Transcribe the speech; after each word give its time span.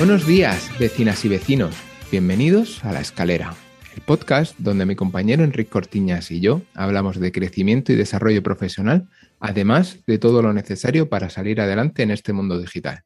Buenos 0.00 0.26
días, 0.26 0.70
vecinas 0.78 1.24
y 1.26 1.28
vecinos. 1.28 1.74
Bienvenidos 2.10 2.82
a 2.84 2.92
La 2.92 3.00
Escalera, 3.00 3.54
el 3.94 4.02
podcast 4.02 4.56
donde 4.58 4.86
mi 4.86 4.96
compañero 4.96 5.44
Enrique 5.44 5.70
Cortiñas 5.70 6.30
y 6.30 6.40
yo 6.40 6.62
hablamos 6.74 7.18
de 7.18 7.32
crecimiento 7.32 7.92
y 7.92 7.96
desarrollo 7.96 8.42
profesional, 8.42 9.08
además 9.38 9.98
de 10.06 10.18
todo 10.18 10.42
lo 10.42 10.52
necesario 10.52 11.08
para 11.08 11.30
salir 11.30 11.60
adelante 11.60 12.02
en 12.02 12.10
este 12.10 12.32
mundo 12.32 12.58
digital. 12.58 13.02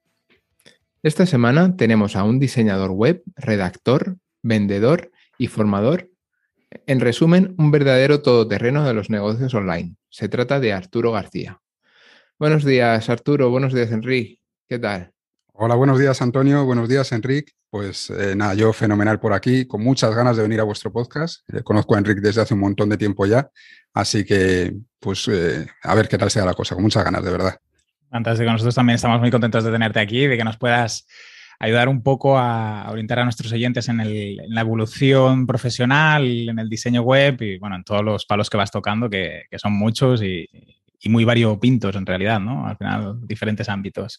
Esta 1.03 1.27
semana 1.27 1.77
tenemos 1.77 2.17
a 2.17 2.25
un 2.25 2.39
diseñador 2.39 2.91
web, 2.91 3.23
redactor, 3.37 4.17
vendedor 4.43 5.11
y 5.39 5.49
formador. 5.49 6.11
En 6.87 7.01
resumen, 7.01 7.55
un 7.59 7.71
verdadero 7.71 8.23
todoterreno 8.23 8.85
de 8.85 8.95
los 8.95 9.11
negocios 9.11 9.55
online. 9.55 9.97
Se 10.09 10.29
trata 10.29 10.61
de 10.61 10.73
Arturo 10.73 11.13
García. 11.13 11.61
Buenos 12.39 12.65
días, 12.65 13.09
Arturo. 13.09 13.51
Buenos 13.51 13.73
días, 13.73 13.91
Enrique. 13.93 14.41
¿Qué 14.69 14.79
tal? 14.79 15.15
Hola, 15.57 15.77
buenos 15.77 16.01
días 16.01 16.21
Antonio, 16.21 16.65
buenos 16.65 16.89
días 16.89 17.13
Enrique. 17.13 17.53
Pues 17.75 18.09
eh, 18.11 18.37
nada, 18.37 18.55
yo 18.55 18.73
fenomenal 18.73 19.19
por 19.19 19.33
aquí, 19.33 19.67
con 19.67 19.83
muchas 19.83 20.15
ganas 20.15 20.37
de 20.37 20.45
venir 20.45 20.61
a 20.61 20.63
vuestro 20.63 20.93
podcast. 20.93 21.41
Eh, 21.53 21.61
conozco 21.65 21.97
a 21.97 21.99
Enrique 21.99 22.21
desde 22.21 22.41
hace 22.41 22.55
un 22.55 22.61
montón 22.61 22.89
de 22.89 22.97
tiempo 22.97 23.27
ya, 23.27 23.51
así 23.93 24.25
que 24.25 24.73
pues 25.01 25.27
eh, 25.27 25.67
a 25.83 25.95
ver 25.97 26.07
qué 26.07 26.17
tal 26.17 26.31
sea 26.31 26.45
la 26.45 26.55
cosa, 26.55 26.77
con 26.77 26.85
muchas 26.85 27.03
ganas, 27.03 27.25
de 27.25 27.33
verdad. 27.33 27.59
Fantástico, 28.09 28.49
nosotros 28.49 28.77
también 28.77 28.95
estamos 28.95 29.19
muy 29.19 29.29
contentos 29.33 29.65
de 29.65 29.73
tenerte 29.73 29.99
aquí, 29.99 30.25
de 30.25 30.37
que 30.37 30.45
nos 30.45 30.57
puedas 30.57 31.09
ayudar 31.59 31.89
un 31.89 32.01
poco 32.05 32.39
a 32.39 32.89
orientar 32.93 33.19
a 33.19 33.25
nuestros 33.25 33.51
oyentes 33.51 33.89
en, 33.89 33.99
la 34.55 34.61
evolución 34.61 35.45
profesional, 35.45 36.51
en 36.51 36.61
el 36.61 36.69
diseño 36.69 37.03
web 37.03 37.43
y 37.43 37.59
bueno, 37.59 37.75
en 37.75 37.83
todos 37.83 38.05
los 38.05 38.25
palos 38.25 38.49
que 38.51 38.57
vas 38.57 38.71
tocando, 38.71 39.11
que, 39.11 39.47
son 39.57 39.73
muchos 39.73 40.23
y 40.23 40.49
muy 41.05 41.25
variopintos 41.25 41.95
en 41.97 42.07
realidad, 42.07 42.41
¿no? 42.41 42.67
Al 42.67 42.77
final, 42.77 43.19
diferentes 43.27 43.69
ámbitos. 43.69 44.19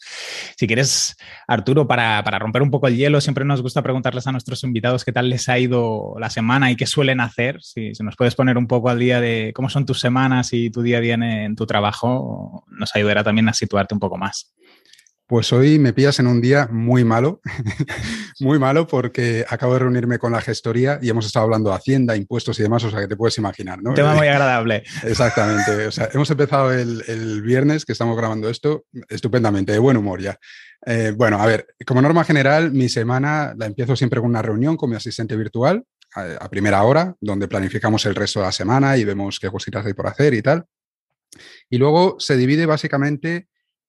Si 0.58 0.68
quieres, 0.68 1.16
Arturo, 1.48 1.88
para, 1.88 2.22
romper 2.40 2.62
un 2.62 2.72
poco 2.72 2.88
el 2.88 2.96
hielo, 2.96 3.22
siempre 3.22 3.46
nos 3.46 3.62
gusta 3.62 3.82
preguntarles 3.82 4.28
a 4.28 4.32
nuestros 4.32 4.64
invitados 4.64 5.04
qué 5.04 5.12
tal 5.12 5.30
les 5.30 5.50
ha 5.50 5.58
ido 5.58 6.16
la 6.20 6.30
semana 6.30 6.72
y 6.72 6.76
qué 6.76 6.86
suelen 6.86 7.20
hacer. 7.20 7.62
Si, 7.62 7.92
nos 8.02 8.16
puedes 8.16 8.36
poner 8.36 8.58
un 8.58 8.68
poco 8.68 8.90
al 8.90 9.00
día 9.00 9.20
de 9.20 9.52
cómo 9.56 9.70
son 9.70 9.86
tus 9.86 10.00
semanas 10.00 10.54
y 10.54 10.70
tu 10.70 10.82
día 10.82 10.98
a 10.98 11.02
día 11.02 11.16
en 11.16 11.56
tu 11.56 11.66
trabajo, 11.66 12.66
nos 12.70 12.96
ayudará 12.96 13.24
también 13.24 13.50
a 13.50 13.54
situarte 13.54 13.94
un 13.94 14.00
poco 14.00 14.18
más. 14.18 14.54
Pues 15.28 15.52
hoy 15.54 15.80
me 15.80 15.92
pillas 15.92 16.20
en 16.20 16.28
un 16.28 16.40
día 16.40 16.68
muy 16.72 17.04
malo, 17.04 17.42
muy 18.40 18.60
malo 18.60 18.86
porque 18.86 19.44
acabo 19.50 19.74
de 19.74 19.80
reunirme 19.80 20.20
con 20.20 20.32
la 20.32 20.40
gestoría 20.40 21.00
y 21.02 21.10
hemos 21.10 21.26
estado 21.26 21.46
hablando 21.46 21.72
de 21.72 21.78
Hacienda, 21.78 22.16
impuestos 22.16 22.60
y 22.60 22.62
demás, 22.62 22.84
o 22.84 22.92
sea 22.92 23.00
que 23.00 23.08
te 23.08 23.16
puedes 23.16 23.36
imaginar, 23.40 23.82
¿no? 23.82 23.96
tema 23.96 24.14
muy 24.14 24.28
agradable. 24.28 24.84
Exactamente, 25.04 25.88
o 25.88 25.92
sea, 25.92 26.10
hemos 26.14 26.30
empezado 26.30 26.72
el, 26.72 27.42
viernes 27.42 27.86
que 27.86 27.94
estamos 27.94 28.16
grabando 28.16 28.50
esto 28.50 28.86
estupendamente, 29.10 29.72
de 29.72 29.80
buen 29.80 29.98
humor 29.98 30.22
ya. 30.22 30.38
Eh, 30.86 31.12
bueno, 31.16 31.42
a 31.42 31.46
ver, 31.48 31.66
como 31.88 32.04
norma 32.04 32.24
general, 32.24 32.72
mi 32.72 32.88
semana 32.88 33.56
la 33.58 33.66
empiezo 33.66 33.96
siempre 33.96 34.22
con 34.22 34.30
una 34.30 34.44
reunión 34.44 34.78
con 34.78 34.92
mi 34.92 34.96
asistente 34.96 35.36
virtual 35.36 35.84
a 36.14 36.50
primera 36.50 36.82
hora, 36.84 37.14
donde 37.20 37.48
planificamos 37.48 38.06
el 38.06 38.16
resto 38.16 38.40
de 38.40 38.46
la 38.46 38.52
semana 38.52 38.96
y 38.96 39.04
vemos 39.04 39.40
qué 39.40 39.50
cositas 39.50 39.86
hay 39.86 39.94
por 39.94 40.08
hacer 40.08 40.34
y 40.34 40.42
tal. 40.42 40.66
Y 41.70 41.78
luego 41.78 42.16
se 42.20 42.38
divide 42.38 42.66
básicamente 42.66 43.48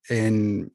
en 0.08 0.72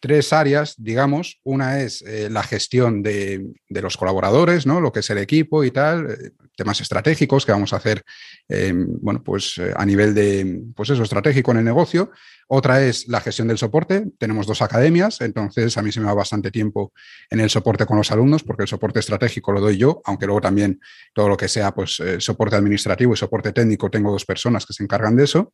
tres 0.00 0.32
áreas, 0.32 0.74
digamos. 0.78 1.40
Una 1.44 1.80
es 1.80 2.02
eh, 2.02 2.28
la 2.30 2.42
gestión 2.42 3.02
de, 3.02 3.52
los 3.68 3.96
colaboradores, 3.96 4.66
¿no? 4.66 4.80
Lo 4.80 4.92
que 4.92 5.00
es 5.00 5.10
el 5.10 5.18
equipo 5.18 5.64
y 5.64 5.70
tal, 5.70 6.10
eh, 6.10 6.30
temas 6.56 6.80
estratégicos 6.80 7.44
que 7.44 7.52
vamos 7.52 7.72
a 7.72 7.76
hacer, 7.76 8.02
eh, 8.48 8.72
bueno, 8.74 9.22
pues 9.22 9.60
a 9.76 9.84
nivel 9.86 10.14
de, 10.14 10.62
pues 10.74 10.90
eso, 10.90 11.02
estratégico 11.02 11.50
en 11.52 11.58
el 11.58 11.64
negocio. 11.64 12.10
Otra 12.48 12.82
es 12.82 13.08
la 13.08 13.20
gestión 13.20 13.48
del 13.48 13.58
soporte. 13.58 14.06
Tenemos 14.18 14.46
dos 14.46 14.62
academias, 14.62 15.20
entonces 15.20 15.76
a 15.76 15.82
mí 15.82 15.92
se 15.92 16.00
me 16.00 16.06
va 16.06 16.14
bastante 16.14 16.50
tiempo 16.50 16.92
en 17.30 17.40
el 17.40 17.50
soporte 17.50 17.84
con 17.84 17.98
los 17.98 18.10
alumnos, 18.10 18.42
porque 18.42 18.62
el 18.62 18.68
soporte 18.68 19.00
estratégico 19.00 19.52
lo 19.52 19.60
doy 19.60 19.76
yo, 19.76 20.00
aunque 20.04 20.26
luego 20.26 20.40
también 20.40 20.80
todo 21.12 21.28
lo 21.28 21.36
que 21.36 21.48
sea, 21.48 21.74
pues 21.74 22.02
soporte 22.18 22.56
administrativo 22.56 23.12
y 23.12 23.16
soporte 23.16 23.52
técnico, 23.52 23.90
tengo 23.90 24.10
dos 24.10 24.24
personas 24.24 24.64
que 24.64 24.72
se 24.72 24.82
encargan 24.82 25.16
de 25.16 25.24
eso 25.24 25.52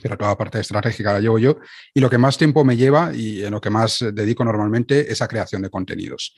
pero 0.00 0.16
toda 0.16 0.30
la 0.30 0.38
parte 0.38 0.60
estratégica 0.60 1.12
la 1.12 1.20
llevo 1.20 1.38
yo. 1.38 1.58
Y 1.94 2.00
lo 2.00 2.10
que 2.10 2.18
más 2.18 2.38
tiempo 2.38 2.64
me 2.64 2.76
lleva 2.76 3.12
y 3.14 3.44
en 3.44 3.50
lo 3.50 3.60
que 3.60 3.70
más 3.70 4.04
dedico 4.12 4.44
normalmente 4.44 5.10
es 5.10 5.22
a 5.22 5.28
creación 5.28 5.62
de 5.62 5.70
contenidos. 5.70 6.36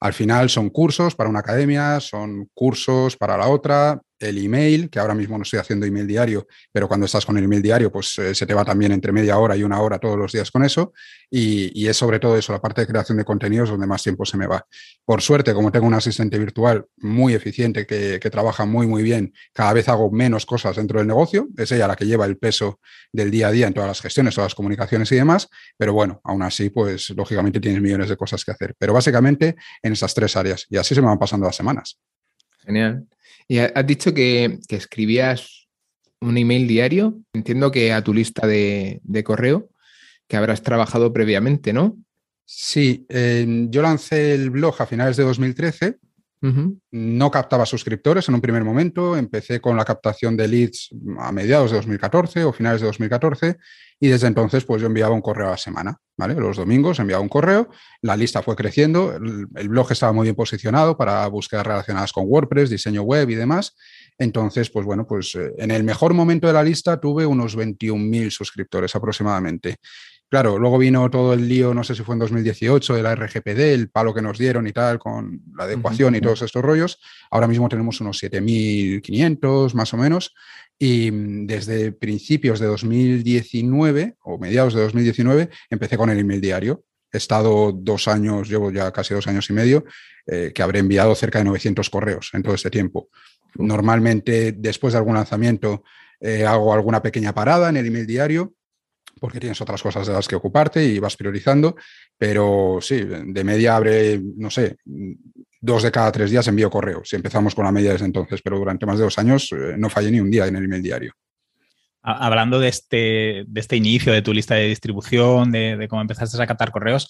Al 0.00 0.14
final 0.14 0.48
son 0.48 0.70
cursos 0.70 1.14
para 1.14 1.28
una 1.28 1.40
academia, 1.40 2.00
son 2.00 2.48
cursos 2.54 3.16
para 3.16 3.36
la 3.36 3.48
otra, 3.48 4.00
el 4.20 4.38
email, 4.38 4.90
que 4.90 4.98
ahora 4.98 5.14
mismo 5.14 5.36
no 5.36 5.42
estoy 5.42 5.58
haciendo 5.58 5.86
email 5.86 6.06
diario, 6.06 6.46
pero 6.70 6.86
cuando 6.86 7.06
estás 7.06 7.24
con 7.24 7.36
el 7.38 7.44
email 7.44 7.62
diario, 7.62 7.90
pues 7.90 8.18
eh, 8.18 8.34
se 8.34 8.46
te 8.46 8.54
va 8.54 8.64
también 8.64 8.92
entre 8.92 9.12
media 9.12 9.38
hora 9.38 9.56
y 9.56 9.62
una 9.62 9.80
hora 9.80 9.98
todos 9.98 10.18
los 10.18 10.32
días 10.32 10.50
con 10.50 10.62
eso. 10.62 10.92
Y, 11.30 11.86
es 11.86 11.96
sobre 11.96 12.18
todo 12.18 12.36
eso, 12.36 12.52
la 12.52 12.60
parte 12.60 12.82
de 12.82 12.86
creación 12.86 13.18
de 13.18 13.24
contenidos 13.24 13.70
donde 13.70 13.86
más 13.86 14.02
tiempo 14.02 14.24
se 14.24 14.36
me 14.36 14.46
va. 14.46 14.66
Por 15.04 15.22
suerte, 15.22 15.54
como 15.54 15.72
tengo 15.72 15.86
un 15.86 15.94
asistente 15.94 16.38
virtual 16.38 16.86
muy 16.98 17.34
eficiente 17.34 17.86
que, 17.86 18.20
trabaja 18.30 18.64
muy, 18.64 18.86
muy 18.86 19.02
bien, 19.02 19.32
cada 19.52 19.72
vez 19.72 19.88
hago 19.88 20.10
menos 20.10 20.46
cosas 20.46 20.76
dentro 20.76 20.98
del 20.98 21.08
negocio. 21.08 21.48
Es 21.56 21.72
ella 21.72 21.88
la 21.88 21.96
que 21.96 22.06
lleva 22.06 22.26
el 22.26 22.36
peso 22.36 22.80
del 23.12 23.30
día 23.30 23.48
a 23.48 23.50
día 23.50 23.66
en 23.66 23.74
todas 23.74 23.88
las 23.88 24.00
gestiones, 24.00 24.34
todas 24.34 24.50
las 24.50 24.54
comunicaciones 24.54 25.10
y 25.10 25.16
demás. 25.16 25.48
Pero 25.76 25.94
bueno, 25.94 26.20
aún 26.24 26.42
así, 26.42 26.70
pues 26.70 27.10
lógicamente 27.10 27.58
tienes 27.58 27.80
millones 27.80 28.08
de 28.08 28.16
cosas 28.16 28.44
que 28.44 28.52
hacer. 28.52 28.74
Pero 28.78 28.92
básicamente 28.92 29.56
en 29.82 29.92
esas 29.92 30.14
tres 30.14 30.36
áreas. 30.36 30.66
Y 30.68 30.76
así 30.76 30.94
se 30.94 31.00
me 31.00 31.08
van 31.08 31.18
pasando 31.18 31.46
las 31.46 31.56
semanas. 31.56 31.98
Genial. 32.60 33.06
Y 33.50 33.58
has 33.58 33.84
dicho 33.84 34.14
que, 34.14 34.60
escribías 34.68 35.66
un 36.20 36.38
email 36.38 36.68
diario. 36.68 37.20
Entiendo 37.32 37.72
que 37.72 37.92
a 37.92 38.04
tu 38.04 38.14
lista 38.14 38.46
de, 38.46 39.00
correo 39.24 39.70
que 40.28 40.36
habrás 40.36 40.62
trabajado 40.62 41.12
previamente, 41.12 41.72
¿no? 41.72 41.98
Sí, 42.44 43.08
yo 43.08 43.82
lancé 43.82 44.34
el 44.34 44.50
blog 44.50 44.80
a 44.80 44.86
finales 44.86 45.16
de 45.16 45.24
2013 45.24 45.98
no 46.42 47.30
captaba 47.30 47.66
suscriptores 47.66 48.28
en 48.28 48.34
un 48.34 48.40
primer 48.40 48.64
momento, 48.64 49.16
empecé 49.16 49.60
con 49.60 49.76
la 49.76 49.84
captación 49.84 50.36
de 50.36 50.48
leads 50.48 50.88
a 51.18 51.32
mediados 51.32 51.70
de 51.70 51.76
2014 51.76 52.44
o 52.44 52.52
finales 52.52 52.80
de 52.80 52.86
2014 52.86 53.56
y 54.00 54.08
desde 54.08 54.26
entonces 54.26 54.64
pues 54.64 54.80
yo 54.80 54.86
enviaba 54.86 55.14
un 55.14 55.20
correo 55.20 55.48
a 55.48 55.50
la 55.50 55.56
semana, 55.58 55.98
¿vale? 56.16 56.34
Los 56.34 56.56
domingos 56.56 56.98
enviaba 56.98 57.22
un 57.22 57.28
correo, 57.28 57.68
la 58.00 58.16
lista 58.16 58.42
fue 58.42 58.56
creciendo, 58.56 59.14
el, 59.14 59.68
blog 59.68 59.92
estaba 59.92 60.12
muy 60.12 60.24
bien 60.24 60.34
posicionado 60.34 60.96
para 60.96 61.26
búsquedas 61.26 61.66
relacionadas 61.66 62.12
con 62.12 62.24
WordPress, 62.26 62.70
diseño 62.70 63.02
web 63.02 63.28
y 63.28 63.34
demás. 63.34 63.76
Entonces, 64.16 64.70
pues 64.70 64.86
bueno, 64.86 65.06
pues 65.06 65.34
eh, 65.34 65.52
en 65.58 65.70
el 65.70 65.84
mejor 65.84 66.14
momento 66.14 66.46
de 66.46 66.54
la 66.54 66.62
lista 66.62 66.98
tuve 66.98 67.26
unos 67.26 67.56
21.000 67.56 68.30
suscriptores 68.30 68.94
aproximadamente. 68.96 69.76
Claro, 70.30 70.58
luego 70.58 70.78
vino 70.78 71.10
todo 71.10 71.34
el 71.34 71.48
lío, 71.48 71.74
no 71.74 71.82
sé 71.82 71.96
si 71.96 72.04
fue 72.04 72.14
en 72.14 72.20
2018, 72.20 72.94
de 72.94 73.02
la 73.02 73.16
RGPD, 73.16 73.58
el 73.74 73.90
palo 73.90 74.14
que 74.14 74.22
nos 74.22 74.38
dieron 74.38 74.64
y 74.68 74.72
tal, 74.72 75.00
con 75.00 75.42
la 75.56 75.64
adecuación 75.64 76.14
y 76.14 76.20
todos 76.20 76.42
estos 76.42 76.62
rollos. 76.62 77.00
Ahora 77.32 77.48
mismo 77.48 77.68
tenemos 77.68 78.00
unos 78.00 78.22
7.500 78.22 79.74
más 79.74 79.92
o 79.92 79.96
menos. 79.96 80.32
Y 80.78 81.10
mm, 81.10 81.46
desde 81.48 81.90
principios 81.90 82.60
de 82.60 82.66
2019 82.66 84.18
o 84.22 84.38
mediados 84.38 84.72
de 84.74 84.82
2019 84.82 85.50
empecé 85.68 85.96
con 85.98 86.10
el 86.10 86.20
email 86.20 86.40
diario. 86.40 86.84
He 87.12 87.16
estado 87.16 87.72
dos 87.72 88.06
años, 88.06 88.48
llevo 88.48 88.70
ya 88.70 88.92
casi 88.92 89.14
dos 89.14 89.26
años 89.26 89.50
y 89.50 89.52
medio, 89.52 89.84
eh, 90.28 90.52
que 90.54 90.62
habré 90.62 90.78
enviado 90.78 91.12
cerca 91.16 91.40
de 91.40 91.44
900 91.46 91.90
correos 91.90 92.30
en 92.34 92.44
todo 92.44 92.54
este 92.54 92.70
tiempo. 92.70 93.08
Normalmente, 93.56 94.52
después 94.52 94.92
de 94.92 94.98
algún 94.98 95.14
lanzamiento, 95.14 95.82
eh, 96.20 96.46
hago 96.46 96.72
alguna 96.72 97.02
pequeña 97.02 97.34
parada 97.34 97.68
en 97.68 97.78
el 97.78 97.86
email 97.86 98.06
diario 98.06 98.54
porque 99.20 99.38
tienes 99.38 99.60
otras 99.60 99.82
cosas 99.82 100.06
de 100.06 100.14
las 100.14 100.26
que 100.26 100.36
ocuparte 100.36 100.84
y 100.84 100.98
vas 100.98 101.16
priorizando, 101.16 101.76
pero 102.16 102.78
sí, 102.80 103.04
de 103.04 103.44
media 103.44 103.76
abre, 103.76 104.20
no 104.36 104.50
sé, 104.50 104.78
dos 105.60 105.82
de 105.82 105.92
cada 105.92 106.10
tres 106.10 106.30
días 106.30 106.48
envío 106.48 106.70
correo, 106.70 107.02
si 107.04 107.16
empezamos 107.16 107.54
con 107.54 107.64
la 107.64 107.72
media 107.72 107.92
desde 107.92 108.06
entonces, 108.06 108.40
pero 108.42 108.58
durante 108.58 108.86
más 108.86 108.98
de 108.98 109.04
dos 109.04 109.18
años 109.18 109.52
eh, 109.52 109.74
no 109.76 109.90
fallé 109.90 110.10
ni 110.10 110.20
un 110.20 110.30
día 110.30 110.46
en 110.46 110.56
el 110.56 110.64
email 110.64 110.82
diario. 110.82 111.12
Hablando 112.02 112.58
de 112.58 112.68
este, 112.68 113.44
de 113.46 113.60
este 113.60 113.76
inicio 113.76 114.10
de 114.10 114.22
tu 114.22 114.32
lista 114.32 114.54
de 114.54 114.68
distribución, 114.68 115.52
de, 115.52 115.86
cómo 115.90 116.00
empezaste 116.00 116.42
a 116.42 116.46
captar 116.46 116.70
correos, 116.70 117.06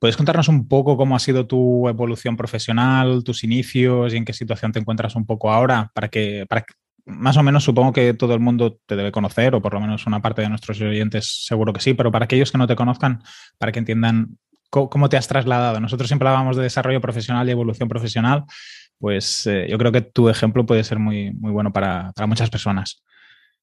¿puedes 0.00 0.16
contarnos 0.16 0.48
un 0.48 0.66
poco 0.66 0.96
cómo 0.96 1.14
ha 1.14 1.20
sido 1.20 1.46
tu 1.46 1.88
evolución 1.88 2.36
profesional, 2.36 3.22
tus 3.22 3.44
inicios 3.44 4.12
y 4.12 4.16
en 4.16 4.24
qué 4.24 4.32
situación 4.32 4.72
te 4.72 4.80
encuentras 4.80 5.14
un 5.14 5.24
poco 5.24 5.52
ahora 5.52 5.92
para 5.94 6.08
que, 6.08 6.46
para, 6.48 6.66
más 7.06 7.36
o 7.36 7.42
menos 7.42 7.64
supongo 7.64 7.92
que 7.92 8.14
todo 8.14 8.34
el 8.34 8.40
mundo 8.40 8.78
te 8.86 8.96
debe 8.96 9.12
conocer, 9.12 9.54
o 9.54 9.62
por 9.62 9.74
lo 9.74 9.80
menos 9.80 10.06
una 10.06 10.22
parte 10.22 10.42
de 10.42 10.48
nuestros 10.48 10.80
oyentes 10.80 11.44
seguro 11.46 11.72
que 11.72 11.80
sí, 11.80 11.94
pero 11.94 12.10
para 12.10 12.24
aquellos 12.24 12.50
que 12.50 12.58
no 12.58 12.66
te 12.66 12.76
conozcan, 12.76 13.22
para 13.58 13.72
que 13.72 13.78
entiendan 13.78 14.38
cómo, 14.70 15.08
te 15.08 15.16
has 15.16 15.28
trasladado. 15.28 15.80
Nosotros 15.80 16.08
siempre 16.08 16.28
hablábamos 16.28 16.56
de 16.56 16.64
desarrollo 16.64 17.00
profesional 17.00 17.48
y 17.48 17.52
evolución 17.52 17.88
profesional, 17.88 18.44
pues 18.98 19.46
eh, 19.46 19.66
yo 19.68 19.78
creo 19.78 19.92
que 19.92 20.00
tu 20.00 20.28
ejemplo 20.28 20.66
puede 20.66 20.82
ser 20.82 20.98
muy, 20.98 21.32
muy 21.32 21.52
bueno 21.52 21.72
para, 21.72 22.12
muchas 22.26 22.50
personas. 22.50 23.02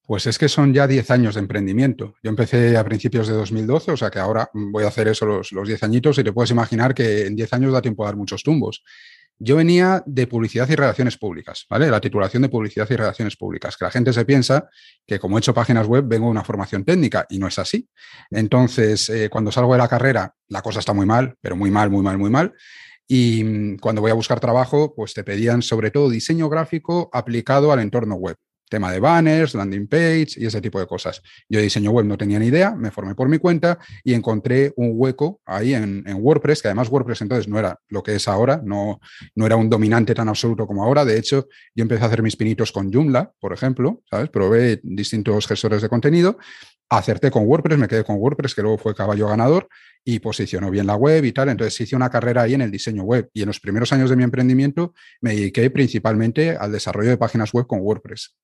Pues 0.04 0.28
es 0.28 0.38
que 0.38 0.50
son 0.50 0.74
ya 0.74 0.88
10 0.88 1.12
años 1.12 1.36
de 1.36 1.42
emprendimiento. 1.42 2.16
Yo 2.24 2.30
empecé 2.30 2.78
a 2.78 2.84
principios 2.84 3.28
de 3.28 3.34
2012, 3.34 3.92
o 3.92 3.98
sea 3.98 4.10
que 4.10 4.20
ahora 4.20 4.50
voy 4.54 4.84
a 4.84 4.88
hacer 4.88 5.08
eso 5.08 5.26
los, 5.26 5.52
los 5.52 5.68
10 5.68 5.84
añitos 5.84 6.18
y 6.18 6.24
te 6.24 6.34
puedes 6.34 6.52
imaginar 6.52 6.94
que 6.94 7.28
en 7.28 7.36
10 7.36 7.54
años 7.54 7.74
da 7.74 7.82
tiempo 7.82 8.04
a 8.04 8.08
dar 8.08 8.16
muchos 8.16 8.44
tumbos. 8.44 8.84
Yo 9.44 9.56
venía 9.56 10.04
de 10.06 10.28
publicidad 10.28 10.70
y 10.70 10.76
relaciones 10.76 11.18
públicas, 11.18 11.66
¿vale? 11.68 11.90
La 11.90 12.00
titulación 12.00 12.44
de 12.44 12.50
publicidad 12.50 12.88
y 12.92 12.96
relaciones 12.96 13.36
públicas, 13.36 13.76
que 13.76 13.86
la 13.86 13.90
gente 13.90 14.14
se 14.14 14.24
piensa 14.24 14.70
que 15.08 15.18
como 15.18 15.36
he 15.36 15.40
hecho 15.40 15.52
páginas 15.52 15.88
web 15.88 16.04
vengo 16.08 16.26
de 16.26 16.32
una 16.32 16.44
formación 16.44 16.86
técnica 16.86 17.26
y 17.28 17.40
no 17.40 17.48
es 17.48 17.58
así. 17.58 17.90
Entonces, 18.30 19.10
eh, 19.10 19.30
cuando 19.32 19.52
salgo 19.52 19.72
de 19.72 19.80
la 19.80 19.88
carrera, 19.88 20.36
la 20.48 20.62
cosa 20.62 20.78
está 20.78 20.94
muy 20.94 21.08
mal, 21.08 21.34
pero 21.42 21.56
muy 21.56 21.72
mal, 21.72 21.90
muy 21.90 22.04
mal, 22.04 22.20
muy 22.20 22.30
mal. 22.30 22.54
Y 23.08 23.44
mm, 23.44 23.78
cuando 23.80 24.02
voy 24.02 24.12
a 24.12 24.14
buscar 24.14 24.40
trabajo, 24.40 24.94
pues 24.94 25.16
te 25.16 25.24
pedían 25.24 25.64
sobre 25.64 25.90
todo 25.90 26.12
diseño 26.12 26.48
gráfico 26.48 27.10
aplicado 27.12 27.72
al 27.72 27.80
entorno 27.80 28.14
web 28.18 28.38
tema 28.72 28.90
de 28.90 29.02
banners, 29.02 29.54
landing 29.54 29.86
page 29.86 30.30
y 30.38 30.46
ese 30.46 30.62
tipo 30.62 30.80
de 30.80 30.88
cosas. 30.88 31.22
Yo 31.50 31.60
de 31.60 31.64
diseño 31.64 31.92
web 31.92 32.06
no 32.06 32.18
tenía 32.18 32.40
ni 32.40 32.48
idea, 32.48 32.74
me 32.74 32.90
formé 32.90 33.14
por 33.14 33.28
mi 33.28 33.38
cuenta 33.38 33.78
y 34.04 34.14
encontré 34.14 34.72
un 34.78 34.94
hueco 34.96 35.42
ahí 35.46 35.74
en, 35.76 36.04
WordPress, 36.08 36.62
que 36.62 36.70
además 36.70 36.90
WordPress 36.90 37.22
entonces 37.22 37.48
no 37.50 37.60
era 37.60 37.78
lo 37.90 38.02
que 38.02 38.16
es 38.16 38.28
ahora, 38.28 38.62
no, 38.64 39.02
no 39.36 39.46
era 39.46 39.58
un 39.58 39.70
dominante 39.70 40.16
tan 40.16 40.30
absoluto 40.30 40.66
como 40.66 40.84
ahora. 40.84 41.04
De 41.04 41.18
hecho, 41.18 41.48
yo 41.76 41.82
empecé 41.82 42.04
a 42.04 42.08
hacer 42.08 42.24
mis 42.24 42.38
pinitos 42.38 42.72
con 42.72 42.92
Joomla, 42.92 43.34
por 43.40 43.52
ejemplo, 43.52 44.02
¿sabes? 44.10 44.30
Probé 44.30 44.80
distintos 44.84 45.48
gestores 45.48 45.82
de 45.82 45.90
contenido, 45.90 46.38
acerté 46.90 47.30
con 47.30 47.46
WordPress, 47.46 47.78
me 47.78 47.90
quedé 47.90 48.06
con 48.06 48.16
WordPress, 48.16 48.56
que 48.56 48.62
luego 48.62 48.78
fue 48.78 48.96
caballo 48.96 49.28
ganador 49.28 49.68
y 50.06 50.20
posicionó 50.20 50.72
bien 50.72 50.88
la 50.88 50.96
web 50.96 51.26
y 51.26 51.34
tal. 51.34 51.50
Entonces 51.50 51.82
hice 51.82 51.96
una 51.98 52.10
carrera 52.10 52.44
ahí 52.44 52.54
en 52.54 52.62
el 52.62 52.72
diseño 52.72 53.04
web 53.04 53.30
y 53.34 53.42
en 53.42 53.48
los 53.48 53.60
primeros 53.60 53.92
años 53.92 54.10
de 54.10 54.16
mi 54.16 54.24
emprendimiento 54.24 54.94
me 55.20 55.32
dediqué 55.32 55.70
principalmente 55.70 56.56
al 56.56 56.72
desarrollo 56.72 57.10
de 57.10 57.18
páginas 57.18 57.54
web 57.54 57.68
con 57.68 57.82
WordPress. 57.82 58.38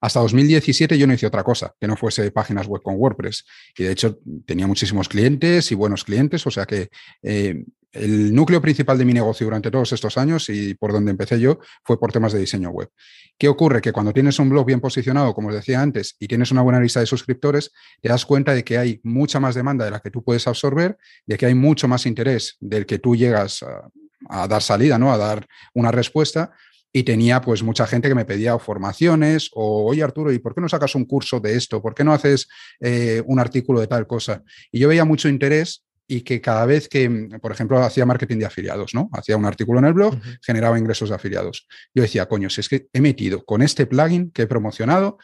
Hasta 0.00 0.20
2017 0.20 0.96
yo 0.96 1.06
no 1.06 1.12
hice 1.12 1.26
otra 1.26 1.44
cosa 1.44 1.74
que 1.78 1.86
no 1.86 1.96
fuese 1.96 2.30
páginas 2.30 2.66
web 2.66 2.82
con 2.82 2.96
WordPress. 2.96 3.44
Y 3.76 3.84
de 3.84 3.92
hecho 3.92 4.18
tenía 4.46 4.66
muchísimos 4.66 5.08
clientes 5.08 5.70
y 5.72 5.74
buenos 5.74 6.04
clientes, 6.04 6.46
o 6.46 6.50
sea 6.50 6.66
que 6.66 6.88
eh, 7.22 7.64
el 7.92 8.34
núcleo 8.34 8.62
principal 8.62 8.98
de 8.98 9.04
mi 9.04 9.12
negocio 9.12 9.46
durante 9.46 9.70
todos 9.70 9.92
estos 9.92 10.16
años 10.16 10.48
y 10.48 10.74
por 10.74 10.92
donde 10.92 11.10
empecé 11.10 11.40
yo 11.40 11.58
fue 11.84 11.98
por 11.98 12.12
temas 12.12 12.32
de 12.32 12.38
diseño 12.38 12.70
web. 12.70 12.88
¿Qué 13.36 13.48
ocurre? 13.48 13.80
Que 13.80 13.92
cuando 13.92 14.12
tienes 14.12 14.38
un 14.38 14.48
blog 14.48 14.66
bien 14.66 14.80
posicionado, 14.80 15.34
como 15.34 15.48
os 15.48 15.54
decía 15.54 15.80
antes, 15.82 16.16
y 16.18 16.28
tienes 16.28 16.50
una 16.52 16.62
buena 16.62 16.80
lista 16.80 17.00
de 17.00 17.06
suscriptores, 17.06 17.72
te 18.00 18.08
das 18.08 18.24
cuenta 18.24 18.54
de 18.54 18.62
que 18.62 18.78
hay 18.78 19.00
mucha 19.02 19.40
más 19.40 19.54
demanda 19.54 19.84
de 19.84 19.90
la 19.90 20.00
que 20.00 20.10
tú 20.10 20.22
puedes 20.22 20.46
absorber, 20.46 20.98
de 21.26 21.36
que 21.36 21.46
hay 21.46 21.54
mucho 21.54 21.88
más 21.88 22.06
interés 22.06 22.56
del 22.60 22.86
que 22.86 22.98
tú 22.98 23.16
llegas 23.16 23.62
a, 23.62 23.90
a 24.28 24.46
dar 24.46 24.62
salida, 24.62 24.98
¿no? 24.98 25.12
A 25.12 25.16
dar 25.16 25.46
una 25.74 25.90
respuesta 25.90 26.52
y 26.92 27.02
tenía 27.04 27.40
pues 27.40 27.62
mucha 27.62 27.86
gente 27.86 28.08
que 28.08 28.14
me 28.14 28.24
pedía 28.24 28.58
formaciones 28.58 29.50
o, 29.52 29.86
oye 29.86 30.02
Arturo, 30.02 30.32
¿y 30.32 30.38
por 30.38 30.54
qué 30.54 30.60
no 30.60 30.68
sacas 30.68 30.94
un 30.94 31.04
curso 31.04 31.40
de 31.40 31.56
esto? 31.56 31.80
¿Por 31.80 31.94
qué 31.94 32.04
no 32.04 32.12
haces 32.12 32.48
eh, 32.80 33.22
un 33.26 33.38
artículo 33.38 33.80
de 33.80 33.86
tal 33.86 34.06
cosa? 34.06 34.42
Y 34.72 34.80
yo 34.80 34.88
veía 34.88 35.04
mucho 35.04 35.28
interés 35.28 35.84
y 36.10 36.22
que 36.22 36.40
cada 36.40 36.66
vez 36.66 36.88
que, 36.88 37.08
por 37.40 37.52
ejemplo, 37.52 37.78
hacía 37.78 38.04
marketing 38.04 38.38
de 38.38 38.46
afiliados, 38.46 38.94
¿no? 38.94 39.08
Hacía 39.12 39.36
un 39.36 39.44
artículo 39.44 39.78
en 39.78 39.84
el 39.84 39.92
blog, 39.92 40.18
generaba 40.42 40.76
ingresos 40.76 41.10
de 41.10 41.14
afiliados. 41.14 41.68
Yo 41.94 42.02
decía, 42.02 42.26
coño, 42.26 42.50
si 42.50 42.62
es 42.62 42.68
que 42.68 42.88
he 42.92 43.00
metido 43.00 43.44
con 43.44 43.62
este 43.62 43.86
plugin 43.86 44.32
que 44.32 44.42
he 44.42 44.46
promocionado, 44.48 45.18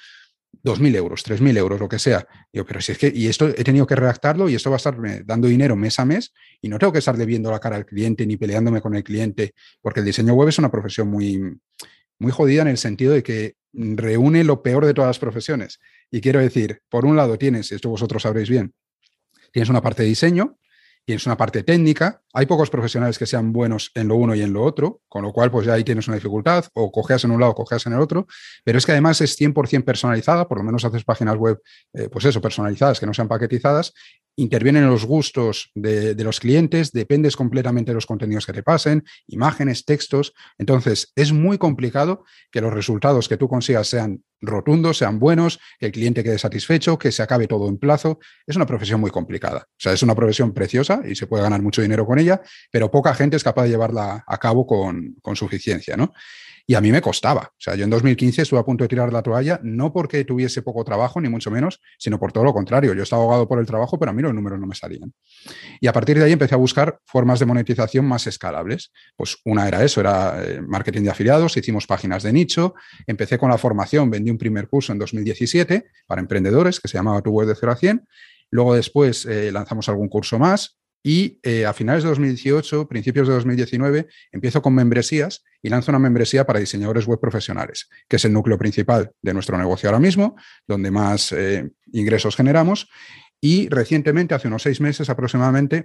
2.000 0.63 0.97
euros, 0.97 1.25
3.000 1.25 1.57
euros, 1.57 1.81
lo 1.81 1.89
que 1.89 1.99
sea. 1.99 2.27
Yo, 2.53 2.65
pero 2.65 2.81
si 2.81 2.93
es 2.93 2.99
que, 2.99 3.13
y 3.15 3.29
esto 3.29 3.49
he 3.49 3.65
tenido 3.65 3.87
que 3.87 3.95
redactarlo 3.95 4.49
y 4.49 4.55
esto 4.55 4.71
va 4.71 4.77
a 4.77 4.79
estar 4.79 4.97
dando 5.25 5.49
dinero 5.49 5.77
mes 5.77 5.99
a 5.99 6.05
mes 6.05 6.33
y 6.61 6.69
no 6.69 6.79
tengo 6.79 6.93
que 6.93 6.99
estar 6.99 7.17
debiendo 7.17 7.51
la 7.51 7.61
cara 7.61 7.77
al 7.77 7.87
cliente 7.87 8.27
ni 8.27 8.37
peleándome 8.37 8.81
con 8.81 8.95
el 8.95 9.05
cliente, 9.05 9.55
porque 9.81 10.01
el 10.01 10.07
diseño 10.07 10.35
web 10.35 10.49
es 10.49 10.59
una 10.59 10.71
profesión 10.71 11.09
muy, 11.09 11.59
muy 12.19 12.33
jodida 12.33 12.63
en 12.63 12.69
el 12.69 12.79
sentido 12.79 13.13
de 13.13 13.23
que 13.23 13.55
reúne 13.73 14.45
lo 14.45 14.63
peor 14.63 14.87
de 14.87 14.95
todas 14.95 15.09
las 15.09 15.19
profesiones. 15.19 15.81
Y 16.11 16.21
quiero 16.21 16.41
decir, 16.41 16.81
por 16.89 17.05
un 17.05 17.17
lado 17.17 17.39
tienes, 17.39 17.73
esto 17.73 17.89
vosotros 17.89 18.23
sabréis 18.23 18.49
bien, 18.49 18.75
tienes 19.53 19.69
una 19.69 19.83
parte 19.83 20.03
de 20.03 20.09
diseño, 20.09 20.59
tienes 21.07 21.25
una 21.25 21.37
parte 21.37 21.63
técnica. 21.63 22.21
Hay 22.35 22.47
pocos 22.47 22.69
profesionales 22.69 23.17
que 23.17 23.27
sean 23.27 23.53
buenos 23.53 23.93
en 23.95 24.09
lo 24.09 24.17
uno 24.17 24.35
y 24.35 24.43
en 24.43 24.53
lo 24.53 24.65
otro, 24.65 25.03
con 25.09 25.23
lo 25.23 25.33
cual 25.33 25.53
pues 25.53 25.65
ya 25.67 25.75
ahí 25.75 25.85
tienes 25.85 26.09
una 26.09 26.17
dificultad, 26.17 26.65
o 26.75 26.91
cogeas 26.91 27.25
en 27.25 27.31
un 27.31 27.41
lado 27.41 27.53
o 27.53 27.55
cogeas 27.55 27.87
en 27.87 27.93
el 27.93 28.01
otro, 28.01 28.27
pero 28.65 28.77
es 28.77 28.85
que 28.85 28.93
además 28.93 29.21
es 29.21 29.39
100% 29.41 29.85
personalizada, 29.85 30.49
por 30.49 30.59
lo 30.59 30.65
menos 30.65 30.85
haces 30.85 31.05
páginas 31.05 31.37
web, 31.37 31.63
eh, 31.95 32.09
pues 32.11 32.25
eso, 32.25 32.41
personalizadas, 32.41 32.99
que 32.99 33.07
no 33.07 33.15
sean 33.15 33.29
paquetizadas, 33.29 33.95
intervienen 34.37 34.85
en 34.85 34.91
los 34.91 35.05
gustos 35.05 35.71
de, 35.75 36.15
los 36.23 36.41
clientes, 36.41 36.93
dependes 36.93 37.37
completamente 37.37 37.91
de 37.91 37.95
los 37.95 38.07
contenidos 38.07 38.47
que 38.47 38.53
te 38.53 38.63
pasen, 38.63 39.05
imágenes, 39.27 39.85
textos. 39.85 40.35
Entonces, 40.59 41.13
es 41.17 41.33
muy 41.33 41.59
complicado 41.59 42.25
que 42.51 42.61
los 42.61 42.73
resultados 42.73 43.29
que 43.29 43.37
tú 43.37 43.49
consigas 43.49 43.89
sean 43.89 44.23
rotundos, 44.43 44.99
sean 44.99 45.19
buenos, 45.19 45.59
que 45.79 45.87
el 45.87 45.93
cliente 45.93 46.23
quede 46.23 46.39
satisfecho, 46.39 46.99
que 46.99 47.11
se 47.11 47.23
acabe 47.23 47.47
todo 47.47 47.69
en 47.69 47.79
plazo. 47.79 48.19
Es 48.47 48.57
una 48.57 48.67
profesión 48.67 49.01
muy 49.01 49.11
complicada. 49.11 49.67
O 49.71 49.79
sea, 49.79 49.93
es 49.93 50.03
una 50.03 50.15
profesión 50.15 50.53
preciosa 50.53 51.01
y 51.09 51.15
se 51.15 51.27
puede 51.27 51.43
ganar 51.43 51.63
mucho 51.63 51.81
dinero 51.81 52.07
con 52.07 52.19
ella, 52.19 52.43
pero 52.71 52.91
poca 52.91 53.15
gente 53.15 53.37
es 53.37 53.45
capaz 53.45 53.65
de 53.65 53.71
llevarla 53.71 54.23
a 54.27 54.39
cabo 54.39 54.67
con, 54.67 55.17
con 55.23 55.35
suficiencia, 55.35 55.97
¿no? 55.97 56.13
Y 56.69 56.75
a 56.75 56.81
mí 56.81 56.91
me 56.91 57.01
costaba. 57.01 57.53
O 57.53 57.61
sea, 57.61 57.77
yo 57.77 57.85
en 57.85 57.91
2015 57.91 58.43
estuve 58.43 58.59
a 58.59 58.65
punto 58.65 58.83
de 58.83 58.89
tirar 58.89 59.13
la 59.13 59.23
toalla, 59.23 59.61
no 59.63 59.93
porque 59.93 60.25
tuviese 60.25 60.63
poco 60.63 60.83
trabajo, 60.85 61.21
ni 61.21 61.29
mucho 61.29 61.51
menos, 61.51 61.81
sino 61.97 62.19
por 62.19 62.33
todo 62.33 62.43
lo 62.43 62.53
contrario. 62.53 62.93
Yo 62.93 63.05
estaba 63.05 63.23
ahogado 63.23 63.47
por 63.47 63.61
el 63.61 63.67
trabajo, 63.67 63.99
pero 63.99 64.11
a 64.11 64.15
mí 64.15 64.21
los 64.21 64.35
números 64.35 64.59
no 64.59 64.67
me 64.67 64.75
salían. 64.75 65.13
Y 65.81 65.87
a 65.87 65.93
partir 65.93 66.19
de 66.19 66.25
ahí 66.25 66.33
empecé 66.33 66.57
a 66.57 66.59
buscar 66.59 66.99
formas 67.05 67.39
de 67.39 67.47
monetización 67.47 68.05
más 68.05 68.27
escalables. 68.27 68.93
Pues 69.17 69.37
una 69.45 69.69
era 69.69 69.85
eso, 69.85 70.01
era 70.01 70.43
eh, 70.43 70.61
marketing 70.61 71.03
de 71.03 71.11
afiliados, 71.11 71.57
hicimos 71.57 71.87
páginas 71.87 72.25
de 72.25 72.33
nicho, 72.33 72.75
empecé 73.07 73.39
con 73.39 73.51
la 73.51 73.59
formación, 73.59 74.11
vendí 74.11 74.31
un 74.33 74.39
primer 74.39 74.69
curso 74.69 74.93
en 74.93 74.99
2017 74.99 75.87
para 76.07 76.21
emprendedores 76.21 76.81
que 76.81 76.89
se 76.89 76.99
llamaba 76.99 77.23
Tu 77.23 77.31
Web 77.31 77.47
de 77.47 77.55
0 77.55 77.73
a 77.73 77.77
100. 77.77 78.09
Luego 78.51 78.75
después 78.75 79.25
eh, 79.27 79.53
lanzamos 79.53 79.89
algún 79.89 80.09
curso 80.09 80.39
más, 80.39 80.79
y 81.07 81.39
eh, 81.45 81.65
a 81.65 81.73
finales 81.73 82.03
de 82.03 82.09
2018, 82.09 82.89
principios 82.89 83.29
de 83.29 83.35
2019, 83.35 84.09
empiezo 84.33 84.61
con 84.61 84.75
membresías 84.75 85.45
y 85.63 85.69
lanzo 85.69 85.93
una 85.93 86.01
membresía 86.01 86.45
para 86.45 86.59
diseñadores 86.59 87.07
web 87.07 87.21
profesionales, 87.21 87.89
que 88.09 88.17
es 88.17 88.25
el 88.25 88.33
núcleo 88.33 88.59
principal 88.59 89.13
de 89.23 89.33
nuestro 89.33 89.57
negocio 89.57 89.89
ahora 89.89 90.01
mismo, 90.01 90.35
donde 90.67 90.91
más 90.91 91.31
eh, 91.31 91.71
ingresos 91.93 92.35
generamos. 92.35 92.89
Y 93.41 93.69
recientemente, 93.69 94.35
hace 94.35 94.49
unos 94.49 94.65
seis 94.65 94.81
meses 94.81 95.09
aproximadamente, 95.09 95.85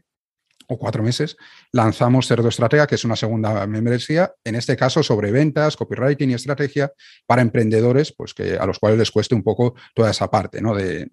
o 0.71 0.77
cuatro 0.77 1.03
meses, 1.03 1.35
lanzamos 1.73 2.27
Cerdo 2.27 2.47
Estratega, 2.47 2.87
que 2.87 2.95
es 2.95 3.03
una 3.03 3.17
segunda 3.17 3.67
membresía, 3.67 4.33
en 4.45 4.55
este 4.55 4.77
caso 4.77 5.03
sobre 5.03 5.31
ventas, 5.31 5.75
copywriting 5.75 6.31
y 6.31 6.33
estrategia 6.33 6.93
para 7.27 7.41
emprendedores, 7.41 8.13
pues 8.15 8.33
que 8.33 8.57
a 8.57 8.65
los 8.65 8.79
cuales 8.79 8.97
les 8.97 9.11
cueste 9.11 9.35
un 9.35 9.43
poco 9.43 9.75
toda 9.93 10.11
esa 10.11 10.31
parte, 10.31 10.61
¿no? 10.61 10.73
De, 10.73 11.09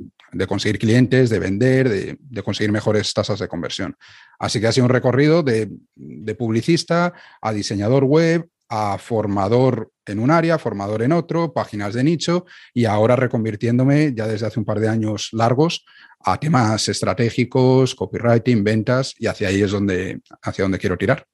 conseguir 0.47 0.79
clientes, 0.79 1.29
de 1.29 1.39
vender, 1.41 1.89
de, 1.89 2.43
conseguir 2.43 2.71
mejores 2.71 3.13
tasas 3.13 3.41
de 3.41 3.49
conversión. 3.49 3.97
Así 4.39 4.61
que 4.61 4.69
ha 4.69 4.73
sido 4.73 4.85
un 4.85 4.91
recorrido 4.91 5.43
de, 5.43 5.69
de 5.97 6.35
publicista 6.37 7.13
a 7.43 7.53
diseñador 7.53 8.05
web, 8.05 8.49
a 8.69 8.99
formador 8.99 9.93
en 10.05 10.19
un 10.19 10.31
área, 10.31 10.59
formador 10.59 11.03
en 11.03 11.13
otro, 11.13 11.53
páginas 11.53 11.95
de 11.95 12.05
nicho 12.05 12.47
y 12.75 12.85
ahora 12.85 13.17
reconvirtiéndome 13.17 14.15
ya 14.15 14.27
desde 14.27 14.47
hace 14.47 14.59
un 14.59 14.65
par 14.65 14.81
de 14.81 14.89
años 14.89 15.31
largos 15.33 15.85
a 16.21 16.39
temas 16.39 16.89
estratégicos, 16.89 17.95
copywriting, 17.95 18.65
ventas 18.65 19.15
y 19.19 19.27
hacia 19.27 19.49
ahí 19.49 19.63
es 19.63 19.71
donde, 19.71 20.21
hacia 20.43 20.65
donde 20.65 20.79
quiero 20.79 20.99
tirar. 20.99 21.27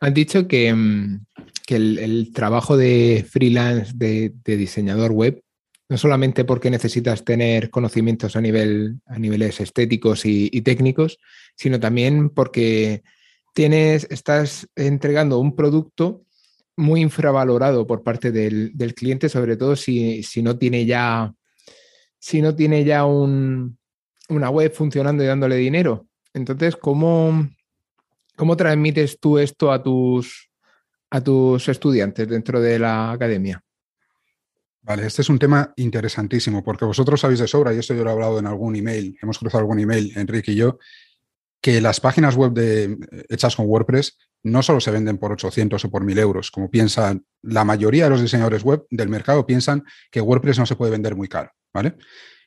Has 0.00 0.14
dicho 0.14 0.46
que, 0.46 0.72
mm, 0.72 1.26
el, 1.68 2.32
trabajo 2.32 2.76
de 2.76 3.24
freelance 3.28 3.92
de, 3.94 4.32
diseñador 4.44 5.12
web, 5.12 5.42
no 5.88 5.96
solamente 5.98 6.44
porque 6.44 6.70
necesitas 6.70 7.24
tener 7.24 7.70
conocimientos 7.70 8.36
a, 8.36 8.40
nivel, 8.40 9.00
a 9.06 9.18
niveles 9.18 9.60
estéticos 9.60 10.24
y, 10.24 10.48
técnicos, 10.62 11.18
sino 11.56 11.78
también 11.80 12.30
porque 12.30 13.02
tienes, 13.54 14.06
estás 14.10 14.68
entregando 14.76 15.38
un 15.38 15.54
producto 15.54 16.22
muy 16.76 17.00
infravalorado 17.00 17.86
por 17.86 18.02
parte 18.02 18.32
del, 18.32 18.94
cliente, 18.94 19.28
sobre 19.28 19.56
todo 19.56 19.76
si, 19.76 20.22
si, 20.22 20.42
no 20.42 20.56
tiene 20.56 20.86
ya 20.86 21.34
si 22.18 22.42
no 22.42 22.54
tiene 22.54 22.84
ya 22.84 23.04
una 23.04 24.50
web 24.50 24.72
funcionando 24.72 25.24
y 25.24 25.26
dándole 25.26 25.56
dinero. 25.56 26.06
Entonces, 26.34 26.76
¿cómo, 26.76 27.48
cómo 28.36 28.56
transmites 28.56 29.18
tú 29.18 29.38
esto 29.38 29.72
a 29.72 29.82
tus, 29.82 30.50
a 31.10 31.20
tus 31.20 31.68
estudiantes 31.68 32.28
dentro 32.28 32.60
de 32.60 32.78
la 32.78 33.12
academia? 33.12 33.62
Vale, 34.82 35.06
este 35.06 35.22
es 35.22 35.28
un 35.28 35.38
tema 35.38 35.72
interesantísimo 35.76 36.62
porque 36.62 36.84
vosotros 36.84 37.20
sabéis 37.20 37.40
de 37.40 37.48
sobra, 37.48 37.74
y 37.74 37.78
esto 37.78 37.94
yo 37.94 38.04
lo 38.04 38.10
he 38.10 38.12
hablado 38.12 38.38
en 38.38 38.46
algún 38.46 38.76
email, 38.76 39.16
hemos 39.20 39.38
cruzado 39.38 39.60
algún 39.60 39.78
email, 39.78 40.12
Enrique 40.16 40.52
y 40.52 40.56
yo, 40.56 40.78
que 41.60 41.80
las 41.80 42.00
páginas 42.00 42.36
web 42.36 42.52
de, 42.52 42.96
hechas 43.28 43.56
con 43.56 43.66
WordPress 43.66 44.16
no 44.42 44.62
solo 44.62 44.80
se 44.80 44.90
venden 44.90 45.18
por 45.18 45.32
800 45.32 45.84
o 45.84 45.90
por 45.90 46.04
1000 46.04 46.18
euros, 46.18 46.50
como 46.50 46.70
piensan 46.70 47.24
la 47.42 47.64
mayoría 47.64 48.04
de 48.04 48.10
los 48.10 48.22
diseñadores 48.22 48.62
web 48.62 48.86
del 48.90 49.08
mercado, 49.08 49.46
piensan 49.46 49.84
que 50.10 50.20
WordPress 50.20 50.58
no 50.58 50.66
se 50.66 50.76
puede 50.76 50.92
vender 50.92 51.14
muy 51.14 51.28
caro. 51.28 51.50
¿vale? 51.72 51.96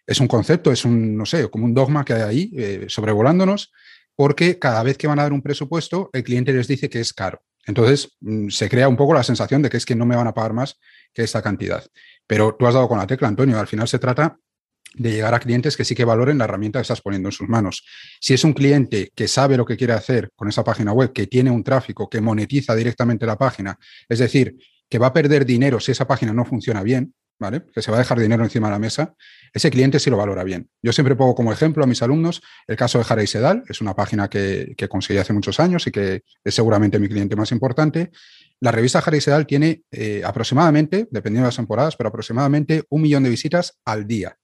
Es 0.07 0.19
un 0.19 0.27
concepto, 0.27 0.71
es 0.71 0.85
un, 0.85 1.15
no 1.15 1.25
sé, 1.25 1.49
como 1.49 1.65
un 1.65 1.73
dogma 1.73 2.03
que 2.03 2.13
hay 2.13 2.21
ahí 2.21 2.51
eh, 2.57 2.85
sobrevolándonos, 2.87 3.71
porque 4.15 4.59
cada 4.59 4.83
vez 4.83 4.97
que 4.97 5.07
van 5.07 5.19
a 5.19 5.23
dar 5.23 5.33
un 5.33 5.41
presupuesto, 5.41 6.09
el 6.13 6.23
cliente 6.23 6.53
les 6.53 6.67
dice 6.67 6.89
que 6.89 6.99
es 6.99 7.13
caro. 7.13 7.41
Entonces, 7.65 8.17
mm, 8.21 8.49
se 8.49 8.69
crea 8.69 8.87
un 8.87 8.97
poco 8.97 9.13
la 9.13 9.23
sensación 9.23 9.61
de 9.61 9.69
que 9.69 9.77
es 9.77 9.85
que 9.85 9.95
no 9.95 10.05
me 10.05 10.15
van 10.15 10.27
a 10.27 10.33
pagar 10.33 10.53
más 10.53 10.79
que 11.13 11.23
esta 11.23 11.41
cantidad. 11.41 11.85
Pero 12.27 12.55
tú 12.55 12.67
has 12.67 12.73
dado 12.73 12.87
con 12.87 12.97
la 12.97 13.07
tecla, 13.07 13.27
Antonio, 13.27 13.59
al 13.59 13.67
final 13.67 13.87
se 13.87 13.99
trata 13.99 14.37
de 14.95 15.11
llegar 15.11 15.33
a 15.33 15.39
clientes 15.39 15.75
que 15.77 15.85
sí 15.85 15.95
que 15.95 16.05
valoren 16.05 16.37
la 16.37 16.45
herramienta 16.45 16.79
que 16.79 16.83
estás 16.83 17.01
poniendo 17.01 17.29
en 17.29 17.33
sus 17.33 17.49
manos. 17.49 17.83
Si 18.19 18.33
es 18.33 18.43
un 18.43 18.53
cliente 18.53 19.11
que 19.15 19.27
sabe 19.27 19.57
lo 19.57 19.65
que 19.65 19.77
quiere 19.77 19.93
hacer 19.93 20.29
con 20.35 20.47
esa 20.47 20.63
página 20.63 20.93
web, 20.93 21.13
que 21.13 21.27
tiene 21.27 21.51
un 21.51 21.63
tráfico, 21.63 22.09
que 22.09 22.21
monetiza 22.21 22.75
directamente 22.75 23.25
la 23.25 23.37
página, 23.37 23.77
es 24.07 24.19
decir, 24.19 24.55
que 24.89 24.99
va 24.99 25.07
a 25.07 25.13
perder 25.13 25.45
dinero 25.45 25.79
si 25.79 25.91
esa 25.91 26.07
página 26.07 26.33
no 26.33 26.45
funciona 26.45 26.83
bien, 26.83 27.13
¿vale? 27.39 27.63
Que 27.73 27.81
se 27.81 27.91
va 27.91 27.97
a 27.97 27.99
dejar 27.99 28.19
dinero 28.19 28.43
encima 28.43 28.67
de 28.67 28.73
la 28.73 28.79
mesa, 28.79 29.15
ese 29.53 29.69
cliente 29.69 29.99
sí 29.99 30.09
lo 30.09 30.17
valora 30.17 30.43
bien. 30.43 30.69
Yo 30.81 30.93
siempre 30.93 31.15
pongo 31.15 31.35
como 31.35 31.51
ejemplo 31.51 31.83
a 31.83 31.87
mis 31.87 32.01
alumnos 32.01 32.41
el 32.67 32.75
caso 32.75 32.99
de 32.99 33.03
Jara 33.03 33.23
y 33.23 33.27
Sedal, 33.27 33.63
es 33.67 33.81
una 33.81 33.95
página 33.95 34.29
que, 34.29 34.75
conseguí 34.89 35.19
hace 35.19 35.33
muchos 35.33 35.59
años 35.59 35.87
y 35.87 35.91
que 35.91 36.21
es 36.43 36.55
seguramente 36.55 36.99
mi 36.99 37.09
cliente 37.09 37.35
más 37.35 37.51
importante. 37.51 38.11
La 38.59 38.71
revista 38.71 39.01
Jara 39.01 39.17
y 39.17 39.21
Sedal 39.21 39.45
tiene 39.45 39.81
eh, 39.91 40.21
aproximadamente, 40.23 41.07
dependiendo 41.11 41.45
de 41.45 41.49
las 41.49 41.55
temporadas, 41.55 41.95
pero 41.95 42.09
aproximadamente 42.09 42.83
un 42.89 43.01
millón 43.01 43.23
de 43.23 43.29
visitas 43.29 43.79
al 43.83 44.07
día. 44.07 44.37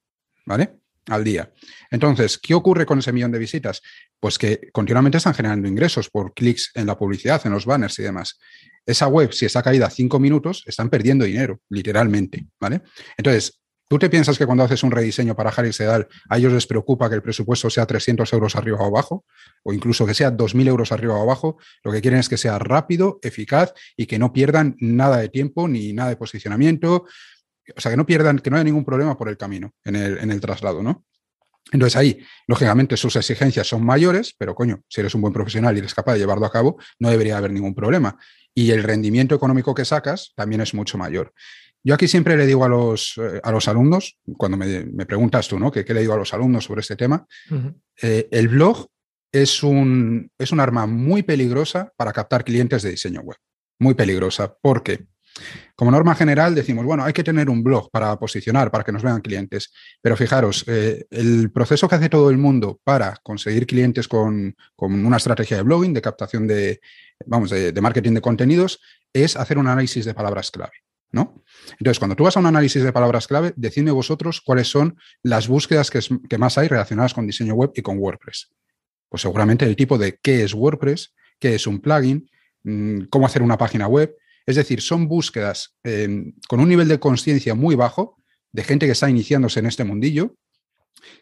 ¿Vale? 0.46 0.80
Al 1.06 1.24
día. 1.24 1.50
Entonces, 1.90 2.38
¿qué 2.38 2.54
ocurre 2.54 2.86
con 2.86 2.98
ese 2.98 3.12
millón 3.12 3.32
de 3.32 3.38
visitas? 3.38 3.82
Pues 4.20 4.38
que 4.38 4.68
continuamente 4.72 5.18
están 5.18 5.34
generando 5.34 5.66
ingresos 5.66 6.10
por 6.10 6.34
clics 6.34 6.70
en 6.74 6.86
la 6.86 6.96
publicidad, 6.96 7.40
en 7.46 7.52
los 7.52 7.66
banners 7.66 7.98
y 7.98 8.02
demás. 8.02 8.38
Esa 8.86 9.08
web, 9.08 9.32
si 9.32 9.46
está 9.46 9.62
caída 9.62 9.90
cinco 9.90 10.18
minutos, 10.18 10.62
están 10.66 10.90
perdiendo 10.90 11.24
dinero, 11.24 11.60
literalmente, 11.68 12.46
¿vale? 12.60 12.82
Entonces, 13.16 13.60
¿tú 13.88 13.98
te 13.98 14.08
piensas 14.08 14.38
que 14.38 14.46
cuando 14.46 14.64
haces 14.64 14.82
un 14.82 14.90
rediseño 14.90 15.34
para 15.34 15.50
Harry 15.50 15.72
Sedal, 15.72 16.06
a 16.28 16.38
ellos 16.38 16.52
les 16.52 16.66
preocupa 16.66 17.08
que 17.08 17.16
el 17.16 17.22
presupuesto 17.22 17.70
sea 17.70 17.86
300 17.86 18.32
euros 18.32 18.56
arriba 18.56 18.78
o 18.78 18.86
abajo? 18.86 19.24
O 19.62 19.72
incluso 19.72 20.06
que 20.06 20.14
sea 20.14 20.30
2.000 20.30 20.68
euros 20.68 20.92
arriba 20.92 21.14
o 21.14 21.22
abajo. 21.22 21.58
Lo 21.82 21.92
que 21.92 22.00
quieren 22.00 22.20
es 22.20 22.28
que 22.28 22.36
sea 22.36 22.58
rápido, 22.58 23.18
eficaz 23.22 23.72
y 23.96 24.06
que 24.06 24.18
no 24.18 24.32
pierdan 24.32 24.76
nada 24.80 25.18
de 25.18 25.28
tiempo 25.28 25.68
ni 25.68 25.92
nada 25.92 26.10
de 26.10 26.16
posicionamiento, 26.16 27.04
o 27.76 27.80
sea, 27.80 27.90
que 27.90 27.96
no 27.96 28.06
pierdan, 28.06 28.38
que 28.38 28.50
no 28.50 28.56
haya 28.56 28.64
ningún 28.64 28.84
problema 28.84 29.16
por 29.16 29.28
el 29.28 29.36
camino 29.36 29.72
en 29.84 29.96
el, 29.96 30.18
en 30.18 30.30
el 30.30 30.40
traslado, 30.40 30.82
¿no? 30.82 31.04
Entonces 31.72 31.96
ahí, 31.96 32.18
lógicamente, 32.46 32.96
sus 32.96 33.16
exigencias 33.16 33.66
son 33.66 33.84
mayores, 33.84 34.34
pero 34.36 34.54
coño, 34.54 34.82
si 34.88 35.00
eres 35.00 35.14
un 35.14 35.20
buen 35.20 35.32
profesional 35.32 35.74
y 35.76 35.78
eres 35.78 35.94
capaz 35.94 36.14
de 36.14 36.20
llevarlo 36.20 36.46
a 36.46 36.50
cabo, 36.50 36.78
no 36.98 37.10
debería 37.10 37.36
haber 37.36 37.52
ningún 37.52 37.74
problema. 37.74 38.18
Y 38.54 38.70
el 38.72 38.82
rendimiento 38.82 39.34
económico 39.34 39.74
que 39.74 39.84
sacas 39.84 40.32
también 40.34 40.60
es 40.60 40.74
mucho 40.74 40.98
mayor. 40.98 41.32
Yo 41.82 41.94
aquí 41.94 42.08
siempre 42.08 42.36
le 42.36 42.46
digo 42.46 42.64
a 42.64 42.68
los, 42.68 43.14
eh, 43.18 43.40
a 43.42 43.52
los 43.52 43.68
alumnos, 43.68 44.18
cuando 44.36 44.56
me, 44.56 45.06
preguntas 45.06 45.48
tú, 45.48 45.58
¿no? 45.58 45.70
¿Qué, 45.70 45.84
le 45.86 46.00
digo 46.00 46.12
a 46.12 46.18
los 46.18 46.34
alumnos 46.34 46.64
sobre 46.64 46.80
este 46.80 46.96
tema? 46.96 47.26
Eh, 48.02 48.28
el 48.30 48.48
blog 48.48 48.88
es 49.32 49.62
un, 49.62 50.30
es 50.36 50.52
un 50.52 50.60
arma 50.60 50.86
muy 50.86 51.22
peligrosa 51.22 51.92
para 51.96 52.12
captar 52.12 52.44
clientes 52.44 52.82
de 52.82 52.90
diseño 52.90 53.20
web. 53.20 53.38
Muy 53.78 53.94
peligrosa. 53.94 54.54
¿Por 54.60 54.82
qué? 54.82 55.06
Como 55.74 55.90
norma 55.90 56.14
general 56.14 56.54
decimos, 56.54 56.84
bueno, 56.84 57.04
hay 57.04 57.12
que 57.12 57.24
tener 57.24 57.48
un 57.48 57.62
blog 57.62 57.90
para 57.90 58.18
posicionar, 58.18 58.70
para 58.70 58.84
que 58.84 58.92
nos 58.92 59.02
vean 59.02 59.20
clientes. 59.20 59.72
Pero 60.00 60.16
fijaros, 60.16 60.64
eh, 60.66 61.06
el 61.10 61.50
proceso 61.50 61.88
que 61.88 61.94
hace 61.94 62.08
todo 62.08 62.30
el 62.30 62.38
mundo 62.38 62.80
para 62.84 63.16
conseguir 63.22 63.66
clientes 63.66 64.08
con, 64.08 64.54
una 64.76 65.16
estrategia 65.16 65.58
de 65.58 65.62
blogging, 65.62 65.94
de 65.94 66.02
captación 66.02 66.46
de, 66.46 66.80
vamos, 67.26 67.50
de, 67.50 67.80
marketing 67.80 68.12
de 68.12 68.20
contenidos, 68.20 68.80
es 69.12 69.36
hacer 69.36 69.58
un 69.58 69.66
análisis 69.66 70.04
de 70.04 70.14
palabras 70.14 70.50
clave. 70.50 70.72
¿No? 71.12 71.42
Entonces, 71.72 71.98
cuando 71.98 72.14
tú 72.14 72.22
vas 72.22 72.36
a 72.36 72.40
un 72.40 72.46
análisis 72.46 72.84
de 72.84 72.92
palabras 72.92 73.26
clave, 73.26 73.52
decidme 73.56 73.90
vosotros 73.90 74.40
cuáles 74.40 74.68
son 74.68 74.96
las 75.24 75.48
búsquedas 75.48 75.90
que, 75.90 75.98
que, 76.28 76.38
más 76.38 76.56
hay 76.56 76.68
relacionadas 76.68 77.14
con 77.14 77.26
diseño 77.26 77.54
web 77.54 77.72
y 77.74 77.82
con 77.82 77.98
WordPress. 77.98 78.52
Pues 79.08 79.22
seguramente 79.22 79.64
el 79.64 79.74
tipo 79.74 79.98
de 79.98 80.20
qué 80.22 80.44
es 80.44 80.54
WordPress, 80.54 81.12
qué 81.40 81.56
es 81.56 81.66
un 81.66 81.80
plugin, 81.80 82.30
mm, 82.62 83.06
cómo 83.10 83.26
hacer 83.26 83.42
una 83.42 83.58
página 83.58 83.88
web, 83.88 84.14
es 84.46 84.56
decir, 84.56 84.80
son 84.80 85.08
búsquedas 85.08 85.76
em, 85.84 86.34
con 86.48 86.60
un 86.60 86.68
nivel 86.68 86.88
de 86.88 86.98
conciencia 86.98 87.54
muy 87.54 87.74
bajo 87.74 88.16
de 88.52 88.64
gente 88.64 88.86
que 88.86 88.92
está 88.92 89.08
iniciándose 89.08 89.60
en 89.60 89.66
este 89.66 89.84
mundillo, 89.84 90.34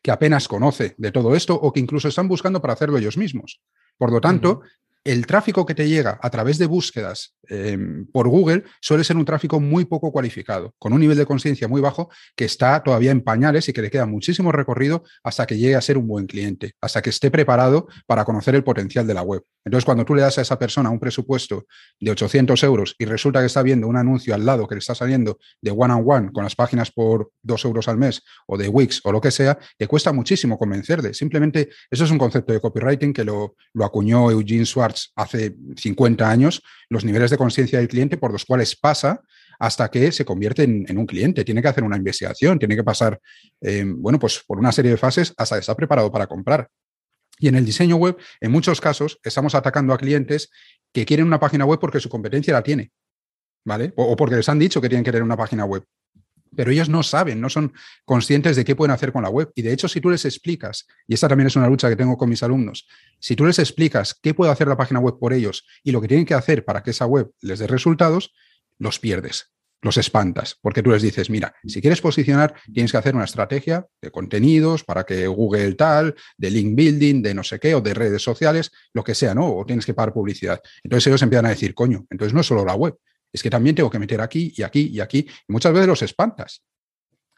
que 0.02 0.10
apenas 0.10 0.48
conoce 0.48 0.94
de 0.98 1.12
todo 1.12 1.34
esto 1.37 1.54
o 1.54 1.72
que 1.72 1.80
incluso 1.80 2.08
están 2.08 2.28
buscando 2.28 2.60
para 2.60 2.72
hacerlo 2.72 2.98
ellos 2.98 3.16
mismos. 3.16 3.60
Por 3.96 4.12
lo 4.12 4.20
tanto, 4.20 4.62
el 5.08 5.26
tráfico 5.26 5.64
que 5.64 5.74
te 5.74 5.88
llega 5.88 6.18
a 6.22 6.28
través 6.28 6.58
de 6.58 6.66
búsquedas 6.66 7.34
em, 7.48 8.06
por 8.12 8.28
Google 8.28 8.64
suele 8.78 9.04
ser 9.04 9.16
un 9.16 9.24
tráfico 9.24 9.58
muy 9.58 9.86
poco 9.86 10.12
cualificado, 10.12 10.74
con 10.78 10.92
un 10.92 11.00
nivel 11.00 11.16
de 11.16 11.24
conciencia 11.24 11.66
muy 11.66 11.80
bajo 11.80 12.10
que 12.36 12.44
está 12.44 12.82
todavía 12.82 13.10
en 13.10 13.22
pañales 13.22 13.66
y 13.70 13.72
que 13.72 13.80
le 13.80 13.90
queda 13.90 14.04
muchísimo 14.04 14.52
recorrido 14.52 15.04
hasta 15.24 15.46
que 15.46 15.56
llegue 15.56 15.76
a 15.76 15.80
ser 15.80 15.96
un 15.96 16.06
buen 16.06 16.26
cliente, 16.26 16.72
hasta 16.82 17.00
que 17.00 17.08
esté 17.08 17.30
preparado 17.30 17.88
para 18.06 18.26
conocer 18.26 18.54
el 18.54 18.62
potencial 18.62 19.06
de 19.06 19.14
la 19.14 19.22
web. 19.22 19.42
Entonces, 19.64 19.86
cuando 19.86 20.04
tú 20.04 20.14
le 20.14 20.20
das 20.20 20.36
a 20.36 20.42
esa 20.42 20.58
persona 20.58 20.90
un 20.90 21.00
presupuesto 21.00 21.66
de 21.98 22.10
800 22.10 22.62
euros 22.64 22.94
y 22.98 23.06
resulta 23.06 23.40
que 23.40 23.46
está 23.46 23.62
viendo 23.62 23.86
un 23.86 23.96
anuncio 23.96 24.34
al 24.34 24.44
lado 24.44 24.68
que 24.68 24.74
le 24.74 24.80
está 24.80 24.94
saliendo 24.94 25.38
de 25.62 25.70
one 25.70 25.94
on 25.94 26.04
one 26.06 26.32
con 26.32 26.44
las 26.44 26.54
páginas 26.54 26.90
por 26.90 27.30
2 27.42 27.64
euros 27.64 27.88
al 27.88 27.96
mes 27.96 28.22
o 28.46 28.58
de 28.58 28.68
Wix 28.68 29.00
o 29.04 29.12
lo 29.12 29.22
que 29.22 29.30
sea, 29.30 29.58
te 29.78 29.86
cuesta 29.86 30.12
muchísimo 30.12 30.58
convencerle. 30.58 31.14
Simplemente 31.14 31.70
eso 31.90 32.04
es 32.04 32.10
un 32.10 32.18
concepto 32.18 32.52
de 32.52 32.60
copywriting 32.60 33.12
que 33.14 33.24
lo, 33.24 33.56
lo 33.72 33.84
acuñó 33.84 34.30
Eugene 34.30 34.66
Schwartz 34.66 34.97
hace 35.16 35.54
50 35.76 36.28
años 36.28 36.62
los 36.88 37.04
niveles 37.04 37.30
de 37.30 37.38
conciencia 37.38 37.78
del 37.78 37.88
cliente 37.88 38.16
por 38.16 38.32
los 38.32 38.44
cuales 38.44 38.76
pasa 38.76 39.22
hasta 39.58 39.90
que 39.90 40.12
se 40.12 40.24
convierte 40.24 40.62
en, 40.62 40.98
un 40.98 41.06
cliente. 41.06 41.44
Tiene 41.44 41.62
que 41.62 41.68
hacer 41.68 41.84
una 41.84 41.96
investigación, 41.96 42.58
tiene 42.58 42.76
que 42.76 42.84
pasar, 42.84 43.20
eh, 43.60 43.84
bueno, 43.86 44.18
pues 44.18 44.42
por 44.46 44.58
una 44.58 44.72
serie 44.72 44.92
de 44.92 44.96
fases 44.96 45.34
hasta 45.36 45.56
que 45.56 45.60
está 45.60 45.74
preparado 45.74 46.10
para 46.12 46.26
comprar. 46.26 46.68
Y 47.40 47.48
en 47.48 47.56
el 47.56 47.64
diseño 47.64 47.96
web, 47.96 48.16
en 48.40 48.52
muchos 48.52 48.80
casos, 48.80 49.18
estamos 49.22 49.54
atacando 49.54 49.92
a 49.92 49.98
clientes 49.98 50.50
que 50.92 51.04
quieren 51.04 51.26
una 51.26 51.40
página 51.40 51.64
web 51.64 51.78
porque 51.80 52.00
su 52.00 52.08
competencia 52.08 52.52
la 52.52 52.62
tiene, 52.62 52.92
¿vale? 53.64 53.92
o 53.96 54.16
porque 54.16 54.36
les 54.36 54.48
han 54.48 54.58
dicho 54.58 54.80
que 54.80 54.88
tienen 54.88 55.04
que 55.04 55.12
tener 55.12 55.22
una 55.22 55.36
página 55.36 55.64
web 55.64 55.84
pero 56.54 56.70
ellos 56.70 56.88
no 56.88 57.02
saben, 57.02 57.40
no 57.40 57.48
son 57.48 57.72
conscientes 58.04 58.56
de 58.56 58.64
qué 58.64 58.76
pueden 58.76 58.92
hacer 58.92 59.12
con 59.12 59.22
la 59.22 59.30
web. 59.30 59.50
Y 59.54 59.62
de 59.62 59.72
hecho, 59.72 59.88
si 59.88 60.00
tú 60.00 60.10
les 60.10 60.24
explicas, 60.24 60.86
y 61.06 61.14
esta 61.14 61.28
también 61.28 61.46
es 61.46 61.56
una 61.56 61.68
lucha 61.68 61.88
que 61.88 61.96
tengo 61.96 62.16
con 62.16 62.28
mis 62.28 62.42
alumnos, 62.42 62.86
si 63.18 63.36
tú 63.36 63.46
les 63.46 63.58
explicas 63.58 64.14
qué 64.20 64.34
puede 64.34 64.52
hacer 64.52 64.68
la 64.68 64.76
página 64.76 65.00
web 65.00 65.18
por 65.18 65.32
ellos 65.32 65.64
y 65.82 65.92
lo 65.92 66.00
que 66.00 66.08
tienen 66.08 66.26
que 66.26 66.34
hacer 66.34 66.64
para 66.64 66.82
que 66.82 66.90
esa 66.90 67.06
web 67.06 67.30
les 67.40 67.58
dé 67.58 67.66
resultados, 67.66 68.32
los 68.78 68.98
pierdes, 68.98 69.52
los 69.82 69.96
espantas, 69.96 70.56
porque 70.60 70.82
tú 70.82 70.90
les 70.90 71.02
dices, 71.02 71.30
mira, 71.30 71.54
si 71.64 71.80
quieres 71.80 72.00
posicionar, 72.00 72.54
tienes 72.72 72.90
que 72.90 72.98
hacer 72.98 73.14
una 73.14 73.24
estrategia 73.24 73.86
de 74.00 74.10
contenidos 74.10 74.82
para 74.84 75.04
que 75.04 75.26
Google 75.26 75.74
tal, 75.74 76.14
de 76.36 76.50
link 76.50 76.74
building, 76.74 77.22
de 77.22 77.34
no 77.34 77.44
sé 77.44 77.60
qué, 77.60 77.74
o 77.74 77.80
de 77.80 77.94
redes 77.94 78.22
sociales, 78.22 78.72
lo 78.92 79.04
que 79.04 79.14
sea, 79.14 79.34
¿no? 79.34 79.56
O 79.56 79.64
tienes 79.64 79.86
que 79.86 79.94
pagar 79.94 80.12
publicidad. 80.12 80.60
Entonces 80.82 81.06
ellos 81.06 81.22
empiezan 81.22 81.46
a 81.46 81.50
decir, 81.50 81.74
coño, 81.74 82.06
entonces 82.10 82.34
no 82.34 82.40
es 82.40 82.46
solo 82.46 82.64
la 82.64 82.74
web, 82.74 82.96
es 83.32 83.42
que 83.42 83.50
también 83.50 83.76
tengo 83.76 83.90
que 83.90 83.99
meter 83.99 84.20
aquí 84.20 84.52
y 84.56 84.62
aquí 84.62 84.88
y 84.92 85.00
aquí. 85.00 85.26
Y 85.49 85.52
muchas 85.52 85.73
veces 85.73 85.87
los 85.87 86.02
espantas. 86.02 86.62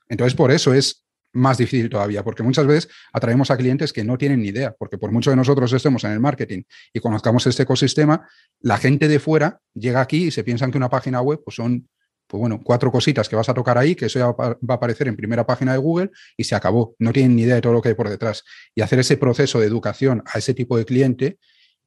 Entonces, 0.09 0.35
por 0.35 0.51
eso 0.51 0.75
es 0.75 1.05
más 1.33 1.59
difícil 1.59 1.89
todavía, 1.89 2.25
porque 2.25 2.43
muchas 2.43 2.67
veces 2.67 2.91
atraemos 3.13 3.51
a 3.51 3.57
clientes 3.57 3.93
que 3.93 4.05
no 4.05 4.19
tienen 4.19 4.43
ni 4.43 4.49
idea, 4.49 4.75
porque 4.77 4.99
por 4.99 5.13
mucho 5.13 5.31
de 5.31 5.37
nosotros 5.37 5.73
estemos 5.73 6.03
en 6.05 6.13
el 6.13 6.21
marketing 6.21 6.63
y 6.93 7.01
conozcamos 7.01 7.47
este 7.47 7.63
ecosistema, 7.63 8.29
la 8.61 8.79
gente 8.79 9.07
de 9.07 9.21
fuera 9.21 9.61
llega 9.75 10.01
aquí 10.01 10.27
y 10.27 10.31
se 10.31 10.43
piensan 10.43 10.71
que 10.71 10.79
una 10.79 10.89
página 10.89 11.21
web 11.21 11.41
pues 11.45 11.55
son, 11.55 11.89
pues 12.27 12.41
bueno, 12.41 12.61
cuatro 12.63 12.91
cositas 12.91 13.29
que 13.29 13.37
vas 13.37 13.49
a 13.49 13.55
tocar 13.55 13.79
ahí, 13.79 13.95
que 13.95 14.07
eso 14.07 14.19
ya 14.19 14.33
va 14.33 14.59
a 14.69 14.75
aparecer 14.75 15.07
en 15.09 15.17
primera 15.17 15.47
página 15.47 15.73
de 15.73 15.79
Google 15.79 16.11
y 16.37 16.45
se 16.45 16.55
acabó. 16.55 16.97
No 16.99 17.13
tienen 17.13 17.37
ni 17.37 17.43
idea 17.43 17.55
de 17.55 17.61
todo 17.61 17.73
lo 17.73 17.83
que 17.83 17.91
hay 17.91 17.95
por 17.95 18.09
detrás. 18.09 18.43
Y 18.75 18.81
hacer 18.81 18.99
ese 18.99 19.17
proceso 19.17 19.61
de 19.61 19.67
educación 19.67 20.23
a 20.27 20.39
ese 20.39 20.55
tipo 20.55 20.77
de 20.77 20.85
cliente 20.85 21.39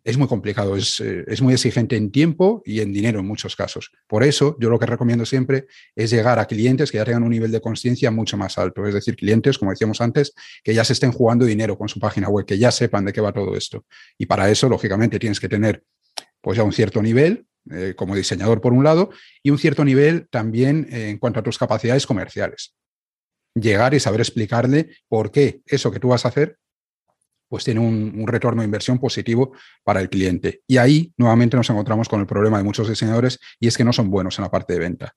es 0.03 0.17
muy 0.17 0.27
complicado, 0.27 0.75
eh, 0.75 1.23
es, 1.27 1.41
muy 1.41 1.53
exigente 1.53 1.95
en 1.95 2.11
tiempo 2.11 2.61
y 2.65 2.81
en 2.81 2.91
dinero 2.91 3.19
en 3.19 3.25
muchos 3.25 3.55
casos. 3.55 3.91
Por 4.07 4.23
eso, 4.23 4.57
yo 4.59 4.69
lo 4.69 4.77
que 4.77 4.85
recomiendo 4.85 5.25
siempre 5.25 5.67
es 5.95 6.11
llegar 6.11 6.39
a 6.39 6.45
clientes 6.45 6.91
que 6.91 6.97
ya 6.97 7.05
tengan 7.05 7.23
un 7.23 7.29
nivel 7.29 7.51
de 7.51 7.61
conciencia 7.61 8.11
mucho 8.11 8.35
más 8.35 8.57
alto, 8.57 8.85
es 8.85 8.93
decir, 8.93 9.15
clientes, 9.15 9.57
como 9.57 9.71
decíamos 9.71 10.01
antes, 10.01 10.33
que 10.63 10.73
ya 10.73 10.83
se 10.83 10.93
estén 10.93 11.11
jugando 11.11 11.45
dinero 11.45 11.77
con 11.77 11.87
su 11.87 11.99
página 11.99 12.27
web, 12.27 12.45
que 12.45 12.57
ya 12.57 12.71
sepan 12.71 13.05
de 13.05 13.13
qué 13.13 13.21
va 13.21 13.31
todo 13.31 13.55
esto. 13.55 13.85
Y 14.17 14.25
para 14.25 14.49
eso, 14.49 14.67
lógicamente, 14.67 15.19
tienes 15.19 15.39
que 15.39 15.47
tener 15.47 15.83
pues 16.41 16.57
ya 16.57 16.63
un 16.63 16.73
cierto 16.73 17.01
nivel 17.01 17.47
eh, 17.71 17.93
como 17.95 18.13
diseñador 18.13 18.59
por 18.59 18.73
un 18.73 18.83
lado 18.83 19.09
y 19.41 19.49
un 19.49 19.57
cierto 19.57 19.85
nivel 19.85 20.27
también 20.29 20.85
eh, 20.91 21.09
en 21.09 21.17
cuanto 21.17 21.39
a 21.39 21.43
tus 21.43 21.57
capacidades 21.57 22.05
comerciales. 22.05 22.75
Llegar 23.55 23.93
y 23.93 24.01
saber 24.01 24.19
explicarle 24.19 24.89
por 25.07 25.31
qué 25.31 25.61
eso 25.65 25.91
que 25.91 25.99
tú 25.99 26.09
vas 26.09 26.25
a 26.25 26.27
hacer 26.27 26.57
pues 27.53 27.65
tiene 27.65 27.81
un, 27.81 28.25
retorno 28.25 28.63
de 28.63 28.65
inversión 28.65 28.97
positivo 28.97 29.51
para 29.83 30.01
el 30.01 30.09
cliente. 30.09 30.63
Y 30.65 30.77
ahí 30.77 31.13
nuevamente 31.17 31.55
nos 31.55 31.69
encontramos 31.69 32.09
con 32.09 32.19
el 32.19 32.25
problema 32.25 32.57
de 32.57 32.63
muchos 32.63 32.89
diseñadores 32.89 33.39
y 33.59 33.67
es 33.67 33.77
que 33.77 33.83
no 33.83 33.93
son 33.93 34.09
buenos 34.09 34.39
en 34.39 34.43
la 34.45 34.49
parte 34.49 34.73
de 34.73 34.79
venta. 34.79 35.15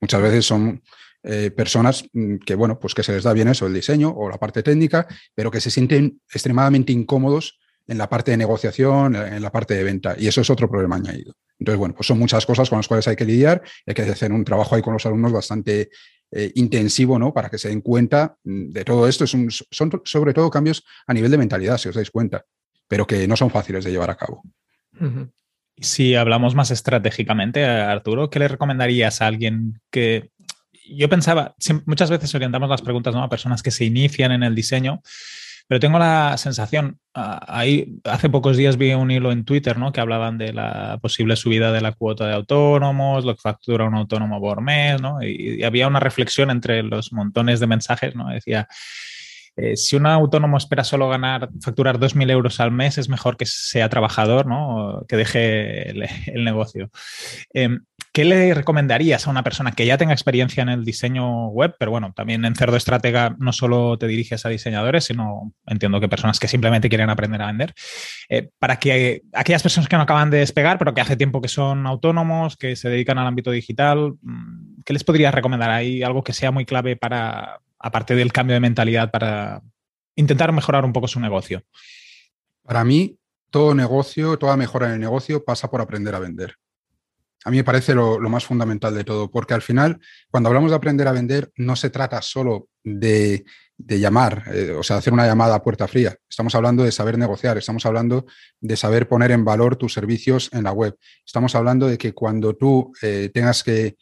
Muchas 0.00 0.22
veces 0.22 0.46
son 0.46 0.82
eh, 1.22 1.50
personas 1.50 2.06
mm, 2.10 2.36
que, 2.36 2.54
bueno, 2.54 2.78
pues 2.78 2.94
que 2.94 3.02
se 3.02 3.12
les 3.12 3.22
da 3.22 3.34
bien 3.34 3.48
eso, 3.48 3.66
el 3.66 3.74
diseño 3.74 4.08
o 4.08 4.30
la 4.30 4.38
parte 4.38 4.62
técnica, 4.62 5.06
pero 5.34 5.50
que 5.50 5.60
se 5.60 5.70
sienten 5.70 6.22
extremadamente 6.32 6.90
incómodos 6.90 7.60
en 7.86 7.98
la 7.98 8.08
parte 8.08 8.30
de 8.30 8.38
negociación, 8.38 9.14
en 9.14 9.42
la 9.42 9.52
parte 9.52 9.74
de 9.74 9.84
venta. 9.84 10.16
Y 10.18 10.26
eso 10.26 10.40
es 10.40 10.48
otro 10.48 10.70
problema 10.70 10.96
añadido. 10.96 11.34
Entonces, 11.58 11.78
bueno, 11.78 11.94
pues 11.94 12.06
son 12.06 12.18
muchas 12.18 12.46
cosas 12.46 12.70
con 12.70 12.78
las 12.78 12.88
cuales 12.88 13.06
hay 13.08 13.16
que 13.16 13.26
lidiar. 13.26 13.60
Hay 13.86 13.92
que 13.92 14.02
hacer 14.02 14.32
un 14.32 14.42
trabajo 14.42 14.74
ahí 14.74 14.80
con 14.80 14.94
los 14.94 15.04
alumnos 15.04 15.32
bastante 15.32 15.90
eh, 16.30 16.52
intensivo, 16.56 17.18
¿no? 17.18 17.32
Para 17.32 17.48
que 17.48 17.58
se 17.58 17.68
den 17.68 17.80
cuenta 17.80 18.36
mm, 18.44 18.70
de 18.70 18.84
todo 18.84 19.08
esto. 19.08 19.26
son 19.26 19.48
sobre 19.50 20.34
todo 20.34 20.50
cambios 20.50 20.84
a 21.06 21.14
nivel 21.14 21.30
de 21.30 21.38
mentalidad, 21.38 21.78
si 21.78 21.88
os 21.88 21.94
dais 21.94 22.10
cuenta, 22.10 22.44
pero 22.86 23.06
que 23.06 23.26
no 23.26 23.36
son 23.36 23.50
fáciles 23.50 23.84
de 23.84 23.90
llevar 23.90 24.10
a 24.10 24.16
cabo. 24.16 24.42
Si 25.76 26.14
hablamos 26.14 26.54
más 26.54 26.70
estratégicamente, 26.70 27.64
Arturo, 27.64 28.30
¿qué 28.30 28.40
le 28.40 28.48
recomendarías 28.48 29.22
a 29.22 29.26
alguien 29.26 29.80
que 29.90 30.30
yo 30.90 31.08
pensaba, 31.08 31.54
muchas 31.86 32.10
veces 32.10 32.34
orientamos 32.34 32.68
las 32.68 32.82
preguntas 32.82 33.14
a 33.14 33.28
personas 33.28 33.62
que 33.62 33.70
se 33.70 33.84
inician 33.84 34.32
en 34.32 34.42
el 34.42 34.54
diseño, 34.54 35.02
pero 35.68 35.80
tengo 35.80 35.98
la 35.98 36.36
sensación, 36.38 36.98
ah, 37.14 37.44
ahí 37.46 38.00
hace 38.04 38.30
pocos 38.30 38.56
días 38.56 38.78
vi 38.78 38.94
un 38.94 39.10
hilo 39.10 39.30
en 39.30 39.44
Twitter 39.44 39.78
¿no? 39.78 39.92
que 39.92 40.00
hablaban 40.00 40.38
de 40.38 40.54
la 40.54 40.98
posible 41.02 41.36
subida 41.36 41.72
de 41.72 41.82
la 41.82 41.92
cuota 41.92 42.26
de 42.26 42.34
autónomos, 42.34 43.26
lo 43.26 43.34
que 43.34 43.42
factura 43.42 43.84
un 43.84 43.94
autónomo 43.94 44.40
por 44.40 44.62
mes, 44.62 45.00
¿no? 45.02 45.22
y, 45.22 45.62
había 45.62 45.86
una 45.86 46.00
reflexión 46.00 46.50
entre 46.50 46.82
los 46.82 47.12
montones 47.12 47.60
de 47.60 47.66
mensajes, 47.66 48.16
¿no? 48.16 48.30
decía, 48.30 48.66
eh, 49.56 49.76
si 49.76 49.96
un 49.96 50.06
autónomo 50.06 50.56
espera 50.56 50.84
solo 50.84 51.06
ganar, 51.08 51.50
facturar 51.60 51.98
2.000 51.98 52.30
euros 52.30 52.60
al 52.60 52.72
mes, 52.72 52.96
es 52.96 53.10
mejor 53.10 53.36
que 53.36 53.44
sea 53.44 53.90
trabajador, 53.90 54.46
¿no? 54.46 55.04
que 55.06 55.16
deje 55.16 55.90
el, 55.90 56.44
negocio. 56.44 56.90
Em, 57.52 57.80
¿Qué 58.18 58.24
le 58.24 58.52
recomendarías 58.52 59.24
a 59.24 59.30
una 59.30 59.44
persona 59.44 59.70
que 59.70 59.86
ya 59.86 59.96
tenga 59.96 60.12
experiencia 60.12 60.64
en 60.64 60.68
el 60.70 60.84
diseño 60.84 61.50
web? 61.50 61.76
Pero 61.78 61.92
bueno, 61.92 62.12
también 62.16 62.44
en 62.44 62.56
Cerdo 62.56 62.76
Estratega 62.76 63.36
no 63.38 63.52
solo 63.52 63.96
te 63.96 64.08
diriges 64.08 64.44
a 64.44 64.48
diseñadores, 64.48 65.04
sino 65.04 65.52
entiendo 65.68 66.00
que 66.00 66.08
personas 66.08 66.40
que 66.40 66.48
simplemente 66.48 66.88
quieren 66.88 67.10
aprender 67.10 67.40
a 67.40 67.46
vender. 67.46 67.74
Eh, 68.28 68.50
para 68.58 68.80
que 68.80 69.22
aquellas 69.32 69.62
personas 69.62 69.88
que 69.88 69.94
no 69.94 70.02
acaban 70.02 70.30
de 70.30 70.38
despegar, 70.38 70.78
pero 70.78 70.94
que 70.94 71.00
hace 71.00 71.16
tiempo 71.16 71.40
que 71.40 71.46
son 71.46 71.86
autónomos, 71.86 72.56
que 72.56 72.74
se 72.74 72.88
dedican 72.88 73.18
al 73.18 73.28
ámbito 73.28 73.52
digital, 73.52 74.14
mm, 74.20 74.82
¿qué 74.84 74.94
les 74.94 75.04
podrías 75.04 75.32
recomendar? 75.32 75.70
¿Hay 75.70 76.02
algo 76.02 76.24
que 76.24 76.32
sea 76.32 76.50
muy 76.50 76.64
clave 76.64 76.96
para, 76.96 77.60
aparte 77.78 78.16
del 78.16 78.32
cambio 78.32 78.54
de 78.54 78.60
mentalidad 78.60 79.12
para 79.12 79.62
intentar 80.16 80.50
mejorar 80.50 80.84
un 80.84 80.92
poco 80.92 81.06
su 81.06 81.20
negocio? 81.20 81.62
Para 82.64 82.82
mí, 82.82 83.16
todo 83.52 83.76
negocio, 83.76 84.36
toda 84.40 84.56
mejora 84.56 84.88
en 84.88 84.94
el 84.94 85.00
negocio 85.00 85.44
pasa 85.44 85.70
por 85.70 85.80
aprender 85.80 86.16
a 86.16 86.18
vender. 86.18 86.56
A 87.44 87.50
mí 87.50 87.58
me 87.58 87.64
parece 87.64 87.94
lo, 87.94 88.18
más 88.20 88.44
fundamental 88.44 88.94
de 88.94 89.04
todo, 89.04 89.30
porque 89.30 89.54
al 89.54 89.62
final, 89.62 90.00
cuando 90.30 90.48
hablamos 90.48 90.70
de 90.70 90.76
aprender 90.76 91.06
a 91.08 91.12
vender, 91.12 91.50
no 91.56 91.76
se 91.76 91.90
trata 91.90 92.20
solo 92.20 92.68
de, 92.82 93.44
llamar, 93.78 94.44
eh, 94.52 94.72
o 94.72 94.82
sea, 94.82 94.96
hacer 94.96 95.12
una 95.12 95.26
llamada 95.26 95.54
a 95.54 95.62
puerta 95.62 95.86
fría. 95.86 96.16
Estamos 96.28 96.54
hablando 96.54 96.82
de 96.82 96.92
saber 96.92 97.16
negociar, 97.16 97.56
estamos 97.58 97.86
hablando 97.86 98.26
de 98.60 98.76
saber 98.76 99.08
poner 99.08 99.30
en 99.30 99.44
valor 99.44 99.76
tus 99.76 99.92
servicios 99.94 100.50
en 100.52 100.64
la 100.64 100.72
web. 100.72 100.96
Estamos 101.24 101.54
hablando 101.54 101.86
de 101.86 101.96
que 101.96 102.12
cuando 102.12 102.56
tú 102.56 102.92
eh, 103.02 103.30
tengas 103.32 103.62
que 103.62 103.96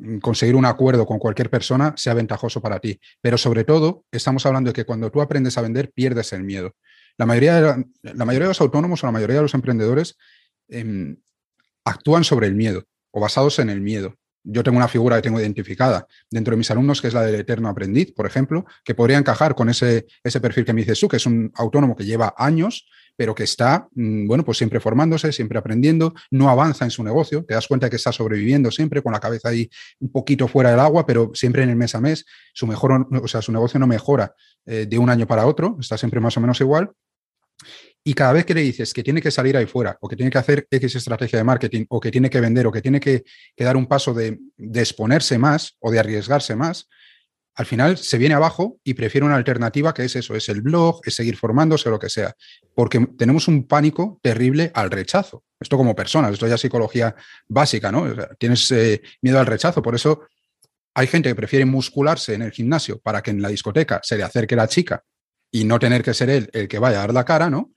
Mm, 0.00 0.18
conseguir 0.18 0.56
un 0.56 0.64
acuerdo 0.64 1.04
con 1.04 1.18
cualquier 1.18 1.50
persona 1.50 1.94
sea 1.96 2.14
ventajoso 2.14 2.62
para 2.62 2.78
ti. 2.80 2.98
Pero 3.20 3.36
sobre 3.36 3.64
todo, 3.64 4.04
estamos 4.10 4.46
hablando 4.46 4.70
de 4.70 4.74
que 4.74 4.84
cuando 4.84 5.10
tú 5.10 5.20
aprendes 5.20 5.58
a 5.58 5.62
vender, 5.62 5.92
pierdes 5.92 6.32
el 6.32 6.44
miedo. 6.44 6.74
La 7.18 7.26
mayoría 7.26 7.54
de, 7.60 7.84
la, 8.02 8.24
mayoría 8.24 8.46
de 8.46 8.50
los 8.50 8.60
autónomos 8.60 9.02
o 9.02 9.06
la 9.06 9.12
mayoría 9.12 9.36
de 9.36 9.42
los 9.42 9.54
emprendedores 9.54 10.16
em, 10.68 11.16
actúan 11.84 12.24
sobre 12.24 12.46
el 12.46 12.54
miedo 12.54 12.84
o 13.10 13.20
basados 13.20 13.58
en 13.58 13.70
el 13.70 13.80
miedo. 13.80 14.16
Yo 14.42 14.62
tengo 14.62 14.78
una 14.78 14.88
figura 14.88 15.16
que 15.16 15.22
tengo 15.22 15.38
identificada 15.38 16.06
dentro 16.30 16.52
de 16.52 16.58
mis 16.58 16.70
alumnos, 16.70 17.00
que 17.00 17.08
es 17.08 17.14
la 17.14 17.22
del 17.22 17.34
eterno 17.34 17.68
aprendiz, 17.68 18.12
por 18.12 18.26
ejemplo, 18.26 18.64
que 18.84 18.94
podría 18.94 19.18
encajar 19.18 19.54
con 19.54 19.68
ese, 19.68 20.06
ese 20.24 20.40
perfil 20.40 20.64
que 20.64 20.72
me 20.72 20.80
dices 20.80 20.98
tú, 20.98 21.08
que 21.08 21.16
es 21.16 21.26
un 21.26 21.52
autónomo 21.54 21.94
que 21.94 22.04
lleva 22.04 22.34
años 22.38 22.86
pero 23.20 23.34
que 23.34 23.44
está, 23.44 23.86
mm, 23.94 24.26
bueno, 24.26 24.46
pues 24.46 24.56
siempre 24.56 24.80
formándose, 24.80 25.30
siempre 25.30 25.58
aprendiendo, 25.58 26.14
no 26.30 26.48
avanza 26.48 26.86
en 26.86 26.90
su 26.90 27.04
negocio, 27.04 27.44
te 27.44 27.52
das 27.52 27.68
cuenta 27.68 27.90
que 27.90 27.96
está 27.96 28.12
sobreviviendo 28.12 28.70
siempre 28.70 29.02
con 29.02 29.12
la 29.12 29.20
cabeza 29.20 29.50
ahí 29.50 29.68
un 29.98 30.10
poquito 30.10 30.48
fuera 30.48 30.70
del 30.70 30.80
agua, 30.80 31.04
pero 31.04 31.30
siempre 31.34 31.62
en 31.62 31.68
el 31.68 31.76
mes 31.76 31.94
a 31.94 32.00
mes, 32.00 32.24
su, 32.54 32.66
mejor, 32.66 33.06
o 33.22 33.28
sea, 33.28 33.42
su 33.42 33.52
negocio 33.52 33.78
no 33.78 33.86
mejora 33.86 34.34
eh, 34.64 34.86
de 34.88 34.98
un 34.98 35.10
año 35.10 35.26
para 35.26 35.44
otro, 35.44 35.76
está 35.80 35.98
siempre 35.98 36.18
más 36.18 36.34
o 36.38 36.40
menos 36.40 36.58
igual. 36.62 36.92
Y 38.02 38.14
cada 38.14 38.32
vez 38.32 38.46
que 38.46 38.54
le 38.54 38.62
dices 38.62 38.94
que 38.94 39.02
tiene 39.02 39.20
que 39.20 39.30
salir 39.30 39.56
ahí 39.56 39.66
fuera, 39.66 39.98
o 40.00 40.08
que 40.08 40.16
tiene 40.16 40.30
que 40.30 40.38
hacer 40.38 40.66
X 40.70 40.94
estrategia 40.96 41.38
de 41.38 41.44
marketing, 41.44 41.84
o 41.90 42.00
que 42.00 42.10
tiene 42.10 42.30
que 42.30 42.40
vender, 42.40 42.66
o 42.66 42.72
que 42.72 42.80
tiene 42.80 42.98
que, 42.98 43.24
dar 43.58 43.76
un 43.76 43.86
paso 43.86 44.14
de, 44.14 44.38
exponerse 44.74 45.38
más 45.38 45.76
o 45.80 45.90
de 45.90 45.98
arriesgarse 45.98 46.56
más, 46.56 46.88
al 47.54 47.66
final 47.66 47.98
se 47.98 48.16
viene 48.16 48.34
abajo 48.34 48.78
y 48.84 48.94
prefiere 48.94 49.26
una 49.26 49.36
alternativa 49.36 49.92
que 49.92 50.04
es 50.04 50.16
eso, 50.16 50.34
es 50.34 50.48
el 50.48 50.62
blog, 50.62 51.00
es 51.04 51.14
seguir 51.14 51.36
formándose 51.36 51.88
o 51.88 51.92
lo 51.92 51.98
que 51.98 52.08
sea, 52.08 52.34
porque 52.74 53.06
tenemos 53.18 53.48
un 53.48 53.66
pánico 53.66 54.18
terrible 54.22 54.70
al 54.72 54.90
rechazo. 54.90 55.44
Esto 55.58 55.76
como 55.76 55.94
personas, 55.94 56.32
esto 56.32 56.46
ya 56.46 56.54
es 56.54 56.60
psicología 56.60 57.14
básica, 57.48 57.92
¿no? 57.92 58.14
tienes 58.38 58.70
eh, 58.70 59.02
miedo 59.20 59.38
al 59.38 59.46
rechazo, 59.46 59.82
por 59.82 59.94
eso 59.94 60.22
hay 60.94 61.06
gente 61.06 61.28
que 61.28 61.34
prefiere 61.34 61.66
muscularse 61.66 62.34
en 62.34 62.42
el 62.42 62.50
gimnasio 62.50 62.98
para 62.98 63.22
que 63.22 63.30
en 63.30 63.42
la 63.42 63.48
discoteca 63.48 64.00
se 64.02 64.16
le 64.16 64.22
acerque 64.22 64.56
la 64.56 64.68
chica 64.68 65.04
y 65.50 65.64
no 65.64 65.78
tener 65.78 66.02
que 66.02 66.14
ser 66.14 66.30
él 66.30 66.48
el 66.52 66.66
que 66.66 66.78
vaya 66.78 66.98
a 66.98 67.00
dar 67.00 67.14
la 67.14 67.24
cara, 67.24 67.50
¿no? 67.50 67.72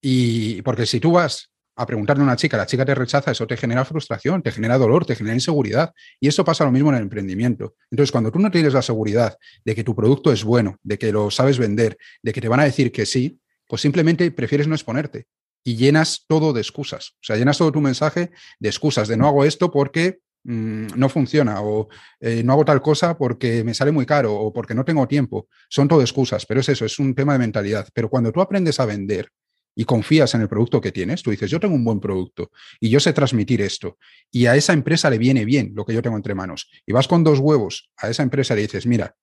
Y 0.00 0.62
porque 0.62 0.86
si 0.86 1.00
tú 1.00 1.12
vas 1.12 1.50
a 1.76 1.86
preguntarle 1.86 2.22
a 2.22 2.24
una 2.24 2.36
chica, 2.36 2.56
la 2.56 2.66
chica 2.66 2.84
te 2.84 2.94
rechaza, 2.94 3.30
eso 3.30 3.46
te 3.46 3.56
genera 3.56 3.84
frustración, 3.84 4.42
te 4.42 4.50
genera 4.50 4.78
dolor, 4.78 5.04
te 5.04 5.14
genera 5.14 5.34
inseguridad. 5.34 5.92
Y 6.18 6.28
eso 6.28 6.44
pasa 6.44 6.64
lo 6.64 6.72
mismo 6.72 6.88
en 6.90 6.96
el 6.96 7.02
emprendimiento. 7.02 7.74
Entonces, 7.90 8.10
cuando 8.10 8.32
tú 8.32 8.38
no 8.38 8.50
tienes 8.50 8.72
la 8.72 8.82
seguridad 8.82 9.36
de 9.64 9.74
que 9.74 9.84
tu 9.84 9.94
producto 9.94 10.32
es 10.32 10.42
bueno, 10.42 10.78
de 10.82 10.98
que 10.98 11.12
lo 11.12 11.30
sabes 11.30 11.58
vender, 11.58 11.98
de 12.22 12.32
que 12.32 12.40
te 12.40 12.48
van 12.48 12.60
a 12.60 12.64
decir 12.64 12.92
que 12.92 13.04
sí, 13.04 13.38
pues 13.68 13.82
simplemente 13.82 14.30
prefieres 14.30 14.68
no 14.68 14.74
exponerte 14.74 15.26
y 15.66 15.74
llenas 15.74 16.24
todo 16.28 16.52
de 16.52 16.60
excusas. 16.60 17.10
O 17.16 17.24
sea, 17.24 17.36
llenas 17.36 17.58
todo 17.58 17.72
tu 17.72 17.80
mensaje 17.80 18.30
de 18.60 18.68
excusas, 18.68 19.08
de 19.08 19.16
no 19.16 19.26
hago 19.26 19.44
esto 19.44 19.72
porque 19.72 20.20
mm, 20.44 20.86
no 20.94 21.08
funciona 21.08 21.60
o 21.60 21.88
eh, 22.20 22.42
no 22.44 22.52
hago 22.52 22.64
tal 22.64 22.80
cosa 22.80 23.18
porque 23.18 23.64
me 23.64 23.74
sale 23.74 23.90
muy 23.90 24.06
caro 24.06 24.32
o 24.32 24.52
porque 24.52 24.76
no 24.76 24.84
tengo 24.84 25.08
tiempo. 25.08 25.48
Son 25.68 25.88
todo 25.88 26.00
excusas, 26.02 26.46
pero 26.46 26.60
es 26.60 26.68
eso, 26.68 26.84
es 26.84 27.00
un 27.00 27.16
tema 27.16 27.32
de 27.32 27.40
mentalidad. 27.40 27.88
Pero 27.92 28.08
cuando 28.08 28.30
tú 28.30 28.40
aprendes 28.40 28.78
a 28.78 28.86
vender, 28.86 29.28
y 29.76 29.84
confías 29.84 30.34
en 30.34 30.40
el 30.40 30.48
producto 30.48 30.80
que 30.80 30.90
tienes, 30.90 31.22
tú 31.22 31.30
dices, 31.30 31.50
yo 31.50 31.60
tengo 31.60 31.74
un 31.74 31.84
buen 31.84 32.00
producto 32.00 32.50
y 32.80 32.88
yo 32.88 32.98
sé 32.98 33.12
transmitir 33.12 33.60
esto 33.60 33.98
y 34.32 34.46
a 34.46 34.56
esa 34.56 34.72
empresa 34.72 35.10
le 35.10 35.18
viene 35.18 35.44
bien 35.44 35.72
lo 35.74 35.84
que 35.84 35.92
yo 35.92 36.02
tengo 36.02 36.16
entre 36.16 36.34
manos 36.34 36.68
y 36.86 36.92
vas 36.92 37.06
con 37.06 37.22
dos 37.22 37.38
huevos 37.38 37.90
a 37.98 38.08
esa 38.08 38.22
empresa 38.22 38.54
y 38.54 38.56
le 38.56 38.62
dices, 38.62 38.86
mira, 38.86 39.14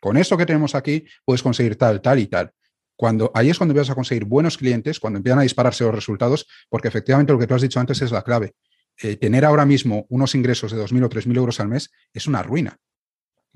con 0.00 0.16
esto 0.16 0.36
que 0.36 0.46
tenemos 0.46 0.74
aquí 0.74 1.04
puedes 1.24 1.42
conseguir 1.42 1.76
tal, 1.76 2.00
tal 2.00 2.20
y 2.20 2.28
tal. 2.28 2.52
Cuando, 2.94 3.30
ahí 3.34 3.50
es 3.50 3.58
cuando 3.58 3.72
empiezas 3.72 3.90
a 3.90 3.94
conseguir 3.94 4.24
buenos 4.24 4.56
clientes, 4.56 5.00
cuando 5.00 5.18
empiezan 5.18 5.40
a 5.40 5.42
dispararse 5.42 5.84
los 5.84 5.94
resultados, 5.94 6.46
porque 6.70 6.88
efectivamente 6.88 7.32
lo 7.32 7.38
que 7.38 7.46
tú 7.46 7.54
has 7.54 7.62
dicho 7.62 7.80
antes 7.80 8.00
es 8.00 8.10
la 8.10 8.22
clave. 8.22 8.54
Eh, 9.02 9.16
tener 9.16 9.44
ahora 9.44 9.66
mismo 9.66 10.06
unos 10.08 10.34
ingresos 10.34 10.72
de 10.72 10.78
2.000 10.82 11.04
o 11.04 11.08
3.000 11.10 11.36
euros 11.36 11.60
al 11.60 11.68
mes 11.68 11.90
es 12.14 12.26
una 12.26 12.42
ruina. 12.42 12.78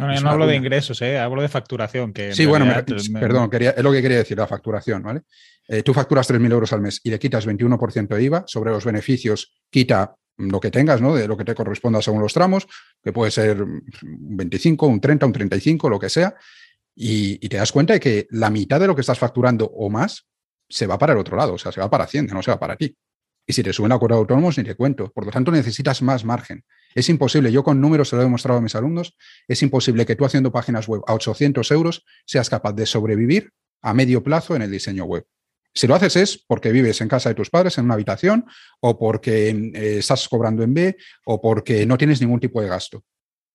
No, 0.01 0.15
yo 0.15 0.21
no 0.21 0.31
hablo 0.31 0.47
de 0.47 0.57
ingresos, 0.57 1.03
¿eh? 1.03 1.19
hablo 1.19 1.43
de 1.43 1.49
facturación. 1.49 2.13
Que 2.13 2.35
sí, 2.35 2.47
bueno, 2.47 2.67
perdón, 3.21 3.51
es 3.53 3.83
lo 3.83 3.93
que 3.93 4.03
quería 4.03 4.19
decir, 4.19 4.39
la 4.39 4.47
facturación, 4.47 5.03
¿vale? 5.03 5.23
Eh, 5.69 5.83
tú 5.83 5.93
facturas 5.93 6.29
3.000 6.29 6.51
euros 6.51 6.73
al 6.73 6.81
mes 6.81 7.01
y 7.05 7.11
le 7.11 7.19
quitas 7.19 7.47
21% 7.47 8.09
de 8.09 8.23
IVA, 8.23 8.45
sobre 8.47 8.71
los 8.71 8.85
beneficios 8.85 9.55
quita 9.71 10.15
lo 10.39 10.59
que 10.59 10.71
tengas, 10.71 11.01
¿no? 11.01 11.15
De 11.15 11.29
lo 11.29 11.37
que 11.37 11.45
te 11.45 11.55
corresponda 11.55 12.01
según 12.01 12.23
los 12.23 12.33
tramos, 12.33 12.67
que 13.03 13.13
puede 13.13 13.31
ser 13.31 13.63
un 13.63 13.83
25, 14.03 14.87
un 14.87 15.01
30, 15.01 15.27
un 15.27 15.33
35, 15.33 15.91
lo 15.91 15.99
que 15.99 16.09
sea, 16.09 16.35
y, 16.95 17.49
te 17.49 17.57
das 17.57 17.73
cuenta 17.73 17.95
de 17.95 18.01
que 18.01 18.27
la 18.31 18.51
mitad 18.51 18.81
de 18.81 18.87
lo 18.87 18.95
que 18.95 19.03
estás 19.03 19.19
facturando 19.19 19.67
o 19.67 19.91
más 19.91 20.27
se 20.69 20.87
va 20.87 20.99
para 20.99 21.13
el 21.13 21.19
otro 21.19 21.37
lado, 21.37 21.55
o 21.55 21.59
sea, 21.59 21.73
se 21.73 21.81
va 21.81 21.91
para 21.91 22.05
Hacienda, 22.05 22.35
no 22.35 22.43
se 22.43 22.51
va 22.51 22.59
para 22.59 22.77
ti. 22.77 22.97
Y 23.47 23.53
si 23.53 23.63
te 23.63 23.73
suben 23.73 23.91
la 23.91 23.99
cuota 23.99 24.15
de 24.15 24.21
autónomos, 24.21 24.57
ni 24.59 24.65
te 24.65 24.75
cuento. 24.75 25.11
Por 25.11 25.25
lo 25.25 25.31
tanto, 25.31 25.51
necesitas 25.51 26.03
más 26.03 26.25
margen. 26.25 26.65
Es 26.95 27.09
imposible, 27.09 27.53
yo 27.53 27.63
con 27.63 27.81
números 27.81 28.09
se 28.09 28.17
lo 28.17 28.23
he 28.23 28.25
demostrado 28.25 28.59
a 28.59 28.63
mis 28.63 28.75
alumnos, 28.75 29.17
es 29.47 29.63
imposible 29.63 30.07
que 30.07 30.17
tú 30.17 30.25
haciendo 30.25 30.51
páginas 30.51 30.89
web 30.89 31.03
a 31.07 31.15
800 31.15 31.71
euros 31.71 32.05
seas 32.27 32.51
capaz 32.51 32.73
de 32.73 32.87
sobrevivir 32.87 33.53
a 33.83 33.95
medio 33.95 34.23
plazo 34.23 34.57
en 34.57 34.63
el 34.63 34.71
diseño 34.71 35.05
web. 35.05 35.25
Si 35.73 35.87
lo 35.87 35.95
haces 35.95 36.17
es 36.17 36.45
porque 36.47 36.73
vives 36.73 37.01
en 37.01 37.09
casa 37.09 37.29
de 37.29 37.35
tus 37.35 37.49
padres 37.49 37.79
en 37.79 37.85
una 37.85 37.95
habitación 37.95 38.47
o 38.81 38.99
porque 38.99 39.51
eh, 39.51 39.99
estás 39.99 40.29
cobrando 40.29 40.63
en 40.63 40.75
B 40.75 40.97
o 41.25 41.41
porque 41.41 41.87
no 41.87 41.97
tienes 41.97 42.21
ningún 42.21 42.41
tipo 42.41 42.61
de 42.61 42.69
gasto. 42.69 43.05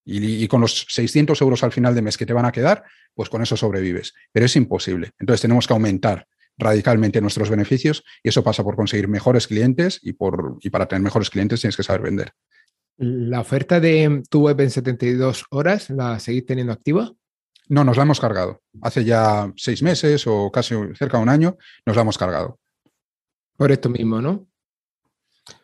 Y, 0.08 0.48
con 0.48 0.62
los 0.62 0.86
600 0.88 1.41
euros 1.41 1.63
al 1.63 1.71
final 1.71 1.95
de 1.95 2.04
mes 2.04 2.15
que 2.15 2.28
te 2.28 2.34
van 2.34 2.45
a 2.45 2.52
quedar, 2.52 2.84
pues 3.15 3.28
con 3.28 3.41
eso 3.41 3.58
sobrevives. 3.58 4.13
Pero 4.32 4.45
es 4.45 4.56
imposible. 4.56 5.13
Entonces 5.17 5.41
tenemos 5.41 5.65
que 5.65 5.74
aumentar 5.74 6.28
radicalmente 6.60 7.19
nuestros 7.21 7.50
beneficios 7.50 8.04
y 8.21 8.30
eso 8.30 8.43
pasa 8.43 8.63
por 8.63 8.76
conseguir 8.76 9.08
mejores 9.08 9.48
clientes 9.48 10.00
y, 10.04 10.13
por, 10.13 10.58
y 10.62 10.69
para 10.69 10.88
tener 10.88 11.02
mejores 11.02 11.32
clientes 11.32 11.60
tienes 11.60 11.76
que 11.76 11.82
saber 11.82 12.04
vender. 12.04 12.34
¿La 12.97 13.41
oferta 13.41 13.79
de 13.79 14.23
tu 14.29 14.41
web 14.41 14.60
en 14.62 14.69
72 14.69 15.45
horas 15.49 15.89
la 15.89 16.19
seguís 16.19 16.45
teniendo 16.45 16.71
activa? 16.71 17.12
No, 17.67 17.84
nos 17.84 17.97
la 17.97 18.03
hemos 18.03 18.19
cargado. 18.19 18.62
Hace 18.81 19.03
ya 19.03 19.51
seis 19.58 19.81
meses 19.81 20.25
o 20.27 20.51
casi 20.51 20.75
cerca 20.95 21.17
de 21.17 21.23
un 21.23 21.29
año 21.29 21.58
nos 21.86 21.95
la 21.95 22.03
hemos 22.03 22.17
cargado. 22.17 22.60
Por 23.58 23.71
esto 23.71 23.89
mismo, 23.89 24.21
¿no? 24.21 24.47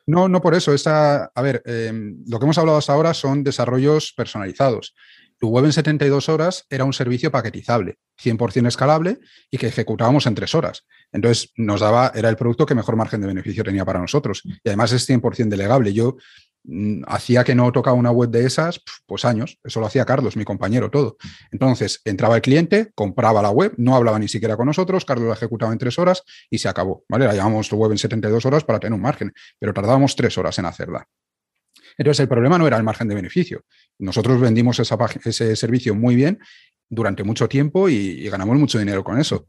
No, 0.06 0.28
no 0.28 0.42
por 0.42 0.56
eso. 0.56 0.74
Esta, 0.74 1.26
a 1.34 1.42
ver, 1.42 1.62
em, 1.66 2.24
lo 2.28 2.40
que 2.40 2.46
hemos 2.46 2.58
hablado 2.58 2.78
hasta 2.78 2.94
ahora 2.94 3.14
son 3.14 3.44
desarrollos 3.44 4.14
personalizados. 4.16 4.94
Tu 5.40 5.48
web 5.48 5.66
en 5.66 5.74
72 5.74 6.30
horas 6.30 6.66
era 6.70 6.86
un 6.86 6.94
servicio 6.94 7.32
paquetizable, 7.32 7.98
100% 8.22 8.68
escalable 8.68 9.20
y 9.50 9.58
que 9.58 9.68
ejecutábamos 9.68 10.28
en 10.28 10.36
tres 10.36 10.54
horas. 10.54 10.86
Entonces 11.12 11.52
nos 11.56 11.82
daba, 11.82 12.12
era 12.14 12.30
el 12.30 12.36
producto 12.36 12.66
que 12.66 12.76
mejor 12.76 12.96
margen 12.96 13.22
de 13.22 13.28
beneficio 13.28 13.64
tenía 13.64 13.84
para 13.84 14.00
nosotros. 14.00 14.44
Y 14.46 14.70
además 14.70 14.92
es 14.92 15.10
100% 15.10 15.50
delegable. 15.50 15.94
Yo 15.94 16.18
hacía 17.08 17.44
que 17.44 17.56
no 17.56 17.72
tocaba 17.72 17.96
una 17.96 18.12
web 18.12 18.30
de 18.30 18.46
esas, 18.46 18.82
pues 19.06 19.26
años. 19.26 19.58
Eso 19.64 19.80
lo 19.80 19.88
hacía 19.88 20.06
Carlos, 20.06 20.36
mi 20.38 20.44
compañero, 20.44 20.90
todo. 20.90 21.18
Entonces, 21.52 22.02
entraba 22.06 22.36
el 22.36 22.42
cliente, 22.42 22.92
compraba 22.96 23.42
la 23.42 23.50
web, 23.50 23.74
no 23.78 23.96
hablaba 23.96 24.20
ni 24.20 24.28
siquiera 24.28 24.56
con 24.58 24.68
nosotros, 24.68 25.06
Carlos 25.06 25.28
la 25.28 25.34
ejecutaba 25.34 25.72
en 25.72 25.80
tres 25.80 25.98
horas 26.00 26.24
y 26.50 26.60
se 26.60 26.70
acabó. 26.70 27.04
¿vale? 27.10 27.26
La 27.26 27.34
llamamos 27.34 27.72
web 27.72 27.92
en 27.92 27.98
72 27.98 28.46
horas 28.46 28.64
para 28.64 28.80
tener 28.80 28.94
un 28.94 29.02
margen, 29.02 29.34
pero 29.60 29.74
tardábamos 29.74 30.16
tres 30.16 30.38
horas 30.38 30.58
en 30.60 30.66
hacerla. 30.66 31.08
Entonces, 31.98 32.22
el 32.22 32.28
problema 32.28 32.58
no 32.58 32.68
era 32.68 32.78
el 32.78 32.84
margen 32.84 33.08
de 33.08 33.16
beneficio. 33.16 33.66
Nosotros 34.00 34.40
vendimos 34.40 34.80
ese 34.80 35.56
servicio 35.56 35.96
muy 35.96 36.16
bien 36.16 36.40
durante 36.90 37.24
mucho 37.24 37.48
tiempo 37.48 37.90
y, 37.90 38.30
ganamos 38.30 38.58
mucho 38.58 38.78
dinero 38.78 39.04
con 39.04 39.20
eso. 39.20 39.48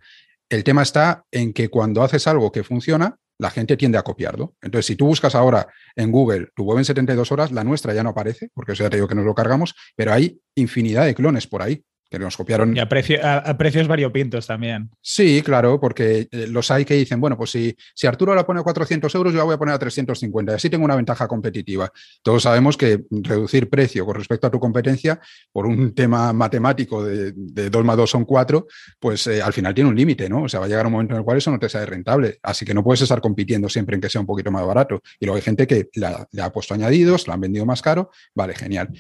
El 0.49 0.65
tema 0.65 0.83
está 0.83 1.25
en 1.31 1.53
que 1.53 1.69
cuando 1.69 2.03
haces 2.03 2.27
algo 2.27 2.53
que 2.53 2.63
funciona, 2.63 3.19
la 3.43 3.51
gente 3.51 3.77
tiende 3.77 3.99
a 3.99 4.03
copiarlo. 4.03 4.55
Entonces, 4.63 4.87
si 4.87 4.95
tú 4.95 5.07
buscas 5.07 5.35
ahora 5.35 5.67
en 5.97 6.13
Google 6.13 6.49
tu 6.55 6.63
web 6.63 6.79
en 6.79 6.85
72 6.85 7.33
horas, 7.33 7.51
la 7.51 7.65
nuestra 7.65 7.93
ya 7.93 8.05
no 8.05 8.11
aparece, 8.11 8.51
porque 8.55 8.73
eso 8.73 8.85
ya 8.85 8.91
te 8.91 8.97
digo 8.97 9.09
que 9.09 9.17
nos 9.17 9.25
lo 9.25 9.35
cargamos, 9.35 9.75
pero 9.97 10.13
hay 10.13 10.41
infinidad 10.55 11.05
de 11.05 11.15
clones 11.15 11.49
por 11.49 11.61
ahí 11.61 11.85
que 12.13 12.19
nos 12.19 12.37
copiaron. 12.37 12.77
Y 12.77 12.79
a, 12.79 12.87
precios 12.89 13.89
variopintos 13.89 14.47
también. 14.47 14.91
Sí, 15.01 15.41
claro, 15.43 15.81
porque 15.81 16.29
eh, 16.31 16.47
los 16.47 16.71
hay 16.71 16.85
que 16.85 16.95
dicen, 16.95 17.21
bueno, 17.21 17.39
pues 17.39 17.51
si, 17.51 17.75
si 17.95 18.07
Arturo 18.07 18.35
la 18.35 18.45
pone 18.45 18.61
a 18.61 18.63
400 18.63 19.13
euros, 19.15 19.33
yo 19.33 19.39
la 19.39 19.45
voy 19.45 19.55
a 19.55 19.59
poner 19.59 19.75
a 19.75 19.79
350 19.79 20.53
y 20.53 20.55
así 20.55 20.69
tengo 20.69 20.85
una 20.85 20.95
ventaja 20.95 21.27
competitiva. 21.27 21.91
Todos 22.23 22.43
sabemos 22.43 22.77
que 22.77 23.05
reducir 23.11 23.71
precio 23.71 24.05
con 24.05 24.15
respecto 24.15 24.47
a 24.47 24.51
tu 24.51 24.61
competencia 24.61 25.19
por 25.51 25.65
un 25.65 25.95
tema 25.95 26.35
matemático 26.35 27.03
de, 27.03 27.33
de 27.35 27.71
2 27.71 27.85
más 27.85 27.97
2 27.97 28.11
son 28.11 28.25
4, 28.27 28.67
pues 29.01 29.27
eh, 29.29 29.41
al 29.41 29.55
final 29.55 29.73
tiene 29.73 29.89
un 29.89 29.97
límite, 29.97 30.29
¿no? 30.29 30.43
O 30.43 30.49
sea, 30.51 30.61
va 30.61 30.67
a 30.67 30.69
llegar 30.69 30.85
un 30.85 30.93
momento 30.93 31.15
en 31.15 31.21
el 31.21 31.25
cual 31.25 31.39
eso 31.39 31.51
no 31.51 31.59
te 31.59 31.71
sea 31.71 31.87
rentable. 31.87 32.39
Así 32.43 32.67
que 32.67 32.75
no 32.75 32.85
puedes 32.85 33.01
estar 33.01 33.23
compitiendo 33.23 33.71
siempre 33.71 33.95
en 33.95 34.03
que 34.03 34.11
sea 34.11 34.21
un 34.21 34.27
poquito 34.27 34.51
más 34.51 34.67
barato. 34.67 35.01
Y 35.19 35.25
luego 35.25 35.37
hay 35.37 35.43
gente 35.43 35.67
que 35.67 35.89
le 35.95 36.43
ha 36.43 36.53
puesto 36.53 36.75
añadidos, 36.75 37.27
la 37.27 37.35
han 37.35 37.41
vendido 37.41 37.65
más 37.65 37.81
caro, 37.81 38.11
vale, 38.35 38.55
genial. 38.55 38.91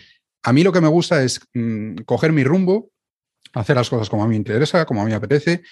A 0.44 0.52
mí 0.52 0.64
lo 0.64 0.72
que 0.72 0.80
me 0.80 0.88
gusta 0.88 1.22
es 1.22 1.40
mm, 1.54 1.98
coger 2.04 2.32
mi 2.32 2.42
rumbo, 2.42 2.90
hacer 3.54 3.76
las 3.76 3.90
cosas 3.90 4.08
como 4.08 4.24
a 4.24 4.26
mí 4.26 4.30
me 4.30 4.36
interesa, 4.36 4.84
como 4.84 5.02
a 5.02 5.04
mí 5.04 5.10
me 5.10 5.16
apetece 5.16 5.62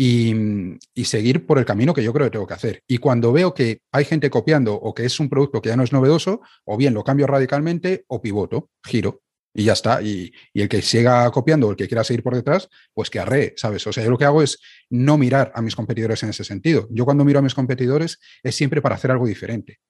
y, 0.00 1.04
seguir 1.04 1.44
por 1.44 1.58
el 1.58 1.64
camino 1.64 1.92
que 1.92 2.04
yo 2.04 2.12
creo 2.12 2.26
que 2.26 2.30
tengo 2.30 2.46
que 2.46 2.54
hacer. 2.54 2.82
Y 2.86 2.98
cuando 2.98 3.32
veo 3.32 3.52
que 3.52 3.80
hay 3.90 4.04
gente 4.04 4.30
copiando 4.30 4.74
o 4.74 4.94
que 4.94 5.04
es 5.04 5.18
un 5.18 5.28
producto 5.28 5.60
que 5.60 5.70
ya 5.70 5.76
no 5.76 5.82
es 5.82 5.92
novedoso, 5.92 6.40
o 6.64 6.76
bien 6.76 6.94
lo 6.94 7.02
cambio 7.02 7.26
radicalmente 7.26 8.04
o 8.06 8.22
pivoto, 8.22 8.70
giro. 8.84 9.22
Y 9.52 9.64
ya 9.64 9.72
está. 9.72 10.00
Y, 10.00 10.32
el 10.54 10.68
que 10.68 10.82
siga 10.82 11.28
copiando 11.32 11.66
o 11.66 11.70
el 11.70 11.76
que 11.76 11.88
quiera 11.88 12.04
seguir 12.04 12.22
por 12.22 12.36
detrás, 12.36 12.68
pues 12.94 13.10
que 13.10 13.18
arree, 13.18 13.54
¿sabes? 13.56 13.84
O 13.88 13.92
sea, 13.92 14.04
yo 14.04 14.10
lo 14.10 14.18
que 14.18 14.24
hago 14.24 14.40
es 14.40 14.60
no 14.88 15.18
mirar 15.18 15.50
a 15.54 15.62
mis 15.62 15.74
competidores 15.74 16.22
en 16.22 16.30
ese 16.30 16.44
sentido. 16.44 16.86
Yo 16.90 17.04
cuando 17.04 17.24
miro 17.24 17.40
a 17.40 17.42
mis 17.42 17.54
competidores 17.54 18.20
es 18.44 18.54
siempre 18.54 18.80
para 18.80 18.94
hacer 18.94 19.10
algo 19.10 19.26
diferente. 19.26 19.80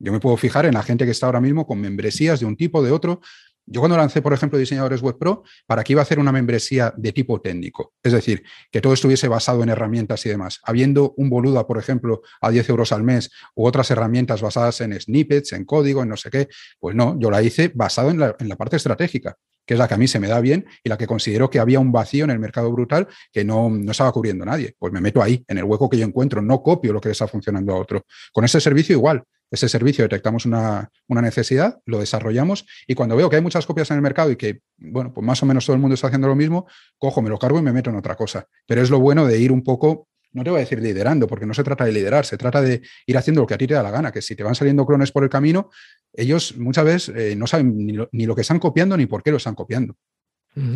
Yo 0.00 0.10
me 0.10 0.18
puedo 0.18 0.36
fijar 0.36 0.66
en 0.66 0.74
la 0.74 0.82
gente 0.82 1.04
que 1.04 1.12
está 1.12 1.26
ahora 1.26 1.40
mismo 1.40 1.64
con 1.64 1.80
membresías 1.80 2.40
de 2.40 2.46
un 2.46 2.56
tipo, 2.56 2.82
de 2.82 2.90
otro, 2.90 3.20
yo 3.66 3.80
cuando 3.80 3.96
lancé, 3.96 4.22
por 4.22 4.32
ejemplo, 4.32 4.58
Diseñadores 4.58 5.00
Web 5.00 5.18
Pro, 5.18 5.42
para 5.66 5.82
que 5.84 5.92
iba 5.92 6.02
a 6.02 6.04
hacer 6.04 6.18
una 6.18 6.32
membresía 6.32 6.92
de 6.96 7.12
tipo 7.12 7.40
técnico, 7.40 7.94
es 8.02 8.12
decir, 8.12 8.44
que 8.70 8.80
todo 8.80 8.92
estuviese 8.92 9.28
basado 9.28 9.62
en 9.62 9.68
herramientas 9.68 10.24
y 10.26 10.28
demás, 10.28 10.60
habiendo 10.64 11.14
un 11.16 11.30
boluda, 11.30 11.66
por 11.66 11.78
ejemplo, 11.78 12.22
a 12.40 12.50
10 12.50 12.68
euros 12.68 12.92
al 12.92 13.02
mes 13.02 13.30
u 13.54 13.66
otras 13.66 13.90
herramientas 13.90 14.42
basadas 14.42 14.80
en 14.80 14.98
snippets, 15.00 15.52
en 15.52 15.64
código, 15.64 16.02
en 16.02 16.10
no 16.10 16.16
sé 16.16 16.30
qué, 16.30 16.48
pues 16.78 16.94
no, 16.94 17.18
yo 17.18 17.30
la 17.30 17.42
hice 17.42 17.72
basado 17.74 18.10
en 18.10 18.20
la, 18.20 18.36
en 18.38 18.48
la 18.48 18.56
parte 18.56 18.76
estratégica 18.76 19.36
que 19.66 19.74
es 19.74 19.78
la 19.78 19.88
que 19.88 19.94
a 19.94 19.96
mí 19.96 20.08
se 20.08 20.20
me 20.20 20.28
da 20.28 20.40
bien 20.40 20.66
y 20.82 20.88
la 20.88 20.98
que 20.98 21.06
considero 21.06 21.50
que 21.50 21.58
había 21.58 21.80
un 21.80 21.92
vacío 21.92 22.24
en 22.24 22.30
el 22.30 22.38
mercado 22.38 22.70
brutal 22.72 23.08
que 23.32 23.44
no, 23.44 23.70
no, 23.70 23.90
estaba 23.90 24.12
cubriendo 24.12 24.44
nadie. 24.44 24.74
Pues 24.78 24.92
me 24.92 25.00
meto 25.00 25.22
ahí, 25.22 25.44
en 25.48 25.58
el 25.58 25.64
hueco 25.64 25.88
que 25.88 25.98
yo 25.98 26.06
encuentro, 26.06 26.42
no 26.42 26.62
copio 26.62 26.92
lo 26.92 27.00
que 27.00 27.08
le 27.08 27.12
está 27.12 27.26
funcionando 27.26 27.72
a 27.72 27.78
otro. 27.78 28.04
Con 28.32 28.44
ese 28.44 28.60
servicio 28.60 28.94
igual, 28.94 29.24
ese 29.50 29.68
servicio 29.68 30.04
detectamos 30.04 30.46
una, 30.46 30.90
necesidad, 31.08 31.78
lo 31.86 32.00
desarrollamos 32.00 32.66
y 32.86 32.94
cuando 32.94 33.16
veo 33.16 33.30
que 33.30 33.36
hay 33.36 33.42
muchas 33.42 33.66
copias 33.66 33.90
en 33.90 33.96
el 33.96 34.02
mercado 34.02 34.30
y 34.30 34.36
que, 34.36 34.60
bueno, 34.76 35.12
pues 35.12 35.24
más 35.24 35.42
o 35.42 35.46
menos 35.46 35.64
todo 35.64 35.74
el 35.74 35.80
mundo 35.80 35.94
está 35.94 36.08
haciendo 36.08 36.28
lo 36.28 36.34
mismo, 36.34 36.66
cojo, 36.98 37.22
me 37.22 37.30
lo 37.30 37.38
cargo 37.38 37.58
y 37.58 37.62
me 37.62 37.72
meto 37.72 37.90
en 37.90 37.96
otra 37.96 38.16
cosa. 38.16 38.46
Pero 38.66 38.82
es 38.82 38.90
lo 38.90 38.98
bueno 38.98 39.26
de 39.26 39.38
ir 39.38 39.52
un 39.52 39.62
poco 39.62 40.08
no 40.34 40.44
te 40.44 40.50
voy 40.50 40.58
a 40.58 40.60
decir 40.60 40.80
liderando, 40.80 41.26
porque 41.26 41.46
no 41.46 41.54
se 41.54 41.64
trata 41.64 41.84
de 41.84 41.92
liderar, 41.92 42.26
se 42.26 42.36
trata 42.36 42.60
de 42.60 42.82
ir 43.06 43.16
haciendo 43.16 43.40
lo 43.40 43.46
que 43.46 43.54
a 43.54 43.58
ti 43.58 43.66
te 43.66 43.74
da 43.74 43.82
la 43.82 43.90
gana, 43.90 44.12
que 44.12 44.20
si 44.20 44.34
te 44.34 44.42
van 44.42 44.54
saliendo 44.54 44.84
clones 44.84 45.12
por 45.12 45.22
el 45.22 45.30
camino, 45.30 45.70
ellos 46.12 46.56
muchas 46.56 46.84
veces 46.84 47.14
eh, 47.16 47.36
no 47.36 47.46
saben 47.46 47.76
ni 47.76 47.92
lo, 47.92 48.08
ni 48.12 48.26
lo, 48.26 48.34
que 48.34 48.42
están 48.42 48.58
copiando 48.58 48.96
ni 48.96 49.06
por 49.06 49.22
qué 49.22 49.30
lo 49.30 49.38
están 49.38 49.54
copiando. 49.54 49.96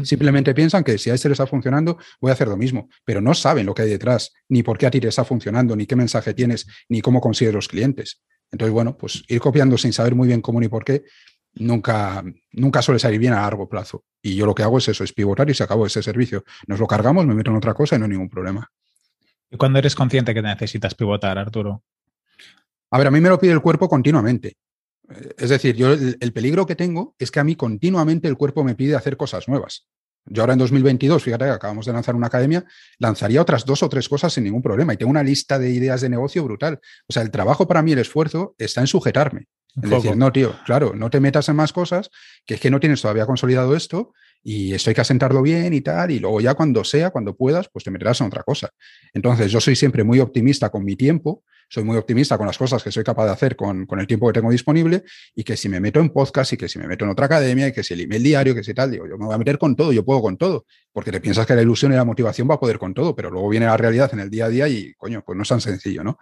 Simplemente 0.03 0.55
piensan 0.55 0.83
que 0.83 0.99
si 0.99 1.09
a 1.09 1.15
este 1.15 1.29
le 1.29 1.35
está 1.35 1.47
funcionando, 1.47 1.99
voy 2.21 2.31
a 2.31 2.33
hacer 2.33 2.49
lo 2.49 2.57
mismo, 2.57 2.89
pero 3.05 3.21
no 3.21 3.33
saben 3.33 3.65
lo 3.65 3.75
que 3.75 3.83
hay 3.83 3.91
detrás, 3.91 4.33
ni 4.49 4.65
por 4.65 4.77
qué 4.77 4.87
a 4.87 4.91
ti 4.91 4.99
te 4.99 5.07
está 5.07 5.25
funcionando, 5.25 5.77
ni 5.77 5.87
qué 5.87 5.95
mensaje 5.95 6.35
tienes, 6.35 6.67
ni 6.89 7.01
cómo 7.01 7.21
consigues 7.21 7.55
los 7.55 7.69
clientes. 7.69 8.21
Entonces, 8.51 8.73
bueno, 8.73 8.97
pues 8.99 9.23
ir 9.29 9.41
copiando 9.41 9.79
sin 9.79 9.93
saber 9.93 10.17
muy 10.17 10.27
bien 10.27 10.41
cómo 10.41 10.59
ni 10.59 10.67
por 10.67 10.85
qué, 10.85 11.05
nunca, 11.55 12.25
nunca 12.53 12.83
suele 12.83 12.99
salir 12.99 13.21
bien 13.21 13.35
a 13.35 13.43
largo 13.43 13.69
plazo. 13.69 14.05
Y 14.21 14.35
yo 14.35 14.47
lo 14.47 14.55
que 14.55 14.65
hago 14.65 14.79
es 14.79 14.89
eso, 14.89 15.05
es 15.05 15.13
pivotar 15.13 15.49
y 15.49 15.55
se 15.55 15.63
acabó 15.63 15.87
ese 15.87 16.03
servicio. 16.03 16.45
Nos 16.67 16.81
lo 16.81 16.87
cargamos, 16.89 17.25
me 17.25 17.35
meto 17.35 17.53
en 17.53 17.57
otra 17.57 17.73
cosa 17.75 17.95
y 17.95 17.99
no 18.01 18.07
hay 18.07 18.11
ningún 18.11 18.29
problema. 18.29 18.69
¿Y 19.51 19.57
cuándo 19.57 19.79
eres 19.79 19.95
consciente 19.95 20.35
que 20.35 20.43
necesitas 20.43 20.95
pivotar, 20.95 21.39
Arturo? 21.39 21.83
A 22.91 22.99
ver, 22.99 23.07
a 23.07 23.11
mí 23.11 23.21
me 23.21 23.29
lo 23.29 23.39
pide 23.39 23.53
el 23.53 23.61
cuerpo 23.61 23.89
continuamente. 23.89 24.57
Eh, 25.11 25.35
es 25.39 25.51
decir, 25.51 25.77
yo 25.77 25.93
el, 25.93 26.33
peligro 26.33 26.67
que 26.67 26.77
tengo 26.77 27.15
es 27.19 27.31
que 27.31 27.41
a 27.41 27.45
mí 27.45 27.57
continuamente 27.57 28.29
el 28.29 28.37
cuerpo 28.37 28.65
me 28.65 28.75
pide 28.75 28.95
hacer 28.95 29.17
cosas 29.17 29.49
nuevas. 29.49 29.87
Yo 30.27 30.43
ahora 30.43 30.53
en 30.53 30.59
2022, 30.59 31.23
fíjate 31.23 31.47
que 31.47 31.51
acabamos 31.51 31.87
de 31.87 31.93
lanzar 31.93 32.15
una 32.15 32.27
academia, 32.27 32.65
lanzaría 32.99 33.41
otras 33.41 33.65
dos 33.65 33.83
o 33.83 33.89
tres 33.89 34.09
cosas 34.09 34.33
sin 34.33 34.45
ningún 34.45 34.61
problema 34.61 34.93
y 34.93 34.99
tengo 34.99 35.11
una 35.11 35.23
lista 35.23 35.59
de 35.59 35.71
ideas 35.71 36.03
de 36.03 36.11
negocio 36.11 36.45
brutal. 36.45 36.81
O 37.09 37.13
sea, 37.13 37.23
el 37.23 37.31
trabajo 37.31 37.67
para 37.67 37.83
mí, 37.83 37.93
el 37.93 37.99
esfuerzo, 37.99 38.55
está 38.59 38.83
en 38.83 38.89
sujetarme. 38.89 39.47
Es 39.83 39.91
decir, 39.91 40.17
no, 40.17 40.33
tío, 40.33 40.55
claro, 40.67 40.93
no 40.95 41.09
te 41.09 41.21
metas 41.21 41.49
en 41.49 41.57
más 41.57 41.73
cosas, 41.73 42.11
que 42.45 42.55
es 42.55 42.61
que 42.61 42.71
no 42.71 42.81
tienes 42.81 43.01
todavía 43.01 43.27
consolidado 43.27 43.77
esto 43.77 44.13
y 44.43 44.73
esto 44.75 44.91
hay 44.91 44.95
que 44.95 45.01
asentarlo 45.01 45.43
bien 45.43 45.75
y 45.75 45.81
tal, 45.81 46.11
y 46.11 46.19
luego 46.19 46.41
ya 46.41 46.55
cuando 46.55 46.85
sea, 46.85 47.11
cuando 47.11 47.37
puedas, 47.37 47.69
pues 47.73 47.85
te 47.85 47.91
meterás 47.91 48.21
en 48.21 48.29
otra 48.29 48.43
cosa. 48.43 48.71
Entonces, 49.13 49.51
yo 49.51 49.61
soy 49.61 49.77
siempre 49.77 50.05
muy 50.05 50.21
optimista 50.21 50.71
con 50.71 50.85
mi 50.85 50.97
tiempo 50.97 51.43
soy 51.69 51.85
muy 51.85 51.97
optimista 51.97 52.39
con 52.39 52.47
las 52.47 52.57
cosas 52.57 52.83
que 52.83 52.91
soy 52.91 53.05
capaz 53.05 53.27
de 53.27 53.33
hacer 53.33 53.55
con, 53.55 53.87
el 53.91 54.07
tiempo 54.07 54.27
que 54.29 54.33
tengo 54.33 54.51
disponible 54.51 55.05
y 55.35 55.45
que 55.45 55.57
si 55.57 55.69
me 55.69 55.81
meto 55.81 56.01
en 56.01 56.09
podcast 56.11 56.55
y 56.55 56.57
que 56.57 56.69
si 56.69 56.79
me 56.79 56.87
meto 56.89 57.05
en 57.05 57.11
otra 57.11 57.27
academia 57.27 57.69
y 57.69 57.73
que 57.73 57.83
si 57.83 57.95
el 57.95 58.01
email 58.01 58.23
diario, 58.23 58.55
que 58.55 58.65
si 58.65 58.73
tal, 58.73 58.91
digo, 58.91 59.07
yo 59.07 59.19
me 59.19 59.27
voy 59.27 59.35
a 59.35 59.39
meter 59.39 59.59
con 59.59 59.77
todo, 59.77 59.93
yo 59.93 60.05
puedo 60.05 60.23
con 60.23 60.39
todo, 60.39 60.65
porque 60.93 61.13
te 61.13 61.21
piensas 61.21 61.47
que 61.47 61.55
la 61.55 61.63
ilusión 61.63 61.93
y 61.93 61.97
la 61.97 62.05
motivación 62.05 62.49
va 62.49 62.55
a 62.55 62.61
poder 62.61 62.79
con 62.79 62.95
todo, 62.95 63.15
pero 63.15 63.31
luego 63.31 63.49
viene 63.51 63.67
la 63.67 63.77
realidad 63.77 64.11
en 64.15 64.21
el 64.21 64.31
día 64.31 64.47
a 64.47 64.49
día 64.49 64.69
y, 64.69 64.95
coño, 64.95 65.23
pues 65.25 65.37
no 65.37 65.43
es 65.43 65.49
tan 65.49 65.61
sencillo, 65.61 66.03
¿no? 66.03 66.19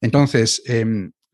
Entonces, 0.00 0.62
eh, 0.66 0.86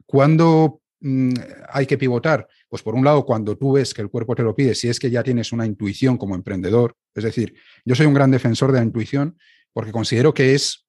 ¿cuándo 0.07 0.80
mm, 1.01 1.33
hay 1.69 1.87
que 1.87 1.99
pivotar? 1.99 2.47
Pues 2.69 2.83
por 2.83 2.95
un 2.95 3.05
lado, 3.05 3.25
cuando 3.25 3.57
tú 3.57 3.73
ves 3.73 3.95
que 3.95 4.03
el 4.03 4.11
cuerpo 4.11 4.35
te 4.35 4.43
lo 4.43 4.55
pide, 4.55 4.75
si 4.75 4.89
es 4.89 4.99
que 4.99 5.11
ya 5.11 5.23
tienes 5.23 5.53
una 5.53 5.67
intuición 5.67 6.17
como 6.17 6.35
emprendedor, 6.35 6.95
es 7.15 7.25
decir, 7.25 7.55
yo 7.85 7.95
soy 7.95 8.07
un 8.07 8.15
gran 8.15 8.31
defensor 8.31 8.73
de 8.73 8.79
la 8.79 8.85
intuición 8.85 9.39
porque 9.73 9.93
considero 9.93 10.35
que 10.35 10.55
es 10.55 10.87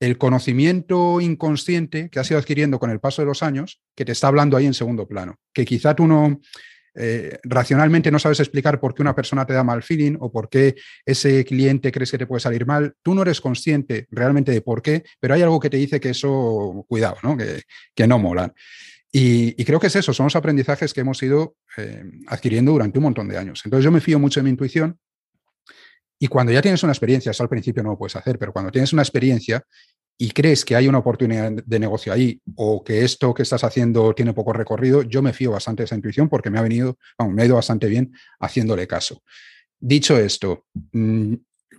el 0.00 0.16
conocimiento 0.16 1.20
inconsciente 1.20 2.08
que 2.08 2.20
has 2.20 2.30
ido 2.30 2.38
adquiriendo 2.38 2.78
con 2.78 2.90
el 2.90 3.00
paso 3.00 3.22
de 3.22 3.26
los 3.26 3.42
años, 3.42 3.80
que 3.96 4.04
te 4.04 4.12
está 4.12 4.28
hablando 4.28 4.56
ahí 4.56 4.66
en 4.66 4.74
segundo 4.74 5.08
plano, 5.08 5.36
que 5.52 5.64
quizá 5.64 5.94
tú 5.94 6.06
no, 6.06 6.40
eh, 7.00 7.38
racionalmente 7.44 8.10
no 8.10 8.18
sabes 8.18 8.40
explicar 8.40 8.80
por 8.80 8.92
qué 8.92 9.02
una 9.02 9.14
persona 9.14 9.46
te 9.46 9.52
da 9.52 9.62
mal 9.62 9.84
feeling 9.84 10.16
o 10.18 10.32
por 10.32 10.48
qué 10.48 10.74
ese 11.06 11.44
cliente 11.44 11.92
crees 11.92 12.10
que 12.10 12.18
te 12.18 12.26
puede 12.26 12.40
salir 12.40 12.66
mal. 12.66 12.94
Tú 13.02 13.14
no 13.14 13.22
eres 13.22 13.40
consciente 13.40 14.06
realmente 14.10 14.50
de 14.50 14.62
por 14.62 14.82
qué, 14.82 15.04
pero 15.20 15.34
hay 15.34 15.42
algo 15.42 15.60
que 15.60 15.70
te 15.70 15.76
dice 15.76 16.00
que 16.00 16.10
eso, 16.10 16.84
cuidado, 16.88 17.16
¿no? 17.22 17.36
Que, 17.36 17.62
que 17.94 18.06
no 18.08 18.18
molan. 18.18 18.52
Y, 19.10 19.64
creo 19.64 19.80
que 19.80 19.86
es 19.86 19.96
eso, 19.96 20.12
son 20.12 20.24
los 20.24 20.36
aprendizajes 20.36 20.92
que 20.92 21.00
hemos 21.00 21.22
ido 21.22 21.56
eh, 21.76 22.04
adquiriendo 22.26 22.72
durante 22.72 22.98
un 22.98 23.04
montón 23.04 23.28
de 23.28 23.38
años. 23.38 23.62
Entonces 23.64 23.84
yo 23.84 23.90
me 23.90 24.00
fío 24.00 24.18
mucho 24.18 24.40
de 24.40 24.44
mi 24.44 24.50
intuición 24.50 24.98
y 26.18 26.26
cuando 26.26 26.52
ya 26.52 26.60
tienes 26.60 26.82
una 26.82 26.92
experiencia, 26.92 27.30
eso 27.30 27.42
al 27.42 27.48
principio 27.48 27.82
no 27.82 27.90
lo 27.90 27.98
puedes 27.98 28.16
hacer, 28.16 28.38
pero 28.38 28.52
cuando 28.52 28.70
tienes 28.70 28.92
una 28.92 29.02
experiencia 29.02 29.62
y 30.18 30.30
crees 30.32 30.64
que 30.64 30.74
hay 30.74 30.88
una 30.88 30.98
oportunidad 30.98 31.52
de 31.52 31.78
negocio 31.78 32.12
ahí 32.12 32.40
o 32.56 32.82
que 32.82 33.04
esto 33.04 33.32
que 33.32 33.44
estás 33.44 33.62
haciendo 33.62 34.12
tiene 34.14 34.34
poco 34.34 34.52
recorrido, 34.52 35.02
yo 35.02 35.22
me 35.22 35.32
fío 35.32 35.52
bastante 35.52 35.82
de 35.82 35.84
esa 35.84 35.94
intuición 35.94 36.28
porque 36.28 36.50
me 36.50 36.58
ha 36.58 36.62
venido, 36.62 36.98
me 37.30 37.42
ha 37.42 37.46
ido 37.46 37.54
bastante 37.54 37.86
bien 37.86 38.12
haciéndole 38.40 38.88
caso. 38.88 39.22
Dicho 39.78 40.18
esto, 40.18 40.64
mm, 40.92 41.34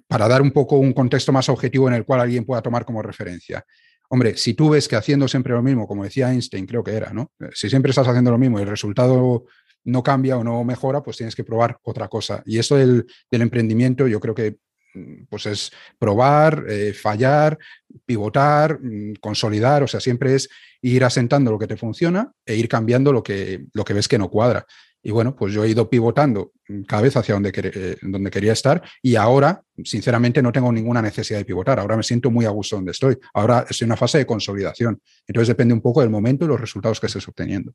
para 0.08 0.28
dar 0.30 0.42
un 0.42 0.52
poco 0.52 0.78
un 0.78 0.94
contexto 0.94 1.34
más 1.34 1.50
objetivo 1.50 1.89
en 1.89 1.96
el 1.96 2.06
cual 2.06 2.22
alguien 2.22 2.46
pueda 2.46 2.62
tomar 2.62 2.86
como 2.86 3.02
referencia. 3.02 3.65
Hombre, 4.12 4.38
si 4.38 4.56
tú 4.56 4.69
ves 4.69 4.88
que 4.88 4.95
haciendo 4.95 5.28
siempre 5.28 5.54
lo 5.54 5.62
mismo, 5.62 5.88
como 5.88 6.04
decía 6.04 6.32
Einstein, 6.32 6.65
creo 6.65 6.84
que 6.84 6.91
era, 6.91 7.13
¿no? 7.13 7.32
Si 7.54 7.69
siempre 7.69 7.91
estás 7.91 8.08
haciendo 8.08 8.32
lo 8.32 8.39
mismo 8.39 8.60
y 8.60 8.63
el 8.63 8.67
resultado 8.67 9.45
no 9.84 10.04
cambia 10.04 10.38
o 10.38 10.43
no 10.43 10.63
mejora, 10.63 11.04
pues 11.04 11.17
tienes 11.17 11.36
que 11.36 11.43
probar 11.43 11.78
otra 11.84 12.08
cosa. 12.08 12.41
Y 12.45 12.58
eso 12.58 12.76
del, 12.76 13.06
emprendimiento 13.30 14.08
yo 14.08 14.19
creo 14.19 14.34
que 14.34 14.58
mm, 14.95 15.26
pues 15.30 15.45
es 15.45 15.72
probar, 16.00 16.65
eh, 16.67 16.93
fallar, 16.93 17.58
pivotar, 18.06 18.80
mm, 18.82 19.13
consolidar, 19.22 19.84
o 19.84 19.88
sea, 19.88 20.00
siempre 20.00 20.34
es 20.34 20.50
ir 20.82 21.04
asentando 21.04 21.52
lo 21.52 21.60
que 21.60 21.67
te 21.67 21.78
funciona 21.78 22.32
e 22.45 22.56
ir 22.56 22.67
cambiando 22.67 23.13
lo 23.13 23.22
que, 23.22 23.65
lo 23.74 23.86
que 23.86 23.93
ves 23.93 24.08
que 24.08 24.17
no 24.17 24.30
cuadra. 24.30 24.65
Y 25.01 25.12
bueno, 25.12 25.35
pues 25.35 25.53
yo 25.53 25.63
he 25.63 25.69
ido 25.69 25.89
pivotando 25.89 26.51
mm, 26.67 26.81
cada 26.83 27.01
vez 27.03 27.15
hacia 27.15 27.33
donde, 27.33 27.51
eh, 27.55 27.97
donde 28.01 28.29
quería 28.29 28.53
estar 28.53 28.81
y 29.01 29.15
ahora, 29.15 29.62
sinceramente, 29.83 30.41
no 30.41 30.51
tengo 30.51 30.71
ninguna 30.71 31.01
necesidad 31.01 31.39
de 31.39 31.45
pivotar. 31.45 31.79
Ahora 31.79 31.95
me 31.97 32.03
siento 32.03 32.31
muy 32.31 32.45
a 32.45 32.49
gusto 32.49 32.75
donde 32.75 32.91
estoy. 32.91 33.17
Ahora 33.33 33.65
estoy 33.69 33.85
en 33.85 33.89
una 33.89 33.97
fase 33.97 34.17
de 34.17 34.25
consolidación. 34.25 35.01
Entonces 35.25 35.47
depende 35.47 35.73
un 35.73 35.81
poco 35.81 36.01
del 36.01 36.09
momento 36.09 36.45
y 36.45 36.47
los 36.47 36.59
resultados 36.59 36.99
que 36.99 37.07
estés 37.07 37.27
obteniendo. 37.27 37.73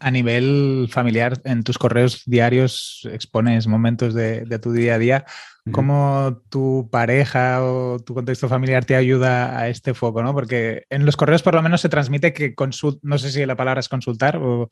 A 0.00 0.10
nivel 0.10 0.88
familiar, 0.90 1.40
en 1.44 1.62
tus 1.62 1.78
correos 1.78 2.22
diarios 2.26 3.08
expones 3.10 3.66
momentos 3.66 4.12
de, 4.12 4.58
tu 4.60 4.72
día 4.72 4.94
a 4.94 4.98
día. 4.98 5.24
¿Cómo 5.72 6.42
tu 6.48 6.88
pareja 6.90 7.62
o 7.62 7.98
tu 7.98 8.14
contexto 8.14 8.48
familiar 8.48 8.84
te 8.84 8.96
ayuda 8.96 9.58
a 9.58 9.68
este 9.68 9.94
foco? 9.94 10.22
¿no? 10.22 10.32
Porque 10.32 10.84
en 10.88 11.04
los 11.04 11.16
correos 11.16 11.42
por 11.42 11.54
lo 11.54 11.62
menos 11.62 11.80
se 11.80 11.88
transmite 11.88 12.32
que 12.32 12.54
consult, 12.54 12.98
no 13.02 13.18
sé 13.18 13.30
si 13.30 13.44
la 13.44 13.56
palabra 13.56 13.80
es 13.80 13.88
consultar 13.88 14.38
o 14.38 14.70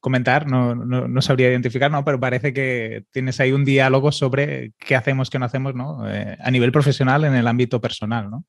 comentar, 0.00 0.46
no, 0.46 0.74
no, 0.74 1.22
sabría 1.22 1.50
identificar, 1.50 1.90
¿no? 1.90 2.04
pero 2.04 2.20
parece 2.20 2.52
que 2.52 3.04
tienes 3.10 3.40
ahí 3.40 3.52
un 3.52 3.64
diálogo 3.64 4.12
sobre 4.12 4.72
qué 4.78 4.94
hacemos, 4.94 5.30
qué 5.30 5.38
no 5.38 5.46
hacemos 5.46 5.74
¿no? 5.74 6.08
Eh, 6.08 6.36
a 6.40 6.50
nivel 6.50 6.70
profesional 6.70 7.24
en 7.24 7.34
el 7.34 7.48
ámbito 7.48 7.80
personal. 7.80 8.30
¿no? 8.30 8.44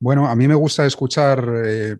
Bueno, 0.00 0.28
a 0.28 0.34
mí 0.34 0.48
me 0.48 0.56
gusta 0.56 0.84
escuchar 0.84 1.48
eh, 1.64 1.96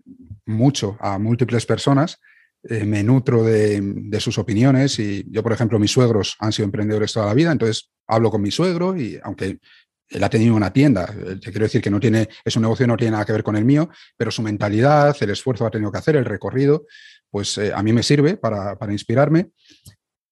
mucho 0.46 0.96
a 1.00 1.18
múltiples 1.18 1.66
personas 1.66 2.18
eh, 2.64 2.84
me 2.84 3.02
nutro 3.02 3.42
de, 3.42 4.18
sus 4.20 4.38
opiniones 4.38 4.98
y 4.98 5.24
yo, 5.28 5.42
por 5.42 5.52
ejemplo, 5.52 5.78
mis 5.78 5.90
suegros 5.90 6.36
han 6.38 6.52
sido 6.52 6.66
emprendedores 6.66 7.12
toda 7.12 7.26
la 7.26 7.34
vida, 7.34 7.50
entonces 7.50 7.90
hablo 8.06 8.30
con 8.30 8.40
mi 8.40 8.52
suegro 8.52 8.96
y 8.96 9.18
aunque 9.22 9.58
él 10.08 10.24
ha 10.24 10.30
tenido 10.30 10.54
una 10.54 10.72
tienda, 10.72 11.12
eh, 11.12 11.36
te 11.36 11.50
quiero 11.50 11.64
decir 11.64 11.82
que 11.82 11.90
no 11.90 11.98
tiene, 11.98 12.28
es 12.44 12.54
un 12.54 12.62
negocio 12.62 12.86
no 12.86 12.96
tiene 12.96 13.12
nada 13.12 13.24
que 13.24 13.32
ver 13.32 13.42
con 13.42 13.56
el 13.56 13.64
mío, 13.64 13.90
pero 14.16 14.30
su 14.30 14.42
mentalidad, 14.42 15.16
el 15.20 15.30
esfuerzo 15.30 15.64
que 15.64 15.68
ha 15.68 15.70
tenido 15.72 15.90
que 15.90 15.98
hacer, 15.98 16.16
el 16.16 16.24
recorrido, 16.24 16.86
pues 17.30 17.58
eh, 17.58 17.72
a 17.74 17.82
mí 17.82 17.92
me 17.92 18.02
sirve 18.02 18.36
para, 18.36 18.76
inspirarme. 18.90 19.50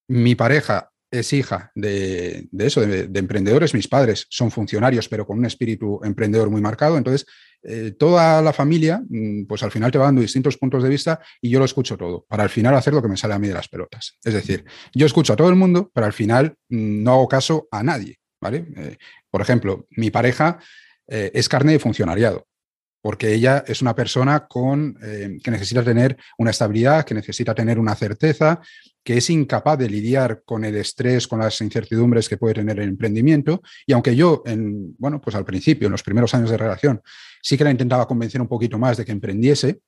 Mi 0.09 0.35
pareja 0.35 0.90
es 1.11 1.33
hija 1.33 1.73
de, 1.75 2.49
eso, 2.59 2.81
de, 2.81 3.09
de, 3.09 3.19
emprendedores. 3.19 3.75
Mis 3.75 3.89
padres 3.89 4.27
son 4.31 4.51
funcionarios, 4.51 5.09
pero 5.09 5.27
con 5.27 5.39
un 5.39 5.47
espíritu 5.47 6.01
emprendedor 6.05 6.51
muy 6.51 6.61
marcado. 6.61 6.97
Entonces, 6.97 7.27
eh, 7.63 7.93
toda 7.99 8.41
la 8.41 8.55
familia, 8.55 9.03
mm, 9.07 9.45
pues 9.45 9.63
al 9.63 9.71
final 9.71 9.91
te 9.91 9.99
va 9.99 10.07
dando 10.07 10.23
distintos 10.23 10.57
puntos 10.57 10.83
de 10.83 10.89
vista 10.89 11.21
y 11.43 11.51
yo 11.51 11.59
lo 11.59 11.67
escucho 11.67 11.97
todo, 11.99 12.25
para 12.27 12.43
al 12.43 12.49
final 12.49 12.75
hacer 12.75 12.95
lo 12.95 13.03
que 13.03 13.09
me 13.09 13.19
sale 13.19 13.35
a 13.35 13.39
mí 13.39 13.49
de 13.49 13.55
las 13.55 13.69
pelotas. 13.69 14.17
Es 14.25 14.33
decir, 14.33 14.65
yo 14.95 15.05
escucho 15.05 15.35
a 15.35 15.37
todo 15.37 15.51
el 15.51 15.57
mundo, 15.57 15.91
pero 15.93 16.07
al 16.07 16.15
final 16.15 16.55
mm, 16.69 17.03
no 17.03 17.13
hago 17.13 17.29
caso 17.29 17.69
a 17.71 17.83
nadie, 17.83 18.19
¿vale? 18.41 18.67
Eh, 18.77 18.97
por 19.31 19.43
ejemplo, 19.43 19.87
mi 19.91 20.11
pareja 20.11 20.59
eh, 21.07 21.31
es 21.35 21.49
carne 21.49 21.73
de 21.73 21.79
funcionariado 21.79 22.47
porque 23.03 23.33
ella 23.33 23.65
es 23.67 23.81
una 23.81 23.95
persona 23.95 24.47
con, 24.47 24.95
que 25.01 25.51
necesita 25.51 25.83
tener 25.83 26.19
una 26.37 26.51
estabilidad, 26.51 27.03
que 27.07 27.15
necesita 27.15 27.55
tener 27.55 27.79
una 27.79 27.95
certeza, 27.95 28.61
que 29.03 29.17
es 29.17 29.31
incapaz 29.31 29.79
de 29.79 29.89
lidiar 29.89 30.43
con 30.45 30.65
el 30.65 30.77
estrés, 30.77 31.27
con 31.27 31.39
las 31.39 31.61
incertidumbres 31.61 32.29
que 32.29 32.37
puede 32.37 32.55
tener 32.55 32.79
el 32.81 32.89
emprendimiento. 32.89 33.63
Y 33.87 33.93
aunque 33.93 34.15
yo, 34.15 34.43
en, 34.47 34.95
bueno, 34.99 35.21
pues 35.21 35.37
al 35.37 35.45
principio, 35.45 35.87
en 35.87 35.93
los 35.93 36.03
primeros 36.03 36.35
años 36.35 36.51
de 36.51 36.57
relación, 36.57 37.01
sí 37.43 37.57
que 37.57 37.65
la 37.65 37.71
intentaba 37.71 38.07
convencer 38.07 38.41
un 38.41 38.49
poquito 38.49 38.79
más 38.79 38.97
de 38.97 39.05
que 39.05 39.13
emprendiese, 39.13 39.81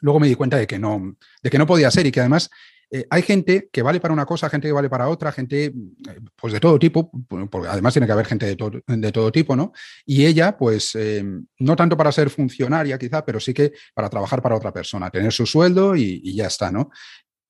luego 0.00 0.20
me 0.20 0.28
di 0.28 0.34
cuenta 0.34 0.56
de 0.56 0.66
que 0.66 0.78
no, 0.78 1.16
de 1.42 1.50
que 1.50 1.58
no 1.58 1.66
podía 1.66 1.90
ser 1.90 2.06
y 2.06 2.12
que 2.12 2.20
además 2.20 2.50
eh, 2.90 3.06
hay 3.10 3.22
gente 3.22 3.68
que 3.70 3.82
vale 3.82 4.00
para 4.00 4.14
una 4.14 4.24
cosa, 4.24 4.48
gente 4.48 4.68
que 4.68 4.72
vale 4.72 4.88
para 4.88 5.08
otra, 5.08 5.30
gente 5.30 5.66
eh, 5.66 5.72
pues 6.34 6.54
de 6.54 6.60
todo 6.60 6.78
tipo, 6.78 7.10
porque 7.50 7.68
además 7.68 7.92
tiene 7.92 8.06
que 8.06 8.12
haber 8.12 8.26
gente 8.26 8.46
de, 8.46 9.12
todo 9.12 9.30
tipo, 9.30 9.54
¿no? 9.54 9.72
Y 10.06 10.24
ella, 10.24 10.56
pues, 10.56 10.94
eh, 10.94 11.22
no 11.58 11.76
tanto 11.76 11.96
para 11.98 12.12
ser 12.12 12.30
funcionaria 12.30 12.98
quizá, 12.98 13.24
pero 13.24 13.40
sí 13.40 13.52
que 13.52 13.72
para 13.92 14.08
trabajar 14.08 14.40
para 14.40 14.56
otra 14.56 14.72
persona, 14.72 15.10
tener 15.10 15.32
su 15.32 15.44
sueldo 15.44 15.96
y, 15.96 16.22
y 16.24 16.34
ya 16.34 16.46
está, 16.46 16.70
¿no? 16.70 16.90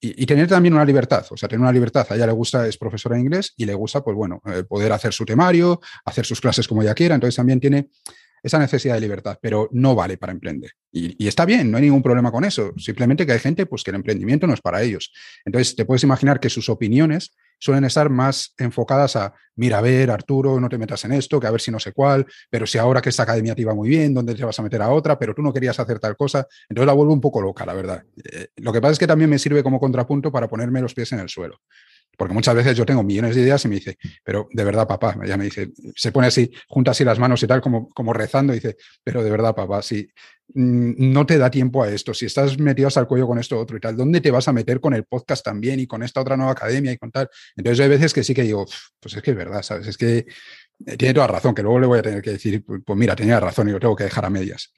Y, 0.00 0.26
tener 0.26 0.46
también 0.46 0.74
una 0.74 0.84
libertad, 0.84 1.26
o 1.30 1.36
sea, 1.36 1.48
tener 1.48 1.60
una 1.60 1.72
libertad. 1.72 2.06
A 2.10 2.14
ella 2.14 2.26
le 2.26 2.32
gusta, 2.32 2.66
es 2.68 2.78
profesora 2.78 3.16
de 3.16 3.22
inglés 3.22 3.52
y 3.56 3.64
le 3.64 3.74
gusta, 3.74 4.02
pues 4.02 4.16
bueno, 4.16 4.40
eh, 4.46 4.62
poder 4.62 4.92
hacer 4.92 5.12
su 5.12 5.24
temario, 5.24 5.80
hacer 6.04 6.24
sus 6.24 6.40
clases 6.40 6.68
como 6.68 6.82
ella 6.82 6.94
quiera. 6.94 7.16
Entonces 7.16 7.34
también 7.34 7.58
tiene 7.58 7.88
esa 8.42 8.60
necesidad 8.60 8.94
de 8.94 9.00
libertad, 9.00 9.38
pero 9.42 9.68
no 9.72 9.96
vale 9.96 10.16
para 10.16 10.32
emprender. 10.32 10.70
Y, 10.92 11.26
está 11.26 11.44
bien, 11.44 11.70
no 11.70 11.78
hay 11.78 11.84
ningún 11.84 12.02
problema 12.02 12.30
con 12.30 12.44
eso. 12.44 12.72
Simplemente 12.76 13.26
que 13.26 13.32
hay 13.32 13.40
gente 13.40 13.66
pues, 13.66 13.82
que 13.82 13.90
el 13.90 13.96
emprendimiento 13.96 14.46
no 14.46 14.54
es 14.54 14.60
para 14.60 14.82
ellos. 14.82 15.12
Entonces, 15.44 15.74
te 15.74 15.84
puedes 15.84 16.04
imaginar 16.04 16.38
que 16.38 16.48
sus 16.48 16.68
opiniones 16.68 17.32
suelen 17.58 17.84
estar 17.84 18.08
más 18.10 18.54
enfocadas 18.58 19.16
a, 19.16 19.34
mira, 19.56 19.78
a 19.78 19.80
ver, 19.80 20.10
Arturo, 20.10 20.60
no 20.60 20.68
te 20.68 20.78
metas 20.78 21.04
en 21.04 21.12
esto, 21.12 21.40
que 21.40 21.46
a 21.46 21.50
ver 21.50 21.60
si 21.60 21.70
no 21.70 21.78
sé 21.78 21.92
cuál, 21.92 22.26
pero 22.50 22.66
si 22.66 22.78
ahora 22.78 23.00
que 23.00 23.08
esta 23.08 23.24
academia 23.24 23.54
te 23.54 23.62
iba 23.62 23.74
muy 23.74 23.88
bien, 23.88 24.14
¿dónde 24.14 24.34
te 24.34 24.44
vas 24.44 24.58
a 24.58 24.62
meter 24.62 24.80
a 24.82 24.90
otra? 24.90 25.18
Pero 25.18 25.34
tú 25.34 25.42
no 25.42 25.52
querías 25.52 25.78
hacer 25.78 25.98
tal 25.98 26.16
cosa. 26.16 26.46
Entonces 26.68 26.86
la 26.86 26.92
vuelvo 26.92 27.12
un 27.12 27.20
poco 27.20 27.40
loca, 27.40 27.66
la 27.66 27.74
verdad. 27.74 28.04
Eh, 28.32 28.48
lo 28.56 28.72
que 28.72 28.80
pasa 28.80 28.92
es 28.92 28.98
que 28.98 29.06
también 29.06 29.30
me 29.30 29.38
sirve 29.38 29.62
como 29.62 29.80
contrapunto 29.80 30.30
para 30.30 30.48
ponerme 30.48 30.80
los 30.80 30.94
pies 30.94 31.12
en 31.12 31.20
el 31.20 31.28
suelo. 31.28 31.60
Porque 32.18 32.34
muchas 32.34 32.56
veces 32.56 32.76
yo 32.76 32.84
tengo 32.84 33.04
millones 33.04 33.36
de 33.36 33.42
ideas 33.42 33.64
y 33.64 33.68
me 33.68 33.76
dice, 33.76 33.96
pero 34.24 34.48
de 34.52 34.64
verdad, 34.64 34.88
papá, 34.88 35.16
ya 35.24 35.36
me 35.36 35.44
dice, 35.44 35.70
se 35.94 36.10
pone 36.10 36.26
así, 36.26 36.50
junta 36.66 36.90
así 36.90 37.04
las 37.04 37.20
manos 37.20 37.40
y 37.44 37.46
tal, 37.46 37.60
como, 37.60 37.88
como 37.90 38.12
rezando, 38.12 38.52
y 38.52 38.56
dice, 38.56 38.76
pero 39.04 39.22
de 39.22 39.30
verdad, 39.30 39.54
papá, 39.54 39.82
si 39.82 40.08
mm, 40.52 41.12
no 41.12 41.24
te 41.24 41.38
da 41.38 41.48
tiempo 41.48 41.80
a 41.80 41.88
esto, 41.88 42.12
si 42.12 42.26
estás 42.26 42.58
metido 42.58 42.88
al 42.92 43.06
cuello 43.06 43.28
con 43.28 43.38
esto 43.38 43.56
otro 43.56 43.76
y 43.76 43.80
tal, 43.80 43.96
¿dónde 43.96 44.20
te 44.20 44.32
vas 44.32 44.48
a 44.48 44.52
meter 44.52 44.80
con 44.80 44.94
el 44.94 45.04
podcast 45.04 45.44
también 45.44 45.78
y 45.78 45.86
con 45.86 46.02
esta 46.02 46.20
otra 46.20 46.36
nueva 46.36 46.50
academia 46.52 46.90
y 46.90 46.98
con 46.98 47.12
tal? 47.12 47.30
Entonces 47.56 47.84
hay 47.84 47.88
veces 47.88 48.12
que 48.12 48.24
sí 48.24 48.34
que 48.34 48.42
digo, 48.42 48.66
pues 48.98 49.14
es 49.14 49.22
que 49.22 49.30
es 49.30 49.36
verdad, 49.36 49.62
¿sabes? 49.62 49.86
Es 49.86 49.96
que 49.96 50.26
eh, 50.86 50.96
tiene 50.96 51.14
toda 51.14 51.28
razón, 51.28 51.54
que 51.54 51.62
luego 51.62 51.78
le 51.78 51.86
voy 51.86 52.00
a 52.00 52.02
tener 52.02 52.20
que 52.20 52.30
decir, 52.30 52.64
pues, 52.64 52.80
pues 52.84 52.98
mira, 52.98 53.14
tenía 53.14 53.38
razón 53.38 53.68
y 53.68 53.72
lo 53.72 53.78
tengo 53.78 53.94
que 53.94 54.04
dejar 54.04 54.24
a 54.24 54.30
medias. 54.30 54.72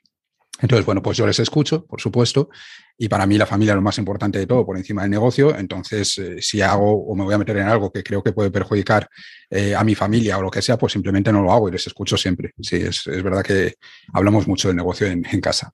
Entonces, 0.60 0.84
bueno, 0.84 1.02
pues 1.02 1.16
yo 1.16 1.26
les 1.26 1.38
escucho, 1.38 1.86
por 1.86 2.00
supuesto, 2.00 2.50
y 2.98 3.08
para 3.08 3.26
mí 3.26 3.38
la 3.38 3.46
familia 3.46 3.72
es 3.72 3.76
lo 3.76 3.82
más 3.82 3.98
importante 3.98 4.38
de 4.38 4.46
todo, 4.46 4.66
por 4.66 4.76
encima 4.76 5.02
del 5.02 5.10
negocio. 5.10 5.56
Entonces, 5.56 6.18
eh, 6.18 6.42
si 6.42 6.60
hago 6.60 7.04
o 7.04 7.16
me 7.16 7.24
voy 7.24 7.34
a 7.34 7.38
meter 7.38 7.56
en 7.56 7.68
algo 7.68 7.90
que 7.90 8.02
creo 8.02 8.22
que 8.22 8.32
puede 8.32 8.50
perjudicar 8.50 9.08
eh, 9.48 9.74
a 9.74 9.82
mi 9.84 9.94
familia 9.94 10.38
o 10.38 10.42
lo 10.42 10.50
que 10.50 10.60
sea, 10.60 10.76
pues 10.76 10.92
simplemente 10.92 11.32
no 11.32 11.42
lo 11.42 11.52
hago 11.52 11.68
y 11.68 11.72
les 11.72 11.86
escucho 11.86 12.16
siempre. 12.16 12.52
Sí, 12.60 12.76
es, 12.76 13.04
verdad 13.06 13.42
que 13.42 13.76
hablamos 14.12 14.46
mucho 14.46 14.68
del 14.68 14.76
negocio 14.76 15.06
en, 15.06 15.22
casa. 15.40 15.72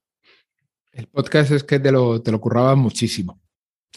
El 0.93 1.07
podcast 1.07 1.51
es 1.51 1.63
que 1.63 1.79
te 1.79 1.91
lo, 1.91 2.21
te 2.21 2.31
lo 2.31 2.39
curraba 2.39 2.75
muchísimo, 2.75 3.41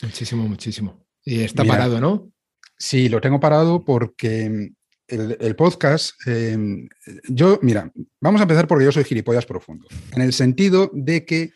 muchísimo, 0.03 0.48
muchísimo. 0.48 1.07
Y 1.24 1.42
está 1.42 1.64
parado, 1.64 2.00
¿no? 2.00 2.33
Sí, 2.76 3.09
lo 3.09 3.20
tengo 3.20 3.38
parado 3.38 3.85
porque 3.85 4.72
el, 5.11 5.57
podcast, 5.57 6.14
em, 6.27 6.88
yo, 7.29 7.59
mira, 7.62 7.90
vamos 8.20 8.40
a 8.40 8.44
empezar 8.44 8.66
porque 8.66 8.85
yo 8.85 8.92
soy 8.92 9.05
gilipollas 9.05 9.46
profundo, 9.46 9.87
en 10.12 10.23
el 10.23 10.33
sentido 10.33 10.90
de 10.92 11.25
que 11.25 11.53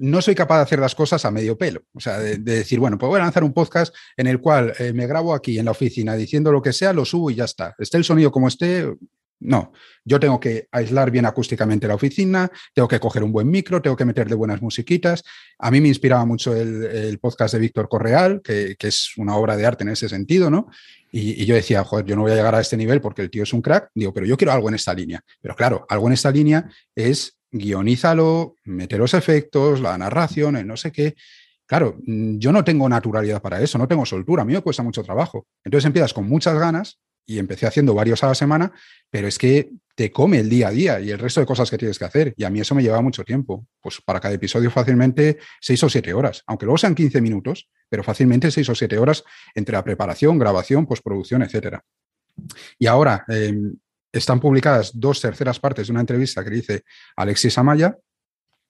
no 0.00 0.22
soy 0.22 0.34
capaz 0.34 0.56
de 0.56 0.62
hacer 0.62 0.78
las 0.78 0.94
cosas 0.94 1.24
a 1.26 1.30
medio 1.30 1.58
pelo. 1.58 1.82
O 1.92 2.00
sea, 2.00 2.18
de, 2.18 2.38
decir, 2.38 2.80
bueno, 2.80 2.96
pues 2.96 3.08
voy 3.08 3.20
a 3.20 3.24
lanzar 3.24 3.44
un 3.44 3.52
podcast 3.52 3.94
en 4.16 4.26
el 4.26 4.40
cual 4.40 4.72
eh, 4.78 4.94
me 4.94 5.06
grabo 5.06 5.34
aquí 5.34 5.58
en 5.58 5.66
la 5.66 5.72
oficina 5.72 6.16
diciendo 6.16 6.50
lo 6.52 6.62
que 6.62 6.72
sea, 6.72 6.94
lo 6.94 7.04
subo 7.04 7.30
y 7.30 7.34
ya 7.34 7.44
está. 7.44 7.74
Esté 7.78 7.98
el 7.98 8.04
sonido 8.04 8.32
como 8.32 8.48
esté, 8.48 8.86
no, 9.40 9.72
yo 10.04 10.20
tengo 10.20 10.38
que 10.38 10.68
aislar 10.70 11.10
bien 11.10 11.24
acústicamente 11.24 11.88
la 11.88 11.94
oficina, 11.94 12.50
tengo 12.74 12.88
que 12.88 13.00
coger 13.00 13.22
un 13.22 13.32
buen 13.32 13.50
micro, 13.50 13.80
tengo 13.80 13.96
que 13.96 14.04
meterle 14.04 14.34
buenas 14.34 14.60
musiquitas. 14.60 15.22
A 15.58 15.70
mí 15.70 15.80
me 15.80 15.88
inspiraba 15.88 16.24
mucho 16.26 16.54
el, 16.54 17.18
podcast 17.18 17.54
de 17.54 17.60
Víctor 17.60 17.88
Correal, 17.88 18.40
que, 18.42 18.76
es 18.78 19.12
una 19.16 19.36
obra 19.36 19.56
de 19.56 19.66
arte 19.66 19.84
en 19.84 19.90
ese 19.90 20.08
sentido, 20.08 20.50
¿no? 20.50 20.68
Y, 21.12 21.44
yo 21.44 21.54
decía, 21.54 21.84
joder, 21.84 22.06
yo 22.06 22.16
no 22.16 22.22
voy 22.22 22.32
a 22.32 22.36
llegar 22.36 22.54
a 22.54 22.60
este 22.60 22.76
nivel 22.76 23.00
porque 23.00 23.22
el 23.22 23.30
tío 23.30 23.42
es 23.42 23.52
un 23.52 23.62
crack. 23.62 23.90
Digo, 23.94 24.12
pero 24.12 24.26
yo 24.26 24.36
quiero 24.36 24.52
algo 24.52 24.68
en 24.68 24.74
esta 24.74 24.94
línea. 24.94 25.20
Pero 25.40 25.54
claro, 25.56 25.86
algo 25.88 26.06
en 26.06 26.12
esta 26.12 26.30
línea 26.30 26.68
es 26.94 27.36
guionízalo, 27.50 28.56
meter 28.64 28.98
los 28.98 29.14
efectos, 29.14 29.80
la 29.80 29.98
narración, 29.98 30.56
el 30.56 30.66
no 30.66 30.76
sé 30.76 30.92
qué. 30.92 31.16
Claro, 31.66 31.98
mm, 32.04 32.38
yo 32.38 32.52
no 32.52 32.64
tengo 32.64 32.88
naturalidad 32.88 33.42
para 33.42 33.60
eso, 33.60 33.78
no 33.78 33.88
tengo 33.88 34.04
soltura, 34.06 34.42
a 34.42 34.44
mí 34.44 34.52
me 34.52 34.60
cuesta 34.60 34.82
mucho 34.82 35.02
trabajo. 35.02 35.46
Entonces 35.64 35.86
empiezas 35.86 36.12
con 36.12 36.28
muchas 36.28 36.58
ganas 36.58 36.98
y 37.26 37.38
empecé 37.38 37.66
haciendo 37.66 37.94
varios 37.94 38.22
a 38.24 38.28
la 38.28 38.34
semana, 38.34 38.72
pero 39.10 39.28
es 39.28 39.38
que 39.38 39.70
te 40.00 40.10
come 40.10 40.38
el 40.38 40.48
día 40.48 40.68
a 40.68 40.70
día 40.70 40.98
y 40.98 41.10
el 41.10 41.18
resto 41.18 41.40
de 41.40 41.46
cosas 41.46 41.70
que 41.70 41.76
tienes 41.76 41.98
que 41.98 42.06
hacer. 42.06 42.32
Y 42.34 42.44
a 42.44 42.48
mí 42.48 42.58
eso 42.58 42.74
me 42.74 42.82
lleva 42.82 43.02
mucho 43.02 43.22
tiempo. 43.22 43.66
Pues 43.82 44.00
para 44.00 44.18
cada 44.18 44.32
episodio 44.32 44.70
fácilmente 44.70 45.36
seis 45.60 45.82
o 45.82 45.90
siete 45.90 46.14
horas, 46.14 46.42
aunque 46.46 46.64
luego 46.64 46.78
sean 46.78 46.94
15 46.94 47.20
minutos, 47.20 47.68
pero 47.86 48.02
fácilmente 48.02 48.50
seis 48.50 48.66
o 48.70 48.74
siete 48.74 48.96
horas 48.96 49.22
entre 49.54 49.74
la 49.74 49.84
preparación, 49.84 50.38
grabación, 50.38 50.86
postproducción, 50.86 51.42
etcétera. 51.42 51.84
Y 52.78 52.86
ahora 52.86 53.26
em, 53.28 53.74
están 54.10 54.40
publicadas 54.40 54.92
dos 54.94 55.20
terceras 55.20 55.60
partes 55.60 55.88
de 55.88 55.90
una 55.90 56.00
entrevista 56.00 56.42
que 56.42 56.50
dice 56.50 56.84
Alexis 57.14 57.58
Amaya, 57.58 57.98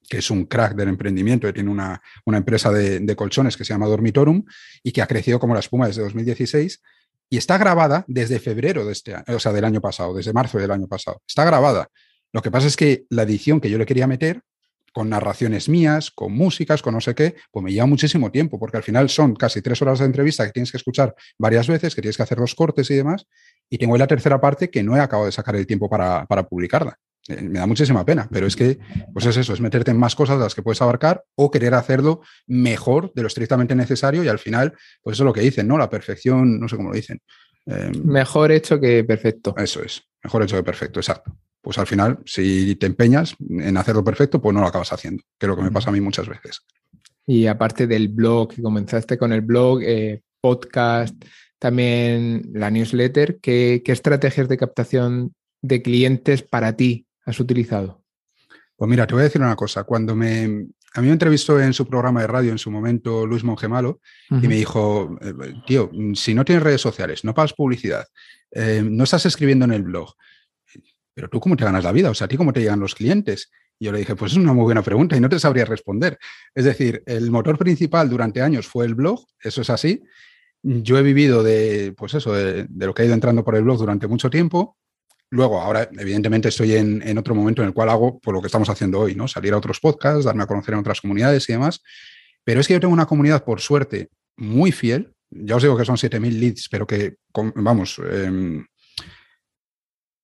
que 0.09 0.19
es 0.19 0.33
un 0.33 0.47
crack 0.47 0.75
del 0.75 0.89
emprendimiento, 0.89 1.47
que 1.47 1.53
tiene 1.53 1.71
una, 1.71 2.03
empresa 2.27 2.73
de, 2.73 2.99
de, 2.99 3.15
colchones 3.15 3.57
que 3.57 3.65
se 3.65 3.73
llama 3.73 3.87
Dormitorum 3.87 4.45
y 4.83 4.91
que 4.91 5.01
ha 5.01 5.07
crecido 5.07 5.39
como 5.39 5.55
la 5.55 5.61
espuma 5.61 5.87
desde 5.87 6.03
2016 6.03 6.83
y 7.31 7.39
está 7.39 7.57
grabada 7.57 8.05
desde 8.09 8.41
febrero 8.41 8.85
de 8.85 8.93
este 8.93 9.15
año, 9.15 9.25
o 9.29 9.39
sea, 9.39 9.53
del 9.53 9.65
año 9.65 9.81
pasado, 9.81 10.13
desde 10.15 10.33
marzo 10.33 10.59
del 10.59 10.73
año 10.73 10.89
pasado. 10.89 11.23
Está 11.27 11.45
grabada. 11.45 11.89
Lo 12.33 12.43
que 12.43 12.51
pasa 12.51 12.67
es 12.67 12.77
que 12.77 13.05
la 13.09 13.23
edición 13.23 13.61
que 13.61 13.71
yo 13.71 13.79
le 13.79 13.87
quería 13.87 14.07
meter, 14.07 14.43
con 14.93 15.09
narraciones 15.09 15.69
mías, 15.69 16.11
con 16.11 16.33
músicas, 16.33 16.83
con 16.83 16.95
no 16.95 17.01
sé 17.01 17.15
qué, 17.15 17.37
pues 17.53 17.63
me 17.63 17.73
lleva 17.73 17.87
muchísimo 17.87 18.33
tiempo, 18.33 18.59
porque 18.59 18.77
al 18.77 18.83
final 18.83 19.09
son 19.09 19.37
casi 19.37 19.63
tres 19.63 19.81
horas 19.81 20.01
de 20.01 20.07
entrevista 20.07 20.45
que 20.45 20.53
tienes 20.53 20.73
que 20.73 20.79
escuchar 20.79 21.15
varias 21.39 21.69
veces, 21.69 21.95
que 21.95 22.03
tienes 22.03 22.17
que 22.17 22.25
hacer 22.25 22.39
los 22.39 22.57
cortes 22.57 22.91
y 22.91 22.97
demás, 22.97 23.27
y 23.69 23.79
tengo 23.79 23.97
la 23.97 24.09
tercera 24.09 24.41
parte 24.41 24.69
que 24.69 24.83
no 24.83 24.97
he 24.97 25.01
acabado 25.01 25.27
de 25.27 25.33
sacar 25.33 25.55
el 25.55 25.67
tiempo 25.67 25.89
para 25.89 26.27
publicarla. 26.49 26.99
Eh, 27.29 27.43
me 27.43 27.59
da 27.59 27.67
muchísima 27.67 28.05
pena, 28.05 28.29
pero 28.31 28.47
es 28.47 28.57
que, 28.57 28.79
pues 29.13 29.27
es 29.27 29.37
eso, 29.37 29.53
es 29.53 29.61
meterte 29.61 29.91
en 29.91 29.99
más 29.99 30.15
cosas 30.15 30.39
de 30.39 30.45
las 30.45 30.55
que 30.55 30.63
puedes 30.63 30.81
abarcar 30.83 31.25
o 31.35 31.51
querer 31.51 31.75
hacerlo 31.75 32.23
mejor 32.47 33.13
de 33.15 33.23
lo 33.23 33.29
estrictamente 33.29 33.75
necesario 33.75 34.25
y 34.25 34.29
al 34.29 34.39
final, 34.39 34.73
pues 35.03 35.17
eso 35.17 35.25
es 35.25 35.27
lo 35.27 35.33
que 35.33 35.43
dicen, 35.43 35.69
¿no? 35.69 35.79
La 35.79 35.91
perfección, 35.91 36.59
no 36.59 36.69
sé 36.69 36.77
cómo 36.77 36.89
lo 36.89 36.95
dicen. 36.95 37.21
Em, 37.67 37.93
mejor 38.05 38.53
hecho 38.53 38.81
que 38.81 39.05
perfecto. 39.05 39.55
Eso 39.57 39.83
es, 39.83 40.03
mejor 40.25 40.43
hecho 40.43 40.57
que 40.57 40.63
perfecto, 40.63 41.01
exacto. 41.01 41.37
Pues 41.61 41.77
al 41.79 41.87
final, 41.87 42.19
si 42.25 42.75
te 42.77 42.87
empeñas 42.87 43.37
en 43.49 43.77
hacerlo 43.77 44.03
perfecto, 44.03 44.41
pues 44.41 44.55
no 44.55 44.61
lo 44.61 44.67
acabas 44.67 44.93
haciendo, 44.93 45.23
que 45.39 45.47
es 45.47 45.49
lo 45.49 45.57
que 45.57 45.63
me 45.63 45.71
pasa 45.71 45.91
a 45.91 45.93
mí 45.93 46.01
muchas 46.01 46.27
veces. 46.27 46.63
Y 47.27 47.47
aparte 47.47 47.87
del 47.87 48.09
blog, 48.09 48.55
que 48.55 48.63
comenzaste 48.63 49.19
con 49.19 49.33
el 49.33 49.43
blog, 49.43 49.83
eh, 49.83 50.23
podcast, 50.41 51.15
también 51.59 52.51
la 52.55 52.71
newsletter, 52.71 53.39
¿qué, 53.41 53.83
estrategias 53.85 54.49
de 54.49 54.57
captación 54.57 55.35
de 55.63 55.83
clientes 55.83 56.43
para 56.43 56.75
ti 56.75 57.07
has 57.31 57.41
utilizado? 57.41 58.03
Pues 58.77 58.89
mira, 58.89 59.07
te 59.07 59.15
voy 59.15 59.23
a 59.23 59.25
decir 59.25 59.41
una 59.41 59.57
cosa. 59.57 59.85
Cuando 59.85 60.15
me, 60.17 60.45
a 60.95 61.01
mí 61.01 61.07
me 61.07 61.13
entrevistó 61.13 61.61
en 61.61 61.73
su 61.73 61.87
programa 61.87 62.23
de 62.23 62.27
radio 62.27 62.51
en 62.51 62.59
su 62.59 62.71
momento 62.71 63.27
Luis 63.27 63.45
Mongemalo 63.45 64.01
y 64.31 64.49
me 64.49 64.57
dijo, 64.57 65.19
eh, 65.21 65.55
tío, 65.67 65.91
si 66.15 66.35
no 66.35 66.45
tienes 66.45 66.65
redes 66.65 66.81
sociales, 66.81 67.25
no 67.25 67.35
pagas 67.35 67.53
publicidad, 67.53 68.07
eh, 68.51 68.83
no 68.85 69.05
estás 69.05 69.27
escribiendo 69.27 69.65
en 69.65 69.73
el 69.73 69.83
blog, 69.83 70.15
pero 71.15 71.29
tú 71.29 71.41
cómo 71.41 71.57
te 71.57 71.65
ganas 71.65 71.85
la 71.85 71.93
vida, 71.93 72.11
o 72.11 72.15
sea, 72.15 72.25
a 72.25 72.29
ti 72.29 72.37
cómo 72.37 72.53
te 72.53 72.61
llegan 72.61 72.81
los 72.81 72.95
clientes. 72.95 73.51
Y 73.79 73.87
yo 73.87 73.93
le 73.93 73.99
dije, 73.99 74.15
pues 74.15 74.33
es 74.33 74.39
una 74.39 74.53
muy 74.53 74.65
buena 74.65 74.83
pregunta 74.83 75.17
y 75.17 75.21
no 75.21 75.29
te 75.29 75.39
sabría 75.39 75.65
responder. 75.65 76.19
Es 76.55 76.65
decir, 76.65 77.03
el 77.07 77.31
motor 77.31 77.57
principal 77.59 78.11
durante 78.11 78.43
años 78.43 78.67
fue 78.67 78.85
el 78.87 78.95
blog, 78.95 79.27
eso 79.43 79.63
es 79.63 79.71
así, 79.71 80.03
yo 80.63 80.99
he 80.99 81.03
vivido 81.03 81.43
de, 81.43 81.95
pues 81.97 82.15
eso, 82.15 82.33
de, 82.33 82.67
lo 82.77 82.95
que 82.95 83.03
ha 83.03 83.05
ido 83.05 83.15
entrando 83.15 83.45
por 83.45 83.55
el 83.55 83.65
blog 83.65 83.79
durante 83.79 84.07
mucho 84.07 84.31
tiempo. 84.31 84.77
Luego, 85.31 85.61
ahora, 85.61 85.89
evidentemente, 85.97 86.49
estoy 86.49 86.75
en, 86.75 87.17
otro 87.17 87.35
momento 87.35 87.63
en 87.63 87.69
el 87.69 87.75
cual 87.75 87.89
hago 87.89 88.15
por 88.15 88.21
pues, 88.21 88.35
lo 88.35 88.41
que 88.41 88.47
estamos 88.47 88.69
haciendo 88.69 88.99
hoy, 88.99 89.15
¿no? 89.15 89.29
Salir 89.29 89.53
a 89.53 89.59
otros 89.59 89.79
podcasts, 89.79 90.25
darme 90.25 90.43
a 90.43 90.47
conocer 90.47 90.75
en 90.75 90.81
otras 90.81 91.01
comunidades 91.01 91.49
y 91.49 91.53
demás. 91.53 91.83
Pero 92.45 92.61
es 92.61 92.67
que 92.67 92.75
yo 92.75 92.81
tengo 92.81 92.93
una 92.93 93.07
comunidad, 93.07 93.45
por 93.45 93.61
suerte, 93.61 94.11
muy 94.37 94.73
fiel. 94.73 95.15
Ya 95.31 95.55
os 95.55 95.63
digo 95.63 95.77
que 95.77 95.85
son 95.85 95.97
7.000 95.97 96.41
leads, 96.41 96.69
pero 96.69 96.85
que, 96.85 97.17
vamos, 97.55 98.01
em, 98.11 98.67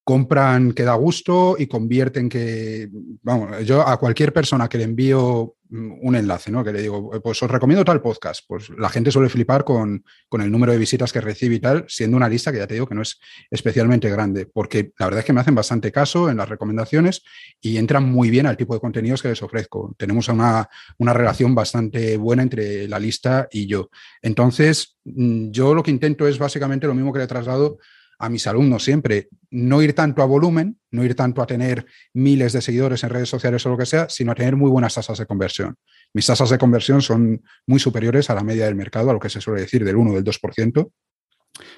compran 0.02 0.72
que 0.72 0.84
da 0.84 0.94
gusto 0.94 1.56
y 1.58 1.66
convierten 1.66 2.28
que, 2.28 2.88
vamos, 3.22 3.64
yo 3.64 3.86
a 3.86 3.98
cualquier 3.98 4.32
persona 4.32 4.68
que 4.68 4.78
le 4.78 4.84
envío 4.84 5.55
un 5.70 6.16
enlace, 6.16 6.50
¿no? 6.50 6.64
Que 6.64 6.72
le 6.72 6.82
digo, 6.82 7.10
pues 7.22 7.42
os 7.42 7.50
recomiendo 7.50 7.84
tal 7.84 8.00
podcast, 8.00 8.44
pues 8.46 8.70
la 8.70 8.88
gente 8.88 9.10
suele 9.10 9.28
flipar 9.28 9.64
con, 9.64 10.04
con, 10.28 10.40
el 10.40 10.50
número 10.50 10.72
de 10.72 10.78
visitas 10.78 11.12
que 11.12 11.20
recibe 11.20 11.56
y 11.56 11.60
tal, 11.60 11.84
siendo 11.88 12.16
una 12.16 12.28
lista 12.28 12.52
que 12.52 12.58
ya 12.58 12.66
te 12.66 12.74
digo 12.74 12.86
que 12.86 12.94
no 12.94 13.02
es 13.02 13.18
especialmente 13.50 14.08
grande, 14.10 14.46
porque 14.46 14.92
la 14.98 15.06
verdad 15.06 15.20
es 15.20 15.24
que 15.24 15.32
me 15.32 15.40
hacen 15.40 15.54
bastante 15.54 15.90
caso 15.92 16.30
en 16.30 16.36
las 16.36 16.48
recomendaciones 16.48 17.22
y 17.60 17.76
entran 17.76 18.04
muy 18.04 18.30
bien 18.30 18.46
al 18.46 18.56
tipo 18.56 18.74
de 18.74 18.80
contenidos 18.80 19.22
que 19.22 19.28
les 19.28 19.42
ofrezco. 19.42 19.94
Tenemos 19.98 20.28
una, 20.28 20.68
una 20.98 21.12
relación 21.12 21.54
bastante 21.54 22.16
buena 22.16 22.42
entre 22.42 22.88
la 22.88 22.98
lista 22.98 23.48
y 23.50 23.66
yo. 23.66 23.90
Entonces, 24.22 24.96
mm, 25.04 25.50
yo 25.50 25.74
lo 25.74 25.82
que 25.82 25.90
intento 25.90 26.26
es 26.26 26.38
básicamente 26.38 26.86
lo 26.86 26.94
mismo 26.94 27.12
que 27.12 27.18
le 27.18 27.24
he 27.24 27.28
trasladado 27.28 27.78
a 28.18 28.28
mis 28.28 28.46
alumnos 28.46 28.84
siempre, 28.84 29.28
no 29.50 29.82
ir 29.82 29.94
tanto 29.94 30.22
a 30.22 30.26
volumen, 30.26 30.78
no 30.90 31.04
ir 31.04 31.14
tanto 31.14 31.42
a 31.42 31.46
tener 31.46 31.86
miles 32.14 32.52
de 32.52 32.62
seguidores 32.62 33.04
en 33.04 33.10
redes 33.10 33.28
sociales 33.28 33.64
o 33.66 33.70
lo 33.70 33.76
que 33.76 33.86
sea, 33.86 34.08
sino 34.08 34.32
a 34.32 34.34
tener 34.34 34.56
muy 34.56 34.70
buenas 34.70 34.94
tasas 34.94 35.18
de 35.18 35.26
conversión. 35.26 35.76
Mis 36.14 36.26
tasas 36.26 36.50
de 36.50 36.58
conversión 36.58 37.02
son 37.02 37.42
muy 37.66 37.78
superiores 37.78 38.30
a 38.30 38.34
la 38.34 38.42
media 38.42 38.64
del 38.64 38.74
mercado, 38.74 39.10
a 39.10 39.12
lo 39.12 39.20
que 39.20 39.28
se 39.28 39.40
suele 39.40 39.60
decir 39.60 39.84
del 39.84 39.96
1 39.96 40.10
o 40.10 40.14
del 40.14 40.24
2%. 40.24 40.90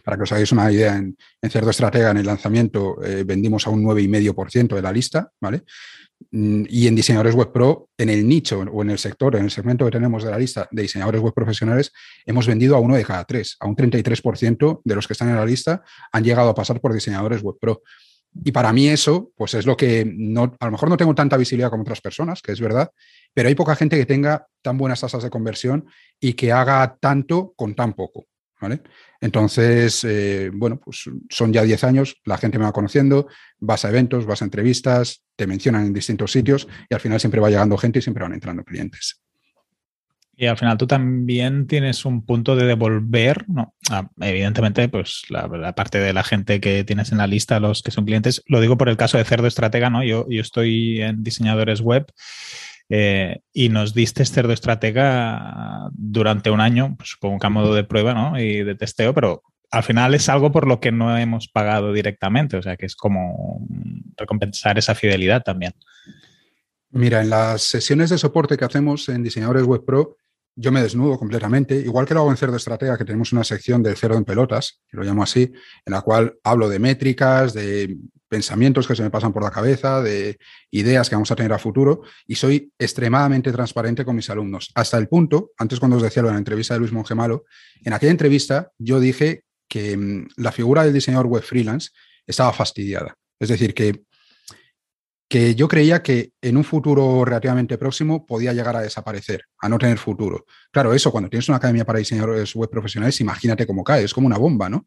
Para 0.04 0.16
que 0.16 0.22
os 0.24 0.32
hagáis 0.32 0.52
una 0.52 0.70
idea, 0.70 0.96
en, 0.96 1.16
Cerdo 1.50 1.70
Estratega, 1.70 2.10
en 2.10 2.18
el 2.18 2.26
lanzamiento, 2.26 3.02
eh, 3.04 3.24
vendimos 3.24 3.66
a 3.66 3.70
un 3.70 3.84
9,5% 3.84 4.74
de 4.74 4.82
la 4.82 4.92
lista, 4.92 5.30
¿vale? 5.40 5.64
Mm, 6.30 6.64
y 6.68 6.86
en 6.88 6.94
diseñadores 6.94 7.34
web 7.34 7.52
pro, 7.52 7.90
en 7.96 8.08
el 8.10 8.26
nicho 8.26 8.60
o 8.60 8.82
en 8.82 8.90
el 8.90 8.98
sector, 8.98 9.36
en 9.36 9.44
el 9.44 9.50
segmento 9.50 9.84
que 9.84 9.90
tenemos 9.92 10.24
de 10.24 10.30
la 10.30 10.38
lista 10.38 10.68
de 10.70 10.82
diseñadores 10.82 11.20
web 11.20 11.32
profesionales, 11.32 11.92
hemos 12.26 12.46
vendido 12.46 12.76
a 12.76 12.80
uno 12.80 12.96
de 12.96 13.04
cada 13.04 13.24
tres, 13.24 13.56
a 13.60 13.66
un 13.66 13.76
33% 13.76 14.80
de 14.84 14.94
los 14.94 15.06
que 15.06 15.12
están 15.12 15.28
en 15.28 15.36
la 15.36 15.46
lista 15.46 15.82
han 16.12 16.24
llegado 16.24 16.50
a 16.50 16.54
pasar 16.54 16.80
por 16.80 16.92
diseñadores 16.92 17.42
web 17.42 17.56
pro. 17.60 17.82
Y 18.44 18.52
para 18.52 18.72
mí 18.72 18.88
eso, 18.88 19.30
pues 19.36 19.54
es 19.54 19.64
lo 19.64 19.76
que 19.76 20.04
no, 20.06 20.54
a 20.60 20.66
lo 20.66 20.72
mejor 20.72 20.90
no 20.90 20.96
tengo 20.96 21.14
tanta 21.14 21.36
visibilidad 21.36 21.70
como 21.70 21.82
otras 21.82 22.00
personas, 22.00 22.42
que 22.42 22.52
es 22.52 22.60
verdad, 22.60 22.90
pero 23.32 23.48
hay 23.48 23.54
poca 23.54 23.74
gente 23.74 23.96
que 23.96 24.06
tenga 24.06 24.46
tan 24.62 24.76
buenas 24.76 25.00
tasas 25.00 25.22
de 25.22 25.30
conversión 25.30 25.86
y 26.20 26.34
que 26.34 26.52
haga 26.52 26.98
tanto 27.00 27.52
con 27.56 27.74
tan 27.74 27.94
poco. 27.94 28.26
¿Vale? 28.60 28.82
Entonces, 29.20 30.04
eh, 30.04 30.50
bueno, 30.52 30.78
pues 30.78 31.04
son 31.28 31.52
ya 31.52 31.62
10 31.62 31.84
años, 31.84 32.16
la 32.24 32.38
gente 32.38 32.58
me 32.58 32.64
va 32.64 32.72
conociendo, 32.72 33.28
vas 33.58 33.84
a 33.84 33.88
eventos, 33.88 34.26
vas 34.26 34.42
a 34.42 34.44
entrevistas, 34.44 35.24
te 35.36 35.46
mencionan 35.46 35.86
en 35.86 35.92
distintos 35.92 36.32
sitios 36.32 36.68
y 36.88 36.94
al 36.94 37.00
final 37.00 37.20
siempre 37.20 37.40
va 37.40 37.50
llegando 37.50 37.76
gente 37.76 37.98
y 37.98 38.02
siempre 38.02 38.22
van 38.22 38.34
entrando 38.34 38.64
clientes. 38.64 39.22
Y 40.40 40.46
al 40.46 40.56
final 40.56 40.78
tú 40.78 40.86
también 40.86 41.66
tienes 41.66 42.04
un 42.04 42.24
punto 42.24 42.54
de 42.54 42.64
devolver, 42.64 43.44
¿no? 43.48 43.74
Ah, 43.90 44.08
evidentemente, 44.20 44.88
pues 44.88 45.24
la, 45.30 45.74
parte 45.74 45.98
de 45.98 46.12
la 46.12 46.22
gente 46.22 46.60
que 46.60 46.84
tienes 46.84 47.10
en 47.10 47.18
la 47.18 47.26
lista, 47.26 47.58
los 47.58 47.82
que 47.82 47.90
son 47.90 48.04
clientes, 48.04 48.44
lo 48.46 48.60
digo 48.60 48.78
por 48.78 48.88
el 48.88 48.96
caso 48.96 49.18
de 49.18 49.24
Cerdo 49.24 49.48
Estratega, 49.48 49.90
¿no? 49.90 50.04
Yo 50.04 50.26
estoy 50.28 51.02
en 51.02 51.24
diseñadores 51.24 51.80
web 51.80 52.06
eh, 52.88 53.40
y 53.52 53.68
nos 53.68 53.94
diste 53.94 54.24
Cerdo 54.24 54.52
Estratega 54.52 55.90
durante 55.92 56.50
un 56.50 56.60
año, 56.60 56.94
pues 56.96 57.10
supongo 57.10 57.38
que 57.38 57.46
a 57.46 57.50
modo 57.50 57.74
de 57.74 57.84
prueba 57.84 58.14
¿no? 58.14 58.40
y 58.40 58.62
de 58.62 58.74
testeo, 58.74 59.12
pero 59.14 59.42
al 59.70 59.82
final 59.82 60.14
es 60.14 60.28
algo 60.28 60.50
por 60.50 60.66
lo 60.66 60.80
que 60.80 60.92
no 60.92 61.16
hemos 61.18 61.48
pagado 61.48 61.92
directamente, 61.92 62.56
o 62.56 62.62
sea 62.62 62.76
que 62.76 62.86
es 62.86 62.96
como 62.96 63.66
recompensar 64.16 64.78
esa 64.78 64.94
fidelidad 64.94 65.42
también. 65.42 65.74
Mira, 66.90 67.20
en 67.20 67.30
las 67.30 67.62
sesiones 67.62 68.08
de 68.08 68.16
soporte 68.16 68.56
que 68.56 68.64
hacemos 68.64 69.08
en 69.10 69.22
Diseñadores 69.22 69.64
Web 69.64 69.84
Pro, 69.84 70.16
yo 70.60 70.72
me 70.72 70.82
desnudo 70.82 71.16
completamente, 71.18 71.76
igual 71.76 72.04
que 72.04 72.14
lo 72.14 72.20
hago 72.20 72.30
en 72.30 72.36
Cerdo 72.36 72.56
Estratega, 72.56 72.98
que 72.98 73.04
tenemos 73.04 73.32
una 73.32 73.44
sección 73.44 73.80
del 73.80 73.96
cerdo 73.96 74.16
en 74.16 74.24
pelotas, 74.24 74.80
que 74.88 74.96
lo 74.96 75.04
llamo 75.04 75.22
así, 75.22 75.52
en 75.86 75.92
la 75.92 76.00
cual 76.02 76.36
hablo 76.42 76.68
de 76.68 76.80
métricas, 76.80 77.54
de 77.54 77.96
pensamientos 78.28 78.88
que 78.88 78.96
se 78.96 79.04
me 79.04 79.10
pasan 79.10 79.32
por 79.32 79.44
la 79.44 79.52
cabeza, 79.52 80.02
de 80.02 80.36
ideas 80.72 81.08
que 81.08 81.14
vamos 81.14 81.30
a 81.30 81.36
tener 81.36 81.52
a 81.52 81.60
futuro 81.60 82.02
y 82.26 82.34
soy 82.34 82.72
extremadamente 82.76 83.52
transparente 83.52 84.04
con 84.04 84.16
mis 84.16 84.28
alumnos. 84.30 84.70
Hasta 84.74 84.98
el 84.98 85.06
punto, 85.06 85.52
antes 85.58 85.78
cuando 85.78 85.96
os 85.96 86.02
decía 86.02 86.22
lo 86.22 86.28
en 86.28 86.34
la 86.34 86.38
entrevista 86.38 86.74
de 86.74 86.80
Luis 86.80 86.92
Mongemalo, 86.92 87.44
en 87.84 87.92
aquella 87.92 88.10
entrevista 88.10 88.72
yo 88.78 88.98
dije 88.98 89.44
que 89.68 89.96
mm, 89.96 90.28
la 90.38 90.50
figura 90.50 90.82
del 90.82 90.92
diseñador 90.92 91.26
web 91.28 91.42
freelance 91.44 91.90
estaba 92.26 92.52
fastidiada. 92.52 93.16
Es 93.38 93.48
decir, 93.48 93.74
que, 93.74 94.02
que 95.28 95.54
yo 95.54 95.68
creía 95.68 96.02
que 96.02 96.32
en 96.40 96.56
un 96.56 96.64
futuro 96.64 97.24
relativamente 97.24 97.76
próximo 97.76 98.24
podía 98.26 98.54
llegar 98.54 98.76
a 98.76 98.80
desaparecer, 98.80 99.44
a 99.58 99.68
no 99.68 99.78
tener 99.78 99.98
futuro. 99.98 100.46
Claro, 100.72 100.94
eso 100.94 101.12
cuando 101.12 101.28
tienes 101.28 101.48
una 101.48 101.58
academia 101.58 101.84
para 101.84 101.98
diseñadores 101.98 102.54
web 102.54 102.70
profesionales, 102.70 103.20
imagínate 103.20 103.66
cómo 103.66 103.84
cae, 103.84 104.04
es 104.04 104.14
como 104.14 104.26
una 104.26 104.38
bomba, 104.38 104.70
¿no? 104.70 104.86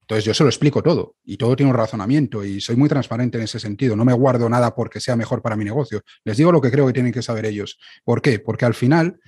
Entonces 0.00 0.24
yo 0.24 0.34
se 0.34 0.42
lo 0.42 0.48
explico 0.48 0.82
todo 0.82 1.14
y 1.24 1.36
todo 1.36 1.54
tiene 1.54 1.70
un 1.70 1.78
razonamiento 1.78 2.44
y 2.44 2.60
soy 2.60 2.74
muy 2.74 2.88
transparente 2.88 3.38
en 3.38 3.44
ese 3.44 3.60
sentido. 3.60 3.94
No 3.94 4.04
me 4.04 4.12
guardo 4.12 4.48
nada 4.48 4.74
porque 4.74 4.98
sea 4.98 5.14
mejor 5.14 5.40
para 5.40 5.54
mi 5.54 5.64
negocio. 5.64 6.02
Les 6.24 6.36
digo 6.36 6.50
lo 6.50 6.60
que 6.60 6.72
creo 6.72 6.84
que 6.88 6.92
tienen 6.92 7.12
que 7.12 7.22
saber 7.22 7.46
ellos. 7.46 7.78
¿Por 8.02 8.20
qué? 8.20 8.40
Porque 8.40 8.64
al 8.64 8.74
final 8.74 9.20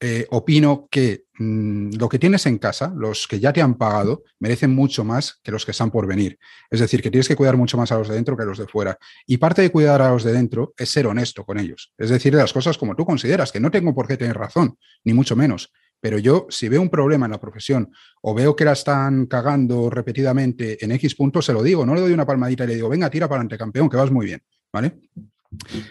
eh, 0.00 0.26
opino 0.30 0.88
que 0.90 1.24
mm, 1.38 1.96
lo 1.96 2.08
que 2.08 2.18
tienes 2.18 2.44
en 2.46 2.58
casa, 2.58 2.92
los 2.94 3.26
que 3.26 3.40
ya 3.40 3.52
te 3.52 3.62
han 3.62 3.76
pagado, 3.76 4.24
merecen 4.38 4.74
mucho 4.74 5.04
más 5.04 5.40
que 5.42 5.50
los 5.50 5.64
que 5.64 5.70
están 5.70 5.90
por 5.90 6.06
venir. 6.06 6.38
Es 6.70 6.80
decir, 6.80 7.02
que 7.02 7.10
tienes 7.10 7.28
que 7.28 7.36
cuidar 7.36 7.56
mucho 7.56 7.76
más 7.76 7.92
a 7.92 7.98
los 7.98 8.08
de 8.08 8.14
dentro 8.14 8.36
que 8.36 8.42
a 8.42 8.46
los 8.46 8.58
de 8.58 8.66
fuera. 8.66 8.98
Y 9.26 9.38
parte 9.38 9.62
de 9.62 9.70
cuidar 9.70 10.02
a 10.02 10.10
los 10.10 10.24
de 10.24 10.32
dentro 10.32 10.74
es 10.76 10.90
ser 10.90 11.06
honesto 11.06 11.44
con 11.44 11.58
ellos. 11.58 11.92
Es 11.96 12.10
decir, 12.10 12.34
las 12.34 12.52
cosas 12.52 12.76
como 12.76 12.94
tú 12.94 13.04
consideras, 13.04 13.52
que 13.52 13.60
no 13.60 13.70
tengo 13.70 13.94
por 13.94 14.06
qué 14.06 14.16
tener 14.16 14.36
razón, 14.36 14.78
ni 15.04 15.14
mucho 15.14 15.36
menos 15.36 15.72
pero 16.00 16.18
yo, 16.18 16.46
si 16.50 16.68
veo 16.68 16.82
un 16.82 16.90
problema 16.90 17.26
en 17.26 17.32
la 17.32 17.40
profesión 17.40 17.90
o 18.22 18.34
veo 18.34 18.54
que 18.54 18.64
la 18.64 18.72
están 18.72 19.26
cagando 19.26 19.90
repetidamente 19.90 20.84
en 20.84 20.92
X 20.92 21.14
puntos, 21.14 21.44
se 21.46 21.52
lo 21.52 21.62
digo, 21.62 21.86
no 21.86 21.94
le 21.94 22.00
doy 22.00 22.12
una 22.12 22.26
palmadita 22.26 22.64
y 22.64 22.68
le 22.68 22.74
digo, 22.74 22.88
venga, 22.88 23.10
tira 23.10 23.28
para 23.28 23.40
adelante, 23.40 23.58
campeón, 23.58 23.88
que 23.88 23.96
vas 23.96 24.10
muy 24.10 24.26
bien, 24.26 24.42
¿vale? 24.72 25.00